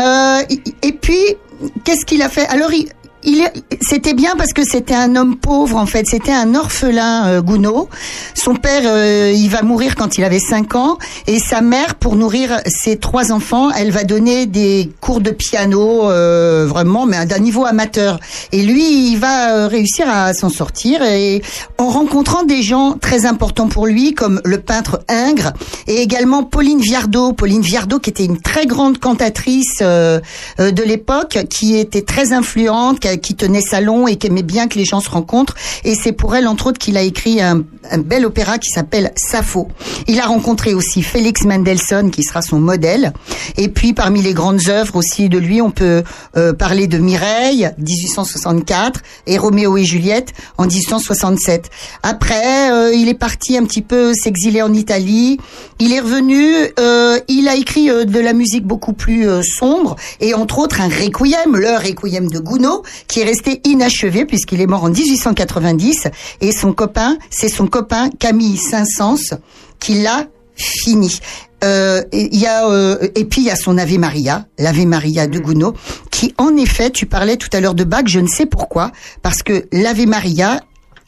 Euh, 0.00 0.42
et 0.82 0.92
puis, 0.92 1.36
qu'est-ce 1.84 2.04
qu'il 2.04 2.22
a 2.22 2.28
fait? 2.28 2.46
Alors, 2.48 2.72
il, 2.72 2.88
il 3.24 3.50
c'était 3.80 4.14
bien 4.14 4.34
parce 4.36 4.52
que 4.52 4.62
c'était 4.64 4.94
un 4.94 5.16
homme 5.16 5.36
pauvre 5.36 5.76
en 5.76 5.86
fait. 5.86 6.06
C'était 6.06 6.32
un 6.32 6.54
orphelin 6.54 7.26
euh, 7.28 7.42
Gounod. 7.42 7.86
Son 8.34 8.54
père, 8.54 8.82
euh, 8.84 9.32
il 9.34 9.48
va 9.48 9.62
mourir 9.62 9.94
quand 9.94 10.18
il 10.18 10.24
avait 10.24 10.38
5 10.38 10.74
ans 10.74 10.98
et 11.26 11.38
sa 11.38 11.60
mère, 11.60 11.94
pour 11.94 12.16
nourrir 12.16 12.60
ses 12.66 12.96
trois 12.96 13.32
enfants, 13.32 13.70
elle 13.70 13.90
va 13.90 14.04
donner 14.04 14.46
des 14.46 14.90
cours 15.00 15.20
de 15.20 15.30
piano 15.30 16.10
euh, 16.10 16.66
vraiment, 16.68 17.06
mais 17.06 17.24
d'un 17.26 17.38
niveau 17.38 17.64
amateur. 17.64 18.18
Et 18.52 18.62
lui, 18.62 19.12
il 19.12 19.18
va 19.18 19.54
euh, 19.54 19.66
réussir 19.66 20.06
à 20.08 20.34
s'en 20.34 20.48
sortir 20.48 21.02
et 21.02 21.42
en 21.78 21.88
rencontrant 21.88 22.42
des 22.42 22.62
gens 22.62 22.92
très 23.00 23.26
importants 23.26 23.68
pour 23.68 23.86
lui, 23.86 24.14
comme 24.14 24.40
le 24.44 24.60
peintre 24.60 25.00
Ingres 25.08 25.52
et 25.86 26.02
également 26.02 26.42
Pauline 26.42 26.80
Viardot. 26.80 27.32
Pauline 27.32 27.62
Viardot, 27.62 27.98
qui 27.98 28.10
était 28.10 28.24
une 28.24 28.40
très 28.40 28.66
grande 28.66 28.98
cantatrice 28.98 29.80
de 29.80 30.82
l'époque, 30.82 31.38
qui 31.50 31.76
était 31.76 32.02
très 32.02 32.32
influente, 32.32 33.00
qui 33.20 33.34
tenait 33.34 33.60
salon 33.60 34.06
et 34.06 34.16
qui 34.16 34.26
aimait 34.26 34.42
bien 34.42 34.68
que 34.68 34.78
les 34.78 34.84
gens 34.84 35.00
se 35.00 35.10
rencontrent. 35.10 35.54
Et 35.84 35.94
c'est 35.94 36.12
pour 36.12 36.34
elle, 36.34 36.46
entre 36.46 36.68
autres, 36.68 36.78
qu'il 36.78 36.96
a 36.96 37.02
écrit 37.02 37.40
un, 37.40 37.64
bel 37.98 38.24
opéra 38.24 38.58
qui 38.58 38.70
s'appelle 38.70 39.12
Sappho. 39.16 39.68
Il 40.06 40.20
a 40.20 40.26
rencontré 40.26 40.74
aussi 40.74 41.02
Félix 41.02 41.44
Mendelssohn, 41.44 42.10
qui 42.10 42.22
sera 42.22 42.42
son 42.42 42.58
modèle. 42.58 43.12
Et 43.56 43.68
puis, 43.68 43.92
parmi 43.92 44.22
les 44.22 44.34
grandes 44.34 44.68
œuvres 44.68 44.96
aussi 44.96 45.28
de 45.28 45.38
lui, 45.38 45.60
on 45.60 45.70
peut 45.70 46.02
euh, 46.36 46.52
parler 46.52 46.86
de 46.86 46.98
Mireille, 46.98 47.70
1864, 47.78 49.00
et 49.26 49.38
Roméo 49.38 49.76
et 49.76 49.84
Juliette 49.84 50.32
en 50.58 50.66
1867. 50.66 51.70
Après, 52.02 52.72
euh, 52.72 52.94
il 52.94 53.08
est 53.08 53.18
parti 53.18 53.56
un 53.56 53.64
petit 53.64 53.82
peu 53.82 54.14
s'exiler 54.14 54.62
en 54.62 54.72
Italie. 54.72 55.38
Il 55.78 55.92
est 55.92 56.00
revenu, 56.00 56.54
euh, 56.78 57.18
il 57.28 57.48
a 57.48 57.56
écrit 57.56 57.86
de 57.86 58.20
la 58.20 58.32
musique 58.32 58.64
beaucoup 58.64 58.92
plus 58.92 59.26
sombre, 59.42 59.96
et 60.20 60.34
entre 60.34 60.58
autres 60.58 60.80
un 60.80 60.88
requiem, 60.88 61.56
le 61.56 61.76
requiem 61.76 62.28
de 62.28 62.38
Gounod, 62.38 62.82
qui 63.08 63.20
est 63.20 63.24
resté 63.24 63.60
inachevé 63.64 64.24
puisqu'il 64.24 64.60
est 64.60 64.66
mort 64.66 64.84
en 64.84 64.90
1890, 64.90 66.08
et 66.40 66.52
son 66.52 66.72
copain, 66.72 67.16
c'est 67.30 67.48
son 67.48 67.66
copain 67.66 68.10
Camille 68.18 68.56
Saint-Saëns 68.56 69.38
qui 69.78 70.02
l'a 70.02 70.26
fini. 70.54 71.18
Euh, 71.62 72.02
et 72.12 72.28
il 72.32 72.38
y 72.38 72.46
a 72.46 72.68
euh, 72.68 73.08
et 73.14 73.24
puis 73.24 73.40
il 73.40 73.46
y 73.46 73.50
a 73.50 73.56
son 73.56 73.78
Ave 73.78 73.98
Maria, 73.98 74.46
l'Ave 74.58 74.84
Maria 74.86 75.26
de 75.26 75.38
Gounod, 75.38 75.74
qui 76.10 76.34
en 76.36 76.56
effet, 76.56 76.90
tu 76.90 77.06
parlais 77.06 77.36
tout 77.36 77.48
à 77.52 77.60
l'heure 77.60 77.74
de 77.74 77.84
Bach, 77.84 78.04
je 78.06 78.20
ne 78.20 78.28
sais 78.28 78.46
pourquoi, 78.46 78.92
parce 79.22 79.42
que 79.42 79.66
l'Ave 79.72 80.06
Maria 80.06 80.60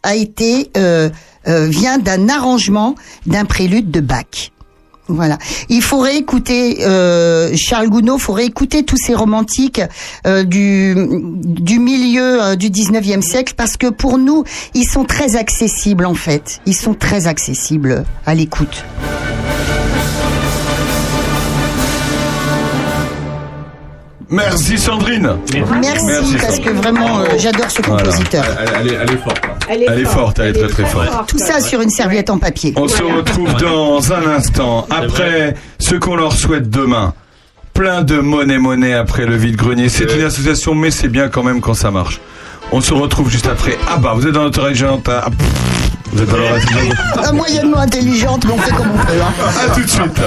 a 0.02 0.14
été 0.14 0.70
euh, 0.76 1.10
euh, 1.48 1.66
vient 1.66 1.98
d'un 1.98 2.28
arrangement 2.28 2.94
d'un 3.26 3.44
prélude 3.44 3.90
de 3.90 4.00
Bach. 4.00 4.52
Voilà. 5.08 5.38
Il 5.68 5.82
faudrait 5.82 6.16
écouter 6.16 6.78
euh, 6.84 7.52
Charles 7.56 7.88
Gounod, 7.88 8.18
il 8.18 8.22
faudrait 8.22 8.46
écouter 8.46 8.84
tous 8.84 8.96
ces 8.96 9.14
romantiques 9.14 9.80
euh, 10.26 10.42
du, 10.42 10.94
du 11.44 11.78
milieu 11.78 12.42
euh, 12.42 12.56
du 12.56 12.70
19e 12.70 13.22
siècle 13.22 13.54
parce 13.56 13.76
que 13.76 13.86
pour 13.86 14.18
nous, 14.18 14.44
ils 14.74 14.88
sont 14.88 15.04
très 15.04 15.36
accessibles 15.36 16.06
en 16.06 16.14
fait. 16.14 16.60
Ils 16.66 16.74
sont 16.74 16.94
très 16.94 17.28
accessibles 17.28 18.04
à 18.24 18.34
l'écoute. 18.34 18.84
Merci 24.28 24.76
Sandrine. 24.76 25.36
Merci, 25.80 26.36
parce 26.40 26.58
que 26.58 26.70
vraiment, 26.70 27.20
euh, 27.20 27.26
j'adore 27.38 27.70
ce 27.70 27.80
Voilà. 27.82 28.02
compositeur. 28.02 28.44
Elle, 28.60 28.68
elle 28.80 28.92
est, 28.92 28.96
elle 29.02 29.10
est 29.12 29.16
forte. 29.18 29.40
hein. 29.44 29.54
Elle 29.68 29.82
est, 29.82 29.86
Elle 29.88 30.00
est 30.00 30.04
forte, 30.04 30.38
elle 30.40 30.48
est 30.48 30.52
très 30.68 30.68
très 30.68 30.84
forte. 30.86 31.28
Tout 31.28 31.38
ça 31.38 31.60
sur 31.60 31.80
une 31.80 31.90
serviette 31.90 32.28
en 32.30 32.38
papier. 32.38 32.72
On 32.76 32.88
se 32.88 33.02
retrouve 33.02 33.54
dans 33.54 34.12
un 34.12 34.26
instant, 34.36 34.86
après 34.90 35.54
ce 35.78 35.94
qu'on 35.94 36.16
leur 36.16 36.32
souhaite 36.32 36.68
demain. 36.70 37.14
Plein 37.72 38.02
de 38.02 38.16
monnaie 38.18 38.58
monnaie 38.58 38.94
après 38.94 39.26
le 39.26 39.36
vide-grenier. 39.36 39.88
C'est 39.88 40.12
une 40.12 40.24
association, 40.24 40.74
mais 40.74 40.90
c'est 40.90 41.08
bien 41.08 41.28
quand 41.28 41.42
même 41.44 41.60
quand 41.60 41.74
ça 41.74 41.90
marche. 41.90 42.20
On 42.72 42.80
se 42.80 42.94
retrouve 42.94 43.30
juste 43.30 43.46
après. 43.46 43.76
Ah 43.88 43.98
bah, 43.98 44.12
vous 44.16 44.26
êtes 44.26 44.32
dans 44.32 44.42
notre 44.42 44.62
région. 44.62 45.00
ah, 45.06 45.26
pff, 45.30 45.48
Vous 46.12 46.22
êtes 46.22 46.28
dans 46.30 46.36
leur 46.38 46.52
région. 46.54 46.78
Euh, 47.28 47.32
moyennement 47.32 47.78
intelligente, 47.78 48.44
mais 48.46 48.52
on 48.54 48.58
fait 48.58 48.74
comme 48.74 48.90
on 48.92 49.04
peut. 49.06 49.12
Hein. 49.22 49.50
À 49.66 49.74
tout 49.74 49.82
de 49.82 49.88
suite. 49.88 50.20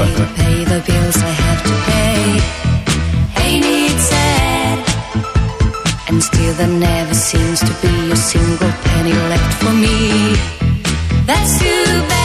And 6.09 6.23
still 6.23 6.53
there 6.55 6.67
never 6.67 7.13
seems 7.13 7.59
to 7.59 7.73
be 7.83 8.11
a 8.11 8.15
single 8.15 8.71
penny 8.83 9.13
left 9.13 9.53
for 9.61 9.71
me. 9.71 10.33
That's 11.27 11.59
too 11.59 11.85
bad. 12.09 12.18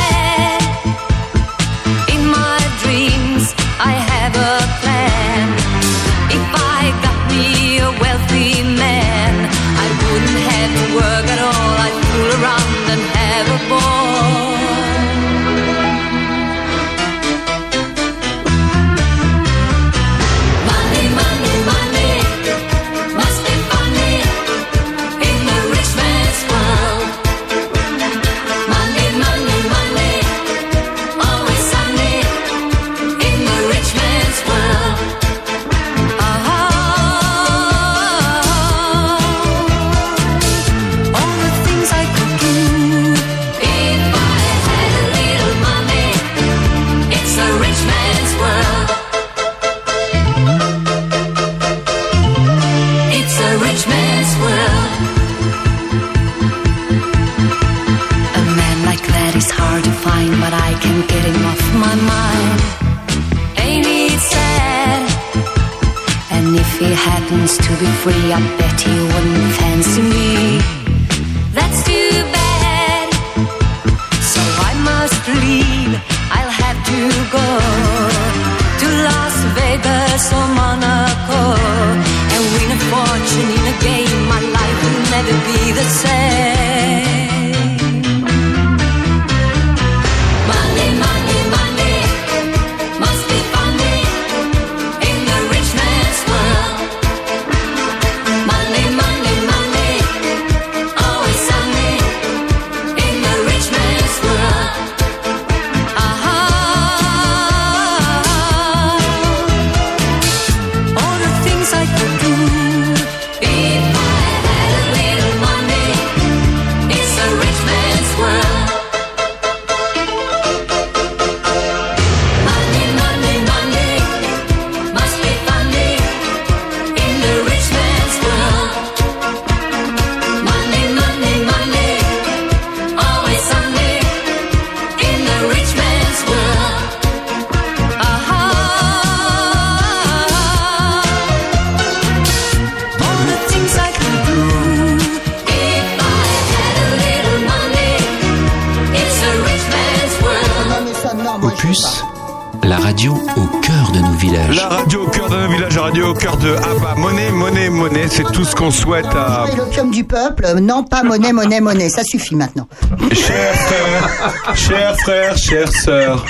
Monnaie, 161.19 161.33
monnaie, 161.33 161.61
monnaie. 161.61 161.89
Ça 161.89 162.03
suffit 162.05 162.35
maintenant. 162.37 162.67
Chers 163.13 163.55
frères, 163.55 164.57
chers 164.57 164.97
frères, 165.01 165.37
chères 165.37 165.73
sœurs. 165.73 166.25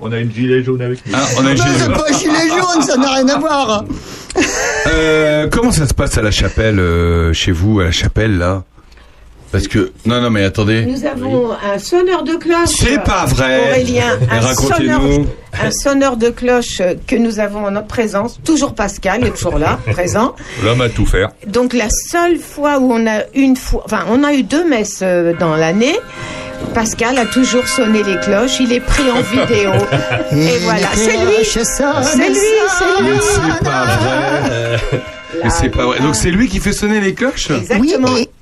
On 0.00 0.12
a 0.12 0.18
une 0.18 0.30
gilet 0.32 0.62
jaune 0.62 0.80
avec 0.82 1.04
nous. 1.06 1.14
Hein, 1.14 1.20
on 1.38 1.46
a 1.46 1.52
une 1.52 1.58
Non, 1.58 1.64
gilet 1.64 1.78
c'est 1.78 1.84
jaune. 1.86 1.96
pas 1.96 2.12
gilet 2.12 2.48
jaune, 2.48 2.82
ça 2.82 2.96
n'a 2.96 3.12
rien 3.14 3.28
à 3.28 3.38
voir. 3.38 3.84
Euh, 4.86 5.48
comment 5.50 5.72
ça 5.72 5.86
se 5.86 5.94
passe 5.94 6.16
à 6.18 6.22
la 6.22 6.30
chapelle, 6.30 6.78
euh, 6.78 7.32
chez 7.32 7.50
vous, 7.52 7.80
à 7.80 7.84
la 7.84 7.90
chapelle, 7.92 8.38
là? 8.38 8.62
Parce 9.50 9.66
que. 9.66 9.92
Non, 10.04 10.20
non, 10.20 10.30
mais 10.30 10.44
attendez. 10.44 10.84
Nous 10.84 11.04
avons 11.06 11.50
un 11.52 11.78
sonneur 11.78 12.22
de 12.22 12.34
cloche. 12.34 12.68
C'est 12.78 13.02
pas 13.02 13.24
vrai. 13.24 13.70
Aurélien, 13.70 14.18
un 14.30 14.42
sonneur, 14.54 15.00
racontez-nous. 15.00 15.26
un 15.60 15.70
sonneur 15.70 16.16
de 16.18 16.28
cloche 16.28 16.82
que 17.06 17.16
nous 17.16 17.40
avons 17.40 17.64
en 17.64 17.70
notre 17.70 17.86
présence. 17.86 18.37
Toujours 18.48 18.74
Pascal 18.74 19.24
est 19.26 19.32
toujours 19.32 19.58
là, 19.58 19.78
présent. 19.92 20.34
L'homme 20.64 20.80
a 20.80 20.88
tout 20.88 21.04
faire. 21.04 21.28
Donc 21.46 21.74
la 21.74 21.88
seule 21.90 22.38
fois 22.38 22.78
où 22.78 22.90
on 22.90 23.06
a 23.06 23.24
une 23.34 23.56
fois, 23.56 23.82
enfin 23.84 24.06
on 24.08 24.24
a 24.24 24.32
eu 24.32 24.42
deux 24.42 24.66
messes 24.66 25.00
euh, 25.02 25.34
dans 25.38 25.54
l'année. 25.54 25.94
Pascal 26.72 27.18
a 27.18 27.26
toujours 27.26 27.68
sonné 27.68 28.02
les 28.02 28.18
cloches. 28.20 28.58
Il 28.60 28.72
est 28.72 28.80
pris 28.80 29.10
en 29.10 29.20
vidéo. 29.20 29.70
Et, 30.32 30.58
voilà, 30.62 30.88
c'est 30.94 31.18
lui. 31.18 31.44
C'est 31.44 31.60
lui, 31.60 31.66
c'est 32.02 33.02
lui. 33.02 33.10
Mais 33.10 33.18
c'est 33.20 33.64
pas 33.64 33.84
vrai. 33.84 34.80
Mais 35.44 35.50
c'est 35.50 35.68
pas 35.68 35.84
vrai. 35.84 36.00
Donc 36.00 36.16
c'est 36.16 36.30
lui 36.30 36.48
qui 36.48 36.58
fait 36.58 36.72
sonner 36.72 37.00
les 37.00 37.12
cloches? 37.12 37.50
Oui, 37.78 37.94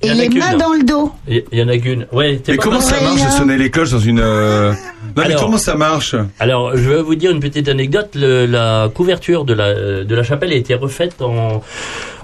et, 0.02 0.06
et 0.08 0.14
les 0.14 0.28
mains 0.28 0.56
dans 0.56 0.72
le 0.72 0.84
dos. 0.84 1.12
Il 1.26 1.42
y 1.52 1.62
en 1.62 1.68
a 1.68 1.76
qu'une. 1.78 2.06
Ouais, 2.12 2.40
Mais 2.46 2.56
pas 2.56 2.62
comment 2.62 2.80
ça 2.80 3.00
marche 3.00 3.24
de 3.26 3.30
sonner 3.32 3.56
les 3.56 3.70
cloches 3.70 3.90
dans 3.90 3.98
une. 3.98 4.20
euh, 4.20 4.72
Non, 5.16 5.22
mais 5.22 5.30
Alors- 5.30 5.40
comment 5.44 5.58
ça 5.58 5.74
marche 5.76 6.14
Alors, 6.38 6.76
je 6.76 6.90
vais 6.90 7.00
vous 7.02 7.14
dire 7.14 7.30
une 7.30 7.40
petite 7.40 7.68
anecdote. 7.68 8.10
Le- 8.14 8.44
la 8.46 8.90
couverture 8.94 9.44
de 9.44 9.54
la, 9.54 10.04
de 10.04 10.14
la 10.14 10.22
chapelle 10.22 10.52
a 10.52 10.56
été 10.56 10.74
refaite 10.74 11.22
en, 11.22 11.62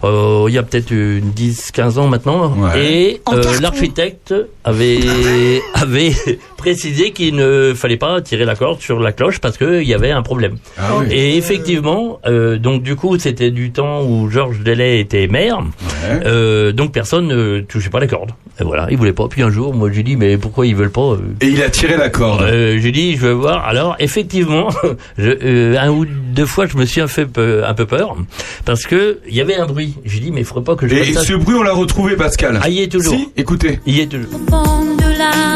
euh, 0.04 0.44
il 0.48 0.54
y 0.54 0.58
a 0.58 0.62
peut-être 0.62 0.90
une 0.90 1.30
10-15 1.30 1.98
ans 1.98 2.08
maintenant. 2.08 2.52
Ouais. 2.56 2.84
Et 2.84 3.20
euh, 3.32 3.42
l'architecte 3.60 4.34
avait, 4.64 4.98
avait 5.74 6.12
précisé 6.56 7.10
qu'il 7.12 7.34
ne 7.36 7.72
fallait 7.74 7.96
pas 7.96 8.20
tirer 8.20 8.44
la 8.44 8.54
corde 8.54 8.80
sur 8.80 9.00
la 9.00 9.12
cloche 9.12 9.38
parce 9.40 9.58
qu'il 9.58 9.82
y 9.82 9.94
avait 9.94 10.10
un 10.12 10.22
problème. 10.22 10.56
Ah 10.78 10.92
oui. 11.00 11.06
Et 11.10 11.36
effectivement, 11.36 12.20
euh, 12.26 12.58
donc 12.58 12.82
du 12.82 12.94
coup, 12.96 13.18
c'était 13.18 13.50
du 13.50 13.72
temps 13.72 14.02
où 14.04 14.28
Georges 14.30 14.60
Delay 14.60 15.00
était 15.00 15.26
maire. 15.28 15.58
Ouais. 15.60 16.20
Euh, 16.26 16.72
donc 16.72 16.92
personne 16.92 17.26
ne 17.28 17.60
touchait 17.60 17.90
pas 17.90 18.00
la 18.00 18.06
corde. 18.06 18.30
Et 18.60 18.64
voilà, 18.64 18.86
il 18.90 18.96
voulait 18.96 19.12
pas. 19.12 19.28
Puis 19.28 19.42
un 19.42 19.50
jour, 19.50 19.74
moi 19.74 19.90
j'ai 19.92 20.02
dit, 20.02 20.14
mais 20.16 20.36
pourquoi 20.36 20.66
ils 20.66 20.76
veulent 20.76 20.90
pas 20.92 21.12
euh, 21.12 21.18
Et 21.40 21.46
il 21.46 21.62
a 21.62 21.70
tiré 21.70 21.96
la 21.96 22.10
corde. 22.10 22.42
euh, 22.42 22.78
j'ai 22.80 22.92
dit, 22.92 23.16
je 23.16 23.26
vais 23.26 23.32
voir. 23.32 23.64
Alors, 23.66 23.96
effectivement, 23.98 24.68
je, 25.18 25.30
euh, 25.42 25.76
un 25.80 25.90
ou 25.90 26.04
deux 26.04 26.46
fois, 26.46 26.66
je 26.66 26.76
me 26.76 26.84
suis 26.84 27.00
un, 27.00 27.06
fait 27.08 27.26
peu- 27.26 27.64
un 27.64 27.74
peu 27.74 27.86
peur 27.86 28.16
parce 28.64 28.84
que 28.84 29.18
il 29.28 29.34
y 29.34 29.40
avait 29.40 29.56
un 29.56 29.66
bruit. 29.66 29.91
J'ai 30.04 30.20
dit, 30.20 30.30
mais 30.30 30.40
il 30.40 30.44
faudrait 30.44 30.64
pas 30.64 30.76
que 30.76 30.86
je 30.88 30.94
Et 30.94 31.12
ce 31.14 31.34
bruit, 31.34 31.54
on 31.56 31.62
l'a 31.62 31.72
retrouvé, 31.72 32.16
Pascal. 32.16 32.58
Ah, 32.62 32.68
il 32.68 32.74
y 32.74 32.82
est 32.82 32.88
toujours. 32.88 33.14
Si, 33.14 33.28
écoutez. 33.36 33.80
Il 33.86 33.96
y 33.96 34.00
est 34.00 34.06
toujours. 34.06 34.30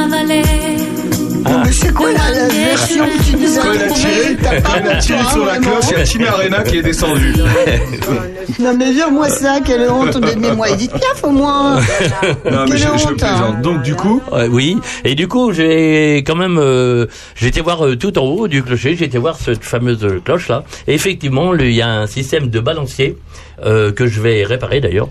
vallée. 0.08 0.42
Mais 1.64 1.72
c'est 1.72 1.92
quoi 1.94 2.08
la, 2.12 2.30
la 2.30 2.48
version 2.48 3.04
que 3.04 3.30
tu 3.30 3.36
nous 3.36 3.58
as 3.58 3.62
Quand 3.62 3.72
il 3.72 3.82
a 3.82 3.88
tiré, 3.88 4.12
trouvée 4.12 4.36
T'as 4.42 4.60
pas 4.60 4.68
quand 4.68 4.84
il 4.84 4.88
a 4.90 4.96
tiré 4.96 5.24
sur 5.30 5.44
la 5.44 5.58
cloche, 5.58 5.84
il 5.92 5.98
y 5.98 6.00
a 6.00 6.04
Tina 6.04 6.32
Arena 6.32 6.62
qui 6.62 6.78
est 6.78 6.82
descendue. 6.82 7.34
Non 8.60 8.74
mais 8.74 8.90
viens-moi 8.90 9.28
ça, 9.28 9.58
quelle 9.62 9.90
honte. 9.90 10.18
Donnez-moi 10.18 10.70
Edith 10.70 10.92
Piaf 10.92 11.24
au 11.24 11.30
moins. 11.30 11.76
Non, 12.50 12.64
mais 12.64 12.66
Quelle 12.70 12.78
je, 12.78 12.82
je 12.84 12.88
honte, 12.88 13.22
hein. 13.22 13.36
plaisante. 13.36 13.60
Donc, 13.62 13.82
du 13.82 13.94
coup, 13.94 14.22
Ouais, 14.32 14.48
oui. 14.48 14.78
Et 15.04 15.14
du 15.14 15.28
coup, 15.28 15.52
j'ai 15.52 16.18
quand 16.26 16.36
même, 16.36 16.56
euh, 16.58 17.06
j'étais 17.34 17.60
voir 17.60 17.84
euh, 17.84 17.96
tout 17.96 18.16
en 18.18 18.22
haut 18.22 18.48
du 18.48 18.62
clocher, 18.62 18.96
j'étais 18.96 19.18
voir 19.18 19.36
cette 19.36 19.62
fameuse 19.64 20.06
cloche 20.24 20.48
là. 20.48 20.64
Et 20.86 20.94
effectivement, 20.94 21.54
il 21.54 21.72
y 21.72 21.82
a 21.82 21.90
un 21.90 22.06
système 22.06 22.48
de 22.48 22.60
balancier 22.60 23.16
euh, 23.64 23.92
que 23.92 24.06
je 24.06 24.20
vais 24.20 24.44
réparer 24.44 24.80
d'ailleurs, 24.80 25.08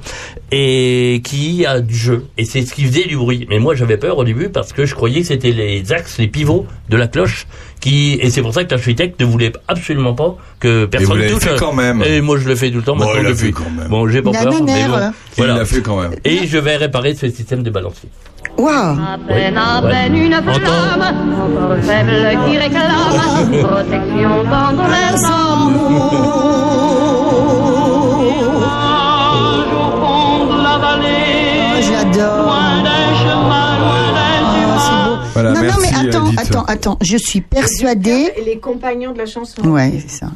et 0.52 1.22
qui 1.24 1.66
a 1.66 1.80
du 1.80 1.96
jeu. 1.96 2.26
Et 2.38 2.46
c'est 2.46 2.62
ce 2.66 2.74
qui 2.74 2.84
faisait 2.86 3.06
du 3.08 3.18
bruit. 3.18 3.48
Mais 3.50 3.60
moi, 3.60 3.76
j'avais 3.76 3.98
peur 3.98 4.18
au 4.18 4.24
début 4.24 4.50
parce 4.50 4.74
que 4.74 4.86
je 4.86 4.94
croyais 4.96 5.22
que 5.22 5.28
c'était 5.28 5.52
les 5.52 5.92
axes, 5.92 6.18
les 6.18 6.28
pivots 6.28 6.66
de 6.90 6.98
la 6.98 7.08
cloche 7.08 7.48
qui. 7.80 8.14
Et 8.22 8.30
c'est 8.30 8.42
pour 8.42 8.54
ça 8.54 8.64
que 8.64 8.72
l'architecte 8.72 9.20
ne 9.20 9.26
voulait 9.26 9.52
absolument 9.68 10.14
pas 10.14 10.36
que 10.60 10.84
vous 10.84 10.88
personne 10.88 11.18
l'avez 11.18 11.32
touche. 11.32 11.44
fait 11.44 11.56
quand 11.60 11.74
même. 11.74 12.04
Et 12.06 12.22
moi, 12.22 12.38
je 12.38 12.48
le 12.48 12.56
fais 12.56 12.70
tout 12.70 12.78
le 12.78 12.84
temps. 12.84 12.96
Bon, 12.96 13.06
maintenant 13.14 13.30
depuis. 13.30 13.52
quand 13.52 13.64
même. 13.76 13.88
Bon, 13.90 14.08
j'ai 14.08 14.22
pas 14.22 14.32
peur. 14.32 14.44
Nanana, 14.54 14.66
Mais 14.66 14.88
bon, 14.88 15.12
voilà. 15.38 15.54
il 15.54 15.58
l'a 15.60 15.66
fait 15.66 15.82
quand 15.82 16.02
même. 16.02 16.12
Et 16.24 16.46
je 16.48 16.58
vais 16.58 16.76
réparer 16.78 17.16
ce 17.16 17.30
système 17.30 17.64
de 17.64 17.70
balancier. 17.70 18.10
Waouh. 18.58 18.72
À 18.72 19.18
peine, 19.28 19.58
à 19.58 19.82
peine 19.82 20.16
une 20.16 20.34
Entends. 20.36 20.54
flamme, 20.54 21.02
encore 21.42 21.78
faible 21.84 22.40
qui 22.48 22.58
réclame 22.58 23.52
protection 23.64 24.44
dans 24.46 24.88
les 24.88 24.96
Oh, 25.28 26.65
attends, 36.10 36.26
Edith. 36.28 36.40
attends, 36.40 36.66
attends. 36.66 36.98
Je 37.02 37.18
suis 37.18 37.42
persuadée. 37.42 38.32
Les 38.46 38.58
compagnons 38.60 39.12
de 39.14 39.18
la 39.18 39.26
chanson. 39.26 39.62
Ouais, 39.68 39.92
c'est 40.08 40.18
ça. 40.20 40.28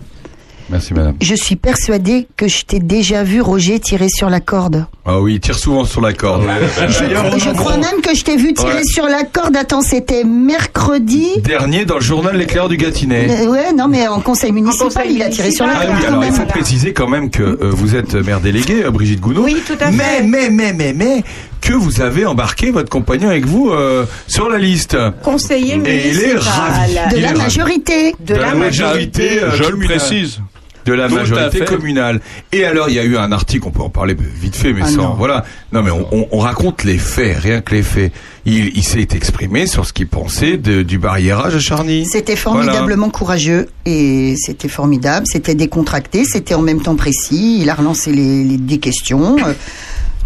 Merci, 0.71 0.93
madame. 0.93 1.15
Je 1.19 1.33
suis 1.33 1.55
persuadée 1.55 2.27
que 2.37 2.47
je 2.47 2.63
t'ai 2.63 2.77
déjà 2.79 3.23
vu 3.23 3.41
Roger 3.41 3.79
tirer 3.79 4.07
sur 4.07 4.29
la 4.29 4.39
corde. 4.39 4.85
Ah 5.03 5.19
oui, 5.19 5.33
il 5.33 5.39
tire 5.39 5.57
souvent 5.57 5.83
sur 5.83 5.99
la 5.99 6.13
corde. 6.13 6.43
On 6.43 7.37
Je 7.39 7.49
crois 7.55 7.77
même 7.77 8.01
que 8.03 8.15
je 8.15 8.23
t'ai 8.23 8.37
vu 8.37 8.53
tirer 8.53 8.75
Ouais. 8.75 8.83
sur 8.83 9.05
la 9.05 9.23
corde. 9.23 9.57
Attends, 9.57 9.81
c'était 9.81 10.23
mercredi. 10.23 11.25
Dernier 11.43 11.85
dans 11.85 11.95
le 11.95 12.01
journal 12.01 12.37
L'éclair 12.37 12.69
du 12.69 12.77
Gâtinais. 12.77 13.27
Euh, 13.31 13.47
ouais, 13.49 13.73
non, 13.73 13.87
mais 13.87 14.07
en 14.07 14.19
conseil 14.19 14.51
municipal, 14.51 14.89
conseil 14.89 15.15
il 15.15 15.23
a 15.23 15.29
tiré 15.29 15.49
sur 15.49 15.65
la 15.65 15.73
Ah 15.75 15.85
corde. 15.87 15.95
oui, 15.97 16.01
quand 16.03 16.07
alors 16.13 16.25
il 16.25 16.33
faut 16.33 16.45
préciser 16.45 16.93
quand 16.93 17.07
même 17.07 17.31
que 17.31 17.41
euh, 17.41 17.57
vous 17.71 17.95
êtes 17.95 18.13
maire 18.13 18.39
déléguée, 18.39 18.83
euh, 18.83 18.91
Brigitte 18.91 19.21
Gounod. 19.21 19.43
Oui, 19.45 19.63
tout 19.65 19.73
à 19.79 19.89
Mais, 19.89 19.97
fait. 20.03 20.23
mais, 20.23 20.49
mais, 20.51 20.73
mais, 20.73 20.93
mais, 20.93 21.23
que 21.61 21.73
vous 21.73 22.01
avez 22.01 22.25
embarqué 22.25 22.71
votre 22.71 22.89
compagnon 22.89 23.29
avec 23.29 23.45
vous 23.45 23.69
euh, 23.69 24.05
sur 24.27 24.49
la 24.49 24.57
liste. 24.57 24.97
Conseiller 25.23 25.75
Et 25.85 26.09
il 26.09 26.19
est 26.19 26.27
municipal. 26.33 26.37
ravi. 26.39 26.93
De 27.11 27.17
Il 27.17 27.23
est 27.23 27.27
la 27.27 27.33
majorité. 27.33 28.15
De 28.19 28.35
la 28.35 28.55
majorité, 28.55 29.43
euh, 29.43 29.51
Je 29.55 29.63
le 29.63 29.77
précise. 29.77 30.39
De 30.85 30.93
la 30.93 31.07
Tout 31.09 31.15
majorité 31.15 31.59
communale. 31.65 32.19
Et 32.51 32.63
alors, 32.65 32.89
il 32.89 32.95
y 32.95 32.99
a 32.99 33.03
eu 33.03 33.15
un 33.17 33.31
article, 33.31 33.67
on 33.67 33.69
peut 33.69 33.83
en 33.83 33.89
parler 33.89 34.15
vite 34.17 34.55
fait, 34.55 34.73
mais 34.73 34.79
Ah 34.83 34.87
sans. 34.87 34.95
non. 35.09 35.13
Voilà. 35.15 35.43
Non, 35.71 35.83
mais 35.83 35.91
on, 35.91 36.07
on- 36.11 36.27
on 36.31 36.39
raconte 36.39 36.83
les 36.83 36.97
faits, 36.97 37.37
rien 37.37 37.61
que 37.61 37.75
les 37.75 37.83
faits. 37.83 38.11
Il, 38.45 38.75
il 38.75 38.83
s'est 38.83 39.01
exprimé 39.13 39.67
sur 39.67 39.85
ce 39.85 39.93
qu'il 39.93 40.07
pensait 40.07 40.57
de- 40.57 40.81
du 40.81 40.97
barriérage 40.97 41.53
à 41.53 41.59
Charny. 41.59 42.05
C'était 42.05 42.37
formidablement 42.37 43.09
courageux 43.09 43.67
et 43.85 44.33
c'était 44.37 44.69
formidable. 44.69 45.25
C'était 45.29 45.53
décontracté, 45.53 46.23
c'était 46.23 46.55
en 46.55 46.61
même 46.61 46.81
temps 46.81 46.95
précis. 46.95 47.59
Il 47.61 47.69
a 47.69 47.75
relancé 47.75 48.11
les, 48.11 48.43
les- 48.45 48.57
des 48.57 48.79
questions. 48.79 49.35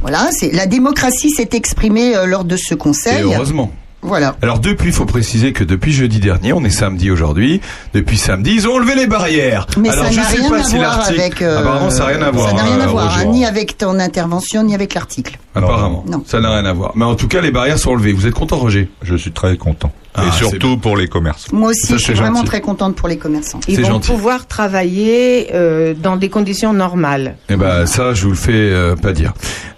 Voilà, 0.04 0.28
c'est 0.32 0.52
la 0.52 0.68
démocratie 0.68 1.32
s'est 1.32 1.50
exprimée 1.54 2.16
euh, 2.16 2.26
lors 2.28 2.44
de 2.44 2.56
ce 2.58 2.76
Et 2.76 2.78
conseil. 2.78 3.24
heureusement. 3.24 3.72
Voilà. 4.06 4.36
Alors 4.42 4.60
depuis, 4.60 4.90
il 4.90 4.94
faut 4.94 5.06
préciser 5.06 5.54
que 5.54 5.64
depuis 5.64 5.94
jeudi 5.94 6.20
dernier, 6.20 6.52
on 6.52 6.62
est 6.66 6.70
samedi 6.70 7.10
aujourd'hui. 7.10 7.62
Depuis 7.94 8.18
samedi, 8.18 8.52
ils 8.56 8.68
ont 8.68 8.74
enlevé 8.74 8.96
les 8.96 9.08
barrières. 9.08 9.66
Mais 9.78 9.88
Alors 9.90 10.04
ça 10.06 10.12
je 10.12 10.18
n'a 10.18 10.24
sais 10.26 10.38
rien 10.42 10.50
pas 10.50 10.60
à 10.60 10.64
si 10.64 10.76
voir 10.76 10.98
l'article. 10.98 11.20
avec. 11.22 11.42
euh, 11.42 11.60
Apparemment, 11.60 11.90
ça 11.90 12.00
n'a 12.00 12.06
rien 12.08 12.22
à 12.22 12.32
voir. 12.32 12.50
Ça 12.50 12.54
n'a 12.56 12.64
rien 12.64 12.80
à 12.82 12.84
euh, 12.84 12.88
voir, 12.88 13.18
hein, 13.18 13.26
ni 13.32 13.46
avec 13.46 13.78
ton 13.78 13.98
intervention, 14.00 14.64
ni 14.64 14.76
avec 14.76 14.94
l'article. 14.94 15.40
Apparemment, 15.56 16.04
Non. 16.06 16.22
ça 16.28 16.42
n'a 16.42 16.52
rien 16.52 16.66
à 16.66 16.74
voir. 16.74 16.92
Mais 16.96 17.06
en 17.06 17.16
tout 17.16 17.30
cas, 17.30 17.40
les 17.40 17.52
barrières 17.52 17.80
sont 17.80 17.92
enlevées. 17.92 18.12
Vous 18.12 18.28
êtes 18.28 18.34
content, 18.34 18.58
Roger? 18.58 18.90
Je 19.04 19.16
suis 19.16 19.32
très 19.32 19.56
content. 19.56 19.94
Ah, 20.16 20.26
Et 20.28 20.32
c'est 20.32 20.46
surtout 20.50 20.78
pour 20.78 20.96
les 20.96 21.08
commerces. 21.08 21.52
Moi 21.52 21.72
aussi, 21.72 21.88
Ça, 21.88 21.98
je 21.98 22.04
suis 22.04 22.14
vraiment 22.14 22.38
gentil. 22.38 22.48
très 22.50 22.62
contente 22.62 22.96
pour 22.96 23.08
les 23.08 23.18
commerçants. 23.18 23.60
Ils 23.68 23.82
vont 23.82 23.88
gentil. 23.94 24.12
pouvoir 24.12 24.46
travailler 24.48 25.50
euh, 25.54 25.94
dans 25.96 26.18
des 26.18 26.30
conditions 26.30 26.72
normales. 26.74 27.36
Eh 27.50 27.56
ben 27.56 27.86
ça, 27.88 28.14
je 28.14 28.24
vous 28.24 28.30
le 28.32 28.36
fais 28.36 28.52
euh, 28.54 28.96
pas 28.96 29.12
dire. 29.12 29.34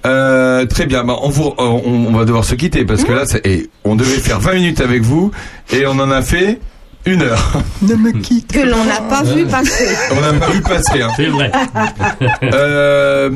Euh, 0.05 0.65
très 0.65 0.85
bien. 0.85 1.03
Bah, 1.03 1.15
on, 1.21 1.29
vous, 1.29 1.53
on, 1.57 1.81
on 2.09 2.11
va 2.11 2.25
devoir 2.25 2.43
se 2.43 2.55
quitter 2.55 2.83
parce 2.85 3.03
que 3.03 3.13
là, 3.13 3.23
et 3.45 3.69
on 3.85 3.95
devait 3.95 4.19
faire 4.19 4.39
20 4.39 4.53
minutes 4.55 4.81
avec 4.81 5.01
vous 5.03 5.31
et 5.71 5.85
on 5.87 5.91
en 5.99 6.11
a 6.11 6.21
fait 6.21 6.59
une 7.05 7.21
heure. 7.21 7.61
Ne 7.81 7.95
me 7.95 8.11
quitte. 8.11 8.51
Que 8.51 8.59
l'on 8.59 8.83
n'a 8.85 9.01
pas 9.09 9.23
vu 9.23 9.45
passer. 9.45 9.87
on 10.11 10.21
n'a 10.21 10.33
pas 10.33 10.49
vu 10.51 10.61
passer. 10.61 11.01
Hein. 11.01 11.09
C'est 11.15 11.27
vrai. 11.27 11.51
Euh, 12.43 13.29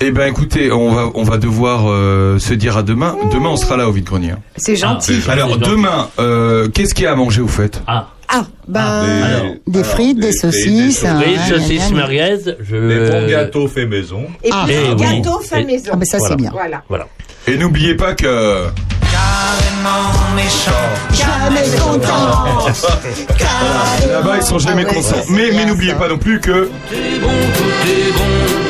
eh 0.00 0.10
ben 0.10 0.26
écoutez, 0.28 0.72
on 0.72 0.92
va 0.92 1.10
on 1.14 1.22
va 1.22 1.38
devoir 1.38 1.84
euh, 1.88 2.38
se 2.38 2.54
dire 2.54 2.76
à 2.76 2.82
demain. 2.82 3.16
Demain, 3.32 3.50
on 3.50 3.56
sera 3.56 3.76
là 3.76 3.88
au 3.88 3.92
vide 3.92 4.04
grenier. 4.04 4.34
C'est 4.56 4.76
gentil. 4.76 5.20
Alors 5.28 5.48
c'est 5.54 5.54
gentil. 5.60 5.70
demain, 5.70 6.08
euh, 6.18 6.68
qu'est-ce 6.68 6.94
qu'il 6.94 7.04
y 7.04 7.06
a 7.06 7.12
à 7.12 7.16
manger 7.16 7.40
au 7.42 7.48
fait? 7.48 7.82
Ah, 7.86 8.08
Ah, 8.28 8.44
ben. 8.68 8.80
alors. 8.80 9.52
Des 9.66 9.84
frites, 9.84 10.18
des 10.18 10.32
saucisses. 10.32 11.04
hein, 11.04 11.20
gna, 11.20 11.32
gna, 11.32 11.48
saucisses, 11.58 11.90
gna. 11.90 11.96
merguez. 11.96 12.36
Je... 12.60 12.76
Les 12.76 13.10
bons 13.10 13.28
gâteaux 13.28 13.68
faits 13.68 13.88
maison. 13.88 14.22
Et 14.42 14.50
Ah. 14.52 14.64
puis, 14.66 14.74
Eh 14.74 14.92
oui. 14.94 14.96
gâteau 15.22 15.40
fait 15.40 15.62
Et- 15.62 15.64
maison. 15.64 15.90
Ah, 15.92 15.96
ben 15.96 16.04
ça, 16.06 16.18
c'est 16.18 16.36
bien. 16.36 16.50
Voilà. 16.52 16.82
Voilà. 16.88 17.06
Et 17.46 17.56
n'oubliez 17.58 17.94
pas 17.94 18.14
que 18.14 18.64
Jamais 21.12 21.62
content. 21.78 22.66
là-bas 24.08 24.36
ils 24.36 24.42
sont 24.42 24.58
jamais 24.58 24.84
Ah 24.88 24.94
contents. 24.94 25.02
ça, 25.08 25.16
c'est 25.22 25.30
Mais 25.30 25.50
mais 25.52 25.64
n'oubliez 25.66 25.92
ça. 25.92 25.98
pas 25.98 26.08
non 26.08 26.18
plus 26.18 26.40
que 26.40 26.50
Tout 26.88 26.94
est 26.94 27.18
bon, 27.18 27.28
tout 27.28 27.88
est 27.88 28.12
bon, 28.12 28.63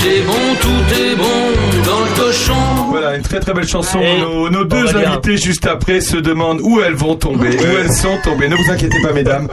tout 0.00 0.06
est 0.06 0.20
bon, 0.22 0.32
tout 0.60 0.94
est 0.94 1.16
bon 1.16 1.84
dans 1.84 2.00
le 2.00 2.16
cochon. 2.16 2.54
voilà 2.90 3.16
une 3.16 3.22
très 3.22 3.40
très 3.40 3.52
belle 3.54 3.66
chanson. 3.68 4.00
Et 4.00 4.18
Nos, 4.50 4.64
deux 4.64 4.96
invités 4.96 5.36
juste 5.36 5.66
après 5.66 6.00
se 6.00 6.16
demandent 6.16 6.60
où 6.62 6.80
elles 6.80 6.94
vont 6.94 7.14
tomber, 7.16 7.50
où 7.56 7.76
elles 7.80 7.92
sont 7.92 8.16
tombées. 8.22 8.48
Ne 8.48 8.56
vous 8.56 8.70
inquiétez 8.70 9.00
pas, 9.00 9.12
mesdames. 9.12 9.48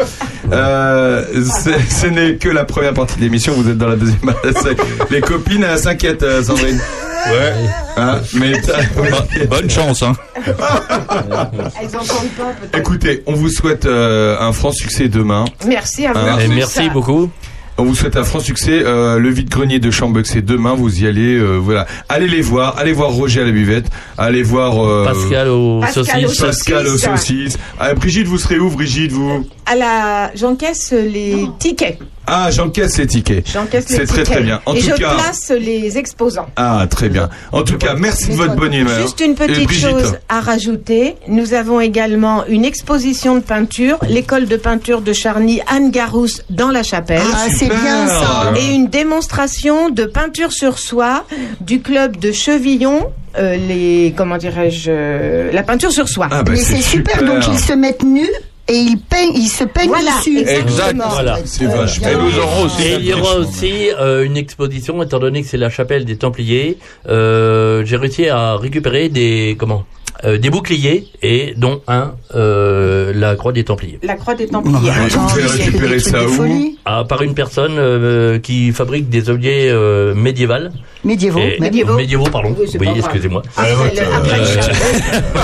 Euh, 0.52 1.26
ce 1.44 2.08
n'est 2.08 2.36
que 2.36 2.50
la 2.50 2.66
première 2.66 2.94
partie 2.94 3.16
de 3.18 3.22
l'émission. 3.22 3.54
Vous 3.54 3.70
êtes 3.70 3.78
dans 3.78 3.88
la 3.88 3.96
deuxième. 3.96 4.34
Les 5.12 5.22
copines 5.22 5.64
elles 5.64 5.80
s'inquiètent, 5.80 6.24
euh, 6.24 6.44
Sandrine. 6.44 6.80
Ouais. 7.28 7.54
Hein, 7.96 8.20
mais 8.34 8.52
Bo- 8.60 9.48
Bonne 9.50 9.70
chance, 9.70 10.04
hein. 10.04 10.14
Elles 10.46 11.88
entendent 11.88 12.06
pas 12.38 12.44
peut-être. 12.60 12.78
écoutez, 12.78 13.24
on 13.28 13.34
vous 13.34 13.50
souhaite 13.50 13.86
euh, 13.86 14.36
un 14.41 14.52
franc 14.52 14.72
succès 14.74 15.08
demain. 15.08 15.46
Merci 15.66 16.06
à 16.06 16.12
vous. 16.14 16.20
Ah, 16.22 16.44
Et 16.44 16.48
merci 16.50 16.89
beaucoup. 16.89 17.30
On 17.78 17.86
vous 17.86 17.95
souhaite 17.95 18.15
un 18.17 18.24
franc 18.24 18.39
succès. 18.39 18.84
Euh, 18.86 19.17
le 19.17 19.30
vide-grenier 19.30 19.80
de 19.80 19.89
Chambeck, 19.89 20.28
c'est 20.28 20.43
demain. 20.43 20.74
Vous 20.76 21.01
y 21.03 21.07
allez. 21.07 21.36
euh, 21.36 21.57
voilà. 21.57 21.88
Allez 22.07 22.28
les 22.28 22.41
voir. 22.41 22.78
Allez 22.78 22.93
voir 22.93 23.09
Roger 23.11 23.41
à 23.41 23.45
la 23.45 23.51
buvette. 23.51 23.88
Allez 24.17 24.43
voir 24.43 24.80
euh, 24.80 25.05
Pascal 25.05 25.47
aux 25.49 25.80
Pascal 25.82 26.26
aux 26.26 26.28
saucisses. 26.28 26.39
Pascal 26.39 26.88
aux 26.88 26.97
saucisses. 26.97 27.09
saucisses. 27.53 27.57
Ah, 27.80 27.93
Brigitte, 27.95 28.28
vous 28.28 28.38
serez 28.38 28.59
où, 28.59 28.69
Brigitte, 28.69 29.11
vous? 29.11 29.47
À 29.65 29.76
la, 29.76 30.32
j'encaisse 30.36 30.91
les 30.91 31.47
tickets. 31.57 31.97
Ah, 32.26 32.49
j'encaisse 32.51 32.97
les 32.97 33.07
tickets. 33.07 33.49
J'encaisse 33.51 33.89
les 33.89 33.97
C'est 33.97 34.05
très 34.05 34.24
tickets. 34.24 34.26
très 34.36 34.41
bien. 34.43 34.61
En 34.65 34.74
Et 34.74 34.80
tout 34.80 34.86
je 34.88 34.93
cas. 34.95 35.13
place 35.15 35.51
les 35.51 35.97
exposants. 35.97 36.47
Ah, 36.55 36.86
très 36.89 37.09
bien. 37.09 37.30
En 37.51 37.63
tout 37.63 37.78
cas, 37.78 37.95
merci 37.95 38.30
de 38.30 38.34
votre 38.36 38.55
bonne 38.55 38.74
humeur. 38.74 39.01
Juste 39.01 39.19
une 39.19 39.32
Et 39.32 39.36
petite 39.36 39.71
chose 39.71 40.15
à 40.30 40.39
rajouter. 40.39 41.15
Nous 41.28 41.53
avons 41.53 41.82
également 41.82 42.45
une 42.47 42.63
exposition 42.65 43.36
de 43.36 43.41
peinture, 43.41 43.97
l'école 44.09 44.45
de 44.45 44.55
peinture 44.57 45.01
de 45.01 45.11
Charny, 45.13 45.61
Anne 45.67 45.91
Garousse, 45.91 46.43
dans 46.49 46.69
la 46.71 46.84
chapelle. 46.84 47.21
Ah, 47.34 47.47
c'est 47.53 47.67
bien 47.67 48.07
ça. 48.07 48.53
Et 48.57 48.74
une 48.74 48.88
démonstration 48.88 49.89
de 49.89 50.05
peinture 50.05 50.51
sur 50.53 50.80
soie 50.80 51.26
du 51.61 51.82
club 51.82 52.17
de 52.17 52.32
Chevillon, 52.32 53.11
euh, 53.38 53.55
les, 53.57 54.13
comment 54.15 54.38
dirais-je, 54.38 54.89
euh, 54.89 55.51
la 55.51 55.63
peinture 55.63 55.91
sur 55.91 56.07
soie. 56.07 56.28
Ah, 56.32 56.43
bah, 56.43 56.51
Mais 56.53 56.57
c'est 56.57 56.82
super. 56.82 57.24
donc 57.24 57.45
ils 57.51 57.59
se 57.59 57.74
mettent 57.74 58.03
nus 58.03 58.30
et 58.68 58.76
ils 58.78 58.97
peignent, 58.97 59.34
ils 59.36 59.49
se 59.49 59.64
peignent 59.66 59.89
Voilà, 59.89 60.18
dessus. 60.18 60.39
exactement. 60.39 61.09
Voilà. 61.09 61.39
Et 61.39 62.16
nous 62.16 62.39
aurons 62.39 62.64
aussi 62.66 62.84
Et 62.84 62.95
il 62.95 63.05
y 63.05 63.14
aura 63.14 63.36
aussi 63.36 63.89
euh, 63.99 64.24
une 64.24 64.38
exposition, 64.38 65.01
étant 65.03 65.20
donné 65.20 65.41
que 65.41 65.47
c'est 65.49 65.57
la 65.57 65.70
chapelle 65.70 66.05
des 66.05 66.16
Templiers. 66.18 66.78
Euh, 67.09 67.84
J'ai 67.86 67.97
réussi 67.97 68.30
à 68.30 68.55
récupérer 68.55 69.09
des 69.09 69.55
comment? 69.59 69.84
Euh, 70.26 70.38
des 70.38 70.49
boucliers 70.49 71.07
et 71.21 71.53
dont 71.57 71.82
un 71.88 72.13
euh, 72.36 73.11
la 73.15 73.36
croix 73.36 73.51
des 73.51 73.63
Templiers. 73.63 73.99
La 74.03 74.15
croix 74.15 74.36
des 74.36 74.47
Templiers. 74.47 74.91
C'est 75.38 75.41
des 75.41 75.63
récupérer 75.63 75.99
ça 75.99 76.26
où? 76.26 76.76
Ah, 76.86 77.03
par 77.07 77.21
une 77.21 77.34
personne 77.34 77.76
euh, 77.78 78.39
qui 78.39 78.71
fabrique 78.71 79.09
des 79.09 79.30
objets 79.30 79.69
euh, 79.69 80.13
médiévals. 80.13 80.71
Médiévaux. 81.03 81.39
Et- 81.39 81.59
même. 81.59 81.95
Médiévaux. 81.95 82.24
pardon. 82.32 82.55
Oui, 82.57 82.88
excusez-moi. 82.97 83.41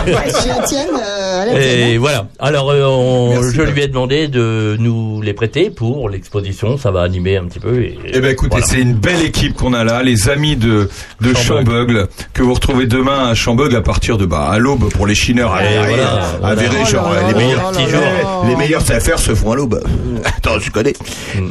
Et 0.07 0.65
tienne, 0.67 1.97
voilà. 1.99 2.27
Alors, 2.39 2.71
euh, 2.71 2.85
on- 2.85 3.29
Merci, 3.33 3.55
je 3.55 3.61
lui 3.63 3.81
ai 3.81 3.87
demandé 3.87 4.27
de 4.27 4.77
nous 4.79 5.21
les 5.21 5.33
prêter 5.33 5.69
pour 5.69 6.09
l'exposition. 6.09 6.77
Ça 6.77 6.91
va 6.91 7.01
animer 7.01 7.37
un 7.37 7.45
petit 7.45 7.59
peu. 7.59 7.81
Et, 7.81 7.97
Eh 8.13 8.19
ben 8.19 8.31
écoutez, 8.31 8.51
voilà. 8.51 8.65
c'est 8.65 8.79
une 8.81 8.93
belle 8.93 9.21
équipe 9.25 9.53
qu'on 9.55 9.73
a 9.73 9.83
là, 9.83 10.03
les 10.03 10.29
amis 10.29 10.55
de 10.55 10.89
de 11.21 11.33
Chambeugle 11.33 12.07
que 12.33 12.41
vous 12.43 12.53
retrouvez 12.53 12.85
demain 12.87 13.29
à 13.29 13.35
Chambeugle 13.35 13.75
à 13.75 13.81
partir 13.81 14.17
de 14.17 14.25
bah 14.25 14.47
à 14.49 14.59
l'aube 14.69 14.89
pour 14.91 15.07
les 15.07 15.15
chineurs 15.15 15.51
voilà, 15.51 15.81
à 15.81 16.37
voilà. 16.37 16.55
Verret, 16.55 16.77
Oh 16.81 16.85
genre 16.85 17.13
là 17.13 17.27
les 17.27 17.33
meilleurs 17.33 17.71
les 18.47 18.55
meilleures 18.55 18.91
affaires 18.91 19.19
se 19.19 19.33
font 19.35 19.51
à 19.51 19.55
l'aube. 19.55 19.83
Attends, 20.25 20.59
je 20.59 20.69
connais. 20.71 20.93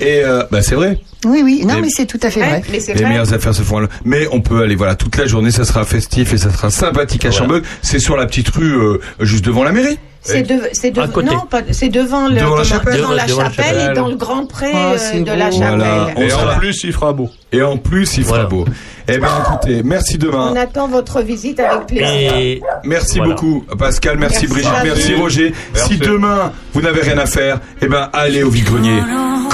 Et 0.01 0.23
euh, 0.25 0.45
bah 0.51 0.63
c'est 0.63 0.75
vrai. 0.75 1.01
Oui, 1.25 1.43
oui. 1.45 1.65
Non, 1.67 1.81
mais 1.81 1.89
c'est 1.91 2.07
tout 2.07 2.21
à 2.23 2.31
fait 2.31 2.41
vrai. 2.41 2.63
Les 2.71 3.05
meilleures 3.05 3.33
affaires 3.33 3.55
se 3.55 3.63
font 3.63 3.79
à 3.79 3.81
l'aube. 3.83 3.91
Mais 4.05 4.29
on 4.31 4.41
peut 4.41 4.63
aller 4.63 4.77
voilà 4.77 4.95
toute 4.95 5.17
la 5.17 5.27
journée, 5.27 5.51
ça 5.51 5.65
sera 5.65 5.85
festif 5.85 6.33
et 6.33 6.39
ça 6.39 6.51
sera 6.53 6.71
sympathique 6.71 7.25
à. 7.25 7.31
Chambeugle. 7.31 7.67
C'est 7.83 7.99
sur 7.99 8.17
la 8.17 8.27
petite 8.27 8.49
rue 8.51 8.75
euh, 8.75 9.01
juste 9.21 9.45
devant 9.45 9.65
la 9.65 9.73
mairie. 9.73 9.99
C'est 10.21 10.43
de, 10.43 10.61
c'est 10.73 10.91
de, 10.91 11.01
non, 11.01 11.47
c'est 11.71 11.89
devant 11.89 12.29
le, 12.29 12.35
Devant 12.41 12.57
la 12.57 12.65
chapelle. 12.65 12.97
devant 12.99 13.13
la 13.13 13.25
Devant 13.27 13.43
la 13.43 13.51
chapelle 13.51 13.65
chapelle. 13.67 13.91
et 13.93 13.95
dans 13.95 14.09
le 14.09 14.17
grand 14.17 14.47
pré 14.47 14.71
Ah, 14.75 14.93
euh, 14.93 15.21
de 15.21 15.31
la 15.33 15.51
chapelle. 15.51 15.79
Voilà. 15.79 16.09
Et 16.19 16.33
On 16.35 16.49
en 16.55 16.59
plus, 16.59 16.85
il 16.85 16.93
fera 16.93 17.13
beau. 17.13 17.31
Et 17.53 17.63
en 17.63 17.77
plus, 17.79 18.17
il 18.19 18.25
fera 18.25 18.35
Voilà. 18.45 18.49
beau. 18.49 18.65
Eh 19.11 19.17
ben 19.17 19.29
écoutez, 19.41 19.83
merci 19.83 20.19
demain. 20.19 20.51
On 20.53 20.57
attend 20.57 20.87
votre 20.87 21.23
visite 21.23 21.61
avec 21.61 21.87
plaisir. 21.87 22.09
Et 22.37 22.61
Merci 22.85 23.19
Voilà. 23.19 23.35
beaucoup 23.35 23.65
Pascal, 23.79 24.19
merci, 24.19 24.47
Merci 24.47 24.47
Brigitte, 24.49 24.85
merci. 24.85 25.15
Roger. 25.15 25.55
Merci. 25.73 25.95
Si 25.95 25.99
demain 25.99 26.53
vous 26.75 26.83
n'avez 26.83 27.01
rien 27.01 27.17
à 27.17 27.25
faire, 27.25 27.59
eh 27.81 27.87
ben 27.87 28.11
allez 28.13 28.43
au 28.43 28.51
vide-grenier. 28.51 29.01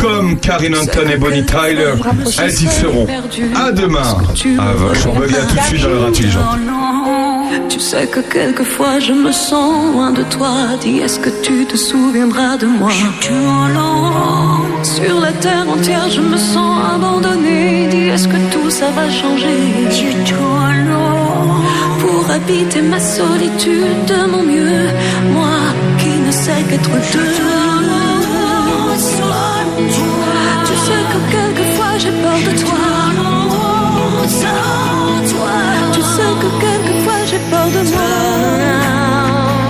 Comme 0.00 0.40
Karine 0.40 0.74
Anton 0.76 1.08
et 1.08 1.16
Bonnie 1.16 1.44
Tyler, 1.44 1.92
elles 2.42 2.50
y 2.50 2.66
seront. 2.66 3.06
À 3.54 3.70
demain. 3.70 4.00
À 4.58 4.94
Chambeuil, 4.94 5.30
à 5.36 5.44
tout 5.46 5.54
de 5.54 5.60
suite 5.60 5.82
dans 5.82 5.88
le 5.88 6.04
intelligent. 6.06 6.40
Tu 7.68 7.80
sais 7.80 8.06
que 8.06 8.20
quelquefois 8.20 8.98
je 8.98 9.12
me 9.12 9.32
sens 9.32 9.92
loin 9.92 10.10
de 10.12 10.22
toi. 10.24 10.54
Dis, 10.80 10.98
est-ce 10.98 11.18
que 11.18 11.30
tu 11.42 11.66
te 11.66 11.76
souviendras 11.76 12.56
de 12.56 12.66
moi? 12.66 12.90
Sur 14.82 15.20
la 15.20 15.32
terre 15.32 15.66
entière, 15.68 16.08
je 16.10 16.20
me 16.20 16.36
sens 16.36 16.74
abandonnée. 16.94 17.88
Dis, 17.90 18.08
est-ce 18.08 18.28
que 18.28 18.36
tout 18.52 18.70
ça 18.70 18.90
va 18.96 19.10
changer? 19.10 19.58
Pour 22.00 22.30
habiter 22.30 22.82
ma 22.82 23.00
solitude 23.00 24.04
de 24.06 24.20
mon 24.30 24.42
mieux, 24.42 24.88
moi 25.32 25.58
qui 25.98 26.12
ne 26.26 26.30
sais 26.30 26.62
qu'être 26.68 26.96
deux. 27.12 27.34
Tu 30.66 30.74
sais 30.86 31.04
que 31.12 31.43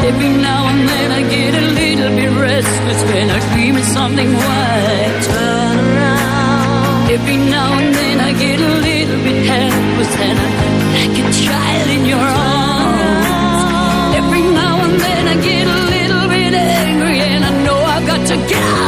Every 0.04 0.28
now 0.28 0.68
and 0.68 0.86
then 0.86 1.08
I 1.18 1.22
get 1.34 1.54
a 1.54 1.66
little 1.80 2.10
bit 2.14 2.30
restless 2.38 3.00
when 3.10 3.30
I 3.30 3.38
dream 3.54 3.76
of 3.76 3.84
something 3.84 4.30
white. 4.34 5.16
Turn 5.24 5.76
around. 5.78 7.10
Every 7.10 7.38
now 7.38 7.78
and 7.78 7.94
then 7.94 8.20
I 8.20 8.32
get 8.44 8.60
a 8.60 8.72
little 8.88 9.20
bit 9.26 9.46
helpless 9.46 10.14
and 10.28 10.38
I'm 10.44 10.54
like 10.96 11.16
a 11.24 11.26
child 11.44 11.88
in 11.96 12.04
your 12.04 12.20
arms. 12.20 14.16
Every 14.20 14.42
now 14.60 14.74
and 14.84 15.00
then 15.00 15.22
I 15.26 15.36
get 15.50 15.66
a 15.66 15.80
little 15.94 16.28
bit 16.28 16.52
angry 16.52 17.18
and 17.20 17.42
I 17.42 17.52
know 17.64 17.78
I've 17.94 18.06
got 18.06 18.26
to 18.28 18.36
get 18.52 18.62
out 18.62 18.83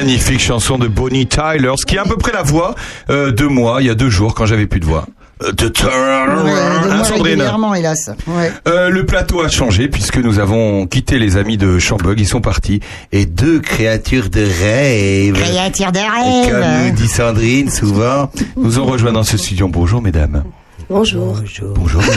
magnifique 0.00 0.40
chanson 0.40 0.78
de 0.78 0.88
Bonnie 0.88 1.26
Tyler, 1.26 1.72
ce 1.76 1.84
qui 1.84 1.96
est 1.96 1.98
à 1.98 2.04
peu 2.04 2.16
près 2.16 2.32
la 2.32 2.42
voix 2.42 2.74
euh, 3.10 3.32
de 3.32 3.44
moi 3.44 3.78
il 3.80 3.86
y 3.86 3.90
a 3.90 3.94
deux 3.94 4.08
jours 4.08 4.34
quand 4.34 4.46
j'avais 4.46 4.66
plus 4.66 4.80
de 4.80 4.86
voix. 4.86 5.04
Euh, 5.42 5.52
de 5.52 5.68
turn 5.68 6.42
Ouais, 6.44 6.50
Hein, 6.90 7.02
régulièrement, 7.02 7.74
hélas. 7.74 8.10
Ouais. 8.26 8.50
Euh, 8.66 8.88
le 8.88 9.04
plateau 9.04 9.42
a 9.42 9.48
changé 9.48 9.88
puisque 9.88 10.16
nous 10.16 10.38
avons 10.38 10.86
quitté 10.86 11.18
les 11.18 11.36
amis 11.36 11.58
de 11.58 11.78
Chambug, 11.78 12.18
ils 12.18 12.26
sont 12.26 12.40
partis. 12.40 12.80
Et 13.12 13.26
deux 13.26 13.60
créatures 13.60 14.30
de 14.30 14.40
rêve. 14.40 15.34
Créature 15.34 15.92
de 15.92 15.98
Comme 15.98 16.60
nous 16.60 16.84
rêve. 16.84 16.94
dit 16.94 17.08
Sandrine 17.08 17.70
souvent, 17.70 18.30
nous 18.56 18.78
ont 18.78 18.86
rejoint 18.86 19.12
dans 19.12 19.22
ce 19.22 19.36
studio. 19.36 19.68
Bonjour 19.68 20.00
mesdames. 20.00 20.44
Bonjour. 20.88 21.36
Bonjour. 21.74 22.02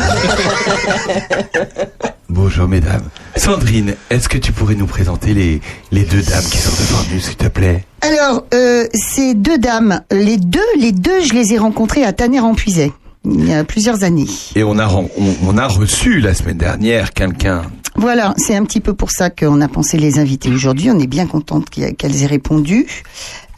Bonjour 2.30 2.68
mesdames. 2.68 3.04
Sandrine, 3.36 3.96
est-ce 4.10 4.30
que 4.30 4.38
tu 4.38 4.52
pourrais 4.52 4.76
nous 4.76 4.86
présenter 4.86 5.34
les, 5.34 5.62
les 5.92 6.04
deux 6.04 6.22
dames 6.22 6.44
qui 6.44 6.58
sont 6.58 6.72
devant 6.72 7.04
nous, 7.14 7.20
s'il 7.20 7.36
te 7.36 7.48
plaît? 7.48 7.86
Alors, 8.02 8.46
euh, 8.54 8.86
ces 8.94 9.34
deux 9.34 9.58
dames, 9.58 10.02
les 10.12 10.38
deux, 10.38 10.60
les 10.80 10.92
deux, 10.92 11.22
je 11.24 11.34
les 11.34 11.54
ai 11.54 11.58
rencontrées 11.58 12.04
à 12.04 12.14
Tanner-en-Puisaye. 12.14 12.92
Il 13.26 13.48
y 13.48 13.54
a 13.54 13.64
plusieurs 13.64 14.04
années. 14.04 14.28
Et 14.56 14.64
on 14.64 14.78
a, 14.78 14.88
on 14.88 15.58
a 15.58 15.68
reçu 15.68 16.20
la 16.20 16.34
semaine 16.34 16.58
dernière 16.58 17.14
quelqu'un. 17.14 17.64
Voilà, 17.96 18.34
c'est 18.38 18.56
un 18.56 18.64
petit 18.66 18.80
peu 18.80 18.94
pour 18.94 19.12
ça 19.12 19.30
qu'on 19.30 19.62
a 19.62 19.68
pensé 19.68 19.98
les 19.98 20.18
inviter 20.18 20.50
aujourd'hui. 20.50 20.90
On 20.90 21.00
est 21.00 21.08
bien 21.08 21.28
contente 21.28 21.70
qu'elles 21.70 22.24
aient 22.24 22.28
répondu. 22.28 22.88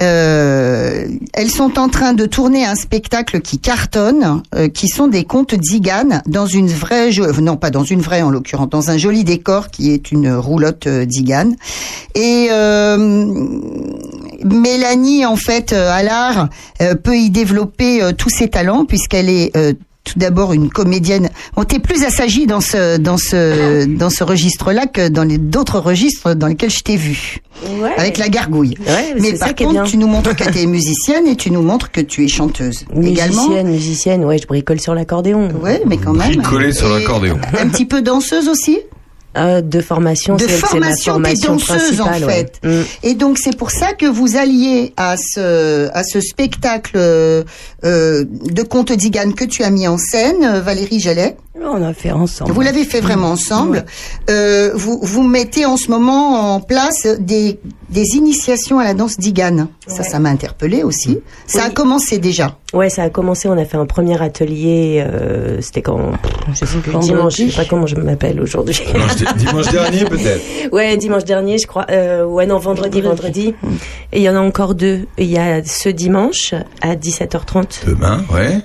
Euh, 0.01 1.07
elles 1.33 1.49
sont 1.49 1.79
en 1.79 1.87
train 1.87 2.11
de 2.13 2.25
tourner 2.25 2.65
un 2.65 2.75
spectacle 2.75 3.39
qui 3.39 3.59
cartonne, 3.59 4.43
euh, 4.53 4.67
qui 4.67 4.89
sont 4.89 5.07
des 5.07 5.23
contes 5.23 5.55
d'Igane 5.55 6.21
dans 6.25 6.47
une 6.47 6.67
vraie, 6.67 7.17
euh, 7.17 7.31
non 7.39 7.55
pas 7.55 7.69
dans 7.69 7.85
une 7.85 8.01
vraie 8.01 8.21
en 8.21 8.29
l'occurrence, 8.29 8.69
dans 8.69 8.89
un 8.89 8.97
joli 8.97 9.23
décor 9.23 9.69
qui 9.69 9.91
est 9.91 10.11
une 10.11 10.33
roulotte 10.33 10.87
d'Igane. 10.87 11.55
Et 12.13 12.49
Mélanie, 14.43 15.25
en 15.25 15.37
fait, 15.37 15.71
à 15.73 16.03
l'art, 16.03 16.49
peut 17.03 17.17
y 17.17 17.29
développer 17.29 18.01
tous 18.17 18.29
ses 18.29 18.49
talents 18.49 18.85
puisqu'elle 18.85 19.29
est 19.29 19.51
tout 20.05 20.17
d'abord 20.17 20.53
une 20.53 20.69
comédienne. 20.69 21.29
On 21.57 21.65
t'est 21.65 21.79
plus 21.79 22.05
assagie 22.05 22.47
dans 22.47 22.61
ce 22.61 22.97
dans 22.97 23.17
ce 23.17 23.85
dans 23.85 24.09
ce 24.09 24.23
registre-là 24.23 24.85
que 24.85 25.09
dans 25.09 25.23
les 25.23 25.37
d'autres 25.37 25.79
registres 25.79 26.33
dans 26.33 26.47
lesquels 26.47 26.69
je 26.69 26.79
t'ai 26.81 26.95
vu. 26.95 27.39
Ouais. 27.81 27.91
Avec 27.97 28.17
la 28.17 28.29
gargouille. 28.29 28.75
Ouais, 28.87 29.15
Mais 29.19 29.31
c'est 29.31 29.37
ça 29.37 29.45
par 29.53 29.55
contre, 29.55 29.83
tu 29.83 29.97
nous 29.97 30.07
montres 30.07 30.35
que 30.37 30.49
tu 30.49 30.59
es 30.59 30.65
musicienne 30.65 31.27
et 31.27 31.35
tu 31.35 31.51
nous 31.51 31.61
montres 31.61 31.91
que 31.91 32.01
tu 32.01 32.23
es 32.23 32.27
chanteuse 32.27 32.85
également. 33.01 33.43
Musicienne, 33.43 33.67
musicienne, 33.69 34.25
ouais, 34.25 34.37
je 34.37 34.47
bricole 34.47 34.79
sur 34.79 34.93
l'accordéon. 34.93 35.49
Ouais, 35.61 35.81
mais 35.85 35.97
quand 35.97 36.13
même. 36.13 36.35
Bricolé 36.35 36.71
sur 36.71 36.89
l'accordéon. 36.89 37.37
Un 37.59 37.67
petit 37.67 37.85
peu 37.85 38.01
danseuse 38.01 38.47
aussi? 38.47 38.79
Euh, 39.37 39.61
de 39.61 39.81
formation, 39.81 40.35
de 40.37 40.47
formation, 40.47 41.13
formation 41.13 41.53
danseuse 41.53 41.99
en 41.99 42.05
principale. 42.05 42.25
ouais. 42.25 42.33
fait. 42.33 42.59
Mm. 42.63 42.83
Et 43.03 43.13
donc 43.15 43.37
c'est 43.37 43.55
pour 43.57 43.71
ça 43.71 43.93
que 43.93 44.05
vous 44.05 44.37
alliez 44.37 44.93
à 44.95 45.15
ce 45.17 45.89
à 45.93 46.03
ce 46.03 46.21
spectacle 46.21 46.93
euh, 46.95 47.43
euh, 47.83 48.23
de 48.29 48.63
contes 48.63 48.93
d'Igane 48.93 49.33
que 49.33 49.43
tu 49.43 49.63
as 49.63 49.69
mis 49.69 49.87
en 49.87 49.97
scène, 49.97 50.43
euh, 50.43 50.61
Valérie 50.61 50.99
Jallet. 50.99 51.35
On 51.63 51.81
a 51.81 51.93
fait 51.93 52.11
ensemble. 52.11 52.51
Vous 52.51 52.61
l'avez 52.61 52.83
fait 52.83 52.99
vraiment 53.01 53.31
ensemble. 53.31 53.85
Euh, 54.29 54.71
vous 54.75 54.99
vous 55.01 55.23
mettez 55.23 55.65
en 55.65 55.77
ce 55.77 55.89
moment 55.89 56.53
en 56.55 56.59
place 56.59 57.07
des 57.19 57.59
des 57.89 58.15
initiations 58.15 58.77
à 58.79 58.83
la 58.83 58.93
danse 58.93 59.17
d'Igane. 59.17 59.67
Ça, 59.87 60.03
ça 60.03 60.19
m'a 60.19 60.29
interpellée 60.29 60.83
aussi. 60.83 61.19
Ça 61.47 61.65
a 61.65 61.69
commencé 61.69 62.17
déjà. 62.19 62.57
Ouais, 62.73 62.89
ça 62.89 63.03
a 63.03 63.09
commencé. 63.09 63.47
On 63.47 63.57
a 63.57 63.63
fait 63.65 63.77
un 63.77 63.85
premier 63.85 64.21
atelier. 64.21 65.03
euh, 65.07 65.59
C'était 65.61 65.81
quand 65.81 66.11
Je 66.53 66.65
sais 66.65 66.77
plus. 66.79 66.91
Dimanche. 66.99 67.35
Je 67.37 67.49
sais 67.49 67.55
pas 67.55 67.65
comment 67.65 67.87
je 67.87 67.95
m'appelle 67.95 68.39
aujourd'hui. 68.41 68.79
Dimanche, 68.93 69.15
dimanche 69.37 69.71
dernier 69.71 70.03
peut-être. 70.09 70.41
Ouais, 70.73 70.97
dimanche 70.97 71.23
dernier, 71.25 71.57
je 71.57 71.67
crois. 71.67 71.85
Euh, 71.89 72.25
ouais, 72.25 72.45
non, 72.45 72.57
vendredi, 72.59 73.01
vendredi. 73.01 73.53
Et 74.11 74.17
il 74.19 74.21
y 74.23 74.29
en 74.29 74.35
a 74.35 74.39
encore 74.41 74.75
deux. 74.75 75.07
Il 75.17 75.29
y 75.31 75.37
a 75.37 75.63
ce 75.63 75.89
dimanche 75.89 76.53
à 76.81 76.95
17h30. 76.95 77.85
Demain, 77.87 78.23
ouais. 78.33 78.59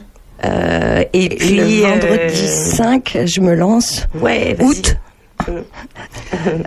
Euh, 0.44 1.04
et 1.12 1.28
puis 1.30 1.56
le 1.56 1.64
vendredi 1.82 2.44
euh, 2.44 2.74
5, 2.74 3.18
je 3.26 3.40
me 3.40 3.54
lance. 3.54 4.06
Ouais, 4.20 4.56
août. 4.60 4.96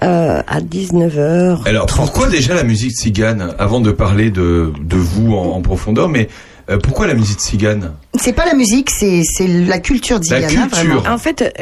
Euh, 0.04 0.42
à 0.48 0.60
19h. 0.62 1.68
Alors 1.68 1.86
pourquoi 1.86 2.28
déjà 2.28 2.56
la 2.56 2.64
musique 2.64 2.92
cigane 2.98 3.54
Avant 3.60 3.80
de 3.80 3.92
parler 3.92 4.30
de, 4.32 4.74
de 4.82 4.96
vous 4.98 5.34
en, 5.36 5.52
en 5.56 5.62
profondeur, 5.62 6.10
mais 6.10 6.28
euh, 6.70 6.78
pourquoi 6.78 7.08
la 7.08 7.14
musique 7.14 7.40
cigane? 7.40 7.92
C'est 8.16 8.34
pas 8.34 8.46
la 8.46 8.56
musique, 8.56 8.90
c'est 8.90 9.22
c'est 9.24 9.48
la 9.48 9.80
culture 9.80 10.20
d'Igane. 10.20 10.44
hein, 10.58 10.68
vraiment. 10.72 11.02
En 11.08 11.18
fait, 11.18 11.54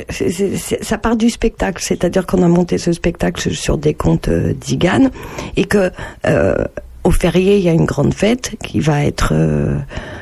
ça 0.81 0.97
part 0.97 1.15
du 1.15 1.29
spectacle, 1.29 1.83
c'est-à-dire 1.85 2.25
qu'on 2.25 2.43
a 2.43 2.47
monté 2.47 2.77
ce 2.77 2.91
spectacle 2.93 3.53
sur 3.53 3.77
des 3.77 3.93
contes 3.93 4.29
euh, 4.29 4.53
d'Igane 4.53 5.11
et 5.57 5.65
que 5.65 5.91
euh, 6.25 6.55
au 7.03 7.11
férié, 7.11 7.57
il 7.57 7.63
y 7.63 7.69
a 7.69 7.73
une 7.73 7.85
grande 7.85 8.13
fête 8.13 8.51
qui 8.63 8.79
va 8.79 9.03
être 9.03 9.29
euh, 9.33 9.77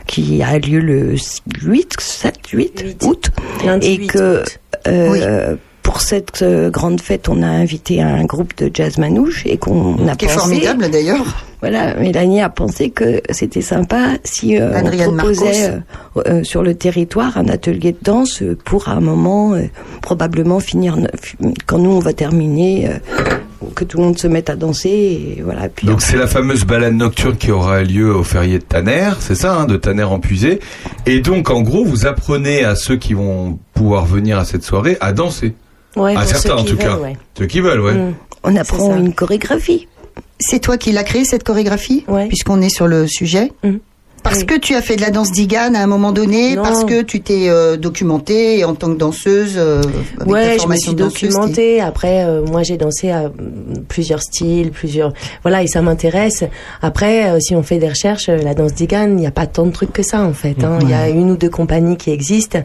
qui 0.08 0.42
a 0.42 0.58
lieu 0.60 0.80
le 0.80 1.16
8, 1.62 1.96
7, 2.00 2.36
8, 2.54 2.98
août 3.04 3.32
Lundi 3.66 3.88
et 3.88 3.96
8 3.98 4.08
que 4.08 4.42
août. 4.42 4.60
euh, 4.88 5.56
pour 5.84 6.02
cette 6.02 6.42
euh, 6.44 6.70
grande 6.70 7.02
fête, 7.02 7.30
on 7.30 7.42
a 7.42 7.48
invité 7.48 8.02
un 8.02 8.24
groupe 8.24 8.56
de 8.58 8.70
jazz 8.74 8.98
manouche 8.98 9.46
et 9.46 9.58
qu'on 9.58 10.08
a 10.08 10.16
Qui 10.16 10.26
est 10.26 10.30
formidable 10.30 10.90
d'ailleurs. 10.90 11.26
Voilà, 11.62 11.96
Mélanie 11.96 12.42
a 12.42 12.50
pensé 12.50 12.90
que 12.90 13.22
c'était 13.32 13.62
sympa 13.62 14.12
si 14.24 14.58
euh, 14.58 14.80
on 14.82 15.18
proposait 15.18 15.70
euh, 15.72 15.80
euh, 16.28 16.44
sur 16.44 16.64
le 16.64 16.76
territoire 16.76 17.38
un 17.38 17.50
atelier 17.50 17.92
de 17.92 17.98
danse 18.02 18.44
pour 18.64 18.88
à 18.88 18.94
un 18.94 19.02
moment 19.02 19.54
euh, 19.56 19.64
probablement 20.02 20.60
finir 20.62 20.96
quand 21.66 21.80
nous 21.80 21.92
on 21.92 22.00
va 22.00 22.14
terminer 22.14 22.88
euh, 22.88 22.94
que 23.76 23.84
tout 23.84 23.97
le 23.97 24.03
monde 24.03 24.18
se 24.18 24.28
mette 24.28 24.49
à 24.49 24.55
danser 24.55 24.89
et 25.38 25.41
voilà 25.43 25.70
puis 25.70 25.88
Donc 25.88 26.01
c'est 26.01 26.18
la 26.18 26.28
fameuse 26.28 26.64
balade 26.66 26.93
nocturne 26.93 27.36
qui 27.38 27.51
aura 27.51 27.82
lieu 27.82 28.14
au 28.16 28.24
férié 28.24 28.60
de 28.60 28.64
Tanner, 28.64 29.12
c'est 29.20 29.36
ça, 29.36 29.55
hein, 29.55 29.66
de 29.66 29.76
Tanner 29.78 30.03
en 30.03 30.20
Puisée. 30.20 30.60
Et 31.05 31.20
donc 31.20 31.49
en 31.49 31.62
gros, 31.62 31.84
vous 31.84 32.05
apprenez 32.05 32.64
à 32.64 32.76
ceux 32.76 32.95
qui 32.95 33.14
vont 33.14 33.60
pouvoir 33.74 34.05
venir 34.05 34.38
à 34.38 34.45
cette 34.45 34.64
soirée 34.64 34.97
à 35.01 35.12
danser. 35.12 35.55
Ouais, 35.95 36.16
à 36.16 36.26
certains 36.26 36.55
en 36.55 36.64
tout 36.64 36.76
veulent, 36.76 36.78
cas. 36.78 36.97
ouais. 36.97 37.18
Ceux 37.38 37.47
qui 37.47 37.62
veulent, 37.62 37.82
ouais. 37.82 37.93
Mm. 37.93 38.14
on 38.43 38.55
apprend 38.55 38.95
une 38.97 39.14
chorégraphie. 39.14 39.88
C'est 40.39 40.60
toi 40.60 40.78
qui 40.78 40.91
l'as 40.91 41.03
créé 41.03 41.26
cette 41.26 41.43
chorégraphie 41.43 42.05
Puisqu'on 42.30 42.62
est 42.62 42.70
sur 42.70 42.88
le 42.88 43.07
sujet? 43.07 43.51
Parce 44.24 44.44
que 44.44 44.58
tu 44.58 44.76
as 44.76 44.82
fait 44.82 44.96
de 44.96 45.02
la 45.02 45.10
danse 45.12 45.32
d'Igane 45.32 45.76
à 45.76 45.82
un 45.84 45.88
moment 45.88 46.12
donné, 46.12 46.56
Non. 46.56 46.64
parce 46.64 46.84
que 46.84 47.02
tu 47.02 47.22
t'es 47.22 47.50
euh, 47.50 47.78
documentée 47.78 48.64
en 48.64 48.76
tant 48.76 48.92
que 48.94 48.98
danseuse 48.98 49.54
euh, 49.58 49.82
avec 50.20 50.32
Ouais, 50.32 50.58
je 50.62 50.68
me 50.68 50.76
suis 50.76 50.94
documentée. 50.94 51.82
Après, 51.82 52.24
euh, 52.26 52.42
moi, 52.46 52.64
j'ai 52.64 52.78
dansé 52.78 53.10
à 53.12 53.30
mm, 53.30 53.84
plusieurs 53.88 54.22
styles, 54.22 54.72
plusieurs. 54.72 55.14
Voilà, 55.44 55.64
et 55.64 55.68
ça 55.68 55.82
m'intéresse. 55.82 56.44
Après, 56.82 57.30
euh, 57.32 57.40
si 57.40 57.56
on 57.56 57.64
fait 57.64 57.78
des 57.80 57.90
recherches, 57.90 58.30
euh, 58.30 58.38
la 58.38 58.54
danse 58.54 58.74
d'Igane, 58.74 59.12
il 59.18 59.22
n'y 59.22 59.28
a 59.28 59.32
pas 59.32 59.48
tant 59.48 59.66
de 59.66 59.72
trucs 59.72 59.94
que 59.94 60.04
ça, 60.04 60.22
en 60.22 60.34
fait. 60.34 60.64
hein. 60.64 60.80
Il 60.82 60.90
y 60.90 60.94
a 60.94 61.10
une 61.10 61.32
ou 61.32 61.36
deux 61.38 61.50
compagnies 61.50 61.98
qui 61.98 62.12
existent. 62.12 62.60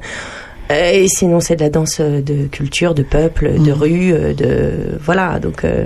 Euh, 0.71 0.93
Et 0.93 1.09
sinon, 1.09 1.41
c'est 1.41 1.57
de 1.57 1.63
la 1.63 1.71
danse 1.71 1.99
euh, 2.01 2.21
de 2.21 2.47
culture, 2.47 2.95
de 2.95 3.03
peuple, 3.03 3.61
de 3.61 3.73
rue, 3.73 4.13
euh, 4.13 4.33
de 4.35 4.99
voilà. 5.05 5.39
Donc, 5.39 5.65
euh, 5.65 5.85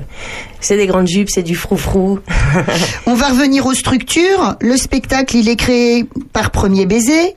c'est 0.60 0.76
des 0.76 0.86
grandes 0.86 1.08
jupes, 1.08 1.28
c'est 1.30 1.42
du 1.42 1.56
froufrou. 1.56 2.20
On 3.06 3.14
va 3.14 3.28
revenir 3.28 3.66
aux 3.66 3.74
structures. 3.74 4.56
Le 4.60 4.76
spectacle, 4.76 5.36
il 5.36 5.48
est 5.48 5.56
créé 5.56 6.06
par 6.32 6.50
Premier 6.50 6.86
Baiser, 6.86 7.36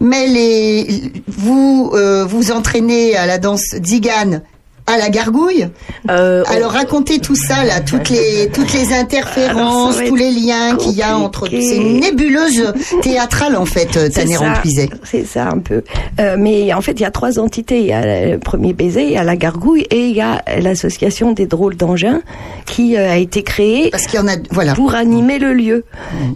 mais 0.00 0.26
les, 0.28 1.12
vous 1.26 1.90
euh, 1.94 2.24
vous 2.24 2.52
entraînez 2.52 3.16
à 3.16 3.26
la 3.26 3.38
danse 3.38 3.74
d'Igane 3.78 4.42
à 4.86 4.98
la 4.98 5.08
gargouille. 5.10 5.68
Alors 6.08 6.72
racontez 6.72 7.18
tout 7.18 7.34
ça 7.34 7.64
là, 7.64 7.80
toutes 7.80 8.10
les 8.10 8.48
toutes 8.52 8.72
les 8.72 8.92
interférences, 8.92 9.96
tous 10.06 10.16
les 10.16 10.30
liens 10.30 10.76
qu'il 10.76 10.92
y 10.92 11.02
a 11.02 11.16
entre. 11.16 11.48
C'est 11.48 11.76
une 11.76 12.00
nébuleuse 12.00 12.72
théâtrale 13.02 13.56
en 13.56 13.64
fait, 13.64 13.96
euh, 13.96 14.08
C'est 14.12 14.22
Tanner 14.22 14.36
ça, 14.36 14.52
Empuisé. 14.52 14.90
C'est 15.04 15.24
ça 15.26 15.48
un 15.48 15.58
peu. 15.58 15.82
Euh, 16.20 16.36
mais 16.38 16.72
en 16.72 16.80
fait, 16.80 16.92
il 16.92 17.00
y 17.00 17.04
a 17.04 17.10
trois 17.10 17.38
entités. 17.38 17.80
Il 17.80 17.86
y 17.86 17.92
a 17.92 18.26
le 18.32 18.38
premier 18.38 18.72
baiser, 18.72 19.04
il 19.04 19.12
y 19.12 19.16
a 19.16 19.24
la 19.24 19.36
gargouille 19.36 19.86
et 19.90 20.08
il 20.08 20.16
y 20.16 20.20
a 20.20 20.42
l'association 20.60 21.32
des 21.32 21.46
drôles 21.46 21.76
d'engins 21.76 22.20
qui 22.66 22.96
euh, 22.96 23.10
a 23.10 23.16
été 23.16 23.42
créée 23.42 23.90
Parce 23.90 24.06
qu'il 24.06 24.18
y 24.18 24.22
en 24.22 24.28
a, 24.28 24.36
voilà. 24.50 24.74
pour 24.74 24.94
animer 24.94 25.38
le 25.38 25.52
lieu. 25.54 25.84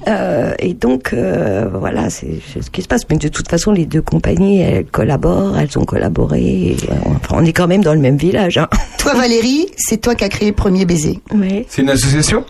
Euh, 0.09 0.55
et 0.59 0.75
donc, 0.75 1.13
euh, 1.13 1.69
voilà, 1.73 2.11
c'est 2.11 2.41
ce 2.61 2.71
qui 2.71 2.83
se 2.83 2.89
passe. 2.89 3.03
Mais 3.11 3.17
de 3.17 3.29
toute 3.29 3.49
façon, 3.49 3.73
les 3.73 3.87
deux 3.87 4.03
compagnies, 4.03 4.61
elles 4.61 4.87
collaborent, 4.87 5.59
elles 5.59 5.79
ont 5.79 5.85
collaboré. 5.85 6.41
et, 6.41 6.77
euh, 6.91 6.95
enfin, 7.17 7.37
on 7.41 7.45
est 7.45 7.53
quand 7.53 7.69
même 7.69 7.83
dans 7.83 7.95
le 7.95 8.01
même 8.01 8.17
village. 8.17 8.40
Hein. 8.57 8.69
Toi 8.99 9.15
Valérie, 9.15 9.67
c'est 9.77 9.99
toi 10.01 10.15
qui 10.15 10.25
as 10.25 10.29
créé 10.29 10.53
Premier 10.53 10.85
Baiser. 10.85 11.21
Oui. 11.35 11.65
C'est 11.69 11.83
une 11.83 11.91
association? 11.91 12.45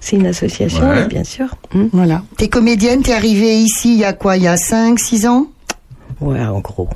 C'est 0.00 0.16
une 0.16 0.26
association, 0.26 0.88
Ouais. 0.88 1.06
bien 1.06 1.24
sûr. 1.24 1.46
Hmm. 1.74 1.86
Voilà. 1.92 2.22
T'es 2.38 2.48
comédienne, 2.48 3.02
t'es 3.02 3.12
arrivée 3.12 3.56
ici 3.58 3.94
il 3.94 3.98
y 4.00 4.04
a 4.04 4.12
quoi? 4.12 4.36
Il 4.36 4.42
y 4.42 4.48
a 4.48 4.56
5, 4.56 4.98
6 4.98 5.26
ans? 5.26 5.46
Ouais, 6.20 6.40
en 6.40 6.60
gros. 6.60 6.88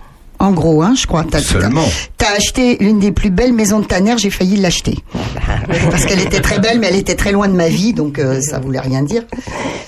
En 0.44 0.52
gros, 0.52 0.82
hein, 0.82 0.94
je 0.94 1.06
crois. 1.06 1.24
T'as, 1.28 1.40
Seulement. 1.40 1.84
T'as 2.18 2.26
t'as 2.26 2.36
acheté 2.36 2.76
l'une 2.80 2.98
des 2.98 3.12
plus 3.12 3.30
belles 3.30 3.52
maisons 3.52 3.80
de 3.80 3.84
ta 3.86 4.00
mère, 4.00 4.18
j'ai 4.18 4.30
failli 4.30 4.56
l'acheter. 4.56 4.98
Parce 5.90 6.04
qu'elle 6.06 6.20
était 6.20 6.40
très 6.40 6.58
belle, 6.58 6.78
mais 6.80 6.88
elle 6.88 6.96
était 6.96 7.14
très 7.14 7.32
loin 7.32 7.48
de 7.48 7.54
ma 7.54 7.68
vie, 7.68 7.92
donc 7.92 8.18
euh, 8.18 8.40
ça 8.40 8.58
voulait 8.58 8.80
rien 8.80 9.02
dire. 9.02 9.22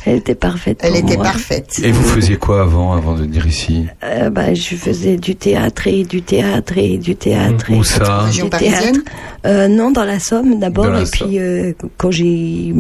Elle 0.07 0.17
était 0.17 0.35
parfaite. 0.35 0.81
Elle 0.83 0.91
pour 0.93 0.99
était 1.01 1.17
moi. 1.17 1.25
parfaite. 1.25 1.81
Et 1.83 1.91
vous 1.91 2.03
faisiez 2.03 2.37
quoi 2.37 2.63
avant, 2.63 2.93
avant 2.93 3.15
de 3.15 3.23
venir 3.23 3.47
ici 3.47 3.87
Euh, 4.05 4.31
bah, 4.31 4.55
je 4.55 4.75
faisais 4.77 5.17
du 5.17 5.35
théâtre 5.37 5.87
et 5.89 6.05
du 6.05 6.23
théâtre 6.23 6.79
et 6.79 6.99
du 6.99 7.17
théâtre. 7.17 7.67
Où 7.71 7.81
et 7.81 7.85
ça 7.85 8.21
Région 8.21 8.45
du 8.47 8.51
théâtre. 8.51 9.01
Euh, 9.47 9.69
Non, 9.69 9.91
dans 9.91 10.05
la 10.05 10.19
Somme 10.21 10.59
d'abord. 10.59 10.95
Et 10.97 11.05
puis, 11.05 11.39
euh, 11.39 11.73
quand 11.99 12.11
j'ai. 12.11 12.75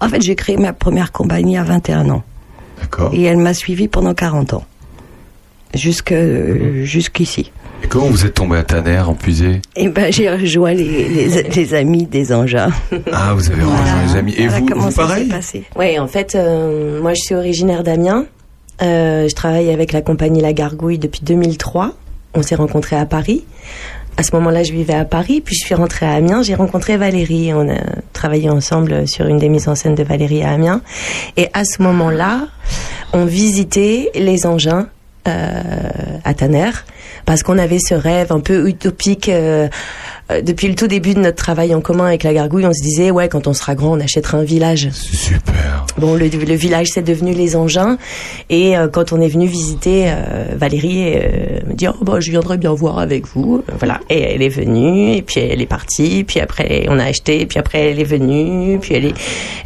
En 0.00 0.08
fait, 0.08 0.22
j'ai 0.22 0.34
créé 0.34 0.56
ma 0.56 0.72
première 0.72 1.12
compagnie 1.12 1.58
à 1.58 1.64
21 1.64 2.08
ans. 2.10 2.22
D'accord. 2.80 3.10
Et 3.12 3.22
elle 3.22 3.38
m'a 3.38 3.54
suivi 3.54 3.88
pendant 3.88 4.14
40 4.14 4.54
ans. 4.54 4.64
Jusque, 5.74 6.12
euh, 6.12 6.84
Jusqu'ici. 6.84 7.52
Et 7.82 7.86
comment 7.86 8.06
vous 8.06 8.24
êtes 8.24 8.34
tombé 8.34 8.56
à 8.56 8.62
Tanner, 8.62 8.98
en 9.00 9.14
puisé 9.14 9.60
Et 9.76 9.88
ben, 9.88 10.10
j'ai 10.12 10.30
rejoint 10.30 10.72
les, 10.72 11.06
les, 11.08 11.42
les 11.42 11.74
amis 11.74 12.06
des 12.06 12.32
engins. 12.32 12.70
Ah, 13.12 13.34
vous 13.34 13.50
avez 13.50 13.62
rejoint 13.62 14.02
les 14.06 14.16
amis. 14.16 14.34
Et 14.38 14.46
Voilà 14.46 14.60
vous, 14.60 14.66
comment 14.66 14.84
vous 14.86 14.90
ça 14.90 15.02
s'est 15.02 15.08
pareil 15.08 15.28
passé. 15.28 15.64
Ouais, 15.76 15.98
en 15.98 16.06
fait, 16.06 16.34
euh, 16.34 17.00
moi 17.02 17.12
je 17.14 17.20
suis 17.20 17.34
originaire 17.34 17.82
d'Amiens. 17.82 18.24
Euh, 18.82 19.28
je 19.28 19.34
travaille 19.34 19.70
avec 19.70 19.92
la 19.92 20.00
compagnie 20.00 20.40
La 20.40 20.52
Gargouille 20.52 20.98
depuis 20.98 21.20
2003. 21.22 21.92
On 22.34 22.42
s'est 22.42 22.54
rencontrés 22.54 22.96
à 22.96 23.06
Paris. 23.06 23.44
À 24.16 24.22
ce 24.22 24.34
moment-là, 24.36 24.62
je 24.62 24.72
vivais 24.72 24.94
à 24.94 25.04
Paris, 25.04 25.40
puis 25.44 25.56
je 25.60 25.66
suis 25.66 25.74
rentrée 25.74 26.06
à 26.06 26.12
Amiens. 26.12 26.42
J'ai 26.42 26.54
rencontré 26.54 26.96
Valérie. 26.96 27.52
On 27.52 27.68
a 27.68 27.78
travaillé 28.12 28.48
ensemble 28.48 29.06
sur 29.08 29.26
une 29.26 29.38
des 29.38 29.48
mises 29.48 29.68
en 29.68 29.74
scène 29.74 29.94
de 29.96 30.04
Valérie 30.04 30.42
à 30.42 30.50
Amiens. 30.52 30.80
Et 31.36 31.48
à 31.52 31.64
ce 31.64 31.82
moment-là, 31.82 32.46
on 33.12 33.24
visitait 33.26 34.10
les 34.14 34.46
engins 34.46 34.86
euh, 35.28 35.60
à 36.24 36.34
Tanner 36.34 36.70
parce 37.24 37.42
qu'on 37.42 37.58
avait 37.58 37.78
ce 37.78 37.94
rêve 37.94 38.32
un 38.32 38.40
peu 38.40 38.68
utopique. 38.68 39.28
euh, 39.28 39.68
euh, 40.30 40.40
depuis 40.42 40.68
le 40.68 40.74
tout 40.74 40.86
début 40.86 41.14
de 41.14 41.20
notre 41.20 41.36
travail 41.36 41.74
en 41.74 41.80
commun 41.80 42.06
avec 42.06 42.22
la 42.22 42.32
gargouille, 42.34 42.66
on 42.66 42.72
se 42.72 42.82
disait 42.82 43.10
ouais 43.10 43.28
quand 43.28 43.46
on 43.46 43.52
sera 43.52 43.74
grand 43.74 43.92
on 43.96 44.00
achètera 44.00 44.38
un 44.38 44.44
village. 44.44 44.88
Super. 44.92 45.84
Bon 45.98 46.14
le, 46.14 46.26
le 46.28 46.54
village 46.54 46.88
c'est 46.92 47.02
devenu 47.02 47.32
les 47.32 47.56
engins 47.56 47.98
et 48.50 48.76
euh, 48.76 48.88
quand 48.88 49.12
on 49.12 49.20
est 49.20 49.28
venu 49.28 49.46
visiter 49.46 50.06
euh, 50.08 50.46
Valérie 50.56 51.12
euh, 51.14 51.60
me 51.68 51.74
dit 51.74 51.86
oh 51.88 51.94
bah 52.02 52.20
je 52.20 52.30
viendrai 52.30 52.56
bien 52.56 52.72
voir 52.72 52.98
avec 52.98 53.26
vous 53.28 53.62
voilà 53.78 54.00
et 54.10 54.20
elle 54.20 54.42
est 54.42 54.48
venue 54.48 55.12
et 55.14 55.22
puis 55.22 55.40
elle 55.40 55.60
est 55.60 55.66
partie 55.66 56.24
puis 56.24 56.40
après 56.40 56.86
on 56.88 56.98
a 56.98 57.04
acheté 57.04 57.46
puis 57.46 57.58
après 57.58 57.90
elle 57.90 58.00
est 58.00 58.04
venue 58.04 58.78
puis 58.80 58.94
elle 58.94 59.04
est 59.06 59.14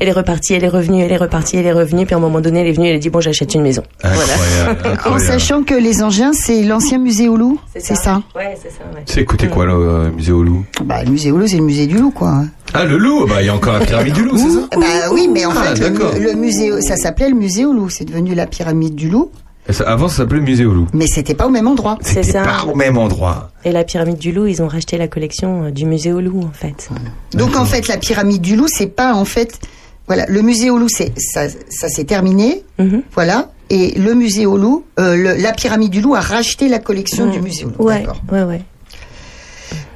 elle 0.01 0.09
est 0.09 0.13
repartie 0.13 0.55
elle 0.55 0.65
est 0.65 0.69
revenue 0.69 1.03
elle 1.03 1.13
est 1.13 1.17
repartie 1.17 1.57
elle 1.57 1.67
est 1.67 1.73
revenue 1.73 2.05
puis 2.05 2.15
à 2.15 2.19
un 2.19 2.21
moment 2.21 2.41
donné 2.41 2.61
elle 2.61 2.67
est 2.69 2.73
venue 2.73 2.89
elle 2.89 2.97
a 2.97 2.99
dit 2.99 3.11
bon 3.11 3.21
j'achète 3.21 3.55
une 3.55 3.63
maison. 3.63 3.83
Incroyable, 4.03 4.81
En 4.85 4.91
incroyable. 4.93 5.25
sachant 5.25 5.63
que 5.63 5.75
les 5.75 6.03
engins, 6.03 6.33
c'est 6.35 6.63
l'ancien 6.63 6.99
musée 6.99 7.29
au 7.29 7.37
loup, 7.37 7.59
c'est 7.75 7.95
ça, 7.95 8.23
Ouais 8.37 8.55
c'est 8.63 8.71
ça. 8.71 8.81
Ouais. 8.95 9.03
C'est 9.07 9.21
écoutez 9.23 9.49
quoi, 9.49 9.65
le 9.65 9.73
euh, 9.73 10.11
musée 10.11 10.33
au 10.33 10.43
loup 10.49 10.65
Bah, 10.85 11.03
le 11.05 11.11
musée 11.11 11.31
au 11.31 11.39
loup, 11.39 11.47
c'est 11.47 11.57
le 11.59 11.63
musée 11.65 11.87
du 11.87 11.99
loup, 11.99 12.11
quoi. 12.11 12.43
Ah, 12.75 12.85
le 12.85 12.99
loup 12.99 13.27
Bah, 13.27 13.41
il 13.41 13.47
y 13.47 13.49
a 13.49 13.55
encore 13.55 13.75
la 13.75 13.81
pyramide 13.87 14.15
du 14.15 14.25
loup, 14.25 14.37
c'est 14.37 14.51
ça 14.51 14.69
Bah 14.77 15.11
oui, 15.13 15.29
mais 15.33 15.45
en 15.47 15.53
Ah, 15.57 15.75
fait, 15.75 15.89
le, 15.89 16.25
le 16.25 16.33
musée, 16.35 16.81
ça 16.83 16.97
s'appelait 16.97 17.29
le 17.31 17.37
musée 17.37 17.65
au 17.65 17.73
loup. 17.73 17.89
C'est 17.89 18.05
devenu 18.05 18.35
la 18.35 18.47
pyramide 18.47 18.95
du 18.95 19.09
loup, 19.09 19.31
ça- 19.71 19.85
Avant, 19.85 20.09
ça 20.09 20.19
s'appelait 20.19 20.39
le 20.39 20.45
musée 20.45 20.65
au 20.65 20.73
loup. 20.73 20.87
mais 20.95 21.07
c'était 21.07 21.35
pas 21.35 21.47
au 21.47 21.51
même 21.51 21.67
endroit. 21.69 21.99
C'est 22.01 22.23
C'était 22.23 22.33
ça. 22.39 22.43
pas 22.43 22.65
au 22.71 22.75
même 22.75 22.97
endroit. 22.99 23.51
Et 23.65 23.73
la 23.73 23.85
pyramide 23.85 24.17
du 24.19 24.33
loup 24.33 24.47
ils 24.47 24.63
ont 24.63 24.69
racheté 24.69 24.97
la 24.97 25.09
collection 25.09 25.65
euh, 25.65 25.71
du 25.71 25.85
musée 25.85 26.13
au 26.13 26.21
loup 26.23 26.41
en 26.43 26.53
fait. 26.53 26.89
Donc 27.35 27.55
en 27.57 27.65
fait, 27.67 27.87
la 27.89 27.99
pyramide 27.99 28.41
du 28.41 28.57
loup, 28.57 28.67
c'est 28.69 28.87
pas 28.87 29.13
en 29.15 29.25
fait, 29.27 29.59
voilà, 30.07 30.25
le 30.27 30.41
musée 30.43 30.71
au 30.71 30.79
loup, 30.79 30.89
c'est 30.89 31.13
ça, 31.19 31.43
ça 31.69 31.89
s'est 31.91 32.05
terminé, 32.05 32.63
Mhm. 32.79 33.03
voilà. 33.15 33.51
Et 33.71 33.99
le 33.99 34.15
musée 34.15 34.47
au 34.47 34.57
loup, 34.57 34.85
euh, 34.99 35.15
le- 35.15 35.35
la 35.43 35.53
pyramide 35.53 35.91
du 35.91 36.01
loup 36.01 36.15
a 36.15 36.21
racheté 36.21 36.69
la 36.69 36.79
collection 36.79 37.27
Mhm. 37.27 37.33
du 37.33 37.41
musée 37.43 37.65
au 37.67 37.69
loup. 37.69 37.85
Ouais 37.89 38.07
ouais 38.33 38.43
ouais. 38.45 38.63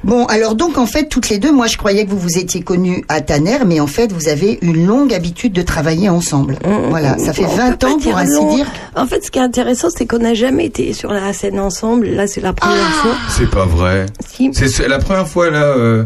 Bon, 0.03 0.25
alors 0.25 0.55
donc 0.55 0.77
en 0.77 0.85
fait, 0.85 1.05
toutes 1.07 1.29
les 1.29 1.37
deux, 1.39 1.51
moi 1.51 1.67
je 1.67 1.77
croyais 1.77 2.05
que 2.05 2.09
vous 2.11 2.19
vous 2.19 2.37
étiez 2.37 2.61
connus 2.61 3.05
à 3.07 3.21
Tanner, 3.21 3.59
mais 3.65 3.79
en 3.79 3.87
fait, 3.87 4.11
vous 4.11 4.27
avez 4.27 4.59
une 4.61 4.85
longue 4.85 5.13
habitude 5.13 5.53
de 5.53 5.61
travailler 5.61 6.09
ensemble. 6.09 6.57
Voilà, 6.89 7.17
ça 7.17 7.31
fait 7.33 7.45
On 7.45 7.55
20 7.55 7.71
peut 7.71 7.77
pas 7.77 7.93
ans 7.93 7.97
pour 7.99 8.17
ainsi 8.17 8.33
long. 8.35 8.55
dire. 8.55 8.65
En 8.95 9.05
fait, 9.07 9.23
ce 9.23 9.31
qui 9.31 9.39
est 9.39 9.43
intéressant, 9.43 9.87
c'est 9.95 10.05
qu'on 10.05 10.19
n'a 10.19 10.33
jamais 10.33 10.65
été 10.65 10.93
sur 10.93 11.11
la 11.13 11.31
scène 11.33 11.59
ensemble. 11.59 12.07
Là, 12.07 12.27
c'est 12.27 12.41
la 12.41 12.53
première 12.53 12.77
Ah 12.85 13.01
fois. 13.01 13.15
C'est 13.29 13.49
pas 13.49 13.65
vrai. 13.65 14.05
Si. 14.27 14.51
C'est 14.53 14.87
la 14.87 14.99
première 14.99 15.27
fois, 15.27 15.49
là. 15.49 15.63
euh, 15.63 16.03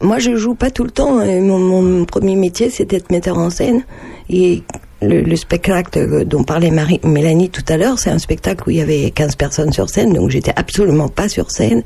Moi, 0.00 0.18
je 0.20 0.36
joue 0.36 0.54
pas 0.54 0.70
tout 0.70 0.84
le 0.84 0.90
temps. 0.90 1.20
et 1.20 1.40
Mon, 1.40 1.58
mon 1.58 2.04
premier 2.04 2.36
métier, 2.36 2.70
c'est 2.70 2.84
d'être 2.84 3.10
metteur 3.10 3.36
en 3.38 3.50
scène. 3.50 3.82
Et 4.28 4.62
le, 5.02 5.20
le 5.22 5.36
spectacle 5.36 6.24
dont 6.26 6.44
parlait 6.44 6.70
Marie, 6.70 7.00
Mélanie 7.04 7.50
tout 7.50 7.64
à 7.68 7.76
l'heure, 7.76 7.98
c'est 7.98 8.10
un 8.10 8.18
spectacle 8.18 8.64
où 8.66 8.70
il 8.70 8.76
y 8.76 8.80
avait 8.80 9.10
15 9.10 9.36
personnes 9.36 9.72
sur 9.72 9.88
scène, 9.88 10.12
donc 10.12 10.30
j'étais 10.30 10.52
absolument 10.56 11.08
pas 11.08 11.28
sur 11.28 11.50
scène. 11.50 11.82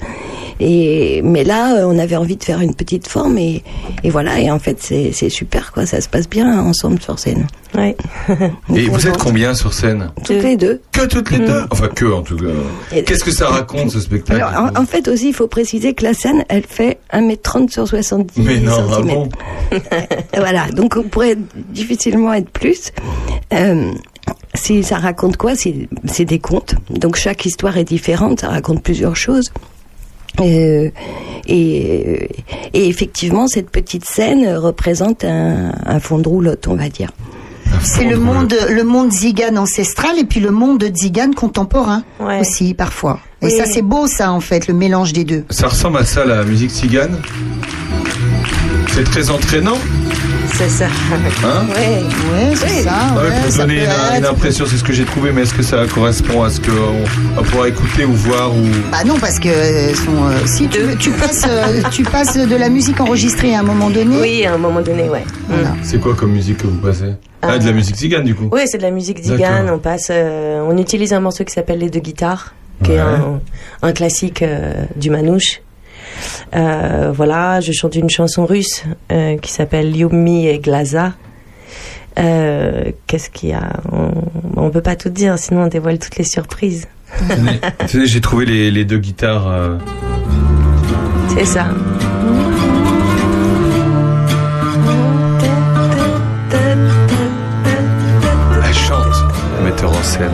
Et 0.61 1.21
mais 1.25 1.45
là, 1.45 1.77
euh, 1.79 1.87
on 1.87 1.99
avait 1.99 2.17
envie 2.17 2.37
de 2.37 2.45
faire 2.45 2.61
une 2.61 2.75
petite 2.75 3.09
forme 3.09 3.39
et, 3.39 3.63
et 4.05 4.11
voilà. 4.11 4.39
Et 4.41 4.51
en 4.51 4.59
fait, 4.59 4.79
c'est 4.81 5.29
super 5.29 5.73
quoi. 5.73 5.87
Ça 5.87 6.01
se 6.01 6.09
passe 6.09 6.29
bien 6.29 6.59
ensemble 6.61 7.01
sur 7.01 7.19
scène. 7.19 7.47
Ouais. 7.75 7.97
Et 8.75 8.87
vous 8.87 9.07
êtes 9.09 9.17
combien 9.19 9.53
sur 9.53 9.75
scène? 9.75 10.11
Toutes 10.25 10.43
les 10.45 10.57
deux. 10.57 10.81
Que 10.93 11.07
toutes 11.07 11.33
les 11.33 11.41
deux? 11.41 11.63
Enfin, 11.73 11.89
que 11.89 12.05
en 12.05 12.23
tout 12.23 12.37
cas. 12.37 12.45
Et- 12.95 13.03
Qu'est-ce 13.03 13.25
que 13.25 13.33
ça 13.33 13.49
raconte, 13.49 13.91
ce 13.91 13.99
spectacle? 13.99 14.41
Alors, 14.41 14.71
en, 14.77 14.83
en 14.83 14.87
fait 14.87 15.09
aussi, 15.09 15.29
il 15.31 15.35
faut 15.35 15.49
préciser 15.49 15.93
que 15.93 16.05
la 16.05 16.15
scène, 16.15 16.45
elle 16.49 16.63
fait 16.65 16.99
1m30 17.13 17.71
sur 17.71 17.89
70 17.89 18.41
Mais 18.43 18.59
non, 18.61 18.73
ah 18.77 18.95
centimètres. 18.95 19.19
bon? 19.19 19.29
Voilà, 20.37 20.69
donc 20.71 20.95
on 20.97 21.03
pourrait 21.03 21.37
difficilement 21.71 22.33
être 22.33 22.51
plus. 22.51 22.93
Euh, 23.53 23.93
si 24.55 24.83
ça 24.83 24.99
raconte 24.99 25.37
quoi 25.37 25.53
C'est 25.57 26.25
des 26.25 26.39
contes. 26.39 26.75
Donc 26.91 27.17
chaque 27.17 27.45
histoire 27.47 27.77
est 27.77 27.85
différente, 27.85 28.41
ça 28.41 28.49
raconte 28.49 28.83
plusieurs 28.83 29.17
choses. 29.17 29.51
Euh, 30.41 30.91
et, 31.47 32.29
et 32.73 32.89
effectivement, 32.89 33.47
cette 33.47 33.71
petite 33.71 34.05
scène 34.05 34.57
représente 34.57 35.25
un, 35.25 35.73
un 35.87 36.01
fond 36.01 36.19
de 36.19 36.29
roulotte, 36.29 36.67
on 36.69 36.75
va 36.75 36.89
dire. 36.89 37.11
C'est 37.83 38.05
le 38.05 38.17
monde, 38.19 38.55
le 38.71 38.83
monde 38.85 39.11
zigane 39.13 39.59
ancestral 39.59 40.19
et 40.19 40.25
puis 40.25 40.41
le 40.41 40.51
monde 40.51 40.85
zigane 40.95 41.35
contemporain 41.35 42.03
aussi 42.41 42.73
parfois. 42.75 43.19
Et 43.43 43.47
Oui. 43.47 43.53
ça 43.53 43.65
c'est 43.67 43.83
beau 43.83 44.07
ça 44.07 44.33
en 44.33 44.41
fait, 44.41 44.69
le 44.69 44.75
mélange 44.75 45.13
des 45.13 45.25
deux. 45.25 45.45
Ça 45.51 45.69
ressemble 45.69 45.99
à 45.99 46.05
ça, 46.05 46.25
la 46.25 46.45
musique 46.45 46.71
cigane 46.71 47.19
C'est 48.89 49.05
très 49.05 49.29
entraînant 49.31 49.79
C'est 50.55 50.69
ça. 50.69 50.87
Hein 50.87 51.67
Ouais. 51.69 52.03
Ouais, 52.33 52.55
c'est 52.55 52.83
ça. 52.83 53.13
Ouais, 53.17 53.29
ouais, 53.29 53.41
pour 53.43 53.53
ça 53.53 53.67
donner 53.67 53.85
une, 54.17 54.25
impression, 54.25 54.65
c'est 54.67 54.77
ce 54.77 54.85
que 54.85 54.93
j'ai 54.93 55.05
trouvé, 55.05 55.33
mais 55.33 55.43
est-ce 55.43 55.55
que 55.55 55.63
ça 55.63 55.85
correspond 55.93 56.45
à 56.45 56.51
ce 56.51 56.61
qu'on 56.61 56.95
on 57.37 57.43
pourra 57.43 57.69
écouter 57.69 58.05
ou 58.05 58.13
voir 58.13 58.55
ou... 58.55 58.63
Bah 58.93 59.03
non 59.05 59.19
parce 59.19 59.41
que 59.41 59.49
euh, 59.49 59.95
sont, 59.95 60.25
euh, 60.25 60.39
si 60.47 60.69
tu, 60.69 60.79
tu 60.99 61.11
passes, 61.11 61.45
euh, 61.49 61.83
tu 61.91 62.05
passes 62.05 62.37
de 62.37 62.57
la 62.57 62.69
musique 62.69 63.01
enregistrée 63.01 63.55
à 63.55 63.61
un 63.61 63.63
moment 63.65 63.91
donné. 63.91 64.17
Oui, 64.21 64.47
à 64.47 64.55
un 64.55 64.59
moment 64.59 64.81
donné, 64.81 65.09
ouais. 65.09 65.25
Mm. 65.49 65.55
C'est 65.83 65.99
quoi 66.01 66.15
comme 66.15 66.31
musique 66.33 66.59
que 66.59 66.67
vous 66.69 66.79
passez 66.79 67.15
Ah, 67.43 67.59
de 67.59 67.67
la 67.67 67.73
musique 67.73 67.97
cigane 67.97 68.25
du 68.25 68.35
coup 68.37 68.49
Oui, 68.53 68.63
c'est 68.67 68.79
de 68.79 68.85
la 68.85 68.93
musique 68.93 69.23
zigane. 69.23 69.69
On 69.71 69.79
passe, 69.79 70.09
euh, 70.11 70.65
on 70.67 70.79
utilise 70.79 71.13
un 71.13 71.21
morceau 71.21 71.45
qui 71.45 71.53
s'appelle 71.53 71.81
les 71.81 71.91
deux 71.91 72.01
guitares, 72.01 72.55
qui 72.83 72.93
est 72.93 72.99
un, 72.99 73.41
un 73.83 73.93
classique 73.93 74.43
euh, 74.43 74.85
du 74.95 75.11
manouche. 75.11 75.61
Euh, 76.55 77.13
voilà, 77.15 77.61
je 77.61 77.73
chante 77.73 77.95
une 77.97 78.11
chanson 78.11 78.47
russe 78.47 78.85
euh, 79.13 79.37
qui 79.39 79.51
s'appelle 79.53 79.95
Yumi 79.97 80.47
et 80.47 80.59
Glaza. 80.59 81.13
Euh, 82.19 82.93
Qu'est-ce 83.07 83.31
qu'il 83.31 83.51
y 83.51 83.53
a? 83.53 83.73
On, 83.91 84.11
on 84.57 84.71
peut 84.71 84.81
pas 84.83 84.97
tout 84.97 85.09
dire, 85.09 85.39
sinon 85.39 85.65
on 85.65 85.67
dévoile 85.69 85.99
toutes 85.99 86.17
les 86.17 86.25
surprises. 86.25 86.87
J'ai 87.93 88.21
trouvé 88.21 88.45
les, 88.47 88.71
les 88.71 88.85
deux 88.85 88.99
guitares. 88.99 89.79
C'est 91.37 91.45
ça. 91.45 91.67
Elle 98.65 98.75
chante, 98.75 99.17
metteur 99.65 99.91
en 99.91 100.03
scène. 100.03 100.31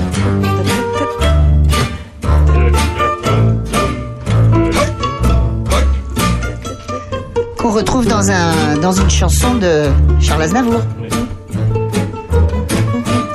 Qu'on 7.71 7.77
retrouve 7.77 8.05
dans 8.09 8.33
un 8.33 8.77
dans 8.83 8.91
une 8.91 9.09
chanson 9.09 9.55
de 9.55 9.85
Charles 10.21 10.43
Aznavour. 10.43 10.81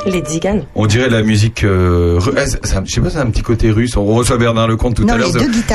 Les 0.06 0.22
ziganes. 0.28 0.64
On 0.76 0.88
dirait 0.88 1.07
la 1.10 1.24
musique. 1.24 1.64
Euh, 1.64 2.20
ah, 2.36 2.41
c'est 2.45 2.76
un- 2.76 2.84
je 2.84 2.91
sais 2.95 2.99
pas, 2.99 3.10
c'est 3.12 3.20
un 3.20 3.28
petit 3.28 3.44
côté 3.44 3.72
russe. 3.72 3.95
On 3.95 4.03
reçoit 4.03 4.38
Bernard 4.38 4.68
Lecomte 4.68 4.95
tout 4.98 5.06
Non, 5.06 5.14
à 5.14 5.18
l'heure. 5.20 5.30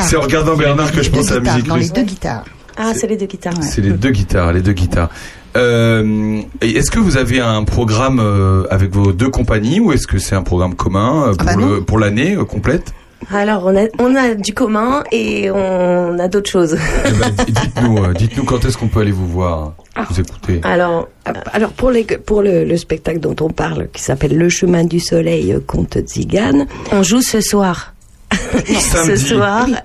c'est- 0.05 0.15
en 0.17 0.21
regardant 0.21 0.57
Bernard 0.57 0.93
que 0.93 1.03
je 1.03 1.09
pense 1.11 1.31
à 1.33 1.37
la 1.37 1.41
musique 1.41 1.69
dans 1.69 1.77
les 1.77 1.89
deux 1.89 2.03
guitares. 2.03 2.45
Ah, 2.77 2.93
c'est 2.95 3.07
les 3.07 3.17
deux 3.17 3.25
guitares. 3.25 3.55
C'est 3.63 3.81
les 3.81 3.93
deux 3.93 4.11
guitares, 4.11 4.53
les 4.53 4.61
deux 4.61 4.73
guitares. 4.75 5.09
Euh, 5.57 6.43
est-ce 6.61 6.91
que 6.91 6.99
vous 7.01 7.17
avez 7.17 7.41
un 7.41 7.65
programme 7.65 8.21
euh, 8.21 8.65
avec 8.71 8.93
vos 8.95 9.13
deux 9.13 9.31
compagnies 9.31 9.81
ou 9.81 9.93
est-ce 9.93 10.07
que 10.07 10.19
c'est 10.19 10.35
un 10.35 10.43
programme 10.43 10.75
commun 10.75 11.29
euh, 11.31 11.35
pour 11.35 11.47
bah 11.47 11.57
le 11.57 11.81
pour 11.81 11.99
l'année 11.99 12.37
complète? 12.47 12.93
Alors, 13.33 13.65
on 13.67 13.77
a, 13.77 13.87
on 13.99 14.15
a 14.17 14.35
du 14.35 14.55
commun 14.55 15.05
et 15.13 15.51
on 15.51 16.19
a 16.19 16.29
d'autres 16.29 16.51
choses. 16.51 16.77
Eh 17.07 17.11
ben, 17.13 17.31
dites-nous, 17.47 17.99
euh, 17.99 18.13
dites-nous 18.15 18.45
quand 18.45 18.65
est-ce 18.65 18.77
qu'on 18.79 18.89
peut 18.89 19.01
aller 19.01 19.13
vous 19.13 19.29
voir, 19.29 19.75
vous 20.09 20.21
écouter. 20.21 20.61
Alors, 20.65 21.09
Alors 21.53 21.71
pour, 21.73 21.91
les, 21.91 22.05
pour 22.05 22.43
le, 22.43 22.65
le 22.65 22.77
spectacle 22.77 23.21
dont 23.21 23.37
on 23.41 23.51
parle, 23.51 23.89
qui 23.93 24.03
s'appelle 24.03 24.37
Le 24.37 24.49
chemin 24.49 24.85
du 24.85 25.01
soleil, 25.01 25.53
euh, 25.53 25.61
conte 25.65 25.99
Zigane, 26.07 26.67
on 26.93 27.03
joue 27.03 27.21
ce 27.23 27.41
soir. 27.41 27.95
ce 29.07 29.17
soir. 29.17 29.67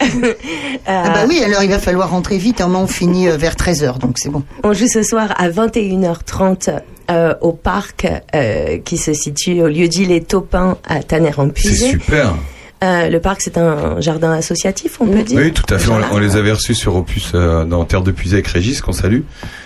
Ah 0.88 1.10
bah 1.12 1.26
oui, 1.28 1.42
alors 1.44 1.64
il 1.64 1.70
va 1.70 1.80
falloir 1.80 2.12
rentrer 2.12 2.38
vite, 2.38 2.62
hein, 2.62 2.72
on 2.76 2.86
finit 2.86 3.28
euh, 3.28 3.38
vers 3.38 3.56
13h, 3.56 3.98
donc 3.98 4.18
c'est 4.20 4.30
bon. 4.30 4.44
On 4.64 4.72
joue 4.74 4.88
ce 4.88 5.02
soir 5.02 5.34
à 5.36 5.50
21h30 5.50 6.80
euh, 7.10 7.34
au 7.42 7.54
parc 7.54 8.06
euh, 8.36 8.78
qui 8.80 8.98
se 8.98 9.14
situe 9.14 9.64
au 9.64 9.68
lieu 9.68 9.88
dit 9.88 10.06
Les 10.06 10.22
Taupins 10.22 10.78
à 10.88 10.98
C'est 10.98 11.08
Tanner-en-Puisé. 11.08 11.90
super. 11.90 12.36
Euh, 12.84 13.10
le 13.10 13.20
parc, 13.20 13.42
c'est 13.42 13.58
un 13.58 14.00
jardin 14.02 14.34
associatif, 14.34 14.98
on 15.00 15.08
peut 15.08 15.24
dire. 15.24 15.40
Oui, 15.40 15.54
tout 15.54 15.64
à 15.74 15.78
fait. 15.80 15.88
On, 15.90 15.94
Voilà. 15.94 16.08
on 16.12 16.18
les 16.20 16.36
avait 16.36 16.52
reçus 16.52 16.76
sur 16.76 16.96
Opus 16.96 17.32
euh, 17.34 17.64
dans 17.64 17.84
Terre 17.86 18.02
de 18.02 18.12
Puisée 18.12 18.36
avec 18.36 18.48
Régis, 18.48 18.82
qu'on 18.82 18.92
salue. 18.92 19.22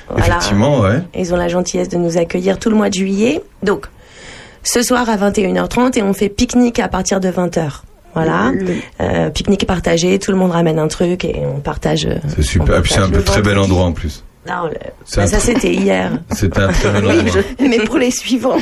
Voilà. 0.09 0.27
Effectivement, 0.27 0.79
ouais. 0.81 1.01
Ils 1.17 1.33
ont 1.33 1.37
la 1.37 1.47
gentillesse 1.47 1.89
de 1.89 1.97
nous 1.97 2.17
accueillir 2.17 2.59
tout 2.59 2.69
le 2.69 2.75
mois 2.75 2.89
de 2.89 2.93
juillet. 2.93 3.41
Donc, 3.63 3.87
ce 4.63 4.81
soir 4.83 5.09
à 5.09 5.17
21h30 5.17 5.97
et 5.97 6.03
on 6.03 6.13
fait 6.13 6.29
pique-nique 6.29 6.79
à 6.79 6.87
partir 6.87 7.19
de 7.19 7.29
20h. 7.29 7.81
Voilà. 8.13 8.51
Euh, 9.01 9.29
pique-nique 9.29 9.65
partagé, 9.67 10.17
tout 10.19 10.31
le 10.31 10.37
monde 10.37 10.51
ramène 10.51 10.79
un 10.79 10.87
truc 10.87 11.25
et 11.25 11.41
on 11.45 11.59
partage. 11.59 12.07
C'est 12.27 12.41
super. 12.43 12.77
Et 12.77 12.81
puis 12.81 12.93
c'est 12.93 12.99
un 12.99 13.09
peu 13.09 13.21
très 13.23 13.41
bel 13.41 13.57
endroit 13.57 13.85
en 13.85 13.91
plus. 13.91 14.23
Non, 14.47 14.65
le- 14.65 14.71
bah, 15.15 15.27
ça 15.27 15.39
c'était 15.39 15.73
hier. 15.73 16.11
C'est 16.31 16.57
un 16.57 16.69
très 16.69 16.91
bel 16.91 17.05
Oui, 17.05 17.19
endroit. 17.19 17.41
je- 17.59 17.65
mais 17.67 17.79
pour 17.79 17.97
les 17.97 18.09
suivants. 18.09 18.57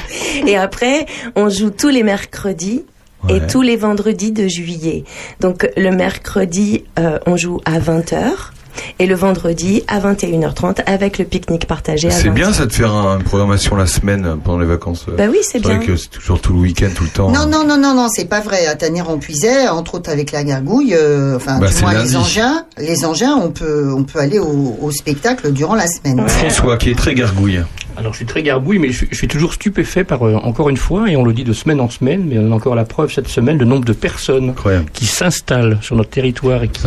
Et 0.45 0.57
après, 0.57 1.05
on 1.35 1.49
joue 1.49 1.69
tous 1.69 1.89
les 1.89 2.03
mercredis. 2.03 2.83
Et 3.29 3.45
tous 3.47 3.61
les 3.61 3.75
vendredis 3.75 4.31
de 4.31 4.47
juillet. 4.47 5.03
Donc 5.39 5.69
le 5.75 5.91
mercredi, 5.91 6.85
euh, 6.97 7.19
on 7.25 7.35
joue 7.35 7.59
à 7.65 7.79
20h. 7.79 8.51
Et 8.99 9.05
le 9.05 9.15
vendredi 9.15 9.83
à 9.87 9.99
21h30 9.99 10.81
avec 10.85 11.17
le 11.17 11.25
pique-nique 11.25 11.67
partagé 11.67 12.09
C'est 12.11 12.29
20h. 12.29 12.33
bien 12.33 12.53
ça 12.53 12.65
de 12.65 12.71
faire 12.73 12.93
un- 12.93 13.17
une 13.17 13.23
programmation 13.23 13.75
la 13.75 13.85
semaine 13.87 14.37
pendant 14.43 14.59
les 14.59 14.65
vacances. 14.65 15.05
euh. 15.09 15.15
Bah 15.17 15.25
oui, 15.29 15.37
c'est 15.41 15.59
vrai 15.63 15.77
bien. 15.77 15.87
que 15.87 15.95
c'est 15.95 16.09
toujours 16.09 16.41
tout 16.41 16.53
le 16.53 16.59
week-end, 16.59 16.89
tout 16.95 17.03
le 17.03 17.09
temps. 17.09 17.29
Non, 17.31 17.41
hein. 17.41 17.45
non, 17.47 17.65
non, 17.65 17.77
non, 17.77 17.93
non, 17.95 18.07
c'est 18.09 18.25
pas 18.29 18.39
vrai. 18.41 18.65
À 18.67 18.75
Tanner-en-Puisay, 18.75 19.67
entre 19.69 19.95
autres 19.95 20.09
avec 20.09 20.31
la 20.31 20.43
gargouille, 20.43 20.93
euh, 20.95 21.35
enfin, 21.37 21.59
Bah, 21.59 21.67
du 21.67 21.73
c'est 21.73 21.81
moins 21.81 21.93
lundi. 21.93 22.09
les 22.11 22.15
engins, 22.17 22.65
les 22.77 23.05
engins, 23.05 23.35
on 23.41 23.49
peut, 23.51 23.91
on 23.95 24.03
peut 24.03 24.19
aller 24.19 24.39
au, 24.39 24.77
au 24.81 24.91
spectacle 24.91 25.51
durant 25.51 25.75
la 25.75 25.87
semaine. 25.87 26.27
François 26.27 26.77
qui 26.77 26.89
est 26.91 26.95
très 26.97 27.13
gargouille. 27.15 27.61
Alors 27.99 28.11
je 28.13 28.17
suis 28.17 28.27
très 28.27 28.43
garbouille, 28.43 28.77
mais 28.77 28.89
je 28.89 28.97
suis, 28.97 29.07
je 29.09 29.15
suis 29.15 29.27
toujours 29.27 29.53
stupéfait 29.53 30.03
par, 30.03 30.21
euh, 30.27 30.35
encore 30.35 30.69
une 30.69 30.77
fois, 30.77 31.09
et 31.09 31.15
on 31.17 31.23
le 31.25 31.33
dit 31.33 31.43
de 31.43 31.51
semaine 31.53 31.79
en 31.81 31.89
semaine, 31.89 32.25
mais 32.27 32.37
on 32.37 32.51
a 32.51 32.55
encore 32.55 32.75
la 32.75 32.85
preuve 32.85 33.11
cette 33.11 33.27
semaine, 33.27 33.57
le 33.57 33.65
nombre 33.65 33.85
de 33.85 33.93
personnes 33.93 34.53
qui 34.93 35.07
s'installent 35.07 35.79
sur 35.81 35.95
notre 35.95 36.11
territoire 36.11 36.61
et 36.61 36.67
qui 36.67 36.83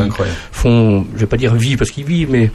font, 0.53 1.05
je 1.15 1.19
vais 1.21 1.27
pas 1.27 1.37
dire 1.37 1.53
vivre 1.55 1.80
parce 1.81 1.91
qu'ils 1.91 2.05
vivent, 2.05 2.31
mais 2.31 2.51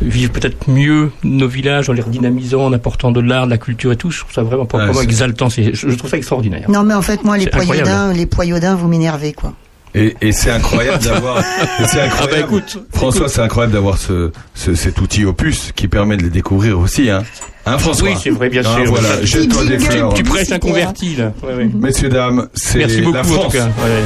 vivent 0.00 0.30
peut-être 0.30 0.70
mieux 0.70 1.10
nos 1.24 1.48
villages 1.48 1.90
en 1.90 1.92
les 1.92 2.00
redynamisant, 2.02 2.64
en 2.64 2.72
apportant 2.72 3.10
de 3.10 3.20
l'art, 3.20 3.44
de 3.46 3.50
la 3.50 3.58
culture 3.58 3.92
et 3.92 3.96
tout. 3.96 4.10
Je 4.10 4.20
trouve 4.20 4.32
ça 4.32 4.42
vraiment, 4.42 4.66
c'est- 4.94 5.02
exaltant. 5.04 5.48
Je, 5.50 5.72
je 5.74 5.94
trouve 5.96 6.08
ça 6.08 6.16
extraordinaire. 6.16 6.70
Non, 6.70 6.84
mais 6.84 6.94
en 6.94 7.02
fait, 7.02 7.24
moi, 7.24 7.36
les 7.36 7.48
poyaudins, 7.48 8.12
les 8.12 8.26
poyaudins, 8.26 8.76
vous 8.76 8.88
m'énervez, 8.88 9.32
quoi. 9.32 9.52
Et, 9.94 10.14
et 10.20 10.32
c'est 10.32 10.50
incroyable 10.50 11.02
d'avoir. 11.02 11.42
c'est 11.88 12.00
incroyable. 12.00 12.10
Ah 12.20 12.26
bah 12.30 12.38
écoute, 12.38 12.78
François, 12.94 13.28
c'est 13.28 13.40
incroyable 13.40 13.72
d'avoir 13.72 13.98
ce, 13.98 14.30
ce- 14.54 14.74
cet 14.74 15.00
outil 15.00 15.24
opus 15.24 15.72
qui 15.74 15.88
permet 15.88 16.16
de 16.16 16.22
les 16.22 16.30
découvrir 16.30 16.78
aussi, 16.78 17.10
hein. 17.10 17.24
Hein, 17.66 17.76
François? 17.78 18.08
Oui, 18.08 18.14
c'est 18.22 18.30
vrai, 18.30 18.48
bien 18.48 18.62
Ah, 18.64 18.76
sûr. 18.76 18.86
Voilà, 18.86 19.08
Tu- 19.24 19.46
des 19.46 19.76
tu- 19.78 19.84
fleurs. 19.84 20.14
Tu 20.14 20.22
prêches 20.22 20.50
un 20.52 20.58
converti, 20.58 21.16
là. 21.16 21.32
Ouais, 21.42 21.54
ouais. 21.54 21.70
Messieurs, 21.74 22.08
dames, 22.08 22.48
c'est 22.54 22.78
Merci 22.78 23.00
beaucoup, 23.02 23.14
la 23.14 23.20
en 23.20 23.24
France. 23.24 23.44
tout 23.52 23.58
cas. 23.58 23.64
Ouais. 23.64 24.02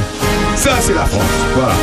Ça, 0.57 0.71
c'est 0.81 0.93
la 0.93 1.05
France. 1.05 1.21
Voilà. 1.53 1.73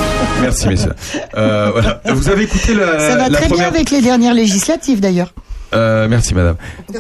Merci, 0.43 0.69
messieurs. 0.69 0.93
Euh, 1.37 1.71
voilà. 1.73 2.03
Vous 2.13 2.29
avez 2.29 2.43
écouté 2.43 2.75
la, 2.75 2.99
Ça 2.99 3.17
va 3.17 3.29
la 3.29 3.39
très 3.39 3.49
première. 3.49 3.71
bien 3.71 3.79
avec 3.81 3.91
les 3.91 4.01
dernières 4.03 4.35
législatives, 4.35 5.01
d'ailleurs. 5.01 5.33
Euh, 5.75 6.07
merci, 6.09 6.35
madame. 6.35 6.57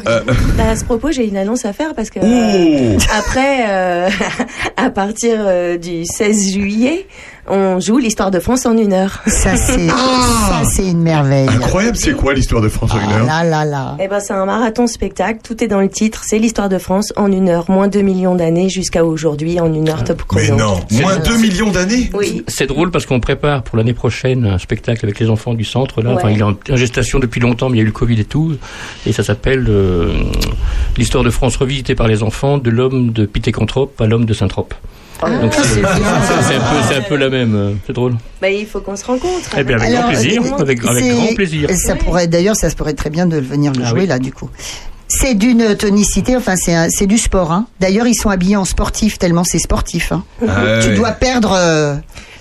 Euh, 0.06 0.20
Bah, 0.56 0.70
à 0.70 0.76
ce 0.76 0.84
propos, 0.84 1.10
j'ai 1.12 1.26
une 1.26 1.36
annonce 1.36 1.64
à 1.64 1.72
faire 1.72 1.94
parce 1.94 2.10
que 2.10 2.20
Ouh. 2.20 2.98
après, 3.18 3.66
euh, 3.68 4.08
à 4.76 4.90
partir 4.90 5.36
euh, 5.40 5.76
du 5.76 6.04
16 6.04 6.52
juillet, 6.52 7.06
on 7.48 7.80
joue 7.80 7.98
l'histoire 7.98 8.30
de 8.30 8.38
France 8.38 8.66
en 8.66 8.76
une 8.76 8.92
heure. 8.92 9.20
Ça, 9.26 9.56
c'est, 9.56 9.88
ça, 9.88 10.62
c'est 10.64 10.86
une 10.88 11.02
merveille. 11.02 11.48
incroyable, 11.48 11.96
c'est 11.96 12.12
quoi 12.12 12.34
l'histoire 12.34 12.62
de 12.62 12.68
France 12.68 12.92
en 12.92 13.00
une 13.00 13.12
heure 13.12 13.26
Là, 13.26 13.44
là, 13.44 13.64
là. 13.64 13.96
Eh 14.00 14.08
ben, 14.08 14.20
c'est 14.20 14.32
un 14.32 14.44
marathon 14.46 14.86
spectacle. 14.86 15.40
Tout 15.42 15.62
est 15.62 15.68
dans 15.68 15.80
le 15.80 15.88
titre. 15.88 16.22
C'est 16.24 16.38
l'histoire 16.38 16.68
de 16.68 16.78
France 16.78 17.12
en 17.16 17.30
une 17.32 17.48
heure, 17.48 17.70
moins 17.70 17.88
2 17.88 18.00
millions 18.02 18.34
d'années 18.34 18.68
jusqu'à 18.68 19.04
aujourd'hui 19.04 19.58
en 19.60 19.72
une 19.72 19.88
heure 19.88 20.04
top 20.04 20.22
chrono. 20.22 20.44
Mais 20.44 20.56
non, 20.56 20.80
moins 21.02 21.16
2 21.18 21.36
millions 21.38 21.70
d'années 21.70 22.10
Oui. 22.14 22.44
C'est 22.48 22.66
drôle 22.66 22.90
parce 22.90 23.06
qu'on 23.06 23.20
prépare 23.20 23.62
pour 23.62 23.76
l'année 23.76 23.94
prochaine 23.94 24.46
un 24.46 24.58
spectacle 24.58 25.04
avec 25.04 25.18
les 25.18 25.28
enfants 25.28 25.54
du 25.54 25.64
centre. 25.64 26.00
Là, 26.00 26.10
Ouais. 26.10 26.16
enfin, 26.16 26.30
il 26.30 26.38
est 26.38 26.42
en, 26.42 26.54
gestation 26.76 27.18
depuis 27.18 27.40
longtemps, 27.40 27.68
mais 27.68 27.78
il 27.78 27.80
y 27.80 27.82
a 27.82 27.84
eu 27.84 27.86
le 27.86 27.92
Covid 27.92 28.20
et 28.20 28.24
tout, 28.24 28.56
et 29.06 29.12
ça 29.12 29.22
s'appelle 29.22 29.66
euh, 29.68 30.12
l'histoire 30.96 31.24
de 31.24 31.30
France 31.30 31.56
revisitée 31.56 31.94
par 31.94 32.06
les 32.06 32.22
enfants, 32.22 32.58
de 32.58 32.70
l'homme 32.70 33.10
de 33.12 33.26
Pithecanthrope 33.26 34.00
à 34.00 34.06
l'homme 34.06 34.24
de 34.26 34.34
Saint-Trope. 34.34 34.74
Donc 35.28 35.52
c'est 35.54 35.80
un, 35.84 35.88
peu, 36.60 36.76
c'est 36.88 36.96
un 36.96 37.02
peu 37.02 37.16
la 37.16 37.28
même. 37.30 37.54
euh, 37.54 37.72
C'est 37.86 37.92
drôle. 37.92 38.14
Bah, 38.40 38.50
il 38.50 38.66
faut 38.66 38.80
qu'on 38.80 38.96
se 38.96 39.04
rencontre. 39.04 39.50
Eh 39.56 39.62
bien, 39.64 39.78
avec 39.78 39.90
grand 39.92 40.08
plaisir, 40.08 40.42
avec, 40.58 40.80
grand 40.80 41.34
plaisir. 41.34 41.68
Ça 41.74 41.94
pourrait, 41.96 42.26
d'ailleurs, 42.26 42.56
ça 42.56 42.70
se 42.70 42.76
pourrait 42.76 42.94
très 42.94 43.10
bien 43.10 43.26
de 43.26 43.38
venir 43.38 43.72
le 43.72 43.82
Ah 43.84 43.88
jouer, 43.88 44.00
oui. 44.00 44.06
là, 44.06 44.18
du 44.18 44.32
coup. 44.32 44.50
C'est 45.08 45.34
d'une 45.34 45.76
tonicité, 45.76 46.36
enfin, 46.38 46.54
c'est 46.56 47.06
du 47.06 47.18
sport, 47.18 47.52
hein. 47.52 47.66
D'ailleurs, 47.80 48.06
ils 48.06 48.14
sont 48.14 48.30
habillés 48.30 48.56
en 48.56 48.64
sportif, 48.64 49.18
tellement 49.18 49.44
c'est 49.44 49.58
sportif, 49.58 50.10
hein. 50.10 50.24
Ah 50.48 50.78
tu 50.82 50.94
dois 50.94 51.10
perdre, 51.10 51.52
euh, 51.54 51.96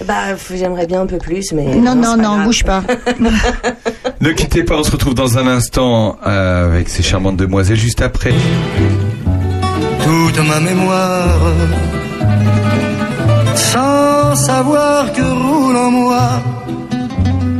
Bah, 0.05 0.35
j'aimerais 0.55 0.87
bien 0.87 1.01
un 1.01 1.05
peu 1.05 1.17
plus, 1.17 1.51
mais. 1.51 1.75
non, 1.75 1.95
non, 1.95 2.15
non, 2.15 2.43
bouge 2.45 2.63
pas. 2.63 2.81
Ne 4.21 4.31
quittez 4.31 4.63
pas, 4.63 4.75
on 4.77 4.83
se 4.83 4.91
retrouve 4.91 5.15
dans 5.15 5.37
un 5.37 5.47
instant 5.47 6.17
euh, 6.25 6.71
avec 6.71 6.87
ces 6.89 7.03
charmantes 7.03 7.35
demoiselles 7.37 7.75
juste 7.77 8.01
après. 8.01 8.33
toute 10.03 10.47
ma 10.47 10.59
mémoire, 10.61 11.39
sans 14.31 14.45
savoir 14.45 15.11
que 15.11 15.21
roule 15.21 15.75
en 15.75 15.91
moi 15.91 16.27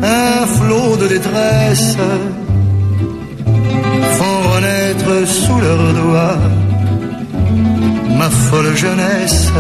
un 0.04 0.46
flot 0.56 0.96
de 1.02 1.08
détresse, 1.08 1.98
font 4.18 4.40
renaître 4.54 5.28
sous 5.28 5.60
leurs 5.60 5.94
doigts 6.02 6.40
ma 8.18 8.30
folle 8.30 8.76
jeunesse. 8.76 9.52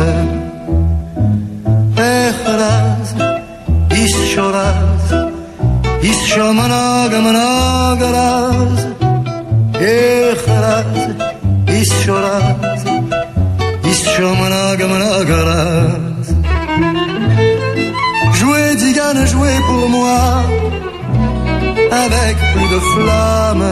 Avec 22.06 22.36
plus 22.54 22.70
de 22.76 22.80
flamme, 22.94 23.68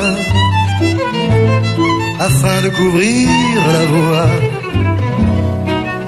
afin 2.20 2.58
de 2.66 2.70
couvrir 2.70 3.28
la 3.76 3.86
voix 3.94 4.32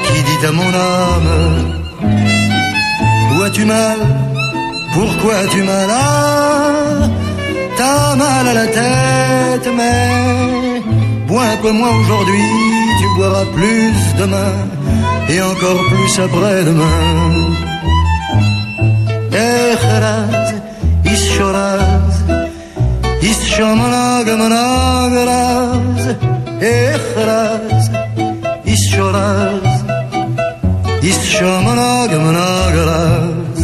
qui 0.05 0.19
dit 0.29 0.45
à 0.45 0.51
mon 0.51 0.71
âme, 0.93 1.31
où 3.31 3.43
as-tu 3.43 3.65
mal, 3.65 3.99
pourquoi 4.93 5.33
as-tu 5.43 5.63
mal? 5.63 5.89
Ah, 5.89 7.09
T'as 7.77 8.15
mal 8.15 8.47
à 8.47 8.53
la 8.53 8.67
tête, 8.67 9.67
mais 9.75 10.81
bois 11.27 11.45
un 11.55 11.57
peu 11.57 11.71
moins 11.71 11.95
aujourd'hui, 12.01 12.47
tu 12.99 13.05
boiras 13.15 13.45
plus 13.55 13.95
demain, 14.19 14.53
et 15.29 15.41
encore 15.41 15.81
plus 15.89 16.13
après-demain. 16.25 17.21
Echeraz, 26.61 27.91
ischoraz, 28.65 29.83
ischomanagamanagaraz. 31.03 33.57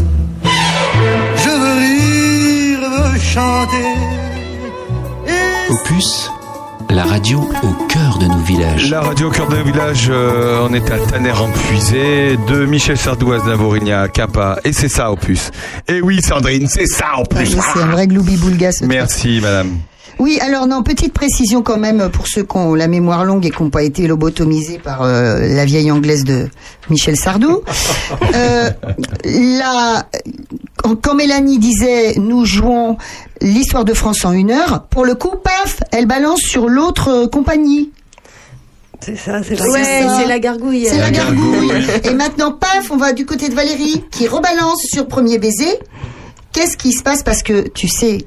Je 1.44 1.52
veux 1.62 1.78
rire, 1.84 2.98
chanter. 3.34 3.92
La 6.98 7.06
radio 7.06 7.48
au 7.62 7.86
cœur 7.88 8.18
de 8.18 8.26
nos 8.26 8.40
villages. 8.40 8.90
La 8.90 9.02
radio 9.02 9.28
au 9.28 9.30
cœur 9.30 9.48
d'un 9.48 9.62
village, 9.62 10.08
euh, 10.10 10.66
on 10.68 10.74
est 10.74 10.90
à 10.90 10.98
Tanner 10.98 11.30
en 11.32 11.48
Puisée, 11.52 12.38
de 12.48 12.66
Michel 12.66 12.98
Sardouaz 12.98 13.46
d'Avorigna, 13.46 14.08
Kappa, 14.08 14.58
et 14.64 14.74
c'est 14.74 14.90
ça 14.90 15.12
Opus. 15.12 15.52
Et 15.88 16.02
oui 16.02 16.24
Sandrine, 16.24 16.68
c'est 16.68 16.88
ça 16.88 17.18
en 17.18 17.24
plus. 17.24 17.56
C'est 17.56 17.82
un 17.84 17.92
vrai 17.92 18.08
gloubi-boulga, 18.08 18.72
ce 18.72 18.80
truc. 18.80 18.90
Merci 18.90 19.42
madame. 19.44 19.78
Oui, 20.18 20.40
alors 20.42 20.66
non, 20.66 20.82
petite 20.82 21.14
précision 21.14 21.62
quand 21.62 21.78
même 21.78 22.10
pour 22.10 22.28
ceux 22.28 22.42
qui 22.44 22.58
ont 22.58 22.74
la 22.74 22.88
mémoire 22.88 23.24
longue 23.24 23.46
et 23.46 23.52
qui 23.52 23.62
n'ont 23.62 23.70
pas 23.70 23.84
été 23.84 24.08
lobotomisés 24.08 24.80
par 24.80 25.04
euh, 25.04 25.40
la 25.54 25.66
vieille 25.66 25.92
anglaise 25.92 26.24
de 26.24 26.48
Michel 26.90 27.16
Sardou. 27.16 27.62
Euh, 28.34 28.70
quand 31.02 31.16
Mélanie 31.16 31.60
disait 31.60 32.16
nous 32.18 32.46
jouons 32.46 32.98
l'histoire 33.42 33.86
de 33.86 33.94
France 33.94 34.24
en 34.26 34.32
une 34.34 34.52
heure, 34.52 34.84
pour 34.90 35.06
le 35.06 35.16
coup, 35.16 35.36
paf, 35.44 35.78
elle 35.92 36.06
balance 36.06 36.40
sur 36.42 36.68
l'autre 36.70 37.10
euh, 37.10 37.28
compagnie. 37.28 37.92
C'est 39.00 39.16
ça, 39.16 39.42
c'est 39.44 39.62
Ouais, 39.62 39.84
c'est 40.18 40.26
la 40.28 40.40
gargouille. 40.40 40.88
C'est 40.88 40.98
la 40.98 41.12
gargouille. 41.12 41.72
Et 42.04 42.14
maintenant, 42.14 42.52
paf, 42.52 42.90
on 42.90 42.98
va 42.98 43.14
du 43.14 43.26
côté 43.26 43.48
de 43.50 43.54
Valérie 43.54 44.04
qui 44.12 44.28
rebalance 44.28 44.80
sur 44.92 45.08
premier 45.08 45.38
baiser. 45.38 45.78
Qu'est-ce 46.52 46.78
qui 46.78 46.92
se 46.94 47.04
passe? 47.04 47.22
Parce 47.22 47.44
que 47.44 47.68
tu 47.68 47.88
sais, 47.88 48.26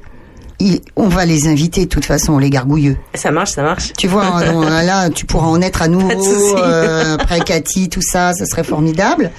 il- 0.61 0.81
on 0.95 1.09
va 1.09 1.25
les 1.25 1.49
inviter 1.49 1.87
de 1.87 1.89
toute 1.89 2.05
façon, 2.05 2.39
les 2.39 2.51
gargouilleux. 2.51 2.97
Ça 3.15 3.33
marche, 3.33 3.51
ça 3.51 3.63
marche. 3.63 3.93
Tu 3.99 4.07
vois, 4.07 4.25
hein, 4.27 4.83
là, 4.85 5.11
tu 5.11 5.27
pourras 5.27 5.49
en 5.49 5.61
être 5.61 5.83
à 5.83 5.89
nouveau. 5.89 6.57
euh, 6.59 7.15
après 7.19 7.41
Cathy, 7.41 7.89
tout 7.89 8.03
ça, 8.03 8.33
ça 8.35 8.47
serait 8.47 8.63
formidable. 8.65 9.33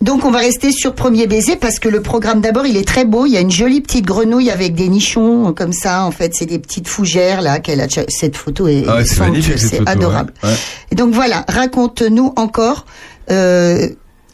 Donc 0.00 0.24
on 0.24 0.30
va 0.30 0.38
rester 0.38 0.70
sur 0.70 0.94
premier 0.94 1.26
baiser 1.26 1.56
parce 1.56 1.80
que 1.80 1.88
le 1.88 2.00
programme 2.02 2.40
d'abord 2.40 2.66
il 2.66 2.76
est 2.76 2.86
très 2.86 3.04
beau. 3.04 3.26
Il 3.26 3.32
y 3.32 3.36
a 3.36 3.40
une 3.40 3.50
jolie 3.50 3.80
petite 3.80 4.04
grenouille 4.06 4.50
avec 4.50 4.74
des 4.74 4.88
nichons 4.88 5.48
euh, 5.48 5.52
comme 5.52 5.72
ça. 5.72 6.04
En 6.04 6.12
fait, 6.12 6.34
c'est 6.34 6.46
des 6.46 6.58
petites 6.60 6.86
fougères 6.86 7.40
là 7.40 7.58
qu'elle 7.58 7.80
a. 7.80 7.86
Cette 8.08 8.36
photo 8.36 8.68
est, 8.68 8.84
Ah 8.88 9.04
c'est 9.04 9.18
magnifique 9.18 9.58
photo, 9.58 9.82
adorable. 9.86 10.32
ouais. 10.44 10.48
Ouais. 10.50 10.54
Et 10.92 10.94
donc 10.94 11.12
voilà, 11.14 11.44
raconte-nous 11.48 12.32
encore 12.36 12.86
euh, 13.30 13.88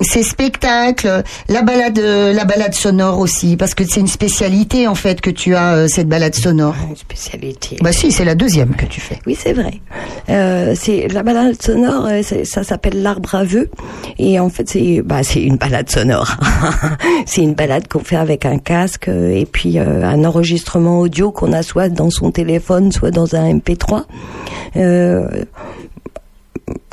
ces 0.05 0.23
spectacles, 0.23 1.23
la 1.49 1.63
balade, 1.63 1.99
la 1.99 2.45
balade 2.45 2.75
sonore 2.75 3.19
aussi, 3.19 3.57
parce 3.57 3.75
que 3.75 3.85
c'est 3.85 4.01
une 4.01 4.07
spécialité 4.07 4.87
en 4.89 4.95
fait 4.95 5.21
que 5.21 5.31
tu 5.31 5.55
as 5.55 5.75
euh, 5.75 5.89
cette 5.89 6.09
balade 6.09 6.35
sonore. 6.35 6.75
Une 6.89 6.97
spécialité. 6.97 7.77
Bah 7.83 7.93
si, 7.93 8.13
c'est 8.13 8.25
la 8.25 8.35
deuxième 8.35 8.75
que 8.75 8.87
tu 8.87 9.01
fais. 9.01 9.19
Oui, 9.27 9.37
c'est 9.39 9.53
vrai. 9.53 9.81
Euh, 10.29 10.75
c'est 10.77 11.09
la 11.09 11.23
balade 11.23 11.61
sonore, 11.61 12.07
euh, 12.07 12.23
ça 12.23 12.65
s'appelle 12.65 13.03
l'arbre 13.03 13.35
à 13.35 13.45
vœux, 13.45 13.71
et 14.19 14.41
en 14.41 14.49
fait 14.49 14.69
c'est 14.69 15.03
bah 15.03 15.23
c'est 15.23 15.43
une 15.43 15.57
balade 15.57 15.91
sonore. 15.91 16.37
c'est 17.27 17.43
une 17.43 17.55
balade 17.55 17.89
qu'on 17.89 18.01
fait 18.01 18.17
avec 18.17 18.47
un 18.47 18.59
casque 18.59 19.09
et 19.09 19.47
puis 19.51 19.79
euh, 19.79 20.05
un 20.05 20.25
enregistrement 20.25 21.01
audio 21.01 21.31
qu'on 21.31 21.53
a 21.53 21.63
soit 21.63 21.89
dans 21.89 22.11
son 22.11 22.31
téléphone, 22.31 22.93
soit 22.93 23.11
dans 23.11 23.35
un 23.35 23.55
MP3. 23.55 24.05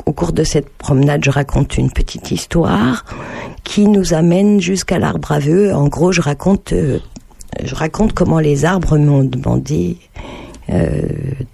Au 0.06 0.12
cours 0.12 0.32
de 0.32 0.42
cette 0.44 0.68
promenade, 0.68 1.24
je 1.24 1.30
raconte 1.30 1.76
une 1.78 1.90
petite 1.90 2.30
histoire 2.30 3.04
qui 3.64 3.86
nous 3.86 4.14
amène 4.14 4.60
jusqu'à 4.60 4.98
l'arbre 4.98 5.32
à 5.32 5.38
vœux. 5.38 5.72
En 5.74 5.88
gros, 5.88 6.10
je 6.12 6.20
raconte, 6.20 6.72
euh, 6.72 6.98
je 7.62 7.74
raconte 7.74 8.12
comment 8.12 8.40
les 8.40 8.64
arbres 8.64 8.98
m'ont 8.98 9.22
demandé 9.24 9.96
euh, 10.70 11.02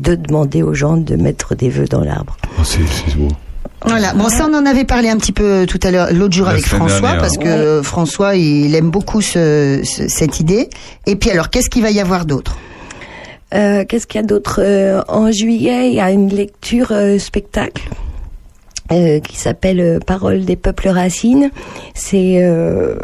de 0.00 0.14
demander 0.14 0.62
aux 0.62 0.74
gens 0.74 0.96
de 0.96 1.16
mettre 1.16 1.54
des 1.54 1.68
vœux 1.68 1.86
dans 1.86 2.02
l'arbre. 2.02 2.36
Oh, 2.58 2.62
c'est 2.64 2.80
c'est 2.86 3.14
beau. 3.16 3.28
Voilà. 3.84 4.12
Bon, 4.14 4.28
ça, 4.28 4.48
on 4.50 4.54
en 4.54 4.66
avait 4.66 4.84
parlé 4.84 5.08
un 5.08 5.16
petit 5.18 5.32
peu 5.32 5.64
tout 5.68 5.78
à 5.84 5.90
l'heure, 5.90 6.08
l'autre 6.12 6.34
jour 6.34 6.46
La 6.46 6.52
avec 6.52 6.66
François, 6.66 7.00
dernière. 7.00 7.20
parce 7.20 7.38
que 7.38 7.80
François, 7.82 8.34
il 8.34 8.74
aime 8.74 8.90
beaucoup 8.90 9.20
ce, 9.20 9.80
ce- 9.84 10.08
cette 10.08 10.40
idée. 10.40 10.68
Et 11.06 11.14
puis, 11.16 11.30
alors, 11.30 11.48
qu'est-ce 11.50 11.70
qu'il 11.70 11.82
va 11.82 11.90
y 11.90 12.00
avoir 12.00 12.24
d'autre? 12.26 12.56
Euh, 13.54 13.84
Qu'est-ce 13.88 14.06
qu'il 14.06 14.20
y 14.20 14.24
a 14.24 14.26
d'autre? 14.26 14.60
En 15.08 15.30
juillet, 15.30 15.90
il 15.90 15.94
y 15.94 16.00
a 16.00 16.10
une 16.10 16.28
lecture 16.28 16.88
euh, 16.90 17.18
spectacle 17.18 17.88
euh, 18.92 19.20
qui 19.20 19.36
s'appelle 19.36 19.80
euh, 19.80 19.98
Paroles 19.98 20.44
des 20.44 20.56
peuples 20.56 20.88
racines. 20.88 21.50
C'est 21.94 22.42
euh, 22.42 22.96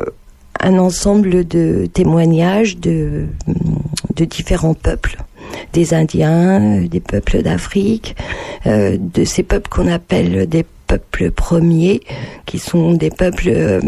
un 0.60 0.78
ensemble 0.78 1.46
de 1.46 1.86
témoignages 1.92 2.78
de, 2.78 3.26
de 4.16 4.24
différents 4.24 4.74
peuples 4.74 5.18
des 5.72 5.94
Indiens, 5.94 6.80
des 6.82 7.00
peuples 7.00 7.42
d'Afrique, 7.42 8.16
euh, 8.66 8.96
de 8.98 9.24
ces 9.24 9.42
peuples 9.42 9.68
qu'on 9.68 9.88
appelle 9.88 10.48
des 10.48 10.64
peuples 10.86 11.30
premiers, 11.30 12.00
qui 12.46 12.58
sont 12.58 12.92
des 12.92 13.10
peuples 13.10 13.48
euh, 13.48 13.80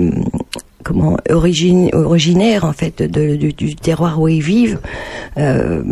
comment 0.83 1.17
originaires 1.31 2.65
en 2.65 2.73
fait 2.73 3.03
du 3.03 3.75
terroir 3.77 4.21
où 4.21 4.29
ils 4.29 4.43
vivent. 4.43 4.81
Euh, 5.37 5.83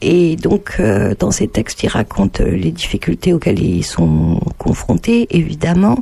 et 0.00 0.36
donc, 0.36 0.76
euh, 0.80 1.14
dans 1.18 1.30
ces 1.30 1.48
textes, 1.48 1.82
ils 1.82 1.88
racontent 1.88 2.42
euh, 2.44 2.50
les 2.50 2.70
difficultés 2.70 3.32
auxquelles 3.32 3.60
ils 3.60 3.84
sont 3.84 4.40
confrontés, 4.58 5.26
évidemment, 5.30 5.98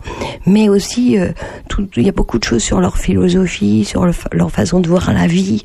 mais 0.46 0.68
aussi, 0.68 1.18
euh, 1.18 1.28
tout- 1.68 1.88
il 1.96 2.04
y 2.04 2.08
a 2.08 2.12
beaucoup 2.12 2.38
de 2.38 2.44
choses 2.44 2.62
sur 2.62 2.80
leur 2.80 2.96
philosophie, 2.98 3.84
sur 3.84 4.04
le 4.06 4.12
leur 4.32 4.50
façon 4.50 4.80
de 4.80 4.88
voir 4.88 5.12
la 5.12 5.26
vie. 5.26 5.62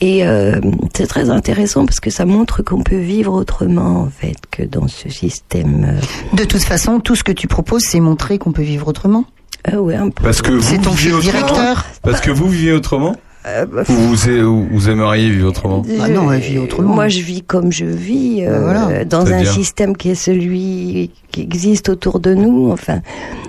Et 0.00 0.26
euh, 0.26 0.60
c'est 0.94 1.06
très 1.06 1.30
intéressant 1.30 1.86
parce 1.86 2.00
que 2.00 2.10
ça 2.10 2.24
montre 2.26 2.62
qu'on 2.62 2.82
peut 2.82 2.98
vivre 2.98 3.32
autrement, 3.32 4.02
en 4.02 4.10
fait, 4.10 4.36
que 4.50 4.62
dans 4.62 4.88
ce 4.88 5.08
système. 5.08 5.98
De 6.34 6.44
toute 6.44 6.62
façon, 6.62 7.00
tout 7.00 7.14
ce 7.14 7.24
que 7.24 7.32
tu 7.32 7.46
proposes, 7.46 7.82
c'est 7.84 8.00
montrer 8.00 8.38
qu'on 8.38 8.52
peut 8.52 8.62
vivre 8.62 8.88
autrement. 8.88 9.24
Euh, 9.72 9.78
ouais, 9.78 9.96
un 9.96 10.10
peu. 10.10 10.22
Parce 10.22 10.42
que 10.42 10.52
vous 10.52 10.76
ton 10.78 10.90
vivez 10.90 11.12
autrement. 11.14 11.32
directeur. 11.32 11.84
Parce 12.02 12.20
que 12.20 12.30
vous 12.30 12.48
vivez 12.48 12.72
autrement. 12.72 13.16
Euh, 13.46 13.64
bah, 13.66 13.82
Ou 13.88 14.66
vous, 14.70 14.88
aimeriez 14.90 15.30
vivre 15.30 15.48
autrement 15.48 15.82
Ah 16.00 16.08
non, 16.08 16.32
elle 16.32 16.40
vit 16.40 16.58
autrement. 16.58 16.94
Moi, 16.94 17.08
je 17.08 17.20
vis 17.20 17.42
comme 17.42 17.70
je 17.70 17.84
vis, 17.84 18.44
euh, 18.44 18.50
Ben 18.50 18.60
voilà. 18.60 19.04
dans 19.04 19.32
un 19.32 19.44
système 19.44 19.96
qui 19.96 20.10
est 20.10 20.16
celui 20.16 21.10
qui 21.30 21.42
existe 21.42 21.88
autour 21.88 22.18
de 22.18 22.34
nous. 22.34 22.70
Enfin, 22.72 23.02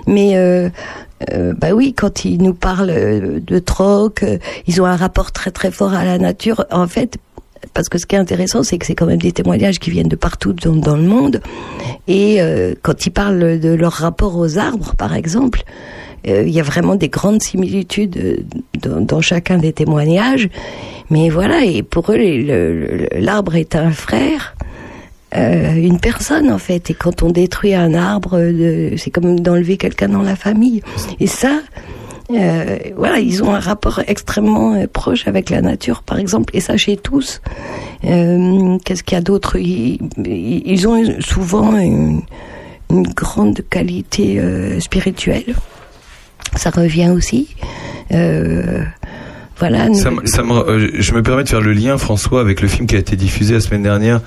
mais 0.06 0.36
euh, 0.36 0.68
euh, 1.32 1.52
bah 1.56 1.72
oui, 1.72 1.94
quand 1.94 2.24
ils 2.24 2.40
nous 2.40 2.54
parlent 2.54 2.90
euh, 2.90 3.40
de 3.44 3.58
troc, 3.58 4.22
euh, 4.22 4.38
ils 4.66 4.80
ont 4.80 4.86
un 4.86 4.96
rapport 4.96 5.32
très 5.32 5.50
très 5.50 5.70
fort 5.70 5.94
à 5.94 6.04
la 6.04 6.18
nature. 6.18 6.64
En 6.70 6.86
fait. 6.86 7.18
Parce 7.74 7.88
que 7.88 7.98
ce 7.98 8.06
qui 8.06 8.14
est 8.14 8.18
intéressant, 8.18 8.62
c'est 8.62 8.78
que 8.78 8.86
c'est 8.86 8.94
quand 8.94 9.06
même 9.06 9.20
des 9.20 9.32
témoignages 9.32 9.80
qui 9.80 9.90
viennent 9.90 10.08
de 10.08 10.16
partout 10.16 10.52
dans, 10.52 10.76
dans 10.76 10.96
le 10.96 11.02
monde. 11.02 11.40
Et 12.06 12.40
euh, 12.40 12.74
quand 12.82 13.04
ils 13.04 13.10
parlent 13.10 13.58
de 13.58 13.74
leur 13.74 13.92
rapport 13.92 14.36
aux 14.36 14.58
arbres, 14.58 14.94
par 14.96 15.12
exemple, 15.14 15.64
euh, 15.66 16.07
il 16.24 16.50
y 16.50 16.60
a 16.60 16.62
vraiment 16.62 16.94
des 16.94 17.08
grandes 17.08 17.42
similitudes 17.42 18.16
euh, 18.16 19.00
dans, 19.00 19.20
chacun 19.20 19.58
des 19.58 19.72
témoignages. 19.72 20.48
Mais 21.10 21.30
voilà, 21.30 21.64
et 21.64 21.82
pour 21.82 22.10
eux, 22.12 22.18
l'arbre 23.18 23.54
est 23.56 23.76
un 23.76 23.90
frère, 23.90 24.54
euh, 25.36 25.74
une 25.74 26.00
personne 26.00 26.50
en 26.50 26.58
fait. 26.58 26.90
Et 26.90 26.94
quand 26.94 27.22
on 27.22 27.30
détruit 27.30 27.74
un 27.74 27.94
arbre, 27.94 28.38
euh, 28.38 28.94
c'est 28.96 29.10
comme 29.10 29.40
d'enlever 29.40 29.76
quelqu'un 29.76 30.08
dans 30.08 30.22
la 30.22 30.36
famille. 30.36 30.82
Et 31.20 31.26
ça, 31.26 31.60
euh, 32.30 32.78
voilà, 32.94 33.20
ils 33.20 33.42
ont 33.42 33.54
un 33.54 33.60
rapport 33.60 34.00
extrêmement 34.06 34.74
euh, 34.74 34.86
proche 34.86 35.26
avec 35.26 35.48
la 35.48 35.62
nature, 35.62 36.02
par 36.02 36.18
exemple, 36.18 36.54
et 36.54 36.60
ça 36.60 36.76
chez 36.76 36.96
tous. 36.96 37.40
Euh, 38.04 38.76
Qu'est-ce 38.84 39.02
qu'il 39.02 39.16
y 39.16 39.18
a 39.18 39.22
d'autre? 39.22 39.56
Ils, 39.56 40.88
ont 40.88 41.02
souvent 41.20 41.76
une, 41.78 42.22
grande 42.90 43.62
qualité 43.68 44.38
euh, 44.38 44.78
spirituelle. 44.80 45.54
Ça 46.56 46.70
revient 46.70 47.10
aussi. 47.10 47.48
Euh, 48.12 48.82
voilà. 49.58 49.92
Ça, 49.94 50.10
me- 50.10 50.22
euh, 50.68 50.90
je 50.98 51.12
me 51.14 51.22
permets 51.22 51.44
de 51.44 51.48
faire 51.48 51.60
le 51.60 51.72
lien, 51.72 51.98
François, 51.98 52.40
avec 52.40 52.60
le 52.60 52.68
film 52.68 52.86
qui 52.86 52.96
a 52.96 52.98
été 52.98 53.16
diffusé 53.16 53.54
la 53.54 53.60
semaine 53.60 53.82
dernière. 53.82 54.20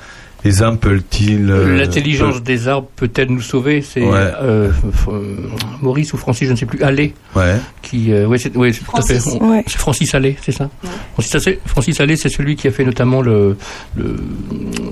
Les 0.43 0.63
âmes 0.63 0.77
peuvent-ils. 0.77 1.49
euh, 1.51 1.77
L'intelligence 1.77 2.41
des 2.41 2.67
arbres 2.67 2.87
peut-elle 2.95 3.29
nous 3.29 3.41
sauver? 3.41 3.81
C'est 3.81 4.01
Ouais. 4.01 4.09
euh, 4.41 4.71
euh, 5.09 5.35
Maurice 5.81 6.13
ou 6.13 6.17
Francis, 6.17 6.47
je 6.47 6.53
ne 6.53 6.57
sais 6.57 6.65
plus, 6.65 6.81
Allais, 6.81 7.13
Ouais. 7.35 7.57
qui, 7.83 8.11
euh, 8.11 8.25
ouais, 8.25 8.37
c'est, 8.37 8.55
ouais, 8.57 8.73
c'est 8.73 8.83
tout 8.83 8.91
à 8.97 9.01
fait. 9.01 9.19
Francis. 9.19 9.37
on- 9.39 9.51
Ouais. 9.51 9.63
C'est 9.67 9.77
Francis 9.77 10.15
Allais, 10.15 10.35
c'est 10.41 10.51
ça? 10.51 10.69
Francis, 11.13 11.35
Allais- 11.35 11.59
Francis 11.65 11.99
Allais, 11.99 12.15
c'est 12.15 12.29
celui 12.29 12.55
qui 12.55 12.67
a 12.67 12.71
fait 12.71 12.83
notamment 12.85 13.21
le, 13.21 13.55
le 13.95 14.15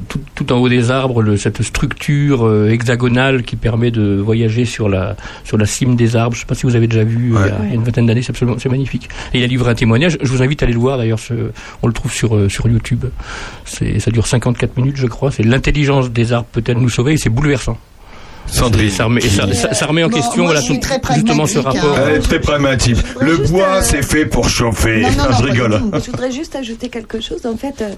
tout, 0.07 0.19
tout 0.35 0.51
en 0.53 0.57
haut 0.57 0.69
des 0.69 0.91
arbres, 0.91 1.21
le, 1.23 1.35
cette 1.37 1.61
structure 1.63 2.45
euh, 2.45 2.69
hexagonale 2.69 3.43
qui 3.43 3.55
permet 3.55 3.91
de 3.91 4.17
voyager 4.19 4.65
sur 4.65 4.87
la 4.89 5.15
sur 5.43 5.57
la 5.57 5.65
cime 5.65 5.95
des 5.95 6.15
arbres. 6.15 6.35
Je 6.35 6.39
ne 6.39 6.41
sais 6.41 6.47
pas 6.47 6.55
si 6.55 6.65
vous 6.67 6.75
avez 6.75 6.87
déjà 6.87 7.03
vu 7.03 7.29
il, 7.29 7.33
y 7.33 7.37
a, 7.37 7.57
il 7.63 7.69
y 7.69 7.71
a 7.71 7.75
une 7.75 7.83
vingtaine 7.83 8.05
d'années, 8.05 8.21
c'est 8.21 8.31
absolument 8.31 8.57
c'est 8.59 8.69
magnifique. 8.69 9.09
Et 9.33 9.39
il 9.39 9.43
a 9.43 9.47
livré 9.47 9.71
un 9.71 9.75
témoignage. 9.75 10.17
Je 10.21 10.29
vous 10.31 10.43
invite 10.43 10.61
à 10.61 10.65
aller 10.65 10.73
le 10.73 10.79
voir. 10.79 10.97
D'ailleurs, 10.97 11.19
ce- 11.19 11.51
on 11.81 11.87
le 11.87 11.93
trouve 11.93 12.11
sur 12.13 12.35
euh, 12.35 12.49
sur 12.49 12.67
YouTube. 12.67 13.05
C'est 13.65 13.99
ça 13.99 14.11
dure 14.11 14.27
54 14.27 14.77
minutes, 14.77 14.97
je 14.97 15.07
crois. 15.07 15.31
C'est 15.39 15.45
l'intelligence 15.45 16.09
des 16.11 16.33
arbres 16.33 16.47
peut-elle 16.51 16.79
nous 16.79 16.89
sauver 16.89 17.13
et 17.13 17.17
c'est 17.17 17.29
bouleversant. 17.29 17.77
Sandrine. 18.47 18.89
Ça 18.89 19.05
remet, 19.05 19.21
et 19.23 19.29
ça, 19.29 19.53
ça- 19.53 19.73
ça 19.73 19.85
remet 19.85 20.03
en 20.03 20.09
Bon, 20.09 20.17
question 20.17 20.43
moi, 20.43 20.53
voilà, 20.53 20.61
tout- 20.61 21.13
justement 21.13 21.45
ce 21.45 21.59
rapport. 21.59 21.97
hein. 21.97 22.03
Elle 22.09 22.15
est 22.15 22.19
très 22.19 22.39
pragmatique. 22.41 22.97
Le 23.21 23.37
bois, 23.47 23.75
euh, 23.77 23.81
c'est 23.83 24.01
fait 24.01 24.25
pour 24.25 24.49
chauffer. 24.49 25.01
Non, 25.01 25.09
non, 25.09 25.23
non, 25.29 25.37
je 25.37 25.43
rigole. 25.43 25.79
tout. 25.79 25.99
Je 26.03 26.11
voudrais 26.11 26.31
juste 26.31 26.55
ajouter 26.55 26.89
quelque 26.89 27.21
chose. 27.21 27.45
En 27.45 27.55
fait, 27.55 27.81
euh, 27.81 27.89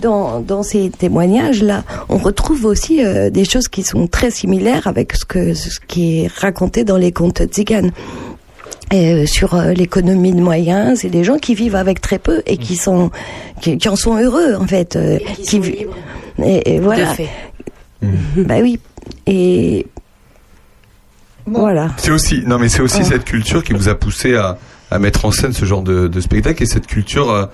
dans, 0.00 0.40
dans 0.40 0.62
ces 0.62 0.90
témoignages-là, 0.90 1.84
on 2.08 2.16
retrouve 2.16 2.64
aussi 2.64 3.04
euh, 3.04 3.28
des 3.30 3.44
choses 3.44 3.68
qui 3.68 3.82
sont 3.82 4.06
très 4.08 4.30
similaires 4.30 4.86
avec 4.86 5.14
ce, 5.14 5.24
que, 5.26 5.52
ce 5.54 5.78
qui 5.86 6.20
est 6.22 6.32
raconté 6.40 6.82
dans 6.84 6.96
les 6.96 7.12
contes 7.12 7.42
tziganes. 7.44 7.92
Et, 8.90 9.26
sur 9.26 9.54
l'économie 9.76 10.32
de 10.32 10.40
moyens, 10.40 11.00
c'est 11.00 11.10
des 11.10 11.22
gens 11.22 11.36
qui 11.36 11.54
vivent 11.54 11.76
avec 11.76 12.00
très 12.00 12.18
peu 12.18 12.42
et 12.46 12.56
qui 12.56 12.76
sont 12.76 13.10
qui, 13.60 13.76
qui 13.76 13.88
en 13.90 13.96
sont 13.96 14.16
heureux 14.16 14.54
en 14.58 14.66
fait, 14.66 14.98
qui 15.46 15.60
Et, 16.42 16.74
et 16.74 16.80
voilà. 16.80 17.10
De 17.10 17.14
fait. 17.16 17.28
Bah 18.36 18.56
oui. 18.62 18.78
Et 19.26 19.86
voilà. 21.46 21.90
C'est 21.96 22.10
aussi, 22.10 22.42
non 22.46 22.58
mais 22.58 22.68
c'est 22.68 22.82
aussi 22.82 23.04
cette 23.04 23.24
culture 23.24 23.64
qui 23.64 23.72
vous 23.72 23.88
a 23.88 23.94
poussé 23.94 24.36
à, 24.36 24.58
à 24.90 24.98
mettre 24.98 25.24
en 25.24 25.30
scène 25.30 25.52
ce 25.52 25.64
genre 25.64 25.82
de, 25.82 26.06
de 26.08 26.20
spectacle 26.20 26.62
et 26.62 26.66
cette 26.66 26.86
culture 26.86 27.30
euh, 27.30 27.46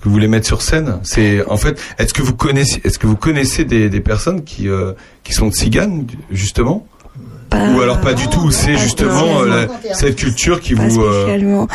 que 0.00 0.04
vous 0.04 0.12
voulez 0.12 0.28
mettre 0.28 0.46
sur 0.46 0.62
scène. 0.62 1.00
C'est 1.02 1.44
en 1.46 1.56
fait, 1.56 1.80
est-ce 1.98 2.12
que 2.12 2.22
vous 2.22 2.34
connaissez, 2.34 2.80
est-ce 2.84 2.98
que 2.98 3.06
vous 3.06 3.16
connaissez 3.16 3.64
des, 3.64 3.88
des 3.88 4.00
personnes 4.00 4.44
qui 4.44 4.68
euh, 4.68 4.92
qui 5.24 5.32
sont 5.32 5.50
tziganes 5.50 6.06
justement? 6.30 6.86
Ou 7.52 7.80
alors 7.80 8.00
pas 8.00 8.14
du 8.14 8.26
tout. 8.28 8.50
C'est 8.50 8.76
justement 8.76 9.40
euh, 9.42 9.66
la- 9.66 9.94
cette 9.94 10.16
culture 10.16 10.60
qui 10.60 10.74
vous 10.74 11.00
euh, 11.00 11.24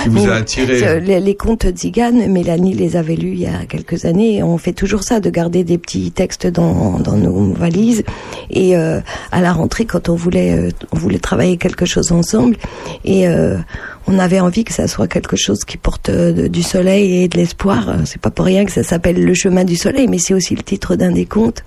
qui 0.03 0.09
vous 0.09 0.27
a 0.29 0.35
attiré. 0.35 0.83
euh, 0.83 0.99
Les, 0.99 1.19
les 1.19 1.35
contes 1.35 1.65
Zigan, 1.75 2.11
Mélanie 2.27 2.73
les 2.73 2.95
avait 2.95 3.15
lus 3.15 3.31
il 3.33 3.41
y 3.41 3.47
a 3.47 3.65
quelques 3.67 4.05
années. 4.05 4.35
et 4.37 4.43
On 4.43 4.57
fait 4.57 4.73
toujours 4.73 5.03
ça, 5.03 5.19
de 5.19 5.29
garder 5.29 5.63
des 5.63 5.77
petits 5.77 6.11
textes 6.11 6.45
dans, 6.47 6.99
dans 6.99 7.17
nos 7.17 7.53
valises. 7.53 8.03
Et 8.51 8.77
euh, 8.77 8.99
à 9.31 9.41
la 9.41 9.51
rentrée, 9.53 9.85
quand 9.85 10.09
on 10.09 10.15
voulait, 10.15 10.51
euh, 10.57 10.69
on 10.91 10.97
voulait 10.97 11.19
travailler 11.19 11.57
quelque 11.57 11.85
chose 11.85 12.11
ensemble, 12.11 12.57
et 13.03 13.27
euh, 13.27 13.57
on 14.07 14.19
avait 14.19 14.39
envie 14.39 14.63
que 14.63 14.73
ça 14.73 14.87
soit 14.87 15.07
quelque 15.07 15.35
chose 15.35 15.63
qui 15.65 15.77
porte 15.77 16.09
euh, 16.09 16.47
du 16.49 16.61
soleil 16.63 17.23
et 17.23 17.27
de 17.27 17.37
l'espoir. 17.37 17.89
Euh, 17.89 17.93
C'est 18.05 18.19
pas 18.21 18.31
pour 18.31 18.45
rien 18.45 18.65
que 18.65 18.71
ça 18.71 18.83
s'appelle 18.83 19.23
Le 19.23 19.33
chemin 19.33 19.63
du 19.63 19.75
soleil, 19.75 20.07
mais 20.07 20.17
c'est 20.19 20.33
aussi 20.33 20.55
le 20.55 20.63
titre 20.63 20.95
d'un 20.95 21.11
des 21.11 21.25
contes. 21.25 21.63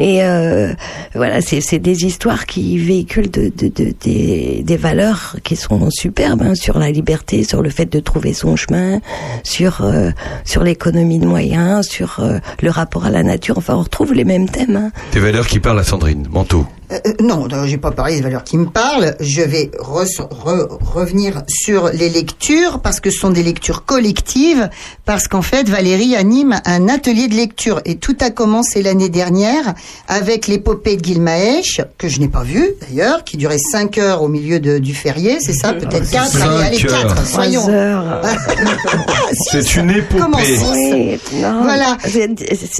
Et 0.00 0.22
euh, 0.24 0.72
voilà, 1.14 1.40
c'est 1.40 1.78
des 1.78 2.04
histoires 2.04 2.46
qui 2.46 2.78
véhiculent 2.78 3.30
de- 3.30 3.52
de- 3.56 3.94
des, 4.00 4.62
des 4.64 4.76
valeurs 4.76 5.36
qui 5.44 5.56
sont 5.56 5.88
superbes 5.90 6.42
hein, 6.42 6.54
sur 6.54 6.78
la 6.78 6.90
liberté, 6.90 7.44
sur 7.44 7.62
le 7.62 7.70
fait 7.70 7.86
de 7.92 8.00
trouver 8.00 8.32
son 8.32 8.56
chemin, 8.56 9.00
sur 9.42 9.82
euh, 9.82 10.10
sur 10.44 10.62
l'économie 10.64 11.18
de 11.18 11.26
moyens, 11.26 11.86
sur 11.86 12.20
euh, 12.20 12.38
le 12.62 12.70
rapport 12.70 13.04
à 13.06 13.10
la 13.10 13.22
nature. 13.22 13.58
Enfin, 13.58 13.74
on 13.76 13.82
retrouve 13.82 14.12
les 14.14 14.24
mêmes 14.24 14.48
thèmes. 14.48 14.76
hein. 14.76 14.90
Des 15.12 15.20
valeurs 15.20 15.46
qui 15.46 15.60
parlent 15.60 15.78
à 15.80 15.84
Sandrine 15.84 16.26
Manteau. 16.30 16.66
Euh, 16.92 16.98
euh, 17.06 17.12
non, 17.20 17.46
non, 17.48 17.64
j'ai 17.66 17.78
pas 17.78 17.90
parlé 17.90 18.16
des 18.16 18.20
valeurs 18.22 18.44
qui 18.44 18.58
me 18.58 18.66
parlent. 18.66 19.14
Je 19.20 19.40
vais 19.42 19.70
re- 19.80 20.04
re- 20.28 20.68
revenir 20.84 21.42
sur 21.48 21.88
les 21.88 22.08
lectures 22.10 22.80
parce 22.80 23.00
que 23.00 23.10
ce 23.10 23.18
sont 23.18 23.30
des 23.30 23.42
lectures 23.42 23.84
collectives. 23.84 24.68
Parce 25.06 25.28
qu'en 25.28 25.42
fait, 25.42 25.68
Valérie 25.68 26.14
anime 26.16 26.60
un 26.66 26.88
atelier 26.88 27.28
de 27.28 27.34
lecture 27.34 27.80
et 27.84 27.96
tout 27.96 28.16
a 28.20 28.30
commencé 28.30 28.82
l'année 28.82 29.08
dernière 29.08 29.74
avec 30.08 30.46
l'épopée 30.46 30.96
de 30.96 31.02
Guilmaèche 31.02 31.80
que 31.98 32.08
je 32.08 32.20
n'ai 32.20 32.28
pas 32.28 32.42
vue 32.42 32.68
d'ailleurs, 32.82 33.24
qui 33.24 33.36
durait 33.36 33.58
5 33.58 33.98
heures 33.98 34.22
au 34.22 34.28
milieu 34.28 34.60
de- 34.60 34.78
du 34.78 34.94
férié, 34.94 35.38
c'est 35.40 35.52
ça, 35.54 35.72
peut-être 35.72 36.10
4 36.10 36.36
Allez, 36.42 36.64
allez, 36.66 36.78
Cinq 36.78 36.90
heures. 36.90 37.06
4 37.14 37.26
soyons. 37.26 37.68
Heures. 37.68 38.20
C'est 39.50 39.76
une 39.76 39.94
Comment 40.18 40.38
épopée. 40.38 40.56
six 40.56 40.64
Oui, 40.92 41.18
non, 41.40 41.62
Voilà. 41.62 41.96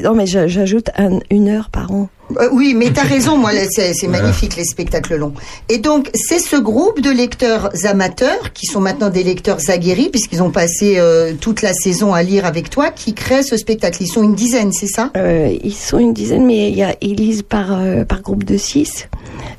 Non, 0.02 0.14
mais 0.14 0.26
j'ajoute 0.26 0.90
un- 0.97 1.20
une 1.31 1.48
heure 1.48 1.70
par 1.70 1.90
an. 1.90 2.09
Euh, 2.39 2.49
oui, 2.53 2.75
mais 2.75 2.91
t'as 2.93 3.03
raison, 3.15 3.37
moi, 3.37 3.51
c'est 3.71 4.09
magnifique 4.09 4.57
les 4.57 4.65
spectacles 4.65 5.17
longs. 5.17 5.35
Et 5.69 5.79
donc, 5.79 6.11
c'est 6.15 6.39
ce 6.39 6.57
groupe 6.57 7.01
de 7.01 7.11
lecteurs 7.11 7.71
amateurs, 7.85 8.53
qui 8.53 8.67
sont 8.67 8.81
maintenant 8.81 9.11
des 9.11 9.23
lecteurs 9.23 9.59
aguerris, 9.69 10.09
puisqu'ils 10.11 10.43
ont 10.43 10.51
passé 10.51 10.97
euh, 10.99 11.33
toute 11.41 11.63
la 11.63 11.73
saison 11.73 12.15
à 12.15 12.23
lire 12.23 12.47
avec 12.47 12.71
toi, 12.71 12.91
qui 12.91 13.15
créent 13.15 13.43
ce 13.43 13.57
spectacle. 13.57 14.03
Ils 14.03 14.09
sont 14.09 14.23
une 14.23 14.35
dizaine, 14.35 14.73
c'est 14.73 14.87
ça? 14.87 15.11
Euh, 15.17 15.55
ils 15.63 15.75
sont 15.75 15.99
une 15.99 16.13
dizaine, 16.13 16.47
mais 16.47 16.71
il 16.71 16.77
y 16.77 16.83
a, 16.83 16.97
ils 17.01 17.17
lisent 17.17 17.43
par, 17.43 17.73
euh, 17.73 18.05
par 18.05 18.23
groupe 18.23 18.45
de 18.45 18.57
six. 18.57 19.09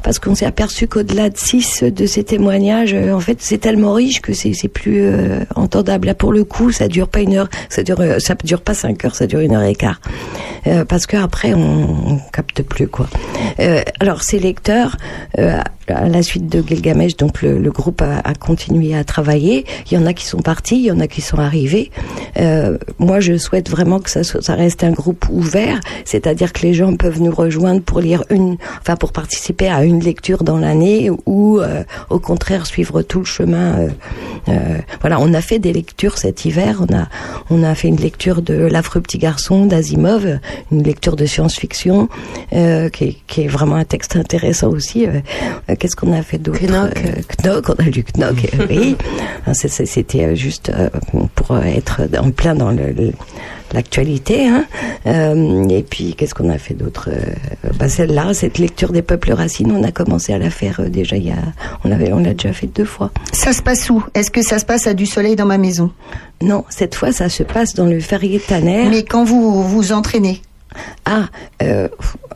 Parce 0.04 0.20
qu'on 0.20 0.36
s'est 0.36 0.46
aperçu 0.46 0.88
qu'au-delà 0.88 1.30
de 1.30 1.38
six 1.38 1.84
de 1.84 2.06
ces 2.06 2.24
témoignages, 2.24 2.94
euh, 2.94 3.12
en 3.12 3.20
fait, 3.20 3.38
c'est 3.40 3.58
tellement 3.58 3.94
riche 3.94 4.22
que 4.22 4.34
c'est 4.34 4.68
plus 4.68 5.02
euh, 5.02 5.40
entendable. 5.56 6.08
Là, 6.08 6.14
pour 6.14 6.32
le 6.32 6.44
coup, 6.44 6.72
ça 6.72 6.88
dure 6.88 7.08
pas 7.08 7.22
une 7.22 7.36
heure, 7.36 7.50
ça 7.70 7.82
dure, 7.82 7.98
ça 8.20 8.36
dure 8.44 8.62
pas 8.62 8.74
cinq 8.74 9.04
heures, 9.04 9.16
ça 9.16 9.26
dure 9.26 9.40
une 9.40 9.56
heure 9.56 9.64
et 9.64 9.76
quart. 9.76 10.00
Euh, 10.68 10.86
parce 10.86 11.06
qu'après, 11.06 11.54
on, 11.54 12.14
on 12.14 12.20
capte 12.32 12.55
plus, 12.64 12.88
quoi. 12.88 13.08
Euh, 13.60 13.82
alors, 14.00 14.24
ces 14.24 14.40
lecteurs, 14.40 14.98
euh, 15.40 15.60
à 15.88 16.10
la 16.10 16.24
suite 16.24 16.48
de 16.48 16.64
Gilgamesh, 16.66 17.18
donc 17.18 17.42
le, 17.42 17.60
le 17.60 17.72
groupe 17.72 18.02
a, 18.02 18.20
a 18.20 18.34
continué 18.34 18.96
à 18.96 19.04
travailler. 19.04 19.66
Il 19.90 19.94
y 19.96 19.98
en 19.98 20.06
a 20.06 20.14
qui 20.14 20.26
sont 20.26 20.42
partis, 20.42 20.78
il 20.78 20.86
y 20.86 20.92
en 20.92 21.00
a 21.00 21.08
qui 21.08 21.22
sont 21.22 21.38
arrivés. 21.38 21.92
Euh, 22.38 22.78
moi, 23.00 23.20
je 23.20 23.38
souhaite 23.38 23.70
vraiment 23.70 24.00
que 24.00 24.10
ça, 24.10 24.24
ça 24.24 24.56
reste 24.56 24.84
un 24.84 24.92
groupe 24.92 25.26
ouvert, 25.30 25.80
c'est-à-dire 26.06 26.54
que 26.54 26.62
les 26.62 26.74
gens 26.74 26.96
peuvent 26.96 27.22
nous 27.22 27.34
rejoindre 27.34 27.82
pour 27.82 28.00
lire 28.00 28.24
une, 28.30 28.58
enfin 28.82 28.96
pour 28.96 29.12
participer 29.12 29.68
à 29.68 29.84
une 29.84 30.00
lecture 30.00 30.44
dans 30.44 30.58
l'année 30.58 31.10
ou 31.26 31.60
euh, 31.60 31.84
au 32.10 32.20
contraire 32.20 32.66
suivre 32.66 33.02
tout 33.02 33.20
le 33.20 33.26
chemin. 33.26 33.80
euh, 33.80 33.90
euh, 34.50 34.78
voilà, 35.02 35.20
on 35.20 35.34
a 35.34 35.42
fait 35.42 35.60
des 35.60 35.74
lectures 35.74 36.18
cet 36.18 36.46
hiver. 36.46 36.84
On 36.88 36.96
a, 36.96 37.08
on 37.50 37.64
a 37.64 37.76
fait 37.76 37.88
une 37.88 37.98
lecture 37.98 38.42
de 38.42 38.54
L'affreux 38.56 39.02
petit 39.02 39.18
garçon 39.18 39.66
d'Asimov, 39.66 40.40
une 40.72 40.84
lecture 40.84 41.16
de 41.16 41.26
science-fiction 41.26 42.10
euh, 42.54 42.90
qui, 42.90 43.22
qui 43.28 43.42
est 43.42 43.48
vraiment 43.48 43.76
un 43.76 43.86
texte 43.86 44.16
intéressant 44.16 44.70
aussi. 44.70 45.08
Euh, 45.76 45.78
Qu'est-ce 45.80 45.96
qu'on 45.96 46.14
a 46.14 46.22
fait 46.22 46.38
d'autre 46.38 46.60
Knock. 46.62 46.92
Euh, 46.98 47.22
Knock, 47.44 47.70
on 47.70 47.84
a 47.84 47.90
lu 47.90 48.04
Knock, 48.18 48.36
oui. 48.70 48.96
C'était 49.54 50.26
euh, 50.26 50.36
juste 50.36 50.72
pour 51.36 51.58
être 51.58 52.02
en 52.20 52.32
plein 52.32 52.56
dans 52.56 52.72
le, 52.72 52.94
l'actualité. 53.74 54.48
Hein. 54.48 54.66
Euh, 55.06 55.68
et 55.70 55.84
puis, 55.84 56.16
qu'est-ce 56.16 56.34
qu'on 56.34 56.50
a 56.50 56.58
fait 56.58 56.74
d'autre 56.74 57.10
bah, 57.78 57.90
Celle-là, 57.90 58.34
cette 58.34 58.58
lecture 58.58 58.92
des 58.92 59.02
peuples 59.02 59.34
racines, 59.34 59.72
on 59.72 59.84
a 59.84 59.92
commencé 59.92 60.34
à 60.34 60.38
la 60.38 60.50
faire 60.50 60.82
déjà 60.90 61.18
il 61.18 61.28
y 61.28 61.32
a... 61.32 61.38
On 61.84 61.90
l'avait, 61.90 62.12
on 62.14 62.20
l'a 62.20 62.34
déjà 62.34 62.54
fait 62.54 62.68
deux 62.68 62.86
fois. 62.86 63.12
Ça 63.34 63.54
se 63.54 63.62
passe 63.62 63.90
où? 63.90 64.04
Est-ce 64.14 64.32
que 64.32 64.42
ça 64.42 64.60
se 64.60 64.66
passe 64.66 64.88
à 64.88 64.94
du 64.94 65.06
soleil 65.06 65.36
dans 65.36 65.46
ma 65.46 65.58
maison? 65.58 65.92
Non, 66.42 66.66
cette 66.70 66.96
fois, 66.96 67.12
ça 67.12 67.30
se 67.30 67.44
passe 67.44 67.74
dans 67.76 67.86
le 67.86 68.00
Ferrier 68.00 68.40
Tanner. 68.40 68.88
Mais 68.90 69.04
quand 69.04 69.24
vous 69.24 69.64
vous 69.64 69.92
entraînez? 69.92 70.42
Ah, 71.06 71.26
euh, 71.62 71.88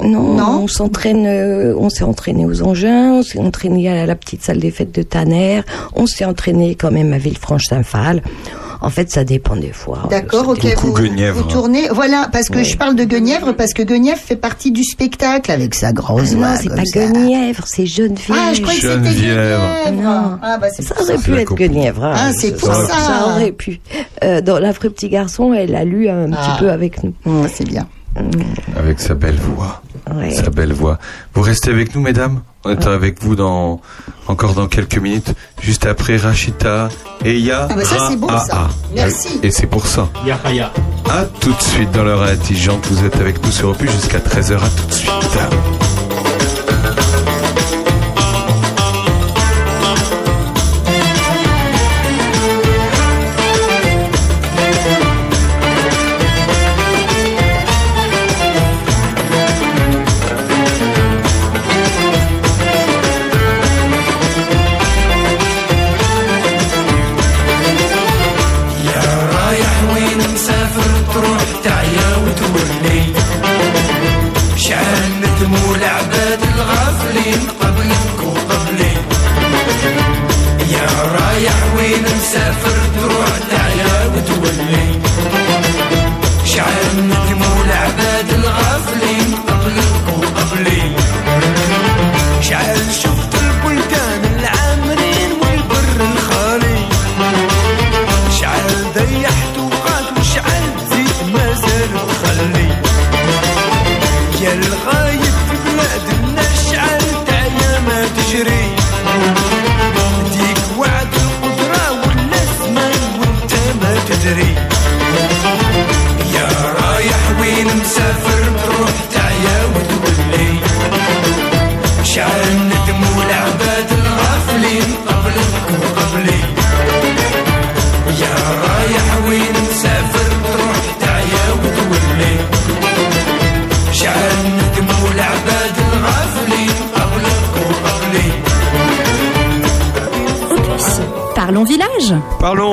non, 0.02 0.36
Non 0.36 0.60
on 0.64 0.68
s'entraîne, 0.68 1.26
euh, 1.28 1.74
on 1.78 1.90
s'est 1.90 2.04
entraîné 2.04 2.46
aux 2.46 2.62
engins, 2.64 3.14
on 3.14 3.24
s'est 3.24 3.40
entraîné 3.40 3.90
à 3.90 4.06
la 4.06 4.16
petite 4.16 4.44
salle 4.44 4.60
des 4.60 4.72
fêtes 4.72 4.94
de 4.94 5.02
Tanner, 5.04 5.62
on 5.96 6.06
s'est 6.06 6.26
entraîné 6.26 6.76
quand 6.76 6.92
même 6.92 7.14
à 7.14 7.18
Villefranche-Saint-Phal. 7.18 8.22
En 8.82 8.90
fait, 8.90 9.12
ça 9.12 9.26
dépend 9.26 9.58
des 9.58 9.74
fois. 9.74 10.04
D'accord, 10.10 10.46
Ça 10.46 10.52
ok. 10.52 10.66
Vous, 10.78 10.94
vous 11.34 11.44
tournez, 11.44 11.90
voilà, 11.92 12.30
parce 12.32 12.48
que 12.48 12.64
je 12.64 12.78
parle 12.78 12.96
de 12.96 13.04
Guenièvre, 13.04 13.54
parce 13.54 13.74
que 13.74 13.84
Guenièvre 13.84 14.18
fait 14.22 14.38
partie 14.38 14.72
du 14.72 14.86
spectacle 14.86 15.52
avec 15.52 15.76
sa 15.76 15.92
grosse 15.92 16.30
Ah 16.32 16.38
voix 16.38 16.48
non, 16.52 16.56
c'est 16.62 16.70
pas 16.70 16.86
ça. 16.86 17.06
Guenièvre, 17.08 17.64
c'est 17.68 17.86
Geneviève. 17.86 18.38
Ah, 18.40 18.54
je 18.54 18.62
croyais 18.62 18.80
que 18.80 18.88
c'était. 18.88 19.16
Guenièvre. 19.20 19.62
Non. 20.02 20.38
Ah, 20.42 20.58
bah, 20.62 20.68
c'est 20.74 20.84
Ça 20.84 20.96
pour 20.96 21.04
aurait 21.04 21.18
ça. 21.18 21.24
pu 21.24 21.36
être 21.36 21.56
Guenièvre. 21.56 22.06
hein. 22.06 22.14
Ah, 22.16 22.32
c'est 22.34 22.56
pour 22.58 22.74
ça. 22.74 22.88
Ça 22.88 23.28
aurait 23.28 23.52
pu. 23.52 23.82
Euh, 24.24 24.40
dans 24.40 24.60
L'affreux 24.60 24.90
petit 24.92 25.10
garçon, 25.10 25.54
elle 25.54 25.76
a 25.76 25.84
lu 25.84 26.08
un 26.08 26.32
Ah. 26.32 26.38
petit 26.38 26.60
peu 26.64 26.72
avec 26.72 27.04
nous. 27.04 27.14
C'est 27.54 27.68
bien. 27.68 27.86
Avec 28.76 29.00
sa 29.00 29.14
belle 29.14 29.38
voix. 29.38 29.82
Ouais. 30.14 30.32
Sa 30.32 30.50
belle 30.50 30.74
voix. 30.74 30.98
Vous 31.34 31.42
restez 31.42 31.72
avec 31.72 31.96
nous, 31.96 32.02
mesdames? 32.02 32.42
On 32.66 32.72
est 32.72 32.88
avec 32.88 33.24
vous 33.24 33.36
dans 33.36 33.80
encore 34.28 34.54
dans 34.54 34.68
quelques 34.68 34.98
minutes. 34.98 35.34
Juste 35.62 35.86
après 35.86 36.18
Rachita 36.18 36.90
et 37.24 37.40
Ya. 37.40 37.68
Ah 37.70 37.74
bah 37.76 37.86
ça, 37.86 38.08
c'est 38.10 38.18
beau, 38.18 38.28
ça. 38.30 38.68
Merci. 38.94 39.40
Et 39.44 39.52
c'est 39.52 39.68
pour 39.68 39.86
ça. 39.88 40.10
Yahaya. 40.26 40.72
À 41.10 41.26
tout 41.26 41.54
de 41.54 41.62
suite 41.62 41.92
dans 41.92 42.04
l'heure 42.04 42.24
intelligente. 42.24 42.86
Vous 42.92 43.06
êtes 43.06 43.16
avec 43.16 43.44
nous 43.44 43.52
sur 43.52 43.70
Opus 43.70 43.92
jusqu'à 43.92 44.20
13h. 44.20 44.56
À 44.56 44.70
tout 44.70 44.86
de 44.88 44.94
suite. 44.94 45.40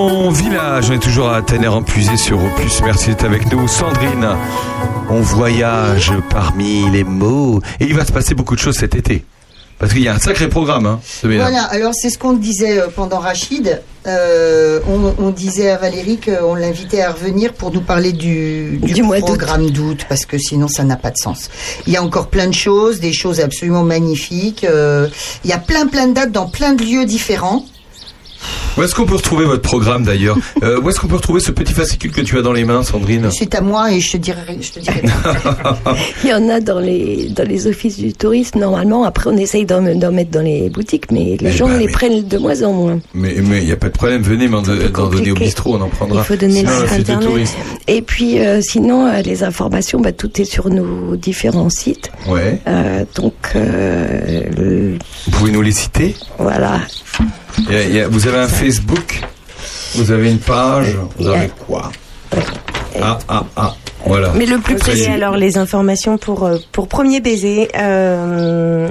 Parlons 0.07 0.31
village, 0.31 0.89
on 0.89 0.93
est 0.93 1.03
toujours 1.03 1.31
à 1.31 1.43
Tanner 1.43 1.67
en 1.67 1.83
puisé 1.83 2.17
sur 2.17 2.39
Opus. 2.39 2.81
Merci 2.85 3.09
d'être 3.09 3.25
avec 3.25 3.51
nous. 3.51 3.67
Sandrine, 3.67 4.29
on 5.11 5.21
voyage 5.21 6.13
parmi 6.31 6.89
les 6.93 7.03
mots. 7.03 7.61
Et 7.81 7.87
il 7.87 7.95
va 7.95 8.05
se 8.05 8.13
passer 8.13 8.35
beaucoup 8.37 8.55
de 8.55 8.61
choses 8.61 8.77
cet 8.77 8.95
été. 8.95 9.25
Parce 9.81 9.93
qu'il 9.93 10.03
y 10.03 10.09
a 10.09 10.15
un 10.15 10.21
sacré 10.21 10.49
programme. 10.49 10.87
Hein, 10.87 11.01
ce. 11.03 11.27
Voilà, 11.27 11.65
alors 11.65 11.93
c'est 11.93 12.11
ce 12.11 12.19
qu'on 12.19 12.35
disait 12.35 12.79
euh, 12.79 12.87
pendant 12.95 13.19
Rachid. 13.19 13.83
Euh, 14.07 14.79
on, 14.89 15.13
on 15.19 15.31
disait 15.31 15.71
à 15.71 15.77
Valérie 15.77 16.21
qu'on 16.21 16.55
l'invitait 16.55 17.03
à 17.03 17.11
revenir 17.11 17.53
pour 17.53 17.73
nous 17.73 17.81
parler 17.81 18.13
du, 18.13 18.79
du, 18.81 19.03
programme 19.03 19.71
d'août, 19.71 20.07
parce 20.09 20.25
que 20.25 20.39
sinon 20.39 20.69
ça 20.69 20.85
n'a 20.85 20.97
pas 20.97 21.11
de 21.11 21.17
sens. 21.17 21.51
Il 21.89 21.93
y 21.93 21.97
a 21.97 22.03
encore 22.03 22.29
plein 22.29 22.47
de 22.47 22.55
choses, 22.55 23.01
des 23.01 23.13
choses 23.13 23.41
absolument 23.41 23.83
magnifiques. 23.83 24.63
euh, 24.63 25.09
il 25.43 25.51
y 25.51 25.53
a 25.53 25.59
plein 25.59 25.89
plein 25.89 26.07
de 26.07 26.15
dates 26.15 26.31
dans 26.31 26.47
plein 26.47 26.75
de 26.75 26.85
lieux 26.85 27.07
différents. 27.07 27.65
Où 28.77 28.83
est-ce 28.83 28.95
qu'on 28.95 29.07
peut 29.07 29.15
retrouver 29.17 29.45
votre 29.47 29.63
programme 29.63 30.05
d'ailleurs 30.05 30.37
Euh, 30.63 30.81
Où 30.81 30.89
est-ce 30.91 30.99
qu'on 31.01 31.07
peut 31.07 31.17
retrouver 31.17 31.41
ce 31.41 31.51
petit 31.51 31.73
fascicule 31.73 32.11
que 32.13 32.21
tu 32.23 32.39
as 32.39 32.43
dans 32.43 32.53
les 32.53 32.65
mains, 32.65 32.83
Sandrine 32.83 33.29
C'est 33.31 33.55
à 33.55 33.61
moi 33.61 33.93
et 33.93 34.01
je 34.01 34.13
te 34.13 34.17
dirai, 34.17 34.59
je 34.61 34.71
te 34.73 34.81
dirai 34.81 35.03
Il 36.25 36.31
y 36.31 36.35
en 36.35 36.49
a 36.49 36.61
dans 36.61 36.79
les, 36.79 37.29
dans 37.31 37.47
les 37.47 37.67
offices 37.67 37.99
du 37.99 38.13
tourisme, 38.13 38.59
normalement. 38.59 39.05
Après, 39.05 39.29
on 39.31 39.37
essaye 39.37 39.65
d'en 39.67 39.83
d'en 39.95 40.13
mettre 40.13 40.31
dans 40.31 40.43
les 40.43 40.69
boutiques, 40.71 41.11
mais 41.13 41.37
les 41.41 41.49
Eh 41.49 41.53
gens 41.53 41.69
ben, 41.69 41.79
les 41.79 41.87
mais- 41.87 41.93
prennent 41.93 42.27
de 42.27 42.39
moins 42.39 42.63
en 42.63 42.73
moins. 42.73 42.99
Mais 43.15 43.35
il 43.37 43.43
n'y 43.67 43.73
a 43.73 43.77
pas 43.77 43.89
de 43.89 43.93
problème, 43.93 44.23
venez 44.23 44.49
m'en 44.49 44.63
donner 44.63 45.31
au 45.31 45.35
bistrot, 45.35 45.77
on 45.77 45.81
en 45.83 45.89
prendra. 45.89 46.21
Il 46.23 46.25
faut 46.25 46.37
donner 46.37 46.61
Sinon, 46.61 46.81
le 46.83 46.89
site 46.89 46.99
internet. 47.01 47.29
tourisme. 47.29 47.57
Et 47.89 48.03
puis, 48.03 48.39
euh, 48.41 48.61
sinon, 48.63 49.07
euh, 49.07 49.21
les 49.23 49.43
informations, 49.45 50.01
bah, 50.01 50.13
tout 50.13 50.41
est 50.41 50.45
sur 50.45 50.69
nos 50.71 51.17
différents 51.17 51.71
sites. 51.71 52.11
Ouais. 52.29 52.61
Euh, 52.67 53.05
donc, 53.15 53.35
euh, 53.55 54.43
le- 54.57 54.99
Vous 55.27 55.31
pouvez 55.33 55.51
nous 55.53 55.63
les 55.63 55.73
citer 55.73 56.15
voilà. 56.39 56.81
Il 57.59 57.73
y 57.73 57.77
a- 57.77 57.83
il 57.85 57.95
y 57.95 58.01
a- 58.01 58.09
Vous 58.09 58.27
avez 58.29 58.39
un 58.39 58.49
Facebook? 58.49 59.23
Vous 59.95 60.11
avez 60.11 60.31
une 60.31 60.39
page? 60.39 60.97
Vous 61.19 61.29
avez 61.29 61.49
quoi? 61.67 61.91
Ah, 63.01 63.19
ah, 63.29 63.45
ah. 63.57 63.75
Voilà. 64.05 64.33
Mais 64.37 64.47
le 64.47 64.59
plus 64.59 64.77
précis, 64.77 65.07
alors 65.07 65.37
les 65.37 65.59
informations 65.59 66.17
pour 66.19 66.45
euh, 66.45 66.59
pour 66.73 66.87
premier 66.89 67.21
baiser. 67.21 67.69
euh, 67.77 68.89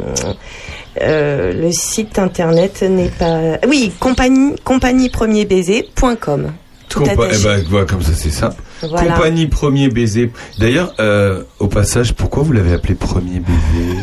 euh, 1.01 1.53
le 1.53 1.71
site 1.71 2.19
internet 2.19 2.81
n'est 2.81 3.09
pas. 3.09 3.57
Oui, 3.67 3.91
compagnie 3.99 4.55
compagniepremierbaiser.com. 4.63 6.51
Tout 6.89 6.99
Compa- 7.01 7.29
eh 7.33 7.43
ben, 7.43 7.63
voilà, 7.69 7.85
comme 7.85 8.01
ça, 8.01 8.11
c'est 8.15 8.29
simple. 8.29 8.61
Voilà. 8.81 9.13
Compagnie 9.13 9.47
Premier 9.47 9.89
Baiser. 9.89 10.31
D'ailleurs, 10.59 10.93
euh, 10.99 11.43
au 11.59 11.67
passage, 11.67 12.13
pourquoi 12.13 12.43
vous 12.43 12.51
l'avez 12.53 12.73
appelé 12.73 12.93
Premier 12.95 13.39
Baiser? 13.39 13.99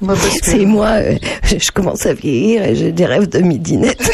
C'est 0.42 0.64
moi, 0.64 0.88
euh, 0.88 1.16
je, 1.44 1.58
je 1.58 1.70
commence 1.70 2.06
à 2.06 2.14
vieillir 2.14 2.64
et 2.64 2.74
j'ai 2.74 2.92
des 2.92 3.04
rêves 3.04 3.28
de 3.28 3.40
midinette. 3.40 4.00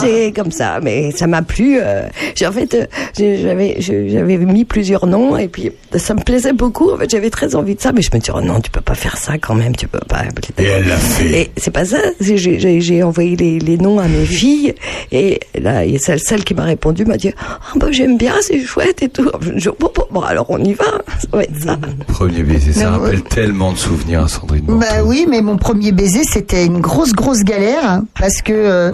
c'est 0.00 0.32
comme 0.34 0.50
ça, 0.50 0.80
mais 0.82 1.10
ça 1.12 1.26
m'a 1.26 1.42
plu. 1.42 1.78
euh, 1.80 2.08
j'ai 2.34 2.46
en 2.46 2.52
fait, 2.52 2.74
euh, 2.74 2.86
j'avais, 3.18 4.38
mis 4.38 4.64
plusieurs 4.64 5.06
noms 5.06 5.36
et 5.36 5.48
puis 5.48 5.72
ça 5.96 6.14
me 6.14 6.20
plaisait 6.20 6.52
beaucoup. 6.52 6.90
En 6.90 6.96
fait, 6.96 7.10
j'avais 7.10 7.30
très 7.30 7.54
envie 7.54 7.74
de 7.74 7.80
ça, 7.80 7.92
mais 7.92 8.02
je 8.02 8.10
me 8.14 8.18
dis 8.18 8.30
oh 8.34 8.40
non, 8.40 8.60
tu 8.60 8.70
peux 8.70 8.80
pas 8.80 8.94
faire 8.94 9.16
ça 9.16 9.38
quand 9.38 9.54
même, 9.54 9.76
tu 9.76 9.88
peux 9.88 9.98
pas. 10.08 10.22
Et 10.58 10.64
elle 10.64 10.88
l'a 10.88 10.96
fait. 10.96 11.40
Et 11.40 11.50
c'est 11.56 11.70
pas 11.70 11.84
ça. 11.84 11.98
J'ai, 12.20 13.02
envoyé 13.02 13.36
les, 13.36 13.58
les 13.58 13.76
noms 13.76 13.98
à 13.98 14.08
mes 14.08 14.24
filles 14.24 14.74
et 15.12 15.40
là, 15.60 15.84
il 15.84 15.92
y 15.92 15.96
a 15.96 15.98
celle, 15.98 16.20
celle 16.20 16.44
qui 16.44 16.54
m'a 16.54 16.64
répondu 16.64 17.04
m'a 17.04 17.16
dit 17.16 17.30
ah 17.38 17.58
bah 17.76 17.88
j'aime 17.90 18.16
bien, 18.16 18.34
c'est 18.40 18.60
chouette 18.60 19.02
et 19.02 19.08
tout. 19.08 19.30
Je 19.40 19.52
dis, 19.52 19.76
bon, 19.78 19.90
bon, 19.94 20.06
bon, 20.10 20.20
alors 20.20 20.46
on 20.48 20.62
y 20.62 20.72
va. 20.72 20.84
Ça 21.20 21.28
va 21.32 21.42
être 21.42 21.62
ça. 21.62 21.78
Premier 22.08 22.42
Baiser, 22.42 22.72
ça 22.72 22.90
rappelle 22.90 23.22
tellement 23.22 23.72
de 23.72 23.78
souvenirs 23.78 24.13
à 24.22 24.28
Sandrine. 24.28 24.64
Bah 24.68 25.02
oui, 25.04 25.26
mais 25.28 25.40
mon 25.42 25.56
premier 25.56 25.92
baiser, 25.92 26.22
c'était 26.24 26.64
une 26.64 26.80
grosse, 26.80 27.12
grosse 27.12 27.42
galère 27.42 27.84
hein, 27.88 28.04
parce 28.18 28.42
que 28.42 28.52
euh, 28.52 28.90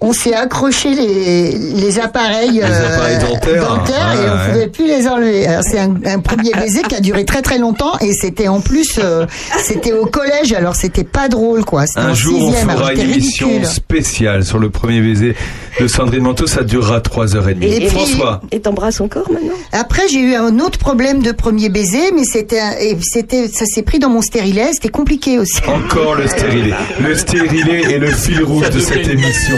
on 0.00 0.12
s'est 0.12 0.34
accroché 0.34 0.94
les, 0.94 1.50
les 1.52 1.98
appareils, 1.98 2.60
euh, 2.62 2.94
appareils 2.94 3.18
dentaires. 3.18 4.12
et 4.14 4.18
Ouais, 4.18 4.24
on 4.30 4.36
ouais. 4.36 4.52
pouvait 4.52 4.66
plus 4.68 4.86
les 4.86 5.08
enlever. 5.08 5.46
Alors 5.46 5.62
c'est 5.64 5.78
un, 5.78 5.94
un 6.04 6.18
premier 6.20 6.52
baiser 6.52 6.82
qui 6.82 6.94
a 6.94 7.00
duré 7.00 7.24
très 7.24 7.42
très 7.42 7.58
longtemps 7.58 7.98
et 8.00 8.12
c'était 8.12 8.48
en 8.48 8.60
plus, 8.60 8.98
euh, 9.02 9.26
c'était 9.58 9.92
au 9.92 10.06
collège, 10.06 10.52
alors 10.52 10.74
c'était 10.76 11.04
pas 11.04 11.28
drôle 11.28 11.64
quoi. 11.64 11.84
Un 11.96 12.14
jour, 12.14 12.40
on 12.42 12.46
sixième, 12.50 12.70
alors 12.70 12.82
fera 12.88 12.94
une 12.94 13.00
émission 13.10 13.50
spéciale 13.64 14.44
sur 14.44 14.58
le 14.58 14.70
premier 14.70 15.00
baiser 15.00 15.34
de 15.80 15.86
Sandrine 15.88 16.22
Manteau. 16.22 16.46
Ça 16.46 16.62
durera 16.62 17.00
3h30. 17.00 17.62
Et 17.62 17.76
puis- 17.80 17.86
François 17.88 18.40
Et 18.52 18.60
t'embrasses 18.60 19.00
encore 19.00 19.30
maintenant? 19.30 19.52
Après, 19.72 20.02
j'ai 20.08 20.20
eu 20.20 20.34
un 20.34 20.58
autre 20.60 20.78
problème 20.78 21.22
de 21.22 21.32
premier 21.32 21.68
baiser, 21.68 22.12
mais 22.14 22.24
c'était, 22.24 22.60
et 22.80 22.96
ça 23.02 23.64
s'est 23.66 23.82
pris 23.82 23.98
dans 23.98 24.08
mon 24.10 24.22
stérilet, 24.46 24.70
c'était 24.72 24.88
compliqué 24.90 25.38
aussi. 25.38 25.60
Encore 25.66 26.14
le 26.14 26.26
stérilet. 26.28 26.72
Le 27.00 27.14
stérilet 27.14 27.92
est 27.94 27.98
le 27.98 28.10
fil 28.10 28.42
rouge 28.44 28.70
de 28.70 28.78
cette 28.78 29.08
émission. 29.08 29.56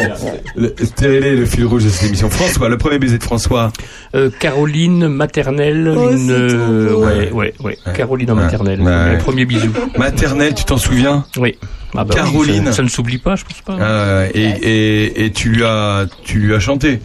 Le 0.56 0.74
stérilet 0.82 1.28
est 1.28 1.36
le 1.36 1.44
fil 1.46 1.64
rouge 1.66 1.84
de 1.84 1.88
cette 1.90 2.08
émission. 2.08 2.30
François, 2.30 2.68
le 2.68 2.78
premier 2.78 2.98
baiser 2.98 3.18
de 3.18 3.22
François. 3.22 3.70
Euh, 4.14 4.30
Caroline 4.40 5.08
maternelle, 5.08 5.92
Oh, 5.96 6.10
une, 6.10 6.30
euh, 6.30 6.88
trop 6.88 7.00
beau. 7.00 7.06
ouais, 7.06 7.30
ouais, 7.32 7.54
ouais, 7.64 7.78
Caroline 7.94 8.30
en 8.30 8.34
maternelle, 8.36 8.80
ouais. 8.80 9.12
le 9.12 9.18
premier 9.18 9.44
bisou. 9.44 9.68
Maternelle, 9.98 10.54
tu 10.54 10.64
t'en 10.64 10.78
souviens 10.78 11.24
Oui. 11.36 11.56
Ah 11.94 12.04
bah 12.04 12.06
oui, 12.08 12.14
Caroline. 12.16 12.64
ça, 12.66 12.72
ça 12.72 12.82
ne 12.82 12.88
s'oublie 12.88 13.18
pas, 13.18 13.36
je 13.36 13.44
pense 13.44 13.60
pas. 13.62 13.76
Ah, 13.80 14.24
et, 14.34 14.40
et, 14.62 15.24
et 15.26 15.30
tu 15.32 15.50
lui 15.50 15.64
as, 15.64 16.06
tu 16.24 16.38
lui 16.38 16.54
as 16.54 16.60
chanté. 16.60 17.00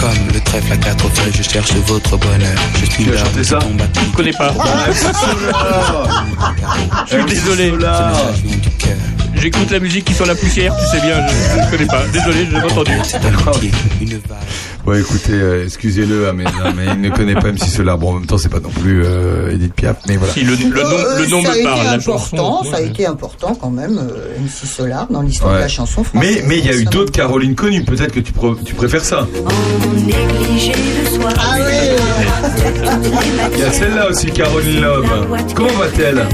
Comme 0.00 0.32
le 0.32 0.40
trèfle 0.40 0.72
à 0.72 0.76
quatre 0.76 1.08
feuilles, 1.10 1.32
je 1.36 1.42
cherche 1.42 1.72
votre 1.86 2.16
bonheur. 2.16 2.58
Je 2.80 2.86
suis 2.90 3.04
là, 3.04 3.18
chanté 3.18 3.44
ça 3.44 3.58
Je 3.94 4.00
ne 4.00 4.14
connais 4.14 4.32
pas. 4.32 4.54
Je 7.06 7.16
suis 7.16 7.24
désolé. 7.24 7.74
J'écoute 9.34 9.70
la 9.70 9.78
musique 9.78 10.04
qui 10.04 10.12
sent 10.12 10.26
la 10.26 10.34
poussière, 10.34 10.74
tu 10.76 10.86
sais 10.86 11.00
bien, 11.00 11.26
je 11.26 11.60
ne 11.60 11.70
connais 11.70 11.86
pas. 11.86 12.02
Désolé, 12.12 12.46
je 12.46 12.54
n'ai 12.54 12.60
pas 12.60 12.66
entendu. 12.66 12.92
Bon, 14.90 14.98
écoutez, 14.98 15.34
euh, 15.34 15.64
excusez-le, 15.66 16.28
hein, 16.28 16.32
mais, 16.34 16.42
non, 16.42 16.72
mais 16.76 16.86
il 16.94 17.00
ne 17.00 17.10
connaît 17.10 17.36
pas 17.36 17.52
MC 17.52 17.62
Solar. 17.68 17.96
Bon, 17.96 18.10
en 18.10 18.12
même 18.14 18.26
temps, 18.26 18.38
c'est 18.38 18.48
pas 18.48 18.58
non 18.58 18.70
plus 18.70 19.04
euh, 19.04 19.52
Edith 19.52 19.72
Piaf, 19.72 19.98
mais 20.08 20.16
voilà. 20.16 20.32
Si, 20.32 20.42
le, 20.42 20.56
le 20.56 20.82
nom, 20.82 20.90
Euh, 20.90 21.18
le 21.20 21.26
nom 21.28 21.42
ça 21.42 21.48
a 21.48 21.52
me 21.52 21.56
été 21.58 21.62
parle, 21.64 21.84
la 21.84 21.92
important, 21.92 22.58
chanson. 22.58 22.70
ça 22.72 22.76
a 22.78 22.80
été 22.80 23.06
important 23.06 23.54
quand 23.54 23.70
même, 23.70 23.98
euh, 23.98 24.36
MC 24.42 24.66
Solar 24.66 25.06
dans 25.08 25.22
l'histoire 25.22 25.54
de 25.54 25.58
la 25.60 25.68
chanson 25.68 26.02
Mais 26.14 26.22
française. 26.32 26.44
mais 26.48 26.58
il 26.58 26.66
y 26.66 26.70
a 26.70 26.74
eu 26.76 26.86
d'autres 26.86 27.12
Caroline 27.12 27.54
connues. 27.54 27.84
Peut-être 27.84 28.12
que 28.12 28.18
tu, 28.18 28.32
tu 28.64 28.74
préfères 28.74 29.04
ça. 29.04 29.28
Négligé 29.94 30.72
le 31.04 31.08
soir. 31.20 31.34
Ah 31.38 31.56
Il 33.52 33.58
y 33.60 33.62
a 33.62 33.70
celle-là 33.72 34.08
aussi, 34.10 34.26
Caroline 34.32 34.80
Love. 34.80 35.06
Comment 35.54 35.68
va-t-elle? 35.74 36.26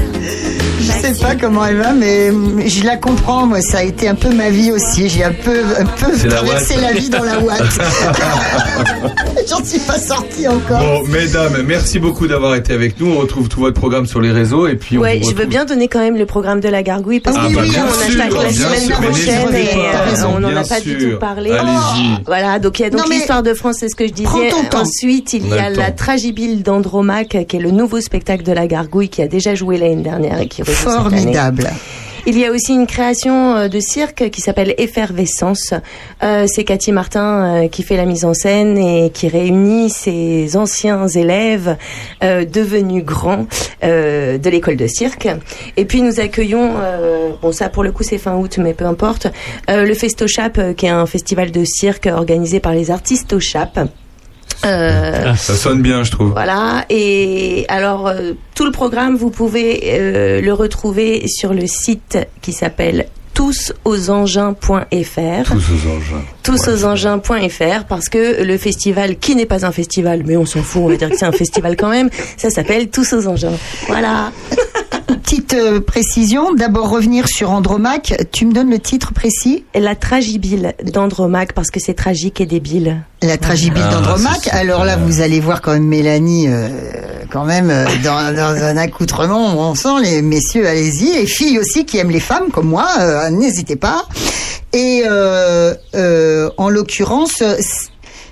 Je 0.79 0.91
sais 0.91 1.13
pas 1.21 1.35
comment 1.35 1.65
elle 1.65 1.77
va, 1.77 1.93
mais 1.93 2.29
je 2.67 2.83
la 2.83 2.97
comprends. 2.97 3.45
Moi, 3.45 3.61
ça 3.61 3.79
a 3.79 3.83
été 3.83 4.07
un 4.07 4.15
peu 4.15 4.29
ma 4.33 4.49
vie 4.49 4.71
aussi. 4.71 5.09
J'ai 5.09 5.23
un 5.23 5.31
peu, 5.33 5.59
un 5.79 5.85
peu 5.85 6.11
la 6.27 6.35
traversé 6.35 6.75
la 6.79 6.91
vie 6.93 7.09
dans 7.09 7.23
la 7.23 7.39
ouate. 7.39 7.61
J'en 9.49 9.63
suis 9.63 9.79
pas 9.79 9.97
sortie 9.97 10.47
encore. 10.47 10.79
Bon, 10.79 11.07
mesdames, 11.07 11.63
merci 11.65 11.99
beaucoup 11.99 12.27
d'avoir 12.27 12.55
été 12.55 12.73
avec 12.73 12.99
nous. 12.99 13.11
On 13.13 13.19
retrouve 13.19 13.49
tout 13.49 13.59
votre 13.61 13.79
programme 13.79 14.05
sur 14.05 14.21
les 14.21 14.31
réseaux 14.31 14.67
et 14.67 14.75
puis 14.75 14.97
on 14.97 15.01
Ouais, 15.01 15.21
je 15.23 15.33
veux 15.35 15.45
bien 15.45 15.65
donner 15.65 15.87
quand 15.87 15.99
même 15.99 16.17
le 16.17 16.25
programme 16.25 16.59
de 16.59 16.69
la 16.69 16.83
gargouille 16.83 17.19
parce 17.19 17.37
Ah 17.39 17.47
que 17.47 17.53
bah, 17.55 17.61
oui, 17.63 17.69
bien 17.69 17.85
on 17.87 18.11
sûr, 18.11 18.21
attaque 18.21 18.33
la 18.43 18.49
bien 18.49 18.51
semaine 18.51 18.89
prochaine 19.01 19.55
et 19.55 19.67
euh, 19.75 20.27
on 20.35 20.39
n'en 20.39 20.55
a 20.55 20.63
pas 20.63 20.79
du 20.81 20.97
tout 20.97 21.17
parlé. 21.19 21.51
Allez-y. 21.51 22.23
Voilà, 22.25 22.59
donc 22.59 22.79
il 22.79 22.83
y 22.83 22.85
a 22.85 22.89
donc 22.89 23.09
l'histoire 23.09 23.43
de 23.43 23.53
France, 23.53 23.77
c'est 23.79 23.89
ce 23.89 23.95
que 23.95 24.05
je 24.07 24.13
disais. 24.13 24.51
Ensuite, 24.73 25.33
il 25.33 25.43
On 25.51 25.55
y 25.55 25.59
a 25.59 25.65
a 25.65 25.69
la. 25.69 25.91
Tragibile 25.91 26.61
d'Andromaque, 26.63 27.45
qui 27.47 27.55
est 27.55 27.59
le 27.59 27.71
nouveau 27.71 27.99
spectacle 28.01 28.43
de 28.43 28.51
la 28.51 28.67
gargouille 28.67 29.09
qui 29.09 29.21
a 29.21 29.27
déjà 29.27 29.55
joué 29.55 29.77
l'année 29.77 30.03
dernière 30.03 30.39
et 30.39 30.47
qui 30.47 30.61
Formidable. 30.71 31.69
Il 32.29 32.37
y 32.37 32.43
a 32.43 32.51
aussi 32.51 32.73
une 32.73 32.87
création 32.87 33.55
euh, 33.55 33.67
de 33.69 33.79
cirque 33.79 34.29
qui 34.31 34.41
s'appelle 34.41 34.75
Effervescence. 34.77 35.73
Euh, 36.21 36.45
c'est 36.45 36.65
Cathy 36.65 36.91
Martin 36.91 37.63
euh, 37.63 37.67
qui 37.69 37.83
fait 37.83 37.95
la 37.95 38.03
mise 38.03 38.25
en 38.25 38.33
scène 38.33 38.77
et 38.77 39.11
qui 39.11 39.29
réunit 39.29 39.89
ses 39.89 40.57
anciens 40.57 41.07
élèves 41.07 41.77
devenus 42.21 43.05
grands 43.05 43.47
de 43.81 44.49
l'école 44.49 44.75
de 44.75 44.87
cirque. 44.87 45.29
Et 45.77 45.85
puis 45.85 46.01
nous 46.01 46.19
accueillons, 46.19 46.73
bon 47.41 47.51
ça 47.53 47.69
pour 47.69 47.83
le 47.83 47.91
coup 47.91 48.03
c'est 48.03 48.17
fin 48.17 48.35
août 48.35 48.57
mais 48.57 48.73
peu 48.73 48.85
importe, 48.85 49.27
le 49.69 49.93
Festochap 49.93 50.75
qui 50.75 50.87
est 50.87 50.89
un 50.89 51.05
festival 51.05 51.51
de 51.51 51.63
cirque 51.63 52.07
organisé 52.07 52.59
par 52.59 52.73
les 52.73 52.91
artistes 52.91 53.31
au 53.33 53.39
Chap. 53.39 53.79
Euh, 54.65 55.35
Ça 55.35 55.55
sonne 55.55 55.81
bien, 55.81 56.03
je 56.03 56.11
trouve. 56.11 56.31
voilà. 56.31 56.85
Et 56.89 57.65
alors, 57.69 58.07
euh, 58.07 58.33
tout 58.55 58.65
le 58.65 58.71
programme, 58.71 59.15
vous 59.15 59.29
pouvez 59.29 59.81
euh, 59.85 60.41
le 60.41 60.53
retrouver 60.53 61.27
sur 61.27 61.53
le 61.53 61.67
site 61.67 62.17
qui 62.41 62.53
s'appelle 62.53 63.07
tousauxengins.fr. 63.33 65.43
Tous 65.45 65.71
aux 65.71 65.87
anges. 65.87 66.15
Tousauxengins.fr 66.43 67.83
parce 67.87 68.09
que 68.09 68.43
le 68.43 68.57
festival, 68.57 69.17
qui 69.17 69.35
n'est 69.35 69.45
pas 69.45 69.65
un 69.65 69.71
festival, 69.71 70.23
mais 70.25 70.37
on 70.37 70.45
s'en 70.45 70.61
fout, 70.63 70.81
on 70.85 70.89
va 70.89 70.95
dire 70.95 71.09
que 71.09 71.17
c'est 71.17 71.25
un 71.25 71.31
festival 71.31 71.75
quand 71.75 71.89
même, 71.89 72.09
ça 72.35 72.49
s'appelle 72.49 72.89
Tous 72.89 73.13
aux 73.13 73.27
Engins. 73.27 73.57
Voilà. 73.87 74.31
Petite 75.07 75.47
petite 75.47 75.53
euh, 75.53 75.79
précision. 75.79 76.53
D'abord 76.53 76.89
revenir 76.89 77.27
sur 77.27 77.51
Andromaque. 77.51 78.13
Tu 78.31 78.45
me 78.45 78.53
donnes 78.53 78.69
le 78.69 78.79
titre 78.79 79.13
précis? 79.13 79.63
La 79.75 79.95
tragibile 79.95 80.73
d'Andromaque 80.83 81.53
parce 81.53 81.69
que 81.71 81.79
c'est 81.79 81.93
tragique 81.93 82.41
et 82.41 82.45
débile. 82.45 83.03
La 83.21 83.37
tragibile 83.37 83.83
Ah, 83.87 83.93
d'Andromaque. 83.93 84.49
Alors 84.51 84.83
là, 84.85 84.97
vous 84.97 85.21
allez 85.21 85.39
voir 85.39 85.61
quand 85.61 85.71
même 85.71 85.87
Mélanie, 85.87 86.47
euh, 86.47 86.67
quand 87.31 87.45
même 87.45 87.69
euh, 87.69 87.85
dans, 88.03 88.33
dans 88.35 88.63
un 88.63 88.77
accoutrement. 88.77 89.69
On 89.69 89.75
sent 89.75 90.01
les 90.03 90.21
messieurs, 90.21 90.67
allez-y, 90.67 91.13
les 91.13 91.25
filles 91.25 91.59
aussi 91.59 91.85
qui 91.85 91.97
aiment 91.97 92.11
les 92.11 92.19
femmes 92.19 92.51
comme 92.51 92.67
moi, 92.67 92.87
euh, 92.99 93.29
n'hésitez 93.29 93.75
pas. 93.75 94.05
Et 94.73 95.03
euh, 95.05 95.73
euh, 95.95 96.49
en 96.57 96.69
l'occurrence, 96.69 97.41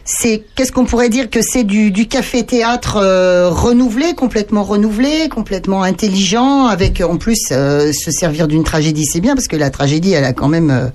c'est 0.07 0.43
qu'est-ce 0.55 0.71
qu'on 0.71 0.85
pourrait 0.85 1.09
dire 1.09 1.29
que 1.31 1.41
c'est 1.41 1.63
du, 1.63 1.89
du 1.89 2.07
café-théâtre 2.07 2.97
euh, 3.01 3.49
renouvelé, 3.49 4.13
complètement 4.13 4.63
renouvelé, 4.63 5.29
complètement 5.29 5.81
intelligent, 5.81 6.67
avec 6.67 7.01
en 7.01 7.17
plus 7.17 7.39
euh, 7.51 7.91
se 7.91 8.11
servir 8.11 8.47
d'une 8.47 8.63
tragédie, 8.63 9.03
c'est 9.05 9.19
bien 9.19 9.33
parce 9.33 9.47
que 9.47 9.55
la 9.55 9.71
tragédie, 9.71 10.11
elle 10.13 10.23
a 10.25 10.33
quand 10.33 10.47
même, 10.47 10.69
euh, 10.69 10.87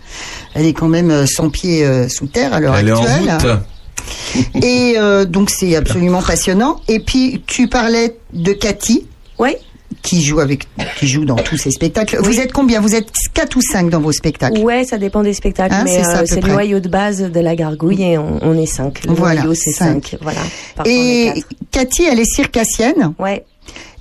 elle 0.54 0.64
est 0.64 0.72
quand 0.72 0.88
même 0.88 1.10
euh, 1.10 1.26
100 1.26 1.50
pieds 1.50 1.84
euh, 1.84 2.08
sous 2.08 2.28
terre 2.28 2.54
à 2.54 2.60
l'heure 2.60 2.76
Elle 2.76 2.88
est 2.88 2.92
en 2.92 3.02
actuelle. 3.02 3.50
route. 3.52 4.64
Et 4.64 4.94
euh, 4.96 5.24
donc 5.24 5.50
c'est 5.50 5.74
absolument 5.74 6.22
passionnant. 6.22 6.80
Et 6.88 7.00
puis 7.00 7.42
tu 7.46 7.68
parlais 7.68 8.16
de 8.32 8.52
Cathy. 8.52 9.06
Oui. 9.38 9.56
Qui 10.02 10.22
joue 10.22 10.40
avec, 10.40 10.66
qui 10.98 11.08
joue 11.08 11.24
dans 11.24 11.36
tous 11.36 11.56
ces 11.56 11.70
spectacles. 11.70 12.18
Vous 12.22 12.38
êtes 12.40 12.52
combien? 12.52 12.80
Vous 12.80 12.94
êtes 12.94 13.10
quatre 13.34 13.56
ou 13.56 13.60
cinq 13.60 13.90
dans 13.90 14.00
vos 14.00 14.12
spectacles? 14.12 14.58
Ouais, 14.60 14.84
ça 14.84 14.98
dépend 14.98 15.22
des 15.22 15.34
spectacles, 15.34 15.74
Hein, 15.74 15.82
mais 15.84 16.02
c'est 16.26 16.38
euh, 16.38 16.40
le 16.40 16.48
noyau 16.48 16.80
de 16.80 16.88
base 16.88 17.20
de 17.22 17.40
la 17.40 17.54
gargouille 17.56 18.02
et 18.02 18.16
on, 18.18 18.38
on 18.42 18.56
est 18.56 18.66
cinq. 18.66 19.04
Le 19.04 19.12
Voilà, 19.12 19.42
noyau 19.42 19.54
c'est 19.54 19.72
cinq. 19.72 20.06
cinq. 20.10 20.18
Voilà. 20.22 20.40
Et. 20.86 21.32
Cathy, 21.70 22.04
elle 22.04 22.20
est 22.20 22.24
circassienne. 22.32 23.14
Ouais. 23.18 23.44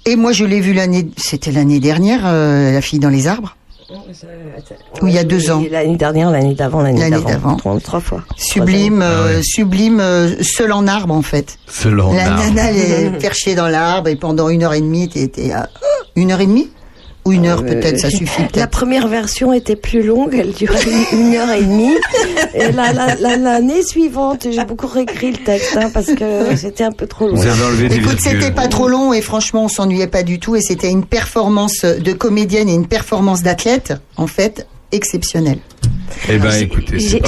Et 0.06 0.16
moi, 0.16 0.32
je 0.32 0.46
l'ai 0.46 0.62
vue 0.62 0.74
l'année, 0.74 1.08
c'était 1.18 1.52
l'année 1.52 1.80
dernière, 1.80 2.22
euh, 2.26 2.72
La 2.72 2.82
fille 2.82 3.00
dans 3.00 3.10
les 3.10 3.28
arbres. 3.28 3.56
Ou 5.02 5.08
il 5.08 5.14
y 5.14 5.18
a 5.18 5.24
deux 5.24 5.50
ans. 5.52 5.64
L'année 5.70 5.96
dernière, 5.96 6.32
l'année 6.32 6.54
d'avant, 6.56 6.82
l'année 6.82 7.00
L'année 7.00 7.24
d'avant. 7.24 7.56
Trois, 7.56 8.00
fois. 8.00 8.22
Sublime, 8.38 9.02
euh, 9.02 9.42
sublime, 9.44 10.00
euh, 10.00 10.36
seul 10.42 10.72
en 10.72 10.88
arbre 10.88 11.14
en 11.14 11.22
fait. 11.22 11.58
Seul 11.68 12.00
en 12.00 12.14
La 12.14 12.34
arbre. 12.34 12.44
nana, 12.44 12.72
elle 12.72 12.78
est 12.78 13.10
perchée 13.20 13.56
dans 13.56 13.68
l'arbre 13.68 14.10
et 14.10 14.16
pendant 14.16 14.50
une 14.50 14.64
heure 14.64 14.74
et 14.74 14.82
demie, 14.82 15.10
t'étais 15.10 15.52
à 15.52 15.70
une 16.16 16.32
heure 16.32 16.42
et 16.42 16.48
demie? 16.48 16.70
Ou 17.30 17.32
une 17.32 17.46
heure 17.48 17.64
peut-être, 17.64 18.00
ça 18.00 18.10
suffit. 18.10 18.42
Euh, 18.42 18.60
La 18.60 18.68
première 18.68 19.08
version 19.08 19.54
était 19.54 19.76
plus 19.76 20.02
longue, 20.04 20.36
elle 20.40 20.52
durait 20.52 20.80
une, 21.14 21.36
heure 21.36 21.52
et 21.52 21.62
demie. 21.64 21.96
Et 22.54 22.72
la- 22.72 22.92
la- 22.94 23.16
la- 23.16 23.38
l'année 23.38 23.84
suivante, 23.84 24.48
j'ai 24.52 24.66
beaucoup 24.66 24.88
réécrit 24.88 25.32
le 25.32 25.38
texte 25.38 25.78
hein, 25.78 25.90
parce 25.94 26.08
que 26.08 26.56
c'était 26.56 26.84
un 26.84 26.92
peu 26.92 27.08
trop 27.08 27.28
long. 27.28 27.36
Vous 27.36 27.46
avez 27.48 27.64
enlevé 27.64 27.90
des 27.90 27.98
Écoute, 27.98 28.18
c'était 28.20 28.52
pas 28.52 28.68
trop 28.68 28.88
long 28.88 29.14
et 29.14 29.22
franchement, 29.22 29.66
on 29.66 29.68
s'ennuyait 29.70 30.08
pas 30.08 30.24
du 30.24 30.40
tout 30.40 30.56
et 30.56 30.62
c'était 30.62 30.90
une 30.90 31.06
performance 31.06 31.86
de 31.86 32.14
comédienne 32.14 32.68
et 32.70 32.74
une 32.74 32.88
performance 32.88 33.44
d'athlète, 33.44 33.94
en 34.18 34.28
fait, 34.28 34.68
exceptionnelle. 34.92 35.60
Eh 36.28 36.38
ben, 36.38 36.52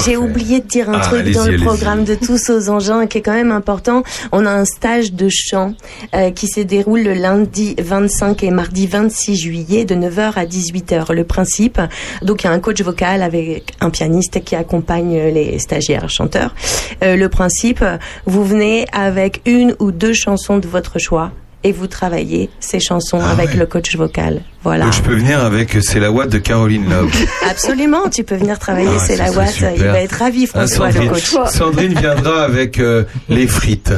J'ai 0.04 0.16
oublié 0.16 0.60
de 0.60 0.66
dire 0.66 0.90
un 0.90 1.00
Ah, 1.00 1.06
truc 1.06 1.30
dans 1.32 1.46
le 1.46 1.56
programme 1.56 2.04
de 2.04 2.14
Tous 2.14 2.50
aux 2.50 2.68
engins 2.68 3.06
qui 3.06 3.18
est 3.18 3.22
quand 3.22 3.32
même 3.32 3.52
important. 3.52 4.02
On 4.32 4.44
a 4.44 4.50
un 4.50 4.64
stage 4.64 5.12
de 5.12 5.28
chant 5.30 5.74
euh, 6.14 6.30
qui 6.30 6.46
se 6.46 6.60
déroule 6.60 7.02
le 7.02 7.14
lundi 7.14 7.74
25 7.78 8.42
et 8.42 8.50
mardi 8.50 8.86
26 8.86 9.36
juillet 9.36 9.84
de 9.84 9.94
9h 9.94 10.34
à 10.34 10.44
18h. 10.44 11.12
Le 11.12 11.24
principe, 11.24 11.80
donc 12.22 12.42
il 12.42 12.46
y 12.46 12.50
a 12.50 12.52
un 12.52 12.60
coach 12.60 12.82
vocal 12.82 13.22
avec 13.22 13.72
un 13.80 13.90
pianiste 13.90 14.42
qui 14.44 14.56
accompagne 14.56 15.16
les 15.28 15.58
stagiaires 15.58 16.08
chanteurs. 16.10 16.54
Euh, 17.02 17.16
le 17.16 17.28
principe, 17.28 17.84
vous 18.26 18.44
venez 18.44 18.86
avec 18.92 19.40
une 19.46 19.74
ou 19.78 19.90
deux 19.90 20.12
chansons 20.12 20.58
de 20.58 20.68
votre 20.68 20.98
choix 20.98 21.32
et 21.64 21.72
vous 21.72 21.86
travaillez 21.86 22.50
ces 22.60 22.80
chansons 22.80 23.20
Ah 23.22 23.30
avec 23.30 23.54
le 23.54 23.66
coach 23.66 23.96
vocal. 23.96 24.42
Voilà. 24.62 24.84
Donc, 24.86 24.94
je 24.94 25.02
peux 25.02 25.14
venir 25.14 25.42
avec 25.44 25.76
C'est 25.82 26.00
la 26.00 26.10
Watt 26.10 26.28
de 26.28 26.38
Caroline 26.38 26.88
Love. 26.88 27.10
Absolument, 27.50 28.08
tu 28.08 28.24
peux 28.24 28.36
venir 28.36 28.58
travailler, 28.58 28.88
Ah, 28.98 29.04
c'est 29.04 29.16
la 29.16 29.30
Watt. 29.32 29.54
Il 29.76 29.82
va 29.84 30.00
être 30.00 30.12
ravi, 30.18 30.48
Ah, 30.54 30.66
François, 30.66 30.88
le 30.88 30.92
Sandrine, 30.92 31.10
coach. 31.10 31.34
Sandrine 31.50 31.94
viendra 31.94 32.42
avec 32.42 32.78
euh, 32.78 33.04
les 33.28 33.46
frites. 33.46 33.92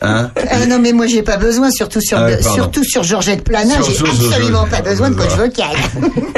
Hein 0.00 0.30
Ah 0.50 0.66
non, 0.66 0.78
mais 0.78 0.92
moi, 0.92 1.06
j'ai 1.06 1.22
pas 1.22 1.36
besoin, 1.36 1.70
surtout 1.70 2.00
sur, 2.00 2.18
Ah 2.18 2.40
surtout 2.40 2.84
sur 2.84 3.02
Georgette 3.02 3.42
Plana, 3.42 3.74
j'ai 3.82 3.98
absolument 4.08 4.66
pas 4.66 4.80
besoin 4.80 5.10
de 5.10 5.16
coach 5.16 5.34
vocal. 5.36 5.76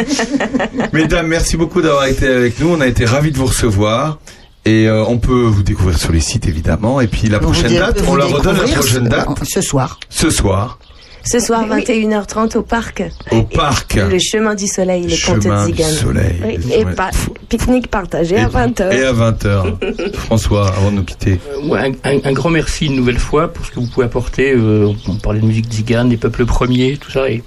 Mesdames, 0.93 1.27
merci 1.27 1.57
beaucoup 1.57 1.83
d'avoir 1.83 2.07
été 2.07 2.27
avec 2.27 2.59
nous. 2.61 2.69
On 2.75 2.81
a 2.81 2.87
été 2.87 3.05
ravis 3.05 3.33
de 3.33 3.37
vous 3.39 3.47
recevoir. 3.47 4.19
Et 4.67 4.87
euh, 4.89 5.05
on 5.07 5.19
peut 5.19 5.43
vous 5.45 5.63
découvrir 5.63 5.99
sur 5.99 6.13
les 6.13 6.21
sites 6.21 6.47
évidemment. 6.47 7.01
Et 7.01 7.07
puis 7.07 7.29
la 7.29 7.39
prochaine 7.39 7.73
date, 7.75 8.03
on 8.07 8.15
la 8.15 8.27
redonne 8.27 8.57
la 8.57 8.63
prochaine 8.65 9.05
ce- 9.05 9.09
date 9.09 9.29
Ce 9.45 9.61
soir. 9.63 9.99
ce 10.11 10.29
soir 10.31 10.79
Ce 11.25 11.39
soir, 11.39 11.67
21h30 11.67 12.57
au 12.59 12.63
parc. 12.63 13.03
au 13.33 13.43
parc. 13.43 13.95
Le 13.97 14.19
chemin 14.19 14.55
du 14.55 14.67
soleil, 14.67 15.07
les 15.07 15.19
contes 15.19 15.37
de 15.39 15.43
Chemin 15.43 15.67
du 15.67 15.73
Zigane. 15.73 15.91
soleil. 15.93 16.41
Oui, 16.45 16.73
et 16.75 16.85
pas, 16.85 17.11
pique-nique 17.49 17.89
partagé 17.89 18.37
à 18.39 18.49
20h. 18.49 18.93
Et 18.93 19.05
à 19.05 19.13
20h. 19.13 20.15
François, 20.17 20.69
avant 20.77 20.91
de 20.91 20.97
nous 20.97 21.05
quitter. 21.05 21.41
Euh, 21.65 21.69
ouais, 21.69 21.93
un, 22.05 22.11
un- 22.11 22.21
un 22.25 22.33
grand 22.33 22.51
merci 22.51 22.87
une 22.87 22.97
nouvelle 22.97 23.19
fois 23.19 23.49
pour 23.53 23.65
ce 23.65 23.71
que 23.71 23.81
vous 23.81 23.87
pouvez 23.87 24.07
apporter. 24.07 24.53
euh, 24.55 24.93
on 25.09 25.15
parlait 25.17 25.41
de 25.41 25.47
musique 25.47 25.73
zigane, 25.73 26.09
des 26.11 26.17
peuples 26.19 26.45
premiers, 26.47 26.97
tout 26.99 27.11
ça. 27.11 27.29
Et 27.31 27.43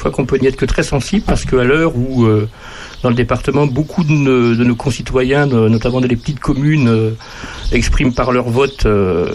je 0.00 0.02
crois 0.02 0.12
qu'on 0.12 0.24
peut 0.24 0.38
n'y 0.38 0.46
être 0.46 0.56
que 0.56 0.64
très 0.64 0.82
sensible 0.82 1.24
parce 1.26 1.44
qu'à 1.44 1.62
l'heure 1.62 1.94
où, 1.94 2.24
euh, 2.24 2.48
dans 3.02 3.10
le 3.10 3.14
département, 3.14 3.66
beaucoup 3.66 4.02
de, 4.02 4.10
nos- 4.12 4.54
de 4.54 4.64
nos 4.64 4.74
concitoyens, 4.74 5.44
no- 5.44 5.68
notamment 5.68 6.00
dans 6.00 6.06
les 6.08 6.16
petites 6.16 6.40
communes, 6.40 6.88
euh, 6.88 7.10
expriment 7.70 8.14
par 8.14 8.32
leur 8.32 8.48
vote, 8.48 8.86
euh, 8.86 9.28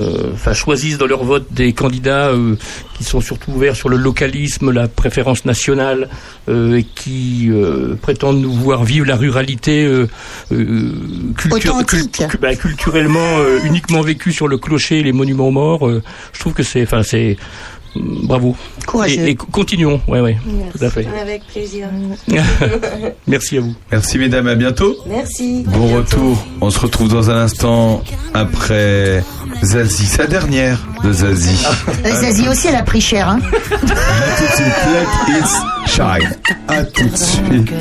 euh, 0.00 0.30
enfin 0.34 0.52
choisissent 0.52 0.98
dans 0.98 1.06
leur 1.06 1.22
vote 1.22 1.46
des 1.52 1.72
candidats 1.74 2.26
euh, 2.30 2.56
qui 2.98 3.04
sont 3.04 3.20
surtout 3.20 3.52
ouverts 3.52 3.76
sur 3.76 3.88
le 3.88 3.96
localisme, 3.98 4.72
la 4.72 4.88
préférence 4.88 5.44
nationale, 5.44 6.08
euh, 6.48 6.78
et 6.78 6.82
qui 6.82 7.46
euh, 7.50 7.94
prétendent 8.02 8.40
nous 8.40 8.52
voir 8.52 8.82
vivre 8.82 9.06
la 9.06 9.14
ruralité 9.16 9.84
euh, 9.84 10.08
euh, 10.50 10.90
culture- 11.38 11.74
bah, 12.40 12.56
culturellement 12.56 13.38
euh, 13.38 13.60
uniquement 13.64 14.00
vécue 14.02 14.32
sur 14.32 14.48
le 14.48 14.58
clocher 14.58 14.98
et 14.98 15.02
les 15.04 15.12
monuments 15.12 15.52
morts. 15.52 15.86
euh, 15.88 16.02
je 16.32 16.40
trouve 16.40 16.52
que 16.52 16.64
c'est, 16.64 16.82
enfin 16.82 17.04
c'est 17.04 17.36
bravo. 17.96 18.56
Courageux. 18.86 19.20
Et, 19.20 19.30
et 19.30 19.34
continuons, 19.34 20.00
ouais 20.08 20.20
ouais, 20.20 20.36
tout 20.72 20.84
à 20.84 20.90
fait. 20.90 21.06
Avec 21.20 21.46
plaisir. 21.46 21.88
Merci 23.26 23.58
à 23.58 23.60
vous. 23.60 23.74
Merci 23.90 24.18
mesdames, 24.18 24.46
à 24.48 24.54
bientôt. 24.54 24.96
Merci. 25.06 25.64
Bon 25.66 25.96
retour. 25.96 26.44
On 26.60 26.70
se 26.70 26.78
retrouve 26.78 27.08
dans 27.08 27.30
un 27.30 27.36
instant 27.36 28.02
après 28.34 29.22
Zazie, 29.62 30.06
sa 30.06 30.26
dernière 30.26 30.78
de 31.04 31.12
Zazie. 31.12 31.66
Euh, 32.04 32.10
Zazie 32.20 32.48
aussi, 32.48 32.68
elle 32.68 32.76
a 32.76 32.82
pris 32.82 33.00
cher. 33.00 33.28
Hein. 33.28 33.40
À 33.42 33.76
tout 34.36 34.44
de 34.44 34.54
suite, 34.54 34.74
let 35.28 35.38
it 35.38 35.46
shine. 35.86 36.38
À 36.68 36.84
tout 36.84 37.08
de 37.08 37.16
suite. 37.16 37.72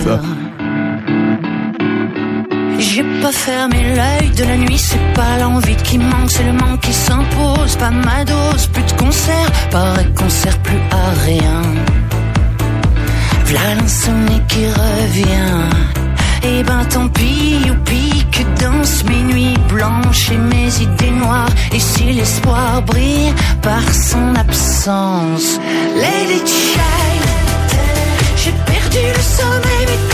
J'ai 2.80 3.04
pas 3.22 3.32
fermé 3.32 3.96
l'œil 3.96 4.30
de 4.32 4.44
la 4.46 4.56
nuit, 4.56 4.78
c'est 4.78 5.14
pas 5.14 5.38
l'envie 5.40 5.76
qui 5.76 5.98
manque, 5.98 6.32
c'est 6.32 6.44
le 6.44 6.54
manque 6.54 6.80
qui 6.80 6.94
s'impose. 6.94 7.76
Pas 7.76 7.92
ma 7.92 8.24
dose, 8.24 8.68
plus 8.68 8.84
de 8.84 8.94
concert, 8.94 9.52
paraît 9.70 10.08
qu'on 10.16 10.30
sert 10.30 10.58
plus 10.60 10.80
à 10.92 11.06
rien. 11.26 11.62
V'là 13.46 13.76
l'insomnie 13.76 14.42
qui 14.48 14.66
revient. 14.68 15.70
Et 16.44 16.64
ben 16.64 16.86
tant 16.86 17.10
pis, 17.10 17.60
youpi, 17.68 18.26
que 18.32 18.44
dansent 18.62 19.04
mes 19.04 19.24
nuits 19.34 19.58
blanches 19.68 20.32
et 20.32 20.38
mes 20.38 20.72
idées 20.82 21.12
noires. 21.12 21.50
Et 21.74 21.80
si 21.80 22.04
l'espoir 22.14 22.82
brille 22.84 23.34
par 23.62 23.84
son 23.94 24.36
absence, 24.36 25.60
it 25.98 26.48
shine. 26.48 27.30
J'ai 28.38 28.54
perdu 28.72 29.04
le 29.18 29.22
sommeil, 29.22 30.09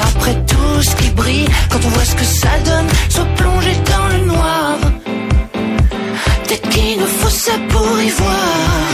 après 0.00 0.34
tout 0.46 0.82
ce 0.82 0.94
qui 0.96 1.10
brille, 1.10 1.48
quand 1.70 1.78
on 1.84 1.88
voit 1.88 2.04
ce 2.04 2.14
que 2.14 2.24
ça 2.24 2.50
donne, 2.64 2.86
soient 3.08 3.34
plongés 3.36 3.76
dans 3.92 4.08
le 4.08 4.24
noir. 4.26 4.76
Peut-être 6.44 6.68
qu'il 6.68 6.98
nous 6.98 7.06
faut 7.06 7.30
ça 7.30 7.52
pour 7.68 8.00
y 8.00 8.10
voir 8.10 8.88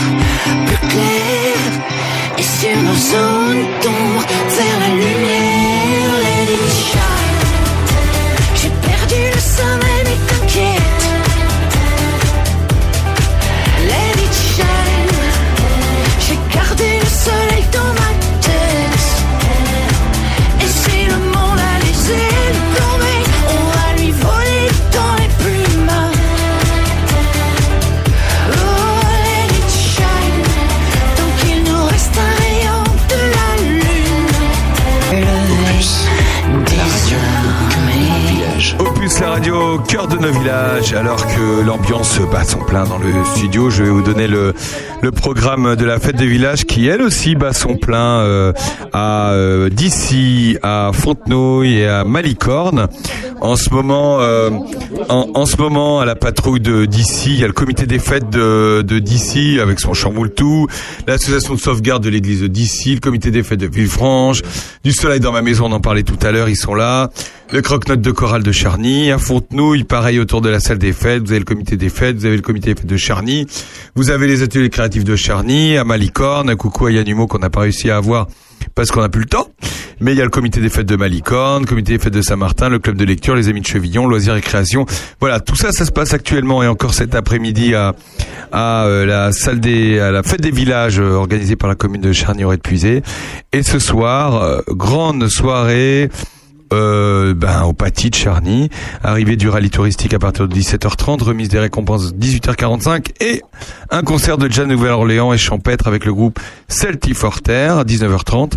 plus 0.67 0.87
clair. 0.87 1.57
Et 2.37 2.43
sur 2.43 2.77
nos 2.83 2.95
zones 2.95 3.65
d'ombre, 3.81 4.25
vers 4.57 4.79
la 4.79 4.89
lumière, 4.95 5.34
de 40.17 40.21
nos 40.21 40.97
alors 40.97 41.25
que 41.27 41.65
l'ambiance 41.65 42.19
bat 42.31 42.43
son 42.43 42.59
plein 42.59 42.85
dans 42.85 42.97
le 42.97 43.11
studio, 43.35 43.69
je 43.69 43.83
vais 43.83 43.89
vous 43.89 44.01
donner 44.01 44.27
le, 44.27 44.53
le 45.01 45.11
programme 45.11 45.75
de 45.75 45.85
la 45.85 45.99
fête 45.99 46.15
des 46.15 46.27
villages 46.27 46.65
qui 46.65 46.87
elle 46.87 47.01
aussi 47.01 47.35
bat 47.35 47.53
son 47.53 47.75
plein 47.75 48.19
euh, 48.19 48.53
à 48.93 49.31
euh, 49.31 49.69
d'ici, 49.69 50.57
à 50.63 50.91
Fontenouille 50.93 51.79
et 51.79 51.87
à 51.87 52.03
Malicorne. 52.03 52.87
En 53.41 53.55
ce 53.55 53.69
moment, 53.69 54.21
euh, 54.21 54.49
en, 55.09 55.29
en 55.33 55.45
ce 55.45 55.57
moment, 55.57 55.99
à 55.99 56.05
la 56.05 56.15
patrouille 56.15 56.61
de 56.61 56.85
d'ici, 56.85 57.33
il 57.33 57.39
y 57.39 57.43
a 57.43 57.47
le 57.47 57.53
comité 57.53 57.85
des 57.85 57.99
fêtes 57.99 58.29
de, 58.29 58.81
de 58.81 58.99
d'ici 58.99 59.59
avec 59.61 59.79
son 59.79 59.93
chamboule 59.93 60.31
tout, 60.31 60.67
l'association 61.07 61.53
de 61.53 61.59
sauvegarde 61.59 62.03
de 62.03 62.09
l'église 62.09 62.41
de 62.41 62.47
d'ici, 62.47 62.95
le 62.95 63.01
comité 63.01 63.31
des 63.31 63.43
fêtes 63.43 63.59
de 63.59 63.67
Villefranche, 63.67 64.41
du 64.83 64.91
soleil 64.91 65.19
dans 65.19 65.31
ma 65.31 65.41
maison, 65.41 65.65
on 65.65 65.71
en 65.71 65.81
parlait 65.81 66.03
tout 66.03 66.17
à 66.25 66.31
l'heure, 66.31 66.49
ils 66.49 66.55
sont 66.55 66.75
là. 66.75 67.09
Le 67.51 67.61
croque-note 67.61 68.01
de 68.01 68.11
chorale 68.11 68.41
de 68.41 68.51
Charny, 68.51 69.11
à 69.11 69.19
Fontenouille, 69.19 69.83
pareil 69.83 70.19
autour 70.19 70.41
de 70.41 70.49
la 70.49 70.59
salle 70.59 70.79
des 70.79 70.93
fêtes, 70.93 71.21
vous 71.21 71.31
avez 71.31 71.39
le 71.39 71.45
comité 71.45 71.77
des 71.77 71.89
fêtes, 71.89 72.17
vous 72.17 72.25
avez 72.25 72.37
le 72.37 72.41
comité 72.41 72.73
des 72.73 72.81
fêtes 72.81 72.89
de 72.89 72.97
Charny, 72.97 73.45
vous 73.95 74.09
avez 74.09 74.25
les 74.25 74.41
ateliers 74.41 74.69
de 74.89 75.15
Charny, 75.15 75.77
à 75.77 75.83
Malicorne, 75.83 76.49
un 76.49 76.55
coucou 76.55 76.85
à 76.85 76.91
Yann 76.91 77.07
Humeau 77.07 77.27
qu'on 77.27 77.39
n'a 77.39 77.49
pas 77.49 77.61
réussi 77.61 77.89
à 77.89 77.97
avoir 77.97 78.27
parce 78.75 78.91
qu'on 78.91 79.01
n'a 79.01 79.09
plus 79.09 79.21
le 79.21 79.27
temps. 79.27 79.47
Mais 79.99 80.11
il 80.11 80.17
y 80.17 80.21
a 80.21 80.23
le 80.23 80.29
comité 80.29 80.59
des 80.61 80.69
fêtes 80.69 80.85
de 80.85 80.95
Malicorne, 80.95 81.63
le 81.63 81.67
comité 81.67 81.93
des 81.93 82.03
fêtes 82.03 82.13
de 82.13 82.21
Saint-Martin, 82.21 82.69
le 82.69 82.79
club 82.79 82.97
de 82.97 83.05
lecture, 83.05 83.35
les 83.35 83.47
amis 83.47 83.61
de 83.61 83.65
Chevillon, 83.65 84.07
loisirs 84.07 84.35
et 84.35 84.41
création. 84.41 84.85
Voilà, 85.19 85.39
tout 85.39 85.55
ça, 85.55 85.71
ça 85.71 85.85
se 85.85 85.91
passe 85.91 86.13
actuellement 86.13 86.61
et 86.61 86.67
encore 86.67 86.93
cet 86.93 87.15
après-midi 87.15 87.73
à, 87.73 87.93
à 88.51 88.85
euh, 88.85 89.05
la 89.05 89.31
salle 89.31 89.59
des, 89.59 89.99
à 89.99 90.11
la 90.11 90.21
fête 90.21 90.41
des 90.41 90.51
villages 90.51 90.99
euh, 90.99 91.13
organisée 91.13 91.55
par 91.55 91.69
la 91.69 91.75
commune 91.75 92.01
de 92.01 92.11
Charny-Auray 92.11 92.57
de 92.57 92.61
Puisé. 92.61 93.01
Et 93.53 93.63
ce 93.63 93.79
soir, 93.79 94.43
euh, 94.43 94.61
grande 94.67 95.27
soirée. 95.29 96.09
Euh, 96.75 97.33
ben, 97.33 97.63
au 97.63 97.73
Paty 97.73 98.09
de 98.09 98.15
Charny, 98.15 98.69
arrivée 99.03 99.37
du 99.37 99.47
rallye 99.47 99.69
touristique 99.69 100.13
à 100.13 100.19
partir 100.19 100.47
de 100.47 100.53
17h30, 100.53 101.23
remise 101.23 101.47
des 101.47 101.59
récompenses 101.59 102.13
18h45 102.13 103.07
et 103.21 103.41
un 103.91 104.01
concert 104.01 104.37
de 104.37 104.51
Jeanne 104.51 104.69
Nouvelle-Orléans 104.69 105.31
et 105.31 105.37
champêtre 105.37 105.87
avec 105.87 106.05
le 106.05 106.13
groupe 106.13 106.39
Celtic 106.67 107.15
Forter 107.15 107.75
à 107.79 107.83
19h30 107.83 108.53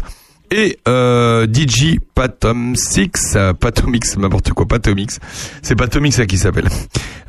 et 0.51 0.79
euh, 0.89 1.47
DJ 1.47 1.99
Patom 2.15 2.75
Six, 2.75 3.35
euh, 3.37 3.53
Patomix, 3.53 4.17
n'importe 4.17 4.51
quoi, 4.51 4.67
Patomix. 4.67 5.19
C'est 5.63 5.77
Patomix 5.77 6.13
ça 6.13 6.27
qui 6.27 6.39
s'appelle. 6.39 6.69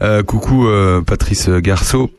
Euh, 0.01 0.23
coucou 0.23 0.65
euh, 0.65 1.01
Patrice 1.01 1.49
Garceau. 1.49 2.09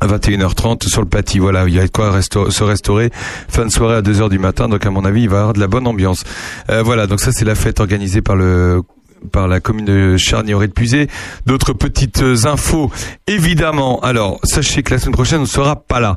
À 0.00 0.06
21h30 0.06 0.88
sur 0.88 1.00
le 1.00 1.08
Paty, 1.08 1.38
voilà, 1.38 1.66
il 1.66 1.74
y 1.74 1.80
a 1.80 1.86
de 1.86 1.90
quoi 1.90 2.20
se 2.20 2.62
restaurer. 2.64 3.10
Fin 3.48 3.64
de 3.64 3.70
soirée 3.70 3.96
à 3.96 4.02
2h 4.02 4.28
du 4.28 4.38
matin, 4.38 4.68
donc 4.68 4.84
à 4.84 4.90
mon 4.90 5.04
avis, 5.04 5.22
il 5.22 5.28
va 5.30 5.36
y 5.36 5.40
avoir 5.40 5.54
de 5.54 5.60
la 5.60 5.68
bonne 5.68 5.86
ambiance. 5.86 6.24
Euh, 6.70 6.82
voilà, 6.82 7.06
donc 7.06 7.20
ça 7.20 7.32
c'est 7.32 7.46
la 7.46 7.54
fête 7.54 7.80
organisée 7.80 8.20
par 8.20 8.36
le 8.36 8.82
par 9.32 9.48
la 9.48 9.60
commune 9.60 9.84
de 9.84 10.16
Charny-Auray 10.16 10.68
de 10.68 10.72
Puisé. 10.72 11.08
D'autres 11.46 11.72
petites 11.72 12.22
infos, 12.44 12.90
évidemment. 13.26 14.00
Alors, 14.00 14.38
sachez 14.44 14.82
que 14.82 14.94
la 14.94 15.00
semaine 15.00 15.14
prochaine, 15.14 15.38
on 15.38 15.42
ne 15.42 15.46
sera 15.46 15.76
pas 15.76 16.00
là 16.00 16.16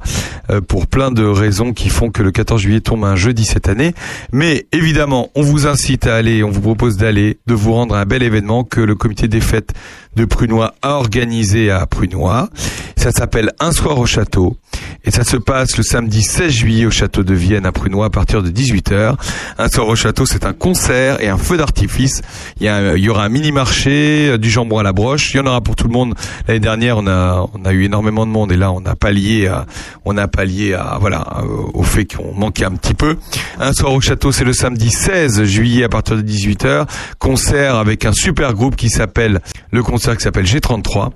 euh, 0.50 0.62
pour 0.62 0.88
plein 0.88 1.12
de 1.12 1.24
raisons 1.24 1.74
qui 1.74 1.90
font 1.90 2.12
que 2.12 2.24
le 2.24 2.32
14 2.32 2.62
juillet 2.62 2.82
tombe 2.82 3.04
un 3.06 3.16
jeudi 3.16 3.46
cette 3.46 3.70
année. 3.70 3.94
Mais 4.32 4.68
évidemment, 4.72 5.30
on 5.36 5.42
vous 5.42 5.68
incite 5.68 6.08
à 6.08 6.16
aller, 6.16 6.44
on 6.44 6.52
vous 6.52 6.62
propose 6.62 6.98
d'aller, 6.98 7.40
de 7.48 7.54
vous 7.54 7.74
rendre 7.74 7.96
à 7.96 8.02
un 8.02 8.06
bel 8.06 8.24
événement 8.24 8.64
que 8.64 8.82
le 8.82 8.96
comité 8.96 9.28
des 9.28 9.42
fêtes 9.42 9.74
de 10.16 10.26
Prunois 10.26 10.74
a 10.82 10.96
organisé 10.96 11.72
à 11.72 11.86
Prunois. 11.86 12.50
Ça 12.98 13.12
s'appelle 13.12 13.52
Un 13.60 13.72
soir 13.72 13.98
au 13.98 14.06
château. 14.06 14.58
Et 15.06 15.12
ça 15.12 15.24
se 15.24 15.38
passe 15.38 15.78
le 15.78 15.84
samedi 15.84 16.22
16 16.22 16.52
juillet 16.52 16.86
au 16.86 16.92
château 16.92 17.24
de 17.24 17.34
Vienne 17.34 17.66
à 17.66 17.72
Prunois 17.72 18.08
à 18.08 18.10
partir 18.10 18.44
de 18.44 18.50
18h. 18.50 19.16
Un 19.58 19.70
soir 19.70 19.88
au 19.88 19.96
château, 19.96 20.26
c'est 20.26 20.46
un 20.46 20.52
concert 20.52 21.22
et 21.22 21.30
un 21.30 21.38
feu 21.38 21.56
d'artifice. 21.56 22.22
Il 22.60 22.68
y, 22.68 22.98
il 22.98 23.04
y 23.04 23.10
aura 23.10 23.24
un 23.24 23.30
mini-marché, 23.30 24.32
euh, 24.32 24.38
du 24.38 24.50
jambon 24.50 24.80
à 24.80 24.84
la 24.84 24.92
broche. 24.92 25.34
Il 25.34 25.38
y 25.38 25.40
en 25.40 25.46
aura 25.46 25.62
pour 25.62 25.78
tout 25.78 25.88
le 25.88 25.94
monde. 25.94 26.16
L'année 26.48 26.60
dernière, 26.60 26.98
on 26.98 27.08
a, 27.08 27.48
on 27.54 27.64
a 27.64 27.72
eu 27.72 27.86
énormément 27.86 28.26
de 28.26 28.32
monde 28.32 28.52
et 28.52 28.58
là, 28.58 28.74
on 28.74 28.86
a 28.86 28.96
pallié 28.96 29.48
à, 29.48 29.66
on 30.04 30.18
a 30.18 30.28
pallié 30.28 30.74
à, 30.74 30.98
voilà, 31.00 31.26
euh, 31.38 31.44
au 31.74 31.84
fait 31.84 32.06
qu'on 32.06 32.34
manquait 32.34 32.66
un 32.66 32.76
petit 32.76 32.94
peu. 32.94 33.16
Un 33.60 33.72
soir 33.72 33.94
au 33.94 34.02
château, 34.02 34.34
c'est 34.34 34.44
le 34.44 34.54
samedi 34.54 34.90
16 34.90 35.44
juillet 35.44 35.86
à 35.86 35.90
partir 35.90 36.18
de 36.18 36.22
18h. 36.22 36.86
Concert 37.20 37.76
avec 37.76 38.06
un 38.06 38.14
super 38.14 38.54
groupe 38.54 38.76
qui 38.76 38.90
s'appelle, 38.90 39.40
le 39.72 39.82
concert 39.82 39.99
qui 40.16 40.24
s'appelle 40.24 40.46
G33. 40.46 41.10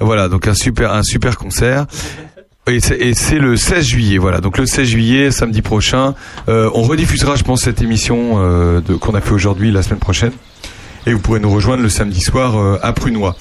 Voilà, 0.00 0.28
donc 0.28 0.46
un 0.48 0.54
super, 0.54 0.92
un 0.94 1.02
super 1.02 1.36
concert. 1.36 1.86
Et 2.66 2.78
c'est- 2.80 3.38
le 3.38 3.56
16 3.56 3.84
juillet, 3.86 4.18
voilà. 4.18 4.40
Donc 4.40 4.56
le 4.58 4.66
16 4.66 4.86
juillet, 4.88 5.30
samedi 5.30 5.60
prochain, 5.62 6.14
euh, 6.48 6.70
on 6.74 6.82
rediffusera, 6.82 7.34
je 7.34 7.42
pense, 7.42 7.62
cette 7.62 7.82
émission 7.82 8.34
euh, 8.36 8.80
qu'on 9.00 9.14
a 9.14 9.20
fait 9.20 9.32
aujourd'hui, 9.32 9.72
la 9.72 9.82
semaine 9.82 9.98
prochaine. 9.98 10.32
Et 11.06 11.12
vous 11.12 11.18
pourrez 11.18 11.40
nous 11.40 11.50
rejoindre 11.50 11.82
le 11.82 11.88
samedi 11.88 12.20
soir 12.20 12.56
euh, 12.58 12.78
à 12.82 12.92
Prunois. 12.92 13.34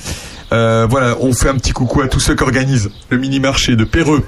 Voilà, 0.52 1.16
on 1.20 1.32
fait 1.34 1.50
un 1.50 1.56
petit 1.56 1.74
coucou 1.74 2.02
à 2.02 2.08
tous 2.08 2.20
ceux 2.20 2.36
qui 2.36 2.44
organisent 2.44 2.90
le 3.10 3.18
mini-marché 3.20 3.76
de 3.76 3.84
Péreux. 3.84 4.24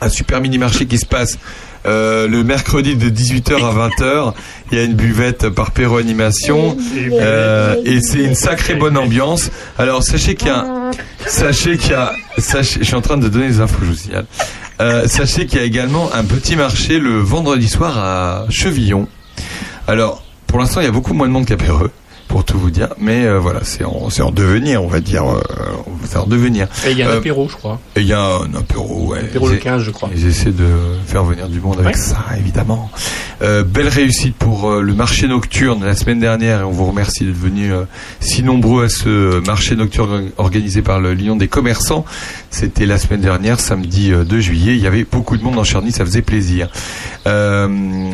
Un 0.00 0.08
super 0.08 0.40
mini-marché 0.40 0.86
qui 0.86 0.96
se 0.98 1.06
passe 1.06 1.38
euh, 1.86 2.26
le 2.26 2.44
mercredi 2.44 2.96
de 2.96 3.08
18h 3.10 3.54
à 3.56 3.88
20h. 3.88 4.32
Il 4.72 4.78
y 4.78 4.80
a 4.80 4.84
une 4.84 4.94
buvette 4.94 5.48
par 5.50 5.70
Péreux 5.70 6.00
Animation. 6.00 6.76
Euh, 7.12 7.76
et 7.84 8.00
c'est 8.00 8.20
une 8.20 8.34
sacrée 8.34 8.74
bonne 8.74 8.96
ambiance. 8.96 9.50
Alors 9.78 10.02
sachez 10.02 10.34
qu'il 10.34 10.48
y 10.48 10.50
a... 10.50 10.90
Sachez 11.26 11.76
qu'il 11.76 11.92
y 11.92 11.94
a... 11.94 12.12
Sachez, 12.38 12.80
je 12.80 12.84
suis 12.84 12.94
en 12.94 13.02
train 13.02 13.16
de 13.16 13.28
donner 13.28 13.48
des 13.48 13.60
infos, 13.60 13.78
je 13.82 13.86
vous 13.86 13.94
signale. 13.94 14.26
Euh, 14.80 15.06
sachez 15.06 15.46
qu'il 15.46 15.58
y 15.58 15.62
a 15.62 15.64
également 15.64 16.12
un 16.12 16.24
petit 16.24 16.56
marché 16.56 16.98
le 16.98 17.18
vendredi 17.18 17.68
soir 17.68 17.96
à 17.98 18.46
Chevillon. 18.50 19.06
Alors, 19.86 20.24
pour 20.46 20.58
l'instant, 20.58 20.80
il 20.80 20.84
y 20.84 20.88
a 20.88 20.92
beaucoup 20.92 21.14
moins 21.14 21.28
de 21.28 21.32
monde 21.32 21.46
qu'à 21.46 21.56
Péreux, 21.56 21.90
pour 22.28 22.44
tout 22.44 22.58
vous 22.58 22.70
dire. 22.70 22.88
Mais 22.98 23.24
euh, 23.26 23.38
voilà, 23.38 23.60
c'est 23.62 23.84
en, 23.84 24.30
devenir, 24.30 24.82
on 24.82 24.88
va 24.88 25.00
dire. 25.00 25.24
euh, 25.24 25.40
c'est 26.04 26.16
en 26.18 26.26
devenir. 26.26 26.66
Et 26.86 26.92
il 26.92 26.98
y 26.98 27.02
a 27.02 27.08
un 27.08 27.12
Euh, 27.14 27.18
apéro, 27.18 27.48
je 27.48 27.56
crois. 27.56 27.80
et 27.96 28.00
il 28.00 28.06
y 28.06 28.12
a 28.12 28.20
un 28.22 28.54
apéro, 28.58 29.06
ouais. 29.08 29.20
Apéro 29.20 29.48
le 29.48 29.54
essaient- 29.54 29.62
15, 29.62 29.82
je 29.82 29.90
crois. 29.90 30.10
Ils 30.14 30.26
essaient 30.26 30.50
de 30.52 30.66
faire 31.06 31.24
venir 31.24 31.48
du 31.48 31.60
monde 31.60 31.78
avec 31.80 31.94
Ouais. 31.96 32.00
ça, 32.00 32.24
évidemment. 32.38 32.90
Euh, 33.42 33.62
belle 33.64 33.88
réussite 33.88 34.36
pour 34.36 34.70
euh, 34.70 34.80
le 34.82 34.94
marché 34.94 35.26
nocturne 35.28 35.84
la 35.84 35.94
semaine 35.96 36.20
dernière 36.20 36.60
et 36.60 36.64
on 36.64 36.70
vous 36.70 36.86
remercie 36.86 37.24
d'être 37.24 37.36
venus 37.36 37.72
euh, 37.72 37.84
si 38.20 38.42
nombreux 38.42 38.84
à 38.84 38.88
ce 38.88 39.40
marché 39.46 39.74
nocturne 39.76 40.30
organisé 40.38 40.82
par 40.82 41.00
le 41.00 41.14
Lion 41.14 41.36
des 41.36 41.48
commerçants. 41.48 42.04
C'était 42.50 42.86
la 42.86 42.98
semaine 42.98 43.20
dernière, 43.20 43.58
samedi 43.60 44.12
euh, 44.12 44.24
2 44.24 44.40
juillet. 44.40 44.74
Il 44.76 44.80
y 44.82 44.86
avait 44.86 45.04
beaucoup 45.04 45.36
de 45.36 45.42
monde 45.42 45.58
en 45.58 45.64
Charny, 45.64 45.90
ça 45.92 46.04
faisait 46.04 46.22
plaisir. 46.22 46.68
Euh, 47.26 47.68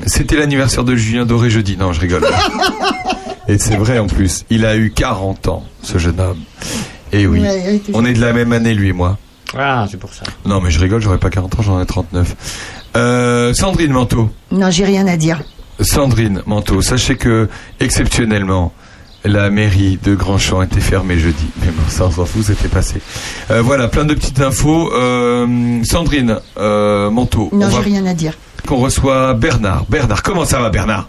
C'était 0.06 0.36
l'anniversaire 0.36 0.84
de 0.84 0.96
Julien 0.96 1.26
Doré 1.26 1.50
jeudi. 1.50 1.76
Non, 1.76 1.92
je 1.92 2.00
rigole. 2.00 2.22
Et 3.50 3.58
c'est 3.58 3.76
vrai 3.76 3.98
en 3.98 4.06
plus. 4.06 4.44
Il 4.50 4.64
a 4.64 4.76
eu 4.76 4.90
40 4.92 5.48
ans, 5.48 5.64
ce 5.82 5.98
jeune 5.98 6.20
homme. 6.20 6.38
Et 7.12 7.26
oui, 7.26 7.42
on 7.92 8.04
est 8.04 8.12
de 8.12 8.20
la 8.20 8.32
même 8.32 8.52
année, 8.52 8.74
lui 8.74 8.88
et 8.90 8.92
moi. 8.92 9.18
Ah, 9.58 9.86
c'est 9.90 9.96
pour 9.98 10.14
ça. 10.14 10.22
Non, 10.44 10.60
mais 10.60 10.70
je 10.70 10.78
rigole, 10.78 11.00
j'aurais 11.02 11.18
pas 11.18 11.30
40 11.30 11.58
ans, 11.58 11.62
j'en 11.62 11.80
ai 11.80 11.86
39. 11.86 12.36
Euh, 12.96 13.52
Sandrine 13.54 13.90
Manteau. 13.92 14.30
Non, 14.52 14.70
j'ai 14.70 14.84
rien 14.84 15.06
à 15.08 15.16
dire. 15.16 15.42
Sandrine 15.80 16.42
Manteau, 16.46 16.80
sachez 16.82 17.16
que, 17.16 17.48
exceptionnellement, 17.80 18.72
la 19.24 19.50
mairie 19.50 19.98
de 20.02 20.14
Grandchamp 20.14 20.62
était 20.62 20.80
fermée 20.80 21.18
jeudi. 21.18 21.46
Mais 21.60 21.72
bon, 21.72 21.82
ça, 21.88 22.04
on 22.06 22.10
s'en 22.12 22.24
fout, 22.26 22.44
c'était 22.44 22.68
passé. 22.68 23.00
Euh, 23.50 23.60
voilà, 23.62 23.88
plein 23.88 24.04
de 24.04 24.14
petites 24.14 24.40
infos. 24.40 24.92
Euh, 24.94 25.80
Sandrine 25.82 26.36
euh, 26.58 27.10
Manteau. 27.10 27.48
Non, 27.52 27.66
on 27.66 27.70
j'ai 27.70 27.76
va- 27.76 27.82
rien 27.82 28.06
à 28.06 28.14
dire. 28.14 28.34
qu'on 28.68 28.76
reçoit 28.76 29.34
Bernard. 29.34 29.84
Bernard, 29.88 30.22
comment 30.22 30.44
ça 30.44 30.60
va, 30.60 30.70
Bernard? 30.70 31.08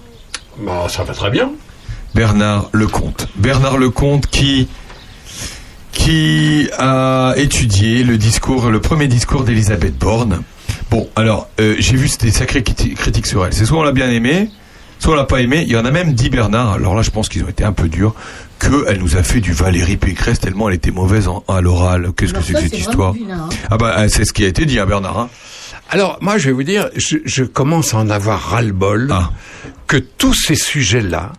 Bah, 0.65 0.87
ça 0.89 1.03
va 1.03 1.13
très 1.13 1.29
bien. 1.29 1.51
Bernard 2.13 2.69
Lecomte. 2.73 3.27
Bernard 3.35 3.77
Lecomte 3.77 4.27
qui 4.27 4.67
qui 5.91 6.69
a 6.77 7.33
étudié 7.37 8.03
le 8.03 8.17
discours, 8.17 8.69
le 8.69 8.79
premier 8.79 9.07
discours 9.07 9.43
d'Elisabeth 9.43 9.97
Borne. 9.97 10.41
Bon, 10.89 11.09
alors 11.15 11.49
euh, 11.59 11.75
j'ai 11.79 11.95
vu 11.97 12.09
des 12.19 12.31
sacrées 12.31 12.61
criti- 12.61 12.93
critiques 12.95 13.27
sur 13.27 13.45
elle. 13.45 13.53
C'est 13.53 13.65
soit 13.65 13.79
on 13.79 13.83
l'a 13.83 13.91
bien 13.91 14.09
aimé, 14.09 14.49
soit 14.99 15.13
on 15.13 15.15
l'a 15.17 15.25
pas 15.25 15.41
aimé. 15.41 15.63
Il 15.65 15.71
y 15.71 15.75
en 15.77 15.85
a 15.85 15.91
même 15.91 16.13
dit 16.13 16.29
Bernard. 16.29 16.73
Alors 16.73 16.95
là, 16.95 17.01
je 17.01 17.09
pense 17.11 17.29
qu'ils 17.29 17.43
ont 17.43 17.49
été 17.49 17.63
un 17.63 17.73
peu 17.73 17.87
durs. 17.89 18.13
Que 18.59 18.85
elle 18.87 18.99
nous 18.99 19.17
a 19.17 19.23
fait 19.23 19.39
du 19.41 19.53
Valérie 19.53 19.97
Pécresse 19.97 20.39
tellement 20.39 20.69
elle 20.69 20.75
était 20.75 20.91
mauvaise 20.91 21.27
en, 21.27 21.43
à 21.47 21.61
l'oral. 21.61 22.11
Qu'est-ce 22.15 22.33
que 22.33 22.41
c'est 22.43 22.53
que 22.53 22.59
cette 22.61 22.77
histoire 22.77 23.13
Ah 23.71 23.77
bah 23.77 23.95
euh, 23.99 24.07
c'est 24.07 24.23
ce 24.25 24.33
qui 24.33 24.43
a 24.45 24.47
été 24.47 24.65
dit, 24.65 24.79
hein, 24.79 24.85
Bernard. 24.85 25.17
hein. 25.17 25.29
Alors, 25.89 26.19
moi, 26.21 26.37
je 26.37 26.45
vais 26.45 26.51
vous 26.53 26.63
dire, 26.63 26.87
je, 26.95 27.17
je 27.25 27.43
commence 27.43 27.93
à 27.93 27.97
en 27.97 28.09
avoir 28.09 28.39
ras-le-bol 28.39 29.09
Ah. 29.11 29.31
que 29.87 29.97
tous 29.97 30.33
ces 30.35 30.55
sujets-là 30.55 31.33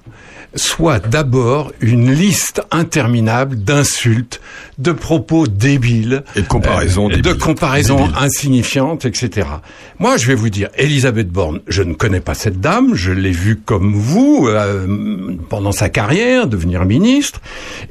soient 0.55 0.99
d'abord 0.99 1.73
une 1.81 2.13
liste 2.13 2.63
interminable 2.71 3.57
d'insultes, 3.57 4.41
de 4.79 4.93
propos 4.93 5.47
débiles, 5.47 6.25
Et 6.37 6.43
de 6.43 6.47
comparaisons 6.47 7.11
euh, 7.11 7.17
de 7.17 7.33
comparaisons 7.33 7.97
Débiles. 8.07 8.17
insignifiantes, 8.19 9.05
etc. 9.05 9.49
Moi, 9.99 10.17
je 10.17 10.27
vais 10.27 10.35
vous 10.35 10.51
dire, 10.51 10.69
Elisabeth 10.77 11.29
Borne, 11.29 11.61
je 11.69 11.83
ne 11.83 11.95
connais 11.95 12.21
pas 12.21 12.35
cette 12.35 12.61
dame, 12.61 12.95
je 12.95 13.13
l'ai 13.13 13.31
vue 13.31 13.61
comme 13.65 13.95
vous 13.95 14.47
euh, 14.49 15.37
pendant 15.49 15.73
sa 15.73 15.89
carrière, 15.89 16.47
devenir 16.47 16.85
ministre, 16.85 17.41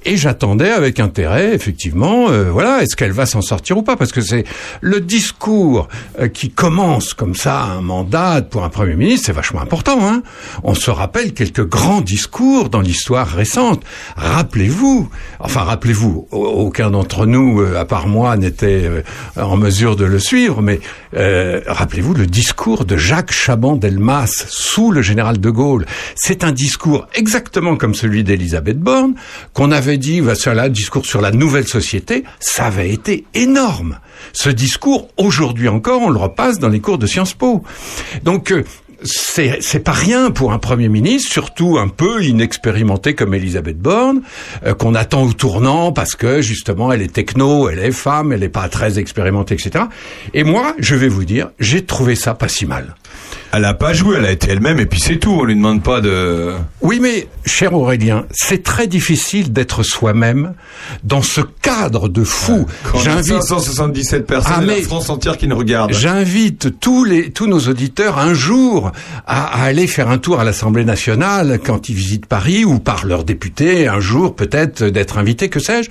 et 0.05 0.17
j'attendais 0.17 0.71
avec 0.71 0.99
intérêt, 0.99 1.53
effectivement, 1.55 2.29
euh, 2.29 2.51
voilà, 2.51 2.83
est-ce 2.83 2.95
qu'elle 2.95 3.11
va 3.11 3.25
s'en 3.25 3.41
sortir 3.41 3.77
ou 3.77 3.83
pas 3.83 3.95
Parce 3.95 4.11
que 4.11 4.21
c'est 4.21 4.43
le 4.81 4.99
discours 4.99 5.87
euh, 6.19 6.27
qui 6.27 6.49
commence 6.49 7.13
comme 7.13 7.35
ça 7.35 7.61
un 7.63 7.81
mandat 7.81 8.41
pour 8.41 8.63
un 8.63 8.69
premier 8.69 8.95
ministre, 8.95 9.27
c'est 9.27 9.31
vachement 9.31 9.61
important. 9.61 9.99
Hein 10.05 10.23
On 10.63 10.73
se 10.75 10.91
rappelle 10.91 11.33
quelques 11.33 11.65
grands 11.67 12.01
discours 12.01 12.50
dans 12.69 12.81
l'histoire 12.81 13.27
récente. 13.27 13.83
Rappelez-vous, 14.15 15.09
enfin 15.39 15.61
rappelez-vous, 15.61 16.27
au- 16.31 16.45
aucun 16.45 16.91
d'entre 16.91 17.25
nous, 17.25 17.61
euh, 17.61 17.77
à 17.79 17.85
part 17.85 18.07
moi, 18.07 18.37
n'était 18.37 18.83
euh, 18.85 19.01
en 19.35 19.57
mesure 19.57 19.95
de 19.95 20.05
le 20.05 20.19
suivre, 20.19 20.61
mais 20.61 20.79
euh, 21.15 21.61
rappelez-vous 21.67 22.13
le 22.13 22.27
discours 22.27 22.85
de 22.85 22.97
Jacques 22.97 23.31
Chaban-Delmas 23.31 24.45
sous 24.49 24.91
le 24.91 25.01
général 25.01 25.39
de 25.39 25.49
Gaulle. 25.49 25.85
C'est 26.15 26.43
un 26.43 26.51
discours 26.51 27.07
exactement 27.13 27.75
comme 27.77 27.95
celui 27.95 28.23
d'Elisabeth 28.23 28.79
Borne, 28.79 29.15
qu'on 29.53 29.71
avait 29.71 29.97
dit, 29.97 30.21
bah, 30.21 30.35
cela, 30.35 30.69
discours 30.69 31.05
sur 31.05 31.21
la 31.21 31.31
nouvelle 31.31 31.67
société, 31.67 32.23
ça 32.39 32.65
avait 32.65 32.91
été 32.91 33.25
énorme. 33.33 33.99
Ce 34.33 34.49
discours, 34.49 35.07
aujourd'hui 35.17 35.67
encore, 35.67 36.01
on 36.03 36.09
le 36.09 36.19
repasse 36.19 36.59
dans 36.59 36.69
les 36.69 36.79
cours 36.79 36.97
de 36.99 37.07
Sciences 37.07 37.33
Po. 37.33 37.63
Donc, 38.23 38.53
c'est 39.03 39.83
pas 39.83 39.91
rien 39.91 40.31
pour 40.31 40.53
un 40.53 40.59
premier 40.59 40.89
ministre, 40.89 41.31
surtout 41.31 41.77
un 41.77 41.87
peu 41.87 42.23
inexpérimenté 42.23 43.15
comme 43.15 43.33
Elisabeth 43.33 43.79
Borne, 43.79 44.21
euh, 44.65 44.73
qu'on 44.73 44.95
attend 44.95 45.23
au 45.23 45.33
tournant 45.33 45.91
parce 45.91 46.15
que 46.15 46.41
justement 46.41 46.91
elle 46.91 47.01
est 47.01 47.13
techno, 47.13 47.69
elle 47.69 47.79
est 47.79 47.91
femme, 47.91 48.31
elle 48.31 48.43
est 48.43 48.49
pas 48.49 48.69
très 48.69 48.99
expérimentée, 48.99 49.55
etc. 49.55 49.85
Et 50.33 50.43
moi, 50.43 50.75
je 50.79 50.95
vais 50.95 51.07
vous 51.07 51.25
dire, 51.25 51.49
j'ai 51.59 51.85
trouvé 51.85 52.15
ça 52.15 52.33
pas 52.33 52.47
si 52.47 52.65
mal. 52.65 52.95
Elle 53.53 53.65
a 53.65 53.73
pas 53.73 53.93
joué, 53.93 54.15
elle 54.17 54.25
a 54.25 54.31
été 54.31 54.49
elle-même 54.51 54.79
et 54.79 54.85
puis 54.85 54.99
c'est 54.99 55.17
tout. 55.17 55.31
On 55.31 55.43
lui 55.43 55.55
demande 55.55 55.83
pas 55.83 55.99
de. 56.01 56.53
Oui, 56.81 56.99
mais 57.01 57.27
cher 57.45 57.73
Aurélien, 57.73 58.25
c'est 58.31 58.63
très 58.63 58.87
difficile 58.87 59.51
d'être 59.51 59.83
soi-même 59.83 60.53
dans 61.03 61.21
ce 61.21 61.41
cadre 61.61 62.07
de 62.07 62.23
fou. 62.23 62.65
A 62.93 63.21
577 63.23 64.25
personnes 64.25 64.53
Ah, 64.57 64.63
et 64.63 64.79
la 64.81 64.87
France 64.87 65.09
entière 65.09 65.37
qui 65.37 65.47
nous 65.47 65.57
regarde. 65.57 65.93
J'invite 65.93 66.79
tous 66.79 67.03
les 67.03 67.31
tous 67.31 67.47
nos 67.47 67.59
auditeurs 67.59 68.17
un 68.19 68.33
jour 68.33 68.91
à, 69.27 69.61
à 69.61 69.63
aller 69.65 69.87
faire 69.87 70.09
un 70.09 70.17
tour 70.17 70.39
à 70.39 70.43
l'Assemblée 70.43 70.85
nationale 70.85 71.59
quand 71.63 71.89
ils 71.89 71.95
visitent 71.95 72.25
Paris 72.27 72.63
ou 72.65 72.79
par 72.79 73.05
leurs 73.05 73.23
députés 73.23 73.87
un 73.87 73.99
jour 73.99 74.35
peut-être 74.35 74.83
d'être 74.85 75.17
invités 75.17 75.49
que 75.49 75.59
sais-je. 75.59 75.89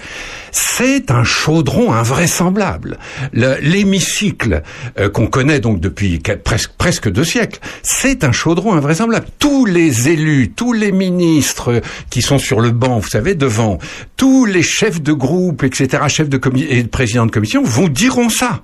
C'est 0.52 1.10
un 1.10 1.24
chaudron 1.24 1.92
invraisemblable. 1.92 2.98
Le- 3.32 3.56
L'hémicycle 3.60 4.62
euh, 4.98 5.08
qu'on 5.10 5.26
connaît 5.26 5.60
donc 5.60 5.80
depuis 5.80 6.20
que- 6.20 6.32
presque 6.32 6.70
presque 6.78 7.10
deux 7.10 7.24
siècles, 7.24 7.49
c'est 7.82 8.24
un 8.24 8.32
chaudron 8.32 8.74
invraisemblable. 8.74 9.26
Tous 9.38 9.64
les 9.64 10.08
élus, 10.08 10.52
tous 10.54 10.72
les 10.72 10.92
ministres 10.92 11.80
qui 12.10 12.22
sont 12.22 12.38
sur 12.38 12.60
le 12.60 12.70
banc, 12.70 12.98
vous 12.98 13.08
savez, 13.08 13.34
devant, 13.34 13.78
tous 14.16 14.44
les 14.44 14.62
chefs 14.62 15.00
de 15.00 15.12
groupe, 15.12 15.62
etc., 15.62 16.02
chefs 16.08 16.28
de 16.28 16.36
commission 16.36 16.68
et 16.70 16.84
présidents 16.84 17.26
de 17.26 17.30
commission 17.30 17.62
vous 17.64 17.88
diront 17.88 18.28
ça. 18.28 18.60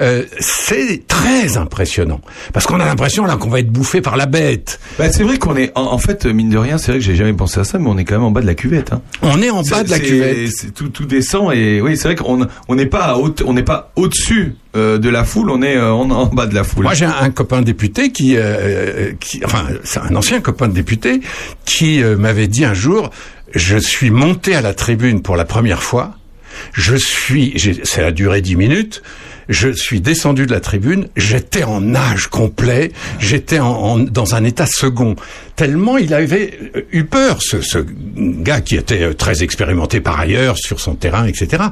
Euh, 0.00 0.24
c'est 0.38 1.06
très 1.06 1.56
impressionnant 1.56 2.20
parce 2.52 2.66
qu'on 2.66 2.80
a 2.80 2.84
l'impression 2.84 3.24
là 3.24 3.36
qu'on 3.36 3.50
va 3.50 3.60
être 3.60 3.70
bouffé 3.70 4.00
par 4.00 4.16
la 4.16 4.26
bête. 4.26 4.80
Bah, 4.98 5.10
c'est 5.10 5.22
vrai 5.22 5.38
qu'on 5.38 5.56
est, 5.56 5.72
en, 5.74 5.92
en 5.92 5.98
fait, 5.98 6.26
mine 6.26 6.50
de 6.50 6.58
rien, 6.58 6.78
c'est 6.78 6.92
vrai 6.92 7.00
que 7.00 7.04
j'ai 7.04 7.16
jamais 7.16 7.32
pensé 7.32 7.60
à 7.60 7.64
ça, 7.64 7.78
mais 7.78 7.88
on 7.88 7.98
est 7.98 8.04
quand 8.04 8.14
même 8.14 8.24
en 8.24 8.30
bas 8.30 8.40
de 8.40 8.46
la 8.46 8.54
cuvette. 8.54 8.92
Hein. 8.92 9.02
On 9.22 9.42
est 9.42 9.50
en 9.50 9.62
bas 9.62 9.82
de 9.82 9.90
la 9.90 9.98
cuvette. 9.98 10.74
tout, 10.74 10.88
tout 10.88 11.04
descend 11.04 11.52
et 11.52 11.80
oui, 11.80 11.96
c'est 11.96 12.08
vrai 12.08 12.14
qu'on 12.14 12.46
on 12.68 12.74
n'est 12.74 12.86
pas 12.86 13.16
haute, 13.16 13.42
on 13.46 13.52
n'est 13.52 13.62
pas 13.62 13.92
au-dessus 13.96 14.56
euh, 14.76 14.98
de 14.98 15.08
la 15.08 15.24
foule, 15.24 15.50
on 15.50 15.62
est 15.62 15.76
euh, 15.76 15.92
en, 15.92 16.26
bas 16.26 16.46
de 16.46 16.54
la 16.54 16.64
foule. 16.64 16.84
Moi, 16.84 16.94
j'ai 16.94 17.04
un, 17.04 17.30
copain 17.30 17.62
député 17.62 18.10
qui, 18.12 18.36
euh, 18.36 19.12
qui, 19.20 19.40
enfin, 19.44 19.66
c'est 19.84 20.00
un 20.00 20.14
ancien 20.16 20.40
copain 20.40 20.68
de 20.68 20.74
député 20.74 21.20
qui 21.64 22.02
euh, 22.02 22.16
m'avait 22.16 22.48
dit 22.48 22.64
un 22.64 22.74
jour, 22.74 23.10
je 23.54 23.76
suis 23.76 24.10
monté 24.10 24.54
à 24.54 24.60
la 24.60 24.74
tribune 24.74 25.22
pour 25.22 25.36
la 25.36 25.44
première 25.44 25.82
fois. 25.82 26.16
Je 26.72 26.96
suis, 26.96 27.80
ça 27.84 28.06
a 28.06 28.10
duré 28.10 28.40
dix 28.40 28.56
minutes. 28.56 29.02
Je 29.48 29.68
suis 29.70 30.00
descendu 30.00 30.46
de 30.46 30.52
la 30.52 30.60
tribune, 30.60 31.08
j'étais 31.16 31.64
en 31.64 31.80
nage 31.80 32.28
complet, 32.28 32.92
j'étais 33.18 33.58
en, 33.58 33.68
en- 33.70 33.98
dans 33.98 34.34
un 34.34 34.44
état 34.44 34.66
second. 34.66 35.16
Tellement 35.56 35.98
il 35.98 36.12
avait 36.14 36.58
euh, 36.74 36.80
eu 36.92 37.04
peur, 37.04 37.38
ce, 37.40 37.60
ce 37.60 37.78
gars 38.16 38.60
qui 38.60 38.74
était 38.76 39.02
euh, 39.02 39.14
très 39.14 39.42
expérimenté 39.44 40.00
par 40.00 40.18
ailleurs 40.18 40.56
sur 40.58 40.80
son 40.80 40.94
terrain, 40.96 41.26
etc. 41.26 41.62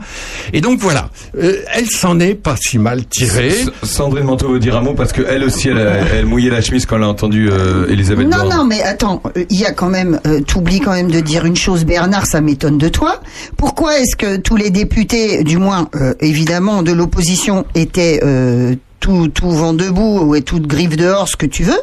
Et 0.52 0.60
donc 0.60 0.78
voilà, 0.78 1.10
euh, 1.36 1.56
elle 1.74 1.86
s'en 1.90 2.20
est 2.20 2.34
pas 2.34 2.54
si 2.60 2.78
mal 2.78 3.04
tirée. 3.06 3.52
Sandrine 3.82 4.24
Manteau 4.24 4.50
veut 4.52 4.60
dire 4.60 4.76
un 4.76 4.82
mot 4.82 4.94
parce 4.94 5.12
que 5.12 5.22
elle 5.28 5.42
aussi, 5.42 5.68
elle, 5.68 5.78
a- 5.78 5.96
elle 6.14 6.26
mouillait 6.26 6.50
la 6.50 6.60
chemise 6.60 6.86
quand 6.86 6.96
elle 6.96 7.02
a 7.02 7.08
entendu 7.08 7.48
euh, 7.50 7.88
Elisabeth 7.88 8.28
Non, 8.28 8.48
non, 8.48 8.64
mais 8.64 8.82
attends, 8.82 9.20
il 9.50 9.58
y 9.58 9.64
a 9.66 9.72
quand 9.72 9.88
même, 9.88 10.20
euh, 10.26 10.40
t'oublies 10.42 10.80
quand 10.80 10.92
même 10.92 11.10
de 11.10 11.20
dire 11.20 11.44
une 11.44 11.56
chose, 11.56 11.84
Bernard, 11.84 12.26
ça 12.26 12.40
m'étonne 12.40 12.78
de 12.78 12.88
toi. 12.88 13.20
Pourquoi 13.56 13.98
est-ce 13.98 14.14
que 14.14 14.36
tous 14.36 14.54
les 14.56 14.70
députés, 14.70 15.42
du 15.42 15.56
moins 15.58 15.88
euh, 15.96 16.14
évidemment 16.20 16.82
de 16.84 16.92
l'opposition, 16.92 17.61
étaient 17.74 18.20
euh, 18.22 18.74
tout, 19.02 19.28
tout 19.28 19.50
vent 19.50 19.74
debout 19.74 20.20
ou 20.20 20.34
et 20.34 20.42
toute 20.42 20.66
griffe 20.66 20.96
dehors, 20.96 21.28
ce 21.28 21.36
que 21.36 21.46
tu 21.46 21.64
veux. 21.64 21.80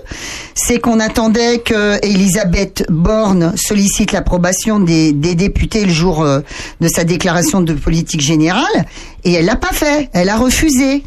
C'est 0.56 0.80
qu'on 0.80 1.00
attendait 1.00 1.60
que 1.60 2.04
Elisabeth 2.04 2.86
Borne 2.90 3.54
sollicite 3.56 4.14
l'approbation 4.14 4.80
des, 4.80 5.12
des 5.12 5.36
députés 5.36 5.86
le 5.86 5.92
jour 5.92 6.24
euh, 6.24 6.40
de 6.80 6.88
sa 6.88 7.04
déclaration 7.04 7.62
de 7.62 7.74
politique 7.74 8.22
générale, 8.22 8.86
et 9.26 9.34
elle 9.34 9.46
l'a 9.46 9.58
pas 9.58 9.74
fait, 9.74 10.10
elle 10.14 10.30
a 10.30 10.38
refusé. 10.38 11.04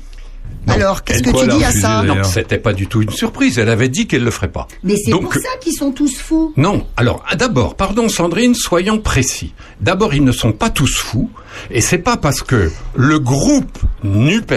Alors, 0.68 1.04
qu'est-ce 1.04 1.22
que 1.22 1.30
tu 1.30 1.56
dis 1.56 1.64
à 1.64 1.72
ça 1.72 2.02
Non, 2.02 2.22
c'était 2.24 2.58
pas 2.58 2.72
du 2.72 2.86
tout 2.86 3.02
une 3.02 3.10
surprise. 3.10 3.58
Elle 3.58 3.68
avait 3.68 3.88
dit 3.88 4.06
qu'elle 4.06 4.24
le 4.24 4.30
ferait 4.30 4.50
pas. 4.50 4.68
Mais 4.82 4.94
c'est 4.96 5.12
pour 5.12 5.32
ça 5.32 5.48
qu'ils 5.60 5.74
sont 5.74 5.92
tous 5.92 6.18
fous. 6.18 6.52
Non. 6.56 6.86
Alors, 6.96 7.22
ah, 7.28 7.36
d'abord, 7.36 7.74
pardon 7.74 8.08
Sandrine, 8.08 8.54
soyons 8.54 8.98
précis. 8.98 9.54
D'abord, 9.80 10.14
ils 10.14 10.24
ne 10.24 10.32
sont 10.32 10.52
pas 10.52 10.70
tous 10.70 10.96
fous, 10.96 11.30
et 11.70 11.80
c'est 11.80 11.98
pas 11.98 12.16
parce 12.16 12.42
que 12.42 12.70
le 12.94 13.18
groupe 13.18 13.78
Nupes 14.04 14.54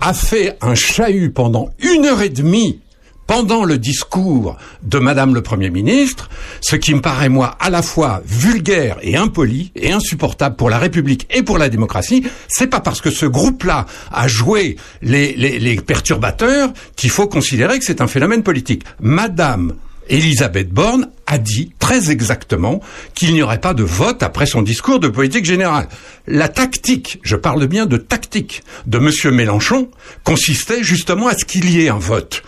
a 0.00 0.12
fait 0.12 0.56
un 0.60 0.74
chahut 0.74 1.30
pendant 1.30 1.70
une 1.78 2.04
heure 2.04 2.22
et 2.22 2.28
demie 2.28 2.80
pendant 3.26 3.64
le 3.64 3.78
discours 3.78 4.56
de 4.82 4.98
Madame 4.98 5.34
le 5.34 5.42
Premier 5.42 5.70
ministre, 5.70 6.28
ce 6.60 6.76
qui 6.76 6.94
me 6.94 7.00
paraît 7.00 7.28
moi 7.28 7.56
à 7.60 7.70
la 7.70 7.82
fois 7.82 8.22
vulgaire 8.26 8.98
et 9.02 9.16
impoli 9.16 9.72
et 9.74 9.92
insupportable 9.92 10.56
pour 10.56 10.70
la 10.70 10.78
République 10.78 11.26
et 11.30 11.42
pour 11.42 11.58
la 11.58 11.68
démocratie, 11.68 12.24
c'est 12.48 12.66
pas 12.66 12.80
parce 12.80 13.00
que 13.00 13.10
ce 13.10 13.26
groupe-là 13.26 13.86
a 14.12 14.28
joué 14.28 14.76
les, 15.02 15.34
les, 15.34 15.58
les 15.58 15.76
perturbateurs 15.76 16.72
qu'il 16.96 17.10
faut 17.10 17.26
considérer 17.26 17.78
que 17.78 17.84
c'est 17.84 18.00
un 18.00 18.06
phénomène 18.06 18.42
politique. 18.42 18.84
Madame 19.00 19.74
Elisabeth 20.08 20.70
Borne 20.70 21.08
a 21.26 21.38
dit 21.38 21.72
très 21.78 22.10
exactement 22.10 22.80
qu'il 23.14 23.32
n'y 23.34 23.42
aurait 23.42 23.60
pas 23.60 23.74
de 23.74 23.82
vote 23.82 24.22
après 24.22 24.46
son 24.46 24.62
discours 24.62 25.00
de 25.00 25.08
politique 25.08 25.44
générale. 25.44 25.88
La 26.26 26.48
tactique, 26.48 27.18
je 27.22 27.36
parle 27.36 27.66
bien 27.66 27.86
de 27.86 27.96
tactique, 27.96 28.62
de 28.86 28.98
Monsieur 28.98 29.30
Mélenchon 29.30 29.88
consistait 30.22 30.82
justement 30.82 31.28
à 31.28 31.34
ce 31.36 31.44
qu'il 31.44 31.68
y 31.70 31.84
ait 31.84 31.88
un 31.90 31.98
vote. 31.98 32.42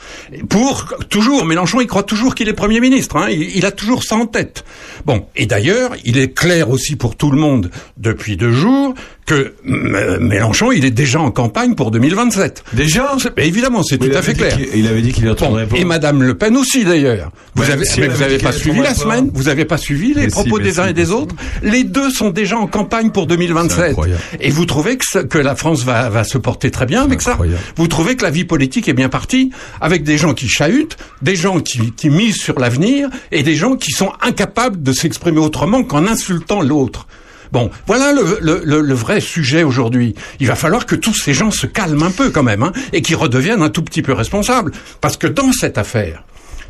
Pour 0.49 0.95
toujours, 1.11 1.45
Mélenchon, 1.45 1.81
il 1.81 1.87
croit 1.87 2.03
toujours 2.03 2.35
qu'il 2.35 2.49
est 2.49 2.53
Premier 2.55 2.81
ministre. 2.81 3.17
Hein, 3.17 3.29
il, 3.31 3.57
il 3.57 3.67
a 3.67 3.71
toujours 3.73 4.03
ça 4.05 4.17
en 4.17 4.27
tête. 4.27 4.65
Bon, 5.05 5.27
et 5.37 5.47
d'ailleurs, 5.47 5.93
il 6.05 6.19
est 6.19 6.33
clair 6.35 6.71
aussi 6.71 6.97
pour 6.97 7.17
tout 7.17 7.31
le 7.31 7.39
monde 7.39 7.71
depuis 7.99 8.37
deux 8.37 8.53
jours 8.53 8.95
que 9.27 9.55
M- 9.67 10.19
Mélenchon, 10.21 10.71
il 10.73 10.85
est 10.85 10.91
déjà 10.91 11.21
en 11.21 11.31
campagne 11.31 11.75
pour 11.75 11.91
2027. 11.91 12.65
Déjà 12.73 13.17
Évidemment, 13.37 13.83
c'est 13.83 13.99
tout 13.99 14.11
à 14.17 14.23
fait 14.23 14.35
clair. 14.35 14.57
il 14.75 14.87
avait 14.87 15.03
dit 15.03 15.13
qu'il 15.13 15.29
retournerait 15.29 15.67
pas. 15.67 15.77
Et 15.77 15.85
Madame 15.85 16.23
Le 16.23 16.35
Pen 16.37 16.57
aussi 16.57 16.85
d'ailleurs. 16.85 17.31
Vous 17.55 17.65
Ouais, 17.65 17.71
avez, 17.73 17.85
si 17.85 18.01
mais 18.01 18.07
elle 18.07 18.13
vous 18.13 18.25
dit 18.25 18.39
pas 18.39 18.53
qu'elle 18.53 18.61
suivi 18.73 18.81
la 18.81 18.89
pas. 18.89 18.95
semaine, 18.95 19.31
vous 19.33 19.45
n'avez 19.45 19.65
pas 19.65 19.79
suivi 19.79 20.15
les 20.15 20.23
Mais 20.23 20.27
propos 20.29 20.59
des 20.59 20.75
si, 20.75 20.81
uns 20.81 20.87
et 20.89 20.93
des 20.93 21.11
autres. 21.11 21.35
Les 21.63 21.85
deux 21.85 22.11
sont 22.11 22.31
déjà 22.31 22.57
en 22.59 22.67
campagne 22.67 23.11
pour 23.11 23.27
2027. 23.27 23.91
incroyable. 23.91 24.21
Et 24.41 24.51
vous 24.51 24.67
trouvez 24.67 24.97
que, 24.99 25.39
la 25.39 25.57
France 25.57 25.85
va, 25.85 26.09
va 26.09 26.25
se 26.25 26.39
porter 26.39 26.71
très 26.71 26.87
bien 26.87 27.03
avec 27.03 27.23
ça 27.23 27.39
Vous 27.77 27.89
trouvez 27.89 28.17
que 28.17 28.23
la 28.23 28.31
vie 28.31 28.45
politique 28.45 28.89
est 28.89 28.95
bien 28.95 29.09
partie 29.09 29.51
avec 29.81 30.03
des 30.03 30.19
gens 30.19 30.35
qui 30.35 30.49
chahutent, 30.49 30.97
des 31.23 31.37
gens 31.37 31.61
qui, 31.61 31.93
qui 31.93 32.11
misent 32.11 32.37
sur 32.41 32.59
l'avenir 32.59 33.09
et 33.33 33.43
des 33.43 33.55
gens 33.55 33.77
qui 33.77 33.93
sont 33.93 34.13
incapables 34.21 34.83
de 34.83 34.93
s'exprimer 34.93 35.39
autrement 35.39 35.83
qu'en 35.85 36.07
insultant 36.07 36.61
l'autre 36.63 37.07
Bon, 37.53 37.71
voilà 37.87 38.13
le, 38.13 38.39
le, 38.41 38.63
le, 38.65 38.81
le 38.81 38.95
vrai 38.95 39.21
sujet 39.21 39.63
aujourd'hui. 39.63 40.15
Il 40.41 40.49
va 40.49 40.57
falloir 40.57 40.85
que 40.85 40.97
tous 40.97 41.15
ces 41.15 41.33
gens 41.33 41.51
se 41.51 41.67
calment 41.67 42.03
un 42.03 42.11
peu 42.11 42.31
quand 42.31 42.43
même, 42.43 42.63
hein, 42.63 42.73
et 42.93 43.03
qu'ils 43.03 43.17
redeviennent 43.17 43.63
un 43.63 43.71
tout 43.71 43.83
petit 43.83 44.03
peu 44.03 44.13
responsables. 44.13 44.73
Parce 45.01 45.17
que 45.17 45.27
dans 45.27 45.53
cette 45.53 45.79
affaire, 45.79 46.25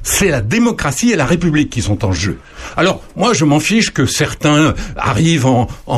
c'est 0.08 0.28
la 0.28 0.40
démocratie 0.40 1.10
et 1.10 1.16
la 1.16 1.26
République 1.26 1.68
qui 1.68 1.82
sont 1.82 2.04
en 2.04 2.12
jeu. 2.12 2.38
Alors, 2.76 3.02
moi, 3.16 3.34
je 3.34 3.44
m'en 3.44 3.58
fiche 3.58 3.90
que 3.92 4.06
certains 4.06 4.72
arrivent 4.96 5.46
en, 5.46 5.66
en, 5.86 5.96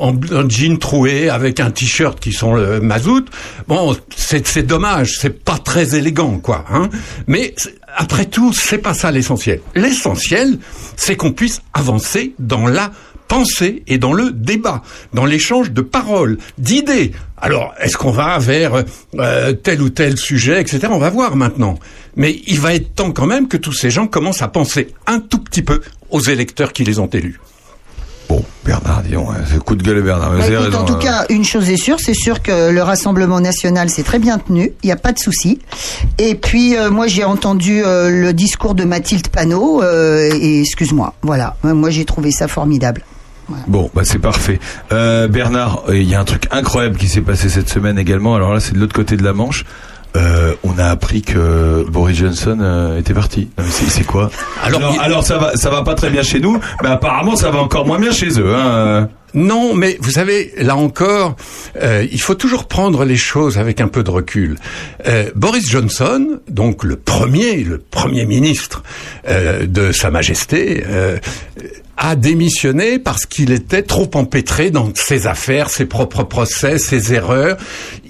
en, 0.00 0.14
en- 0.14 0.48
jean 0.48 0.78
troué 0.78 1.28
avec 1.28 1.58
un 1.58 1.72
t-shirt 1.72 2.20
qui 2.20 2.32
sont 2.32 2.54
le 2.54 2.80
mazout. 2.80 3.24
Bon, 3.66 3.96
c'est 4.14 4.62
dommage, 4.64 5.18
c'est 5.20 5.44
pas 5.44 5.58
très 5.58 5.96
élégant, 5.96 6.38
quoi. 6.38 6.64
Hein 6.72 6.88
Mais 7.26 7.52
après 7.96 8.26
tout, 8.26 8.52
c'est 8.52 8.78
pas 8.78 8.94
ça 8.94 9.10
l'essentiel. 9.10 9.60
L'essentiel, 9.74 10.58
c'est 10.96 11.16
qu'on 11.16 11.32
puisse 11.32 11.62
avancer 11.74 12.34
dans 12.38 12.68
la 12.68 12.92
pensée 13.32 13.82
et 13.86 13.96
dans 13.96 14.12
le 14.12 14.30
débat, 14.30 14.82
dans 15.14 15.24
l'échange 15.24 15.70
de 15.70 15.80
paroles, 15.80 16.36
d'idées. 16.58 17.12
Alors, 17.38 17.72
est-ce 17.80 17.96
qu'on 17.96 18.10
va 18.10 18.38
vers 18.38 18.84
euh, 19.18 19.54
tel 19.54 19.80
ou 19.80 19.88
tel 19.88 20.18
sujet, 20.18 20.60
etc. 20.60 20.88
On 20.90 20.98
va 20.98 21.08
voir 21.08 21.34
maintenant. 21.34 21.78
Mais 22.14 22.42
il 22.46 22.60
va 22.60 22.74
être 22.74 22.94
temps 22.94 23.10
quand 23.10 23.24
même 23.24 23.48
que 23.48 23.56
tous 23.56 23.72
ces 23.72 23.90
gens 23.90 24.06
commencent 24.06 24.42
à 24.42 24.48
penser 24.48 24.88
un 25.06 25.18
tout 25.18 25.38
petit 25.38 25.62
peu 25.62 25.80
aux 26.10 26.20
électeurs 26.20 26.74
qui 26.74 26.84
les 26.84 26.98
ont 26.98 27.06
élus. 27.06 27.40
Bon. 28.28 28.44
Bernard, 28.64 29.02
dis 29.02 29.12
donc, 29.12 29.28
hein, 29.30 29.42
c'est 29.50 29.58
coup 29.58 29.74
de 29.74 29.82
gueule 29.82 30.02
Bernard. 30.02 30.30
Bah, 30.30 30.44
avez 30.44 30.52
écoute, 30.52 30.66
raison, 30.66 30.78
en 30.78 30.84
tout 30.84 30.94
euh, 30.94 30.98
cas, 30.98 31.24
une 31.30 31.44
chose 31.44 31.68
est 31.68 31.76
sûre, 31.76 31.96
c'est 31.98 32.14
sûr 32.14 32.42
que 32.42 32.70
le 32.70 32.82
Rassemblement 32.82 33.40
national 33.40 33.90
s'est 33.90 34.04
très 34.04 34.18
bien 34.18 34.38
tenu, 34.38 34.72
il 34.82 34.86
n'y 34.86 34.92
a 34.92 34.96
pas 34.96 35.12
de 35.12 35.18
souci. 35.18 35.58
Et 36.18 36.34
puis, 36.34 36.76
euh, 36.76 36.90
moi, 36.90 37.08
j'ai 37.08 37.24
entendu 37.24 37.82
euh, 37.82 38.08
le 38.08 38.32
discours 38.32 38.74
de 38.74 38.84
Mathilde 38.84 39.28
Panot, 39.28 39.82
euh, 39.82 40.30
et 40.32 40.60
excuse-moi, 40.60 41.14
voilà, 41.22 41.56
moi, 41.64 41.90
j'ai 41.90 42.04
trouvé 42.04 42.30
ça 42.30 42.46
formidable. 42.46 43.02
Bon, 43.66 43.90
bah 43.94 44.02
c'est 44.04 44.18
parfait. 44.18 44.58
Euh, 44.92 45.28
Bernard, 45.28 45.84
euh, 45.88 45.96
il 45.96 46.08
y 46.08 46.14
a 46.14 46.20
un 46.20 46.24
truc 46.24 46.46
incroyable 46.50 46.96
qui 46.96 47.08
s'est 47.08 47.20
passé 47.20 47.48
cette 47.48 47.68
semaine 47.68 47.98
également. 47.98 48.34
Alors 48.34 48.52
là, 48.52 48.60
c'est 48.60 48.74
de 48.74 48.78
l'autre 48.78 48.94
côté 48.94 49.16
de 49.16 49.24
la 49.24 49.32
Manche. 49.32 49.64
Euh, 50.14 50.54
on 50.62 50.78
a 50.78 50.86
appris 50.86 51.22
que 51.22 51.86
Boris 51.88 52.18
Johnson 52.18 52.58
euh, 52.60 52.98
était 52.98 53.14
parti. 53.14 53.48
C'est 53.70 54.04
quoi 54.04 54.30
alors, 54.62 55.00
alors, 55.00 55.24
ça 55.24 55.38
va, 55.38 55.56
ça 55.56 55.70
va 55.70 55.82
pas 55.82 55.94
très 55.94 56.10
bien 56.10 56.22
chez 56.22 56.38
nous, 56.38 56.60
mais 56.82 56.90
apparemment 56.90 57.34
ça 57.34 57.50
va 57.50 57.60
encore 57.60 57.86
moins 57.86 57.98
bien 57.98 58.12
chez 58.12 58.38
eux. 58.38 58.54
Hein. 58.54 59.08
Non, 59.34 59.72
mais 59.74 59.96
vous 60.00 60.10
savez, 60.10 60.52
là 60.58 60.76
encore, 60.76 61.36
euh, 61.80 62.06
il 62.10 62.20
faut 62.20 62.34
toujours 62.34 62.66
prendre 62.66 63.04
les 63.04 63.16
choses 63.16 63.56
avec 63.56 63.80
un 63.80 63.88
peu 63.88 64.02
de 64.02 64.10
recul. 64.10 64.58
Euh, 65.06 65.30
Boris 65.34 65.70
Johnson, 65.70 66.40
donc 66.48 66.84
le 66.84 66.96
premier, 66.96 67.64
le 67.64 67.78
premier 67.78 68.26
ministre 68.26 68.82
euh, 69.28 69.66
de 69.66 69.90
Sa 69.90 70.10
Majesté, 70.10 70.84
euh, 70.86 71.18
a 72.04 72.16
démissionné 72.16 72.98
parce 72.98 73.26
qu'il 73.26 73.52
était 73.52 73.82
trop 73.82 74.10
empêtré 74.14 74.70
dans 74.72 74.90
ses 74.94 75.28
affaires, 75.28 75.70
ses 75.70 75.86
propres 75.86 76.24
procès, 76.24 76.78
ses 76.78 77.14
erreurs. 77.14 77.56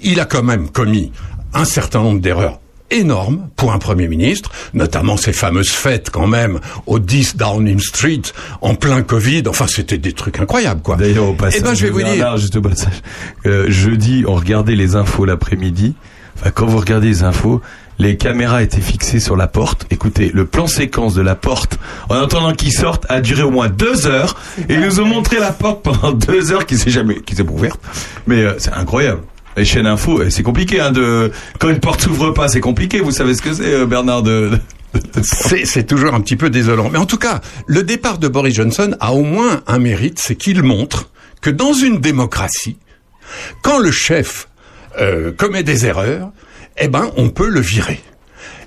Il 0.01 0.19
a 0.19 0.25
quand 0.25 0.41
même 0.41 0.69
commis 0.69 1.11
un 1.53 1.63
certain 1.63 2.01
nombre 2.01 2.19
d'erreurs 2.19 2.59
énormes 2.89 3.49
pour 3.55 3.71
un 3.71 3.77
Premier 3.77 4.07
ministre, 4.07 4.51
notamment 4.73 5.15
ces 5.15 5.31
fameuses 5.31 5.69
fêtes 5.69 6.09
quand 6.09 6.25
même 6.25 6.59
au 6.87 6.97
10 6.97 7.37
Downing 7.37 7.79
Street 7.79 8.21
en 8.61 8.73
plein 8.73 9.03
Covid. 9.03 9.43
Enfin, 9.47 9.67
c'était 9.67 9.99
des 9.99 10.13
trucs 10.13 10.39
incroyables, 10.39 10.81
quoi. 10.81 10.95
D'ailleurs, 10.95 11.29
au 11.29 11.33
passage, 11.33 11.59
Eh 11.61 11.63
ben, 11.63 11.73
je 11.75 11.85
vais 11.85 11.91
vous 11.91 11.99
dire. 11.99 12.15
Bernard, 12.15 12.37
juste 12.37 12.55
au 12.55 12.61
passage, 12.61 13.01
euh, 13.45 13.69
jeudi, 13.69 14.25
on 14.27 14.33
regardait 14.33 14.75
les 14.75 14.95
infos 14.95 15.25
l'après-midi. 15.25 15.93
Enfin, 16.35 16.49
quand 16.49 16.65
vous 16.65 16.79
regardez 16.79 17.07
les 17.07 17.23
infos, 17.23 17.61
les 17.99 18.17
caméras 18.17 18.63
étaient 18.63 18.81
fixées 18.81 19.19
sur 19.19 19.35
la 19.35 19.47
porte. 19.47 19.85
Écoutez, 19.91 20.31
le 20.33 20.45
plan 20.45 20.67
séquence 20.67 21.13
de 21.13 21.21
la 21.21 21.35
porte, 21.35 21.77
en 22.09 22.15
attendant 22.15 22.53
qu'ils 22.53 22.71
sortent, 22.73 23.05
a 23.09 23.21
duré 23.21 23.43
au 23.43 23.51
moins 23.51 23.69
deux 23.69 24.07
heures. 24.07 24.35
Et 24.69 24.73
ils 24.73 24.79
nous 24.81 24.99
ont 24.99 25.05
montré 25.05 25.39
la 25.39 25.51
porte 25.51 25.83
pendant 25.83 26.11
deux 26.13 26.51
heures 26.51 26.65
qui 26.65 26.77
s'est 26.77 26.89
jamais, 26.89 27.21
qui 27.21 27.35
s'est 27.35 27.43
pas 27.43 27.51
ouverte. 27.53 27.79
Mais 28.27 28.41
euh, 28.41 28.53
c'est 28.57 28.73
incroyable. 28.73 29.21
Les 29.55 29.65
chaînes 29.65 29.85
info, 29.85 30.19
euh, 30.19 30.29
c'est 30.31 30.41
compliqué. 30.43 30.79
Hein, 30.81 30.91
de 30.91 31.31
quand 31.59 31.69
une 31.69 31.79
porte 31.79 32.01
s'ouvre 32.01 32.31
pas, 32.31 32.47
c'est 32.47 32.59
compliqué. 32.61 32.99
Vous 32.99 33.11
savez 33.11 33.35
ce 33.35 33.41
que 33.43 33.53
c'est, 33.53 33.73
euh, 33.73 33.85
Bernard 33.85 34.23
de... 34.23 34.49
de- 34.93 34.99
C'est 35.21 35.65
c'est 35.65 35.83
toujours 35.83 36.13
un 36.15 36.21
petit 36.21 36.35
peu 36.35 36.49
désolant. 36.49 36.89
Mais 36.91 36.97
en 36.99 37.05
tout 37.05 37.17
cas, 37.17 37.41
le 37.67 37.83
départ 37.83 38.17
de 38.17 38.27
Boris 38.27 38.55
Johnson 38.55 38.95
a 38.99 39.13
au 39.13 39.21
moins 39.23 39.61
un 39.67 39.77
mérite, 39.79 40.19
c'est 40.19 40.35
qu'il 40.35 40.63
montre 40.63 41.09
que 41.41 41.49
dans 41.51 41.73
une 41.73 41.99
démocratie, 41.99 42.77
quand 43.61 43.77
le 43.79 43.91
chef 43.91 44.47
euh, 44.99 45.31
commet 45.31 45.63
des 45.63 45.85
erreurs, 45.85 46.31
eh 46.77 46.87
ben, 46.87 47.11
on 47.17 47.29
peut 47.29 47.49
le 47.49 47.59
virer. 47.59 47.99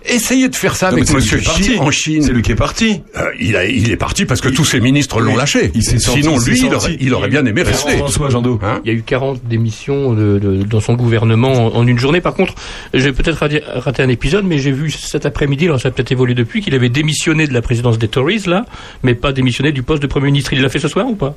Essayez 0.09 0.49
de 0.49 0.55
faire 0.55 0.77
ça 0.77 0.93
Non, 0.93 0.99
avec 0.99 1.11
est 1.11 1.17
Xi 1.19 1.37
parti. 1.45 1.79
en 1.81 1.91
Chine. 1.91 2.23
C'est 2.23 2.31
lui 2.33 2.43
qui 2.43 2.53
est 2.53 2.55
parti. 2.57 3.03
Euh, 3.17 3.25
il, 3.41 3.57
a, 3.57 3.65
il 3.67 3.91
est 3.91 3.97
parti 3.97 4.25
parce 4.25 4.41
que 4.41 4.49
tous 4.49 4.65
ses 4.65 4.79
ministres 4.79 5.19
l'ont 5.21 5.35
lâché. 5.35 5.73
Il 5.75 5.83
s'est 5.83 5.99
sorti, 5.99 6.23
Sinon, 6.23 6.39
lui, 6.39 6.61
il 6.61 6.73
aurait, 6.73 6.97
il 7.01 7.13
aurait 7.13 7.27
bien 7.29 7.45
aimé 7.45 7.65
rester. 7.65 7.97
François 7.97 8.31
Jandot. 8.31 8.61
Hein 8.63 8.81
Il 8.85 8.93
y 8.93 8.95
a 8.95 8.97
eu 8.97 9.03
40 9.03 9.41
démissions 9.45 10.13
de- 10.13 10.39
de- 10.39 10.63
dans 10.63 10.79
son 10.79 10.95
gouvernement 10.95 11.75
en, 11.75 11.79
en 11.81 11.87
une 11.89 11.99
journée. 11.99 12.21
Par 12.21 12.35
contre, 12.35 12.55
j'ai 12.95 13.13
peut-être 13.13 13.39
raté, 13.39 13.63
raté 13.75 14.01
un 14.05 14.09
épisode, 14.09 14.45
mais 14.45 14.59
j'ai 14.59 14.71
vu 14.71 14.93
cet 14.93 15.27
après-midi, 15.27 15.65
alors 15.65 15.81
ça 15.81 15.89
a 15.89 15.91
peut-être 15.91 16.13
évolué 16.13 16.35
depuis, 16.35 16.61
qu'il 16.61 16.77
avait 16.77 16.89
démissionné 16.89 17.49
de 17.49 17.53
la 17.53 17.61
présidence 17.63 17.99
des 17.99 18.07
Tories, 18.07 18.45
là, 18.47 18.65
mais 19.03 19.17
pas 19.17 19.33
démissionné 19.33 19.73
du 19.73 19.83
poste 19.83 20.03
de 20.03 20.07
Premier 20.07 20.27
ministre. 20.27 20.53
Il 20.53 20.63
l'a 20.63 20.69
fait 20.69 20.79
ce 20.79 20.87
soir 20.87 21.07
ou 21.09 21.17
pas? 21.17 21.35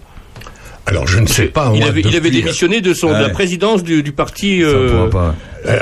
Alors, 0.90 1.08
je 1.08 1.20
ne 1.20 1.28
sais 1.28 1.46
pas. 1.46 1.72
il 1.74 1.80
moi, 1.82 1.90
avait, 1.90 2.02
il 2.02 2.08
avait 2.16 2.30
depuis- 2.30 2.42
démissionné 2.42 2.82
de, 2.82 2.94
son, 2.94 3.10
de 3.10 3.14
la 3.22 3.30
présidence 3.30 3.84
du, 3.84 4.02
du 4.04 4.12
parti, 4.12 4.64
euh, 4.64 5.08
pas. 5.08 5.36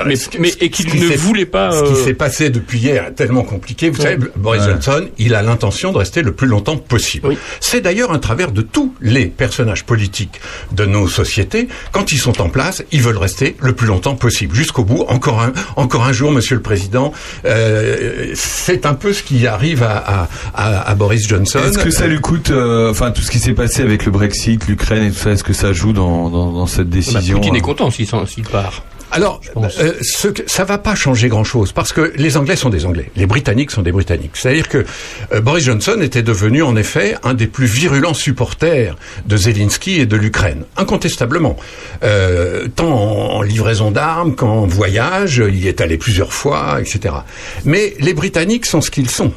mais, 0.05 0.15
mais- 0.39 0.51
et 0.59 0.69
qu'il 0.69 0.87
ne 0.87 1.15
voulait 1.15 1.45
pas. 1.45 1.71
Ce 1.71 1.83
qui 1.83 1.93
euh, 1.99 2.03
s'est 2.05 2.13
passé 2.13 2.49
depuis 2.49 2.79
hier 2.79 3.05
est 3.07 3.11
tellement 3.11 3.43
compliqué. 3.43 3.89
Vous 3.89 4.01
savez, 4.01 4.17
Boris 4.35 4.61
Ouais. 4.61 4.67
Johnson, 4.71 5.07
il 5.17 5.33
a 5.35 5.41
l'intention 5.41 5.91
de 5.91 5.97
rester 5.97 6.21
le 6.23 6.33
plus 6.33 6.47
longtemps 6.47 6.77
possible. 6.77 7.35
C'est 7.59 7.81
d'ailleurs 7.81 8.11
un 8.11 8.19
travers 8.19 8.51
de 8.51 8.61
tous 8.61 8.93
les 9.01 9.27
personnages 9.27 9.83
politiques 9.85 10.41
de 10.73 10.85
nos 10.85 11.07
sociétés. 11.07 11.67
Quand 11.91 12.11
ils 12.11 12.17
sont 12.17 12.41
en 12.41 12.49
place, 12.49 12.83
ils 12.91 13.01
veulent 13.01 13.17
rester 13.17 13.55
le 13.61 13.73
plus 13.73 13.87
longtemps 13.87 14.15
possible, 14.15 14.55
jusqu'au 14.55 14.83
bout. 14.83 15.05
Encore 15.07 15.41
un, 15.41 15.53
encore 15.77 16.05
un 16.05 16.11
jour, 16.13 16.31
Monsieur 16.31 16.55
le 16.55 16.61
Président. 16.61 17.13
Euh, 17.45 18.31
c'est 18.33 18.85
un 18.85 18.93
peu 18.93 19.13
ce 19.13 19.23
qui 19.23 19.47
arrive 19.47 19.83
à, 19.83 19.97
à, 19.97 20.29
à- 20.53 20.89
à 20.91 20.95
Boris 20.95 21.27
Johnson. 21.27 21.59
Est-ce 21.65 21.77
que 21.79 21.91
ça 21.91 22.07
lui 22.07 22.19
coûte, 22.19 22.49
euh, 22.51 22.91
enfin 22.91 23.11
tout 23.11 23.21
ce 23.21 23.31
qui 23.31 23.39
s'est 23.39 23.53
passé 23.53 23.81
avec 23.83 24.05
le 24.05 24.11
Brexit, 24.11 24.67
l'Ukraine 24.67 24.96
et 25.03 25.11
tout 25.11 25.17
ça, 25.17 25.31
est-ce 25.31 25.43
que 25.43 25.53
ça 25.53 25.73
joue 25.73 25.93
dans, 25.93 26.29
dans, 26.29 26.51
dans 26.51 26.67
cette 26.67 26.89
bah, 26.89 26.95
décision 26.97 27.37
Poutine 27.37 27.55
est 27.55 27.59
euh, 27.59 27.61
content 27.61 27.91
s'il 27.91 28.07
part. 28.51 28.83
Alors, 29.09 29.39
euh, 29.55 29.93
ce 30.01 30.27
que- 30.27 30.41
ça 30.47 30.65
va 30.65 30.77
pas 30.77 30.93
changer 30.93 31.29
grand-chose 31.29 31.71
parce 31.71 31.93
que 31.93 32.11
les 32.17 32.35
Anglais 32.35 32.57
sont 32.57 32.69
des 32.69 32.85
Anglais, 32.85 33.09
les 33.15 33.25
Britanniques 33.25 33.71
sont 33.71 33.81
des 33.81 33.93
Britanniques. 33.93 34.31
C'est-à-dire 34.33 34.67
que 34.67 34.83
euh, 35.31 35.39
Boris 35.39 35.63
Johnson 35.63 35.99
était 36.01 36.23
devenu 36.23 36.61
en 36.61 36.75
effet 36.75 37.15
un 37.23 37.33
des 37.33 37.47
plus 37.47 37.67
virulents 37.67 38.13
supporters 38.13 38.97
de 39.25 39.37
Zelensky 39.37 40.01
et 40.01 40.05
de 40.05 40.17
l'Ukraine, 40.17 40.65
incontestablement. 40.75 41.55
Euh, 42.03 42.67
tant 42.75 42.89
en, 42.91 43.35
en 43.37 43.41
livraison 43.43 43.91
d'armes 43.91 44.35
qu'en 44.35 44.67
voyage, 44.67 45.41
il 45.47 45.55
y 45.57 45.69
est 45.69 45.79
allé 45.79 45.97
plusieurs 45.97 46.33
fois, 46.33 46.79
etc. 46.81 47.15
Mais 47.63 47.93
les 48.01 48.13
Britanniques 48.13 48.65
sont 48.65 48.81
ce 48.81 48.91
qu'ils 48.91 49.09
sont. 49.09 49.31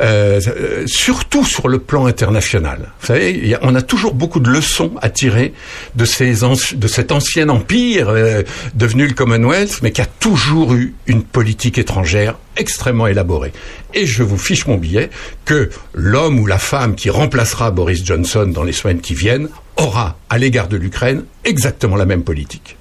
Euh, 0.00 0.40
surtout 0.86 1.44
sur 1.44 1.68
le 1.68 1.78
plan 1.78 2.06
international. 2.06 2.92
Vous 3.00 3.06
savez, 3.06 3.56
on 3.62 3.74
a 3.74 3.82
toujours 3.82 4.14
beaucoup 4.14 4.40
de 4.40 4.48
leçons 4.48 4.92
à 5.00 5.10
tirer 5.10 5.52
de 5.94 6.04
cet 6.04 7.12
ancien 7.12 7.48
empire 7.48 8.08
euh, 8.08 8.42
devenu 8.74 9.06
le 9.06 9.14
Commonwealth, 9.14 9.80
mais 9.82 9.92
qui 9.92 10.00
a 10.00 10.06
toujours 10.06 10.74
eu 10.74 10.94
une 11.06 11.22
politique 11.22 11.78
étrangère 11.78 12.36
extrêmement 12.56 13.06
élaborée. 13.06 13.52
Et 13.94 14.06
je 14.06 14.22
vous 14.22 14.38
fiche 14.38 14.66
mon 14.66 14.76
billet 14.76 15.10
que 15.44 15.70
l'homme 15.94 16.38
ou 16.38 16.46
la 16.46 16.58
femme 16.58 16.94
qui 16.94 17.10
remplacera 17.10 17.70
Boris 17.70 18.04
Johnson 18.04 18.46
dans 18.46 18.64
les 18.64 18.72
semaines 18.72 19.00
qui 19.00 19.14
viennent 19.14 19.48
aura 19.76 20.16
à 20.28 20.38
l'égard 20.38 20.68
de 20.68 20.76
l'Ukraine 20.76 21.24
exactement 21.44 21.96
la 21.96 22.06
même 22.06 22.24
politique. 22.24 22.76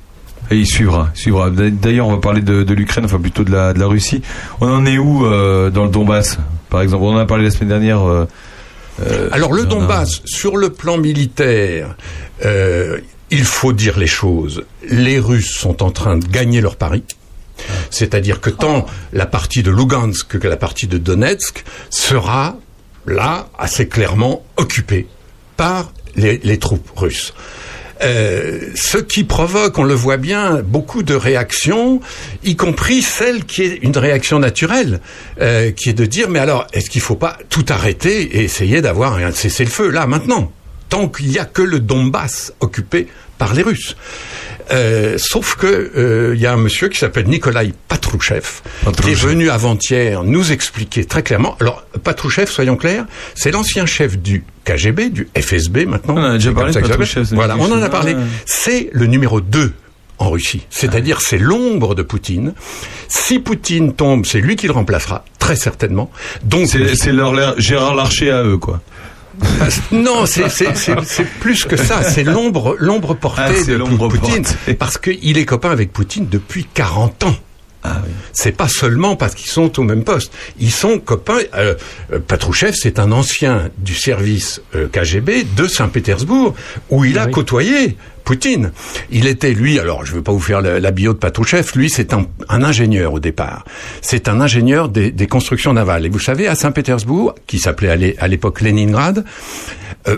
Et 0.52 0.57
il 0.57 0.68
suivra, 0.68 1.10
il 1.15 1.19
suivra. 1.19 1.49
D'ailleurs, 1.49 2.07
on 2.07 2.11
va 2.11 2.18
parler 2.19 2.41
de, 2.41 2.64
de 2.64 2.73
l'Ukraine, 2.73 3.06
enfin 3.06 3.19
plutôt 3.19 3.44
de 3.45 3.52
la, 3.52 3.73
de 3.73 3.80
la 3.80 3.88
Russie. 3.88 4.22
On 4.60 4.68
en 4.69 4.86
est 4.86 4.98
où 4.98 5.26
euh, 5.26 5.69
dans 5.69 5.86
le 5.86 5.90
Donbass, 5.91 6.38
par 6.69 6.82
exemple? 6.82 7.03
On 7.03 7.14
en 7.15 7.18
a 7.18 7.26
parlé 7.26 7.45
la 7.45 7.52
semaine 7.52 7.69
dernière. 7.69 8.02
euh, 8.07 8.28
euh, 9.02 9.30
Alors 9.32 9.53
le 9.53 9.64
a- 9.64 9.65
Donbass, 9.65 10.22
sur 10.26 10.57
le 10.57 10.69
plan 10.69 10.98
militaire, 10.98 11.95
euh, 12.45 12.99
il 13.30 13.45
faut 13.45 13.72
dire 13.72 13.98
les 13.98 14.07
choses. 14.07 14.65
Les 14.90 15.19
Russes 15.19 15.52
sont 15.52 15.82
en 15.84 15.90
train 15.91 16.18
de 16.18 16.28
gagner 16.28 16.60
leur 16.60 16.76
pari. 16.76 17.03
C'est-à-dire 17.90 18.41
que 18.41 18.49
tant 18.49 18.86
la 19.14 19.26
partie 19.28 19.64
de 19.64 19.72
Lugansk 19.72 20.38
que 20.40 20.48
la 20.48 20.57
partie 20.57 20.88
de 20.88 20.98
Donetsk 20.98 21.64
sera 21.90 22.57
là 23.06 23.48
assez 23.57 23.88
clairement 23.88 24.44
occupée 24.57 25.07
par 25.57 25.94
les, 26.15 26.40
les 26.44 26.57
troupes 26.57 26.90
russes. 26.95 27.34
Euh, 28.03 28.72
ce 28.73 28.98
qui 28.98 29.23
provoque, 29.23 29.78
on 29.78 29.84
le 29.84 29.94
voit 29.94 30.18
bien, 30.18 30.61
beaucoup 30.64 31.03
de 31.03 31.14
réactions, 31.14 31.99
y 32.44 32.56
compris 32.56 33.02
celle 33.02 33.45
qui 33.45 33.64
est 33.64 33.80
une 33.84 33.95
réaction 33.98 34.40
naturelle, 34.40 35.02
euh, 35.40 35.72
qui 35.72 35.90
est 35.90 35.94
de 35.94 36.06
dire 36.06 36.30
mais 36.30 36.40
alors 36.40 36.65
est-ce 36.73 36.90
qu'il 36.90 37.02
faut 37.02 37.15
pas 37.15 37.38
tout 37.49 37.65
arrêter 37.69 38.22
et 38.38 38.44
essayer 38.44 38.82
d'avoir 38.82 39.18
un 39.18 39.32
cessez-le-feu 39.32 39.90
là 39.90 40.07
maintenant, 40.07 40.52
tant 40.90 41.07
qu'il 41.07 41.28
n'y 41.28 41.38
a 41.38 41.45
que 41.45 41.61
le 41.61 41.80
Donbass 41.80 42.53
occupé 42.60 43.07
par 43.38 43.53
les 43.53 43.61
Russes? 43.61 43.95
Euh, 44.72 45.18
sauf 45.18 45.56
que 45.56 45.68
euh, 45.68 46.34
il 46.35 46.41
y 46.41 46.45
a 46.45 46.53
un 46.53 46.57
monsieur 46.57 46.88
qui 46.88 46.98
s'appelle 46.98 47.27
Nikolai 47.27 47.73
Patrouchev, 47.88 48.61
qui 49.02 49.11
est 49.11 49.15
venu 49.15 49.49
avant-hier 49.49 50.23
nous 50.23 50.52
expliquer 50.52 51.06
très 51.06 51.23
clairement. 51.23 51.57
Alors 51.60 51.84
Patrouchev, 52.03 52.49
soyons 52.49 52.77
clairs, 52.77 53.06
c'est 53.35 53.52
l'ancien 53.52 53.85
chef 53.85 54.18
du 54.18 54.43
KGB, 54.65 55.10
du 55.10 55.27
FSB 55.38 55.85
maintenant. 55.88 56.15
On 56.15 56.22
en 56.22 56.31
a 56.31 56.34
déjà 56.34 56.53
parlé 56.53 56.73
de 56.73 56.80
Patrouchev. 56.80 57.26
Voilà, 57.34 57.57
on 57.57 57.72
en 57.72 57.81
a 57.81 57.89
parlé. 57.89 58.15
C'est 58.45 58.89
le 58.93 59.07
numéro 59.07 59.41
2 59.41 59.73
en 60.19 60.30
Russie. 60.30 60.65
C'est-à-dire 60.69 61.19
c'est 61.19 61.39
l'ombre 61.39 61.95
de 61.95 62.03
Poutine. 62.03 62.53
Si 63.07 63.39
Poutine 63.39 63.93
tombe, 63.93 64.26
c'est 64.26 64.39
lui 64.39 64.56
qui 64.56 64.68
le 64.68 64.73
remplacera, 64.73 65.26
très 65.39 65.56
certainement. 65.56 66.11
Donc 66.43 66.68
C'est 66.68 66.95
c'est 66.95 67.11
leur 67.11 67.60
Gérard 67.60 67.95
Larcher 67.95 68.31
à 68.31 68.43
eux, 68.43 68.57
quoi. 68.57 68.81
non, 69.91 70.26
c'est 70.26 70.43
plus 71.39 71.65
que 71.65 71.76
ça. 71.77 72.03
C'est 72.03 72.23
l'ombre 72.23 72.76
l'ombre 72.80 73.13
portée 73.15 73.41
Ah, 73.45 73.51
de 73.51 73.77
Poutine, 74.18 74.43
portée. 74.43 74.73
parce 74.73 74.97
qu'il 74.97 75.38
est 75.38 75.45
copain 75.45 75.72
avec 75.72 75.91
Poutine 75.91 76.27
depuis 76.30 76.65
40 76.73 77.23
ans. 77.26 77.35
C'est 78.34 78.52
pas 78.56 78.68
seulement 78.68 79.16
parce 79.16 79.34
qu'ils 79.36 79.49
sont 79.49 79.80
au 79.80 79.84
même 79.84 80.03
poste. 80.03 80.32
Ils 80.60 80.72
sont 80.72 80.99
copains. 80.99 81.40
Euh, 81.56 81.76
euh, 82.14 82.20
Patrouchev, 82.20 82.74
c'est 82.76 82.99
un 82.99 83.12
ancien 83.12 83.70
du 83.78 83.95
service 83.95 84.62
euh, 84.76 84.88
KGB 84.88 85.45
de 85.56 85.68
Saint-Pétersbourg, 85.68 86.53
où 86.90 87.06
il 87.06 87.18
a 87.18 87.26
côtoyé 87.28 87.98
Poutine. 88.24 88.72
Il 89.10 89.26
était, 89.26 89.53
lui, 89.53 89.80
alors 89.80 90.06
je 90.06 90.12
ne 90.12 90.18
vais 90.18 90.22
pas 90.24 90.32
vous 90.32 90.40
faire 90.40 90.62
la, 90.62 90.80
la 90.80 90.91
bio 90.91 91.14
de 91.14 91.18
Patrouchev, 91.18 91.68
lui 91.76 91.90
c'est 91.90 92.14
un, 92.14 92.28
un 92.49 92.64
ingénieur 92.64 93.14
au 93.14 93.20
départ. 93.20 93.66
C'est 94.02 94.28
un 94.30 94.40
ingénieur 94.41 94.90
des, 94.90 95.12
des 95.12 95.26
constructions 95.28 95.74
navales. 95.74 96.06
Et 96.06 96.10
vous 96.10 96.20
savez, 96.20 96.48
à 96.48 96.53
Saint-Pétersbourg, 96.56 97.34
qui 97.48 97.58
s'appelait 97.58 97.90
à 97.90 97.95
l'é- 97.95 98.16
à 98.20 98.28
l'époque 98.28 98.62
Leningrad, 98.62 99.26
euh, 100.08 100.18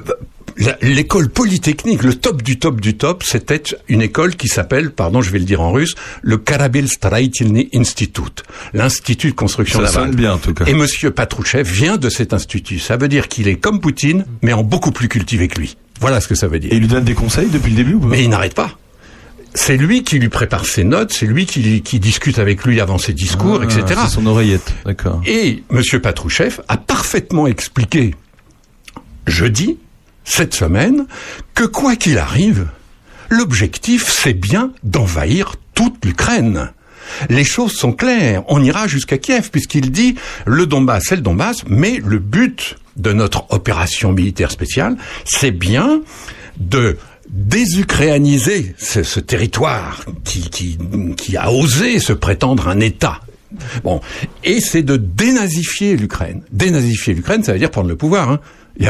l'école 0.81 1.30
polytechnique, 1.30 2.03
le 2.03 2.15
top 2.15 2.41
du 2.41 2.59
top 2.59 2.81
du 2.81 2.95
top, 2.95 3.23
c'était 3.23 3.63
une 3.88 4.01
école 4.01 4.35
qui 4.35 4.47
s'appelle, 4.47 4.91
pardon, 4.91 5.21
je 5.21 5.31
vais 5.31 5.39
le 5.39 5.45
dire 5.45 5.61
en 5.61 5.71
russe, 5.71 5.95
le 6.21 6.38
Karabil 6.38 6.88
Straitilny 6.88 7.69
Institute, 7.73 8.43
l'institut 8.73 9.31
de 9.31 9.35
construction 9.35 9.81
Ça. 9.81 9.88
Sonne 9.88 10.15
bien 10.15 10.34
en 10.34 10.38
tout 10.38 10.53
cas. 10.53 10.65
Et 10.65 10.73
Monsieur 10.73 11.11
Patrouchev 11.11 11.69
vient 11.69 11.97
de 11.97 12.09
cet 12.09 12.34
institut. 12.34 12.80
Ça 12.80 12.97
veut 12.97 13.07
dire 13.07 13.27
qu'il 13.27 13.47
est 13.47 13.55
comme 13.55 13.80
Poutine, 13.80 14.25
mais 14.41 14.53
en 14.53 14.63
beaucoup 14.63 14.91
plus 14.91 15.07
cultivé 15.07 15.47
que 15.47 15.59
lui. 15.59 15.77
Voilà 15.99 16.21
ce 16.21 16.27
que 16.27 16.35
ça 16.35 16.47
veut 16.47 16.59
dire. 16.59 16.71
Et 16.73 16.75
il 16.75 16.81
lui 16.81 16.88
donne 16.88 17.03
des 17.03 17.13
conseils 17.13 17.49
depuis 17.49 17.71
le 17.71 17.77
début 17.77 17.93
ou 17.93 17.99
pas? 17.99 18.07
Mais 18.07 18.23
il 18.23 18.30
n'arrête 18.30 18.53
pas 18.53 18.77
c'est 19.55 19.77
lui 19.77 20.03
qui 20.03 20.17
lui 20.19 20.30
prépare 20.30 20.65
ses 20.65 20.84
notes, 20.84 21.13
c'est 21.13 21.27
lui 21.27 21.45
qui, 21.45 21.99
discute 21.99 22.39
avec 22.39 22.63
lui 22.63 22.81
avant 22.81 22.97
ses 22.97 23.13
discours, 23.13 23.59
ah, 23.61 23.65
etc. 23.65 24.01
C'est 24.05 24.15
son 24.15 24.25
oreillette, 24.25 24.73
d'accord. 24.85 25.21
Et 25.25 25.63
M. 25.69 25.81
Patrouchev 26.01 26.59
a 26.67 26.77
parfaitement 26.77 27.45
expliqué 27.45 28.15
jeudi 29.27 29.77
cette 30.23 30.53
semaine, 30.53 31.05
que 31.53 31.63
quoi 31.63 31.95
qu'il 31.95 32.17
arrive, 32.17 32.67
l'objectif 33.29 34.09
c'est 34.09 34.33
bien 34.33 34.71
d'envahir 34.83 35.55
toute 35.73 36.03
l'Ukraine. 36.05 36.71
Les 37.29 37.43
choses 37.43 37.73
sont 37.73 37.91
claires. 37.91 38.43
On 38.47 38.63
ira 38.63 38.87
jusqu'à 38.87 39.17
Kiev 39.17 39.49
puisqu'il 39.51 39.91
dit 39.91 40.15
le 40.45 40.65
Donbass, 40.65 41.03
c'est 41.07 41.15
le 41.15 41.21
Donbass, 41.21 41.63
mais 41.67 42.01
le 42.03 42.19
but 42.19 42.77
de 42.95 43.11
notre 43.11 43.51
opération 43.51 44.11
militaire 44.11 44.51
spéciale, 44.51 44.97
c'est 45.25 45.51
bien 45.51 46.01
de 46.57 46.97
désukrainiser 47.29 48.75
ce, 48.77 49.19
territoire 49.19 50.05
qui, 50.23 50.49
qui, 50.49 50.77
qui 51.17 51.35
a 51.35 51.51
osé 51.51 51.99
se 51.99 52.13
prétendre 52.13 52.67
un 52.67 52.79
État. 52.79 53.19
Bon, 53.83 54.01
et 54.43 54.59
c'est 54.61 54.83
de 54.83 54.97
dénazifier 54.97 55.95
l'Ukraine. 55.95 56.43
Dénazifier 56.51 57.13
l'Ukraine, 57.13 57.43
ça 57.43 57.53
veut 57.53 57.59
dire 57.59 57.71
prendre 57.71 57.89
le 57.89 57.95
pouvoir. 57.95 58.29
Hein. 58.29 58.39
Il 58.79 58.89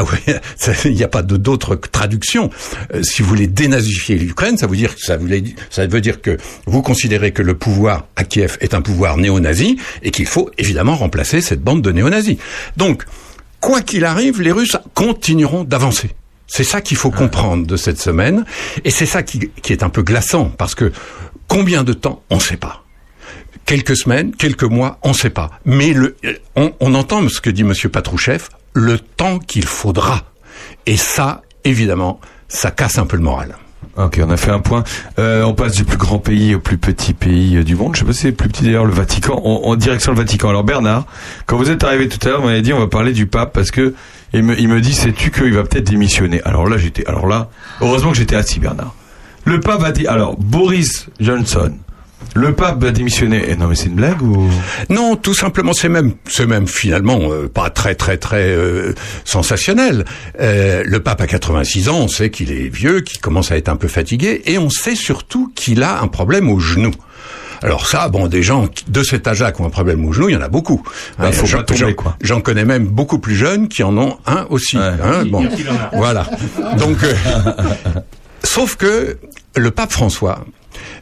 n'y 0.94 1.04
a, 1.04 1.08
pas 1.08 1.22
d'autre 1.24 1.76
traduction. 1.76 2.50
Euh, 2.94 3.04
si 3.04 3.22
vous 3.22 3.28
voulez 3.28 3.48
dénazifier 3.48 4.16
l'Ukraine, 4.16 4.58
ça 4.58 4.66
veut 4.68 4.78
dire 4.78 4.94
ça, 4.98 5.18
voulait- 5.18 5.44
ça 5.70 5.86
veut 5.88 6.02
dire 6.02 6.22
que 6.22 6.38
vous 6.66 6.82
considérez 6.82 7.32
que 7.32 7.42
le 7.42 7.54
pouvoir 7.56 8.08
à 8.16 8.24
Kiev 8.24 8.58
est 8.62 8.74
un 8.74 8.82
pouvoir 8.82 9.18
néo-nazi 9.18 9.78
et 10.02 10.12
qu'il 10.12 10.26
faut 10.26 10.50
évidemment 10.58 10.96
remplacer 10.96 11.42
cette 11.42 11.62
bande 11.62 11.82
de 11.82 11.92
néo-nazis. 11.92 12.38
Donc, 12.78 13.04
quoi 13.60 13.82
qu'il 13.82 14.06
arrive, 14.06 14.42
les 14.42 14.52
Russes 14.52 14.78
continueront 14.94 15.64
d'avancer. 15.66 16.12
C'est 16.48 16.64
ça 16.64 16.82
qu'il 16.82 16.98
faut 16.98 17.12
comprendre 17.12 17.66
de 17.66 17.78
cette 17.78 18.00
semaine, 18.00 18.46
et 18.84 18.92
c'est 18.92 19.06
ça 19.06 19.24
qui, 19.24 19.50
qui 19.62 19.74
est 19.74 19.82
un 19.82 19.90
peu 19.90 20.04
glaçant, 20.04 20.46
parce 20.46 20.76
que 20.76 20.92
combien 21.48 21.84
de 21.84 21.94
temps, 21.94 22.22
on 22.30 22.36
ne 22.36 22.42
sait 22.42 22.58
pas. 22.58 22.84
Quelques 23.66 23.96
semaines, 23.98 24.36
quelques 24.36 24.64
mois, 24.64 25.00
on 25.04 25.10
ne 25.10 25.14
sait 25.14 25.30
pas. 25.30 25.50
Mais 25.66 25.94
le, 25.94 26.16
on, 26.56 26.74
on 26.80 26.94
entend 26.96 27.28
ce 27.30 27.40
que 27.42 27.50
dit 27.50 27.64
Monsieur 27.64 27.90
Patrouchev, 27.90 28.44
le 28.74 29.00
temps 29.00 29.40
qu'il 29.40 29.66
faudra. 29.66 30.22
Et 30.86 30.98
ça, 30.98 31.42
évidemment, 31.64 32.20
ça 32.48 32.72
casse 32.72 32.98
un 32.98 33.06
peu 33.06 33.18
le 33.18 33.24
moral. 33.24 33.56
Ok, 33.96 34.20
on 34.26 34.32
a 34.32 34.38
fait 34.38 34.50
un 34.50 34.60
point. 34.60 34.84
Euh, 35.20 35.44
on 35.44 35.54
passe 35.54 35.74
du 35.74 35.84
plus 35.84 35.98
grand 35.98 36.18
pays 36.18 36.56
au 36.56 36.60
plus 36.60 36.80
petit 36.80 37.14
pays 37.14 37.58
euh, 37.58 37.64
du 37.64 37.76
monde. 37.76 37.96
Je 37.96 38.00
sais 38.00 38.06
pas 38.06 38.14
si 38.14 38.22
c'est 38.22 38.32
plus 38.32 38.50
petit 38.50 38.64
d'ailleurs, 38.64 38.86
le 38.86 38.94
Vatican. 38.94 39.40
En, 39.44 39.70
en 39.70 39.76
direction 39.76 40.14
le 40.14 40.18
Vatican. 40.18 40.50
Alors 40.50 40.64
Bernard, 40.64 41.06
quand 41.46 41.58
vous 41.58 41.70
êtes 41.70 41.84
arrivé 41.84 42.08
tout 42.08 42.18
à 42.28 42.32
l'heure, 42.32 42.42
vous 42.42 42.48
m'avez 42.48 42.64
dit 42.64 42.74
on 42.74 42.80
va 42.80 42.88
parler 42.88 43.14
du 43.14 43.28
pape 43.28 43.54
parce 43.54 43.70
que 43.70 43.94
il 44.34 44.42
me, 44.42 44.60
il 44.60 44.68
me 44.68 44.82
dit 44.82 44.94
sais-tu 44.94 45.30
qu'il 45.30 45.54
va 45.54 45.64
peut-être 45.64 45.92
démissionner? 45.92 46.42
Alors 46.44 46.68
là 46.68 46.78
j'étais, 46.78 47.06
alors 47.06 47.28
là, 47.28 47.50
heureusement 47.82 48.12
que 48.12 48.18
j'étais 48.18 48.36
assis 48.36 48.60
Bernard. 48.60 48.96
Le 49.46 49.60
pape 49.60 49.82
va 49.82 49.92
dire, 49.92 50.10
alors 50.10 50.38
Boris 50.38 51.08
Johnson, 51.20 51.74
le 52.36 52.54
pape 52.54 52.82
va 52.82 52.92
démissionner. 52.92 53.44
Eh 53.48 53.56
non 53.56 53.68
mais 53.68 53.76
c'est 53.76 53.86
une 53.88 53.96
blague 53.96 54.22
ou? 54.22 54.50
Non, 54.90 55.16
tout 55.16 55.34
simplement, 55.34 55.74
c'est 55.74 55.90
même, 55.90 56.14
c'est 56.28 56.46
même 56.48 56.68
finalement 56.68 57.20
euh, 57.32 57.48
pas 57.48 57.70
très 57.70 57.96
très 57.96 58.18
très 58.18 58.50
euh, 58.50 58.94
sensationnel. 59.26 60.06
Euh, 60.40 60.84
le 60.86 61.00
pape 61.02 61.22
a 61.22 61.28
86 61.28 61.90
ans, 61.90 61.98
on 62.02 62.08
sait 62.08 62.30
qu'il 62.30 62.52
est 62.52 62.70
vieux, 62.74 63.02
qu'il 63.02 63.20
commence 63.22 63.52
à 63.52 63.58
être 63.58 63.70
un 63.70 63.76
peu 63.76 63.88
fatigué, 63.88 64.42
et 64.46 64.58
on 64.58 64.70
sait 64.70 64.96
surtout 64.96 65.52
qu'il 65.56 65.84
a 65.84 66.02
un 66.02 66.08
problème 66.08 66.50
au 66.50 66.60
genou. 66.60 66.92
Alors 67.62 67.88
ça, 67.88 68.10
bon, 68.10 68.28
des 68.28 68.44
gens 68.44 68.68
de 68.90 69.04
cet 69.04 69.26
âge-là 69.26 69.54
qui 69.54 69.62
ont 69.62 69.66
un 69.66 69.70
problème 69.70 70.04
au 70.06 70.12
genou, 70.12 70.28
il 70.28 70.34
y 70.34 70.36
en 70.36 70.42
a 70.42 70.50
beaucoup. 70.50 70.84
Bah, 71.18 71.32
faut 71.32 71.46
j'en- 71.46 71.60
pas 71.60 71.64
tomber, 71.64 71.80
j'en- 71.80 71.94
quoi. 71.94 72.18
J'en 72.22 72.42
connais 72.42 72.66
même 72.66 72.86
beaucoup 72.88 73.20
plus 73.20 73.36
jeunes 73.36 73.70
qui 73.70 73.84
en 73.84 73.98
ont 73.98 74.18
un 74.26 74.46
aussi. 74.50 74.78
hein, 74.78 75.24
bon, 75.30 75.48
voilà. 75.94 76.28
Donc, 76.78 76.98
euh, 77.04 77.14
sauf 78.44 78.76
que 78.76 79.18
le 79.56 79.72
pape 79.72 79.92
François 79.92 80.44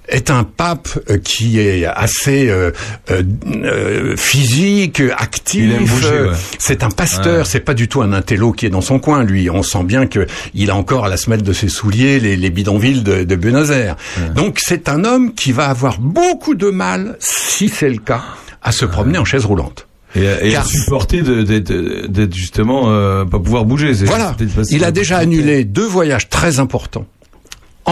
est 0.07 0.29
un 0.29 0.43
pape 0.43 0.89
euh, 1.09 1.17
qui 1.17 1.59
est 1.59 1.85
assez 1.85 2.49
euh, 2.49 2.71
euh, 3.11 3.23
euh, 3.63 4.15
physique, 4.17 5.01
actif. 5.17 5.71
Euh, 6.05 6.31
ouais. 6.31 6.35
C'est 6.59 6.83
un 6.83 6.89
pasteur, 6.89 7.39
Ouais. 7.39 7.45
c'est 7.45 7.59
pas 7.61 7.73
du 7.73 7.87
tout 7.87 8.01
un 8.01 8.11
intello 8.13 8.51
qui 8.51 8.65
est 8.65 8.69
dans 8.69 8.81
son 8.81 8.99
coin. 8.99 9.23
Lui, 9.23 9.49
on 9.49 9.63
sent 9.63 9.83
bien 9.83 10.07
que 10.07 10.27
il 10.53 10.69
a 10.69 10.75
encore 10.75 11.05
à 11.05 11.09
la 11.09 11.17
semelle 11.17 11.43
de 11.43 11.53
ses 11.53 11.69
souliers 11.69 12.19
les, 12.19 12.35
les 12.35 12.49
bidonvilles 12.49 13.03
de, 13.03 13.23
de 13.23 13.35
Buenos 13.35 13.69
Aires. 13.69 13.95
Donc 14.35 14.59
c'est 14.61 14.89
un 14.89 15.03
homme 15.05 15.33
qui 15.33 15.51
va 15.51 15.67
avoir 15.69 15.99
beaucoup 15.99 16.55
de 16.55 16.69
mal, 16.69 17.15
si 17.19 17.69
c'est 17.69 17.89
le 17.89 17.97
cas, 17.99 18.21
à 18.61 18.71
se 18.71 18.85
promener 18.85 19.17
en 19.17 19.25
chaise 19.25 19.45
roulante. 19.45 19.87
et, 20.15 20.25
et 20.41 20.51
Car- 20.51 20.63
à 20.65 20.67
supporter 20.67 21.21
d'être 21.21 22.33
justement 22.35 22.85
euh, 22.89 23.23
pas 23.23 23.39
pouvoir 23.39 23.63
bouger. 23.65 23.93
Voilà. 24.05 24.35
Il 24.71 24.83
a 24.83 24.91
déjà 24.91 25.17
annulé 25.19 25.63
deux 25.63 25.85
voyages 25.87 26.27
très 26.29 26.59
importants 26.59 27.05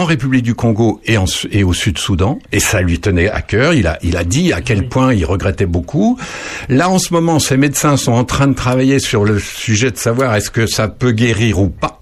en 0.00 0.06
République 0.06 0.42
du 0.44 0.54
Congo 0.54 1.00
et, 1.04 1.18
en, 1.18 1.26
Su- 1.26 1.48
et 1.52 1.62
au 1.62 1.74
Sud-Soudan, 1.74 2.38
et 2.52 2.60
ça 2.60 2.80
lui 2.80 2.98
tenait 3.00 3.28
à 3.28 3.42
cœur. 3.42 3.74
Il 3.74 3.86
a, 3.86 3.98
il 4.02 4.16
a 4.16 4.24
dit 4.24 4.52
à 4.52 4.62
quel 4.62 4.88
point 4.88 5.12
il 5.12 5.24
regrettait 5.26 5.66
beaucoup. 5.66 6.18
Là, 6.70 6.88
en 6.88 6.98
ce 6.98 7.12
moment, 7.12 7.38
ses 7.38 7.58
médecins 7.58 7.96
sont 7.98 8.12
en 8.12 8.24
train 8.24 8.46
de 8.48 8.54
travailler 8.54 8.98
sur 8.98 9.24
le 9.24 9.38
sujet 9.38 9.90
de 9.90 9.98
savoir 9.98 10.34
est-ce 10.34 10.50
que 10.50 10.66
ça 10.66 10.88
peut 10.88 11.12
guérir 11.12 11.60
ou 11.60 11.68
pas. 11.68 12.00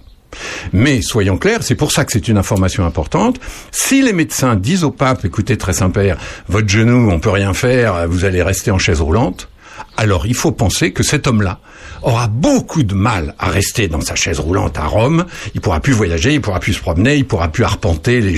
Mais 0.72 1.02
soyons 1.02 1.38
clairs, 1.38 1.62
c'est 1.64 1.74
pour 1.74 1.90
ça 1.90 2.04
que 2.04 2.12
c'est 2.12 2.28
une 2.28 2.38
information 2.38 2.84
importante. 2.86 3.40
Si 3.72 4.00
les 4.02 4.12
médecins 4.12 4.54
disent 4.54 4.84
au 4.84 4.92
pape, 4.92 5.24
écoutez, 5.24 5.56
très 5.56 5.72
Saint-Père, 5.72 6.18
votre 6.48 6.68
genou, 6.68 7.10
on 7.10 7.18
peut 7.18 7.30
rien 7.30 7.52
faire, 7.54 8.06
vous 8.08 8.24
allez 8.24 8.42
rester 8.42 8.70
en 8.70 8.78
chaise 8.78 9.00
roulante, 9.00 9.48
alors 9.96 10.26
il 10.26 10.34
faut 10.34 10.52
penser 10.52 10.92
que 10.92 11.02
cet 11.02 11.26
homme-là 11.26 11.58
aura 12.02 12.28
beaucoup 12.28 12.82
de 12.82 12.94
mal 12.94 13.34
à 13.38 13.48
rester 13.48 13.88
dans 13.88 14.00
sa 14.00 14.14
chaise 14.14 14.40
roulante 14.40 14.78
à 14.78 14.86
Rome. 14.86 15.24
Il 15.54 15.60
pourra 15.60 15.80
plus 15.80 15.92
voyager, 15.92 16.34
il 16.34 16.40
pourra 16.40 16.60
plus 16.60 16.74
se 16.74 16.80
promener, 16.80 17.16
il 17.16 17.26
pourra 17.26 17.48
plus 17.48 17.64
arpenter 17.64 18.20
les 18.20 18.36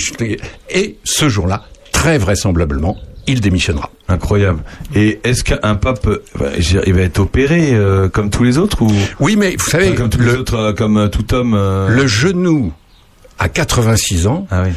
et 0.70 0.96
ce 1.04 1.28
jour-là, 1.28 1.62
très 1.92 2.18
vraisemblablement, 2.18 2.96
il 3.26 3.40
démissionnera. 3.40 3.90
Incroyable. 4.08 4.62
Et 4.94 5.20
est-ce 5.24 5.44
qu'un 5.44 5.76
pape, 5.76 6.08
il 6.86 6.94
va 6.94 7.00
être 7.02 7.20
opéré 7.20 7.72
euh, 7.72 8.08
comme 8.08 8.30
tous 8.30 8.42
les 8.44 8.58
autres 8.58 8.82
ou 8.82 8.90
Oui, 9.20 9.36
mais 9.36 9.54
vous 9.56 9.70
savez, 9.70 9.94
comme 9.94 10.08
tous 10.10 10.20
les 10.20 10.34
autres, 10.34 10.56
euh, 10.56 10.72
comme 10.72 10.96
euh, 10.96 11.08
tout 11.08 11.32
homme. 11.34 11.54
euh, 11.54 11.88
le 11.88 12.06
genou 12.06 12.72
à 13.40 13.48
86 13.48 14.26
ans, 14.28 14.46
Ah 14.50 14.62
oui. 14.66 14.72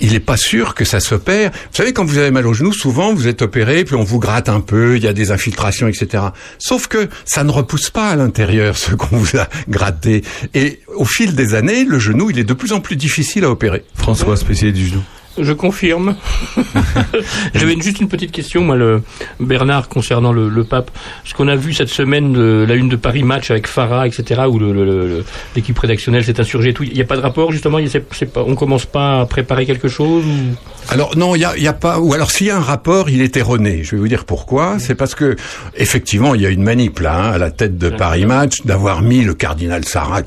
il 0.00 0.12
n'est 0.12 0.20
pas 0.20 0.36
sûr 0.36 0.74
que 0.74 0.84
ça 0.84 0.98
s'opère. 1.00 1.50
Vous 1.52 1.76
savez, 1.76 1.92
quand 1.92 2.04
vous 2.04 2.18
avez 2.18 2.30
mal 2.32 2.46
au 2.46 2.52
genou, 2.52 2.72
souvent 2.72 3.14
vous 3.14 3.28
êtes 3.28 3.40
opéré, 3.42 3.84
puis 3.84 3.94
on 3.94 4.02
vous 4.04 4.18
gratte 4.18 4.48
un 4.48 4.60
peu, 4.60 4.96
il 4.96 5.04
y 5.04 5.06
a 5.06 5.12
des 5.12 5.30
infiltrations, 5.30 5.86
etc. 5.88 6.24
Sauf 6.58 6.88
que 6.88 7.08
ça 7.24 7.44
ne 7.44 7.50
repousse 7.50 7.90
pas 7.90 8.10
à 8.10 8.16
l'intérieur 8.16 8.76
ce 8.76 8.94
qu'on 8.94 9.16
vous 9.16 9.38
a 9.38 9.48
gratté. 9.68 10.24
Et 10.52 10.80
au 10.96 11.04
fil 11.04 11.34
des 11.36 11.54
années, 11.54 11.84
le 11.84 11.98
genou, 11.98 12.28
il 12.30 12.38
est 12.38 12.44
de 12.44 12.54
plus 12.54 12.72
en 12.72 12.80
plus 12.80 12.96
difficile 12.96 13.44
à 13.44 13.50
opérer. 13.50 13.84
François, 13.94 14.36
spécialiste 14.36 14.76
du 14.76 14.86
genou. 14.88 15.02
Je 15.40 15.52
confirme. 15.52 16.16
J'avais 17.54 17.80
juste 17.80 18.00
une 18.00 18.08
petite 18.08 18.32
question, 18.32 18.62
moi, 18.62 18.76
le 18.76 19.02
Bernard, 19.40 19.88
concernant 19.88 20.32
le, 20.32 20.48
le 20.48 20.64
pape. 20.64 20.90
Ce 21.24 21.34
qu'on 21.34 21.48
a 21.48 21.56
vu 21.56 21.72
cette 21.72 21.88
semaine, 21.88 22.32
de, 22.32 22.64
la 22.68 22.74
une 22.74 22.88
de 22.88 22.96
Paris 22.96 23.22
Match 23.22 23.50
avec 23.50 23.66
Farah, 23.66 24.06
etc., 24.06 24.42
où 24.48 24.58
le- 24.58 24.72
le- 24.72 24.84
le- 24.84 25.24
l'équipe 25.56 25.78
rédactionnelle 25.78 26.24
s'est 26.24 26.40
insurgée. 26.40 26.72
Tout. 26.72 26.82
Il 26.84 26.92
n'y 26.92 27.00
a 27.00 27.04
pas 27.04 27.16
de 27.16 27.22
rapport, 27.22 27.52
justement? 27.52 27.78
y 27.78 27.86
a- 27.86 28.00
pas, 28.26 28.42
on 28.46 28.54
commence 28.54 28.86
pas 28.86 29.20
à 29.20 29.26
préparer 29.26 29.66
quelque 29.66 29.88
chose 29.88 30.24
ou... 30.24 30.56
Alors 30.90 31.16
non, 31.18 31.34
il 31.34 31.40
y 31.40 31.44
a, 31.44 31.56
y 31.58 31.68
a 31.68 31.74
pas. 31.74 31.98
Ou 32.00 32.14
alors 32.14 32.30
s'il 32.30 32.46
y 32.46 32.50
a 32.50 32.56
un 32.56 32.60
rapport, 32.62 33.10
il 33.10 33.20
est 33.20 33.36
erroné. 33.36 33.82
Je 33.84 33.90
vais 33.92 33.98
vous 33.98 34.08
dire 34.08 34.24
pourquoi. 34.24 34.78
C'est 34.78 34.94
parce 34.94 35.14
que 35.14 35.36
effectivement, 35.76 36.34
il 36.34 36.40
y 36.40 36.46
a 36.46 36.48
une 36.48 36.62
manip 36.62 37.00
là 37.00 37.14
hein, 37.26 37.32
à 37.32 37.38
la 37.38 37.50
tête 37.50 37.76
de 37.76 37.90
Paris 37.90 38.24
Match 38.24 38.62
d'avoir 38.64 39.02
mis 39.02 39.22
le 39.22 39.34
cardinal 39.34 39.84
Sarah, 39.84 40.22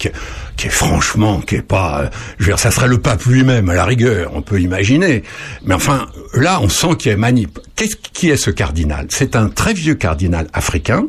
qui, 0.61 0.67
est 0.67 0.69
franchement, 0.69 1.41
qui 1.41 1.55
est 1.55 1.61
pas. 1.63 2.01
euh, 2.01 2.09
Je 2.37 2.43
veux 2.45 2.51
dire, 2.51 2.59
ça 2.59 2.69
serait 2.69 2.87
le 2.87 2.99
pape 2.99 3.23
lui-même 3.25 3.69
à 3.69 3.73
la 3.73 3.83
rigueur. 3.83 4.31
On 4.35 4.43
peut 4.43 4.61
imaginer. 4.61 5.23
Mais 5.65 5.73
enfin, 5.73 6.07
là, 6.35 6.59
on 6.61 6.69
sent 6.69 6.95
qu'il 6.99 7.11
y 7.11 7.13
a 7.13 7.17
manip. 7.17 7.59
Qu'est-ce 7.75 7.95
qui 7.95 8.29
est 8.29 8.37
ce 8.37 8.51
cardinal? 8.51 9.07
C'est 9.09 9.35
un 9.35 9.49
très 9.49 9.73
vieux 9.73 9.95
cardinal 9.95 10.47
africain. 10.53 11.05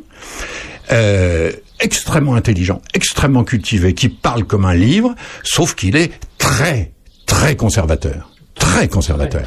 Euh, 0.91 1.53
extrêmement 1.81 2.35
intelligent, 2.35 2.81
extrêmement 2.95 3.45
cultivé, 3.45 3.93
qui 3.93 4.09
parle 4.09 4.45
comme 4.45 4.65
un 4.65 4.75
livre, 4.75 5.15
sauf 5.43 5.75
qu'il 5.75 5.97
est 5.97 6.13
très, 6.39 6.93
très 7.27 7.55
conservateur. 7.55 8.32
Très 8.63 8.87
conservateur. 8.89 9.43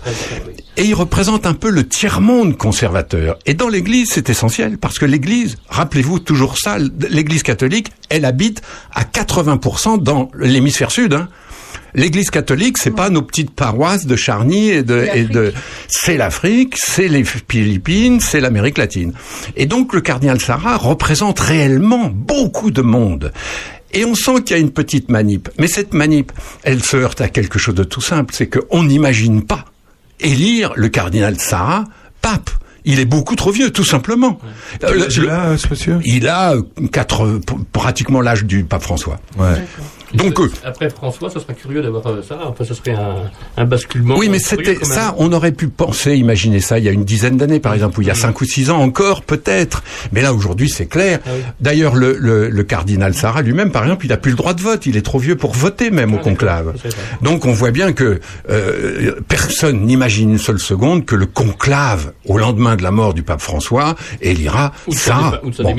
Et 0.76 0.84
il 0.84 0.94
représente 0.94 1.46
un 1.46 1.54
peu 1.54 1.70
le 1.70 1.88
tiers-monde 1.88 2.58
conservateur. 2.58 3.40
Et 3.46 3.54
dans 3.54 3.70
l'Église, 3.70 4.10
c'est 4.12 4.30
essentiel, 4.30 4.78
parce 4.78 5.00
que 5.00 5.06
l'Église, 5.06 5.58
rappelez-vous 5.70 6.20
toujours 6.20 6.58
ça, 6.58 6.78
l'Église 7.10 7.42
catholique, 7.42 7.92
elle 8.10 8.26
habite 8.26 8.62
à 8.94 9.04
80% 9.04 10.04
dans 10.04 10.30
l'hémisphère 10.38 10.92
sud. 10.92 11.14
Hein. 11.14 11.30
L'Église 11.94 12.30
catholique, 12.30 12.78
c'est 12.78 12.92
pas 12.92 13.10
nos 13.10 13.22
petites 13.22 13.52
paroisses 13.52 14.06
de 14.06 14.18
Charny 14.18 14.70
et 14.70 14.84
de, 14.84 15.08
et 15.14 15.24
de, 15.24 15.54
c'est 15.88 16.18
l'Afrique, 16.18 16.76
c'est 16.78 17.08
les 17.08 17.24
Philippines, 17.24 18.20
c'est 18.20 18.42
l'Amérique 18.42 18.78
latine. 18.78 19.14
Et 19.56 19.66
donc 19.66 19.94
le 19.94 20.02
cardinal 20.02 20.42
Sarah 20.42 20.76
représente 20.76 21.40
réellement 21.40 22.12
beaucoup 22.14 22.70
de 22.70 22.82
monde. 22.82 23.32
Et 23.96 24.06
on 24.06 24.14
sent 24.16 24.42
qu'il 24.46 24.56
y 24.56 24.60
a 24.60 24.62
une 24.62 24.72
petite 24.72 25.10
manip. 25.10 25.50
Mais 25.60 25.68
cette 25.68 25.94
manip, 25.94 26.32
elle 26.64 26.84
se 26.84 26.98
heurte 26.98 27.22
à 27.22 27.30
quelque 27.30 27.58
chose 27.60 27.76
de 27.76 27.84
tout 27.84 28.02
simple, 28.02 28.34
c'est 28.38 28.48
qu'on 28.48 28.84
n'imagine 28.84 29.44
pas 29.44 29.66
élire 30.20 30.74
le 30.76 30.90
cardinal 30.90 31.40
Sarah 31.40 31.86
pape. 32.22 32.50
Il 32.88 33.00
est 33.00 33.06
beaucoup 33.06 33.36
trop 33.36 33.52
vieux, 33.52 33.72
tout 33.72 33.84
simplement. 33.84 34.38
Le- 34.94 35.08
il 35.24 35.30
a, 35.30 35.46
euh, 35.46 35.58
ce 35.58 35.68
monsieur? 35.70 36.00
Il 36.06 36.28
a 36.28 36.54
quatre, 36.92 37.40
p- 37.40 37.54
pratiquement 37.72 38.22
l'âge 38.22 38.44
du 38.46 38.64
pape 38.64 38.84
François. 38.84 39.20
Donc, 40.16 40.40
euh, 40.40 40.50
Après 40.64 40.90
François, 40.90 41.30
ça 41.30 41.40
serait 41.40 41.54
curieux 41.54 41.82
d'avoir 41.82 42.06
euh, 42.08 42.22
ça. 42.28 42.40
Enfin, 42.48 42.64
ça 42.66 42.74
serait 42.74 42.94
un, 42.94 43.16
un 43.58 43.66
basculement. 43.66 44.16
Oui, 44.18 44.30
mais 44.30 44.40
curieux 44.40 44.64
c'était 44.74 44.86
ça. 44.86 45.16
On 45.18 45.32
aurait 45.34 45.52
pu 45.52 45.68
penser, 45.68 46.16
imaginer 46.16 46.60
ça 46.60 46.80
il 46.80 46.86
y 46.86 46.90
a 46.90 46.92
une 46.92 47.06
dizaine 47.06 47.38
d'années, 47.38 47.60
par 47.60 47.74
exemple, 47.74 48.00
ou 48.00 48.02
il 48.02 48.08
y 48.08 48.12
a 48.12 48.16
cinq 48.16 48.40
ou 48.42 48.46
six 48.46 48.70
ans 48.70 48.78
encore, 48.82 49.22
peut-être. 49.24 49.84
Mais 50.12 50.22
là, 50.22 50.34
aujourd'hui, 50.34 50.70
c'est 50.70 50.86
clair. 50.88 51.20
D'ailleurs, 51.60 51.96
le, 51.96 52.18
le, 52.20 52.50
le 52.50 52.64
cardinal 52.64 53.14
Sarah 53.14 53.42
lui-même, 53.42 53.72
par 53.72 53.84
exemple, 53.84 54.06
il 54.06 54.10
n'a 54.10 54.18
plus 54.18 54.32
le 54.32 54.38
droit 54.38 54.54
de 54.54 54.62
vote. 54.62 54.86
Il 54.86 54.98
est 54.98 55.02
trop 55.02 55.20
vieux 55.20 55.36
pour 55.36 55.54
voter, 55.54 55.92
même 55.92 56.14
au 56.14 56.18
conclave. 56.20 56.74
Donc, 57.22 57.46
on 57.46 57.52
voit 57.54 57.72
bien 57.72 57.94
que 57.94 58.20
euh, 58.50 59.14
personne 59.28 59.82
n'imagine 59.86 60.32
une 60.32 60.38
seule 60.38 60.60
seconde 60.60 61.06
que 61.06 61.16
le 61.16 61.26
conclave, 61.26 62.14
au 62.26 62.38
lendemain 62.38 62.76
de 62.76 62.84
la 62.84 62.92
mort 62.92 63.14
du 63.14 63.24
pape 63.24 63.42
François, 63.42 63.96
élira 64.22 64.72
Ou 64.88 64.94
dépa- 65.32 65.40
ou 65.44 65.50
de 65.52 65.56
sa 65.56 65.64
Bon. 65.64 65.70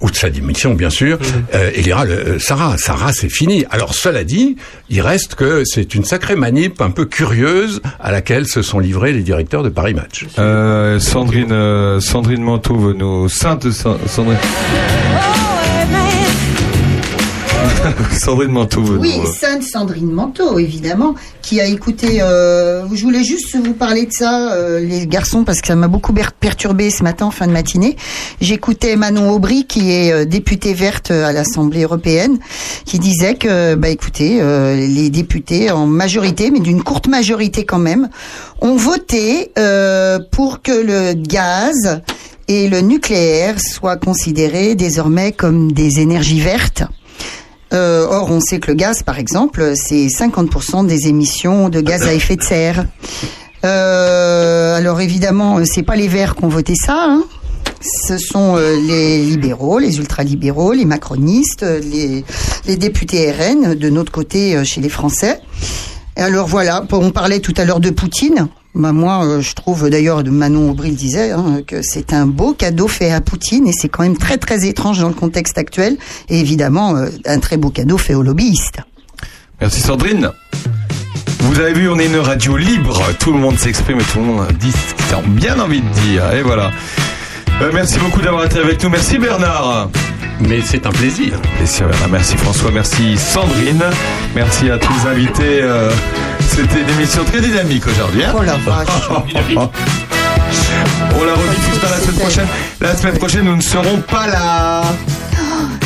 Ou 0.00 0.10
de 0.10 0.16
sa 0.16 0.30
démission, 0.30 0.72
bien 0.74 0.88
sûr, 0.88 1.18
euh, 1.54 1.70
élira 1.74 2.06
le, 2.06 2.12
euh, 2.12 2.38
Sarah. 2.38 2.76
Sarah, 2.78 3.12
c'est 3.12 3.28
fini. 3.28 3.66
Alors, 3.70 3.94
cela 3.94 4.24
dit, 4.24 4.56
il 4.88 5.02
reste 5.02 5.34
que 5.34 5.62
c'est 5.66 5.94
une 5.94 6.04
sacrée 6.04 6.36
manip 6.36 6.80
un 6.80 6.90
peu 6.90 7.04
curieuse 7.04 7.82
à 8.00 8.10
laquelle 8.10 8.46
se 8.46 8.62
sont 8.62 8.78
livrés 8.78 9.12
les 9.12 9.22
directeurs 9.22 9.62
de 9.62 9.68
Paris 9.68 9.92
Match. 9.92 10.24
Euh, 10.38 10.98
Sandrine, 10.98 11.52
euh, 11.52 12.00
Sandrine 12.00 12.42
Manteau 12.42 12.76
veut 12.76 12.94
nous... 12.94 13.28
Sainte 13.28 13.70
Sa- 13.70 13.98
Sandrine... 14.06 14.38
Sandrine 18.18 18.50
Manteau 18.52 18.82
Oui, 18.98 19.14
euh, 19.18 19.26
Sainte 19.26 19.62
Sandrine 19.62 20.10
Manteau, 20.10 20.58
évidemment, 20.58 21.14
qui 21.42 21.60
a 21.60 21.66
écouté. 21.66 22.20
Euh, 22.20 22.84
je 22.92 23.02
voulais 23.02 23.24
juste 23.24 23.56
vous 23.56 23.72
parler 23.74 24.06
de 24.06 24.12
ça, 24.12 24.52
euh, 24.52 24.80
les 24.80 25.06
garçons, 25.06 25.44
parce 25.44 25.60
que 25.60 25.68
ça 25.68 25.76
m'a 25.76 25.88
beaucoup 25.88 26.12
per- 26.12 26.28
perturbé 26.38 26.90
ce 26.90 27.02
matin, 27.02 27.30
fin 27.30 27.46
de 27.46 27.52
matinée. 27.52 27.96
J'écoutais 28.40 28.96
Manon 28.96 29.30
Aubry, 29.30 29.66
qui 29.66 29.90
est 29.90 30.12
euh, 30.12 30.24
députée 30.24 30.74
verte 30.74 31.10
à 31.10 31.32
l'Assemblée 31.32 31.82
européenne, 31.82 32.38
qui 32.84 32.98
disait 32.98 33.34
que, 33.34 33.74
bah, 33.74 33.88
écoutez, 33.88 34.38
euh, 34.40 34.74
les 34.76 35.10
députés 35.10 35.70
en 35.70 35.86
majorité, 35.86 36.50
mais 36.50 36.60
d'une 36.60 36.82
courte 36.82 37.08
majorité 37.08 37.64
quand 37.64 37.78
même, 37.78 38.08
ont 38.60 38.76
voté 38.76 39.52
euh, 39.58 40.18
pour 40.30 40.62
que 40.62 40.72
le 40.72 41.14
gaz 41.14 42.00
et 42.48 42.68
le 42.68 42.80
nucléaire 42.80 43.56
soient 43.60 43.96
considérés 43.96 44.74
désormais 44.74 45.32
comme 45.32 45.72
des 45.72 46.00
énergies 46.00 46.40
vertes. 46.40 46.82
Euh, 47.72 48.06
or, 48.08 48.30
on 48.30 48.40
sait 48.40 48.58
que 48.58 48.68
le 48.68 48.74
gaz, 48.74 49.02
par 49.02 49.18
exemple, 49.18 49.72
c'est 49.76 50.06
50% 50.06 50.86
des 50.86 51.06
émissions 51.08 51.68
de 51.68 51.80
gaz 51.80 52.02
à 52.02 52.12
effet 52.14 52.36
de 52.36 52.42
serre. 52.42 52.84
Euh, 53.64 54.76
alors 54.76 55.00
évidemment, 55.00 55.58
c'est 55.64 55.82
pas 55.82 55.96
les 55.96 56.08
Verts 56.08 56.34
qui 56.34 56.44
ont 56.44 56.48
voté 56.48 56.74
ça. 56.74 57.04
hein. 57.08 57.24
Ce 57.80 58.18
sont 58.18 58.56
euh, 58.56 58.76
les 58.86 59.22
libéraux, 59.22 59.78
les 59.78 59.98
ultralibéraux, 59.98 60.72
les 60.72 60.84
macronistes, 60.84 61.62
les, 61.62 62.24
les 62.66 62.76
députés 62.76 63.30
RN 63.32 63.74
de 63.74 63.88
notre 63.90 64.12
côté 64.12 64.62
chez 64.64 64.80
les 64.80 64.88
Français. 64.88 65.40
Alors 66.16 66.46
voilà, 66.46 66.84
on 66.92 67.10
parlait 67.10 67.40
tout 67.40 67.54
à 67.56 67.64
l'heure 67.64 67.80
de 67.80 67.90
Poutine. 67.90 68.48
Bah, 68.74 68.92
moi, 68.92 69.24
euh, 69.24 69.40
je 69.40 69.54
trouve 69.54 69.90
d'ailleurs, 69.90 70.22
de 70.22 70.30
Manon 70.30 70.70
Aubry 70.70 70.90
le 70.90 70.96
disait, 70.96 71.32
hein, 71.32 71.60
que 71.66 71.82
c'est 71.82 72.12
un 72.12 72.26
beau 72.26 72.52
cadeau 72.54 72.86
fait 72.86 73.10
à 73.10 73.20
Poutine 73.20 73.66
et 73.66 73.72
c'est 73.72 73.88
quand 73.88 74.04
même 74.04 74.16
très 74.16 74.38
très 74.38 74.66
étrange 74.66 75.00
dans 75.00 75.08
le 75.08 75.14
contexte 75.14 75.58
actuel. 75.58 75.96
Et 76.28 76.38
évidemment, 76.38 76.96
euh, 76.96 77.08
un 77.26 77.40
très 77.40 77.56
beau 77.56 77.70
cadeau 77.70 77.98
fait 77.98 78.14
aux 78.14 78.22
lobbyistes. 78.22 78.78
Merci 79.60 79.80
Sandrine. 79.80 80.30
Vous 81.40 81.58
avez 81.58 81.72
vu, 81.72 81.88
on 81.88 81.98
est 81.98 82.06
une 82.06 82.18
radio 82.18 82.56
libre. 82.56 83.02
Tout 83.18 83.32
le 83.32 83.38
monde 83.38 83.58
s'exprime 83.58 83.98
et 83.98 84.04
tout 84.04 84.18
le 84.18 84.24
monde 84.24 84.46
dit 84.60 84.70
ce 84.70 84.94
qu'il 84.94 85.14
a 85.16 85.22
bien 85.22 85.58
envie 85.58 85.80
de 85.80 85.88
dire. 86.06 86.32
Et 86.32 86.42
voilà. 86.42 86.70
Euh, 87.60 87.70
merci 87.74 87.98
beaucoup 87.98 88.22
d'avoir 88.22 88.44
été 88.44 88.60
avec 88.60 88.82
nous. 88.84 88.90
Merci 88.90 89.18
Bernard. 89.18 89.90
Mais 90.40 90.60
c'est 90.64 90.86
un 90.86 90.92
plaisir. 90.92 91.40
Plaisir 91.56 91.88
Bernard. 91.88 92.08
Merci 92.08 92.36
François. 92.36 92.70
Merci 92.70 93.18
Sandrine. 93.18 93.82
Merci 94.36 94.70
à 94.70 94.78
tous 94.78 94.92
les 94.92 95.10
invités. 95.10 95.62
C'était 96.54 96.80
une 96.80 96.88
émission 96.90 97.24
très 97.24 97.40
dynamique 97.40 97.86
aujourd'hui. 97.86 98.24
hein. 98.24 98.32
Oh 98.36 98.42
la 98.42 98.56
vache. 98.56 98.88
on 101.18 101.24
la 101.24 101.34
rediffuse 101.34 101.78
pas 101.78 101.90
la 101.90 101.96
semaine 101.98 102.16
prochaine. 102.18 102.46
La 102.80 102.96
semaine 102.96 103.18
prochaine, 103.18 103.44
nous 103.44 103.56
ne 103.56 103.60
serons 103.62 103.98
pas 104.02 104.26
là. 104.26 104.82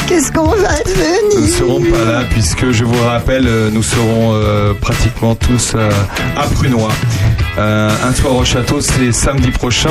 Qu'est-ce 0.07 0.31
qu'on 0.33 0.49
va 0.49 0.55
Nous 0.55 0.61
ne 0.93 1.47
devenir 1.47 1.57
serons 1.57 1.81
pas 1.83 2.05
là 2.05 2.23
puisque 2.29 2.71
je 2.73 2.85
vous 2.85 3.03
rappelle, 3.05 3.47
euh, 3.47 3.71
nous 3.73 3.83
serons 3.83 4.33
euh, 4.35 4.75
pratiquement 4.75 5.35
tous 5.35 5.73
euh, 5.75 5.91
à 6.37 6.43
Prunois. 6.43 6.93
Euh, 7.59 7.91
un 8.07 8.13
soir 8.15 8.35
au 8.37 8.45
château, 8.45 8.81
c'est 8.81 9.13
samedi 9.13 9.51
prochain, 9.51 9.91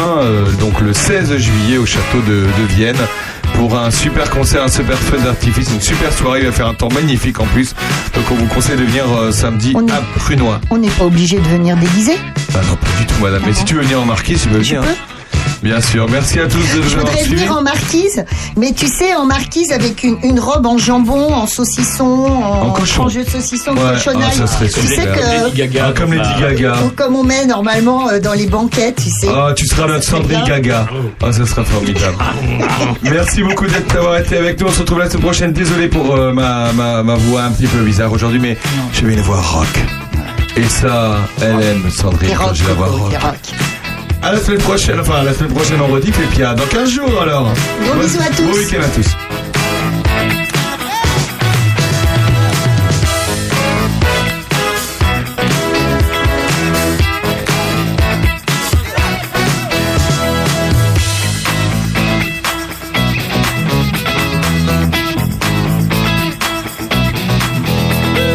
donc 0.60 0.80
le 0.82 0.94
16 0.94 1.36
juillet 1.38 1.78
au 1.78 1.86
château 1.86 2.20
de, 2.28 2.42
de 2.62 2.68
Vienne 2.76 2.98
pour 3.54 3.78
un 3.78 3.92
super 3.92 4.30
concert, 4.30 4.64
un 4.64 4.68
super 4.70 4.98
feu 4.98 5.18
d'artifice, 5.24 5.70
une 5.72 5.82
super 5.82 6.12
soirée. 6.12 6.40
Il 6.42 6.46
va 6.46 6.52
faire 6.52 6.68
un 6.68 6.74
temps 6.74 6.90
magnifique 6.90 7.40
en 7.40 7.46
plus. 7.46 7.74
Donc 8.14 8.26
on 8.32 8.36
vous 8.36 8.48
conseille 8.48 8.78
de 8.78 8.84
venir 8.84 9.06
euh, 9.12 9.32
samedi 9.32 9.74
à 9.92 10.02
Prunois. 10.20 10.60
On 10.70 10.78
n'est 10.78 10.90
pas 10.90 11.06
obligé 11.06 11.38
de 11.38 11.48
venir 11.48 11.76
déguisé 11.78 12.14
Ah 12.54 12.60
non, 12.68 12.76
pas 12.76 12.88
du 13.00 13.06
tout, 13.06 13.22
madame. 13.22 13.42
Mais 13.46 13.54
si 13.54 13.66
tu 13.66 13.76
veux 13.76 13.82
venir 13.82 14.02
en 14.02 14.06
marquise, 14.06 14.42
tu 14.44 14.50
peux 14.50 14.58
venir. 14.58 14.84
Bien 15.64 15.80
sûr. 15.80 16.08
Merci 16.10 16.40
à 16.40 16.48
tous 16.48 16.58
de 16.58 16.82
nous 16.82 16.90
Je 16.90 16.98
voudrais 16.98 17.24
venir 17.24 17.52
en 17.56 17.62
marquise, 17.62 18.26
mais 18.58 18.74
tu 18.74 18.88
sais, 18.88 19.16
en 19.16 19.26
marquise 19.26 19.72
avec 19.72 20.04
une, 20.04 20.18
une 20.24 20.40
robe 20.40 20.66
en 20.66 20.78
jambon, 20.78 21.34
en 21.34 21.48
saucisson, 21.48 22.04
en, 22.26 22.68
En 22.68 22.72
cochon. 22.72 23.04
tranche 23.04 23.14
de 23.14 23.24
saucisson, 23.24 23.72
Ouais, 23.72 23.94
cochonaille. 23.94 24.30
ah, 24.34 24.46
ça 24.46 24.48
serait 24.48 24.68
tu 24.68 24.82
sais 24.88 25.04
que, 25.06 25.80
Ah, 25.80 25.94
comme 25.98 26.14
Lady 26.14 26.30
Gaga. 26.40 26.76
ou 26.86 26.90
comme 26.90 27.16
on 27.16 27.24
met 27.24 27.46
normalement 27.46 28.10
euh, 28.10 28.20
dans 28.20 28.34
les 28.34 28.46
banquettes, 28.48 28.98
tu 29.02 29.10
sais. 29.10 29.28
Ah, 29.34 29.54
tu 29.56 29.66
seras 29.66 29.88
notre 29.88 30.04
Sandrine 30.04 30.44
Gaga. 30.46 30.86
Ah, 31.24 31.32
ça 31.32 31.46
sera 31.46 31.64
formidable. 31.64 32.18
Merci 33.04 33.42
beaucoup 33.44 33.66
d'avoir 33.94 34.18
été 34.18 34.38
avec 34.38 34.60
nous. 34.60 34.68
On 34.68 34.72
se 34.72 34.80
retrouve 34.80 35.00
la 35.00 35.10
semaine 35.10 35.24
prochaine. 35.24 35.54
Désolé 35.54 35.88
pour 35.88 36.14
euh, 36.16 36.34
ma, 36.34 36.74
ma, 36.74 37.04
ma 37.04 37.16
voix 37.16 37.44
un 37.44 37.52
petit 37.52 37.68
peu 37.68 37.80
bizarre 37.84 38.12
aujourd'hui, 38.12 38.40
mais 38.40 38.58
j'ai 38.92 39.08
une 39.08 39.22
voix 39.22 39.40
rock. 39.42 39.80
Et 40.58 40.64
ça, 40.70 41.16
elle 41.42 41.62
aime 41.64 41.90
Sandrine 41.90 42.36
quand 42.38 42.54
j'ai 42.54 42.66
la 42.66 42.74
Coco, 42.76 42.98
rock. 42.98 43.14
À 44.24 44.32
la 44.32 44.38
semaine 44.40 44.60
prochaine, 44.60 45.00
enfin 45.02 45.16
à 45.16 45.24
la 45.24 45.34
semaine 45.34 45.54
prochaine 45.54 45.82
on 45.82 45.88
rediff 45.94 46.18
et 46.18 46.26
puis 46.34 46.44
à 46.44 46.54
dans 46.54 46.66
15 46.66 46.90
jours 46.90 47.22
alors. 47.22 47.52
Gros 47.84 48.00
bisous 48.00 48.20
à 48.22 48.34
tous. 48.34 48.44
Bon 48.44 48.54
week-end 48.54 48.82
à 48.82 48.88
tous. 48.88 49.23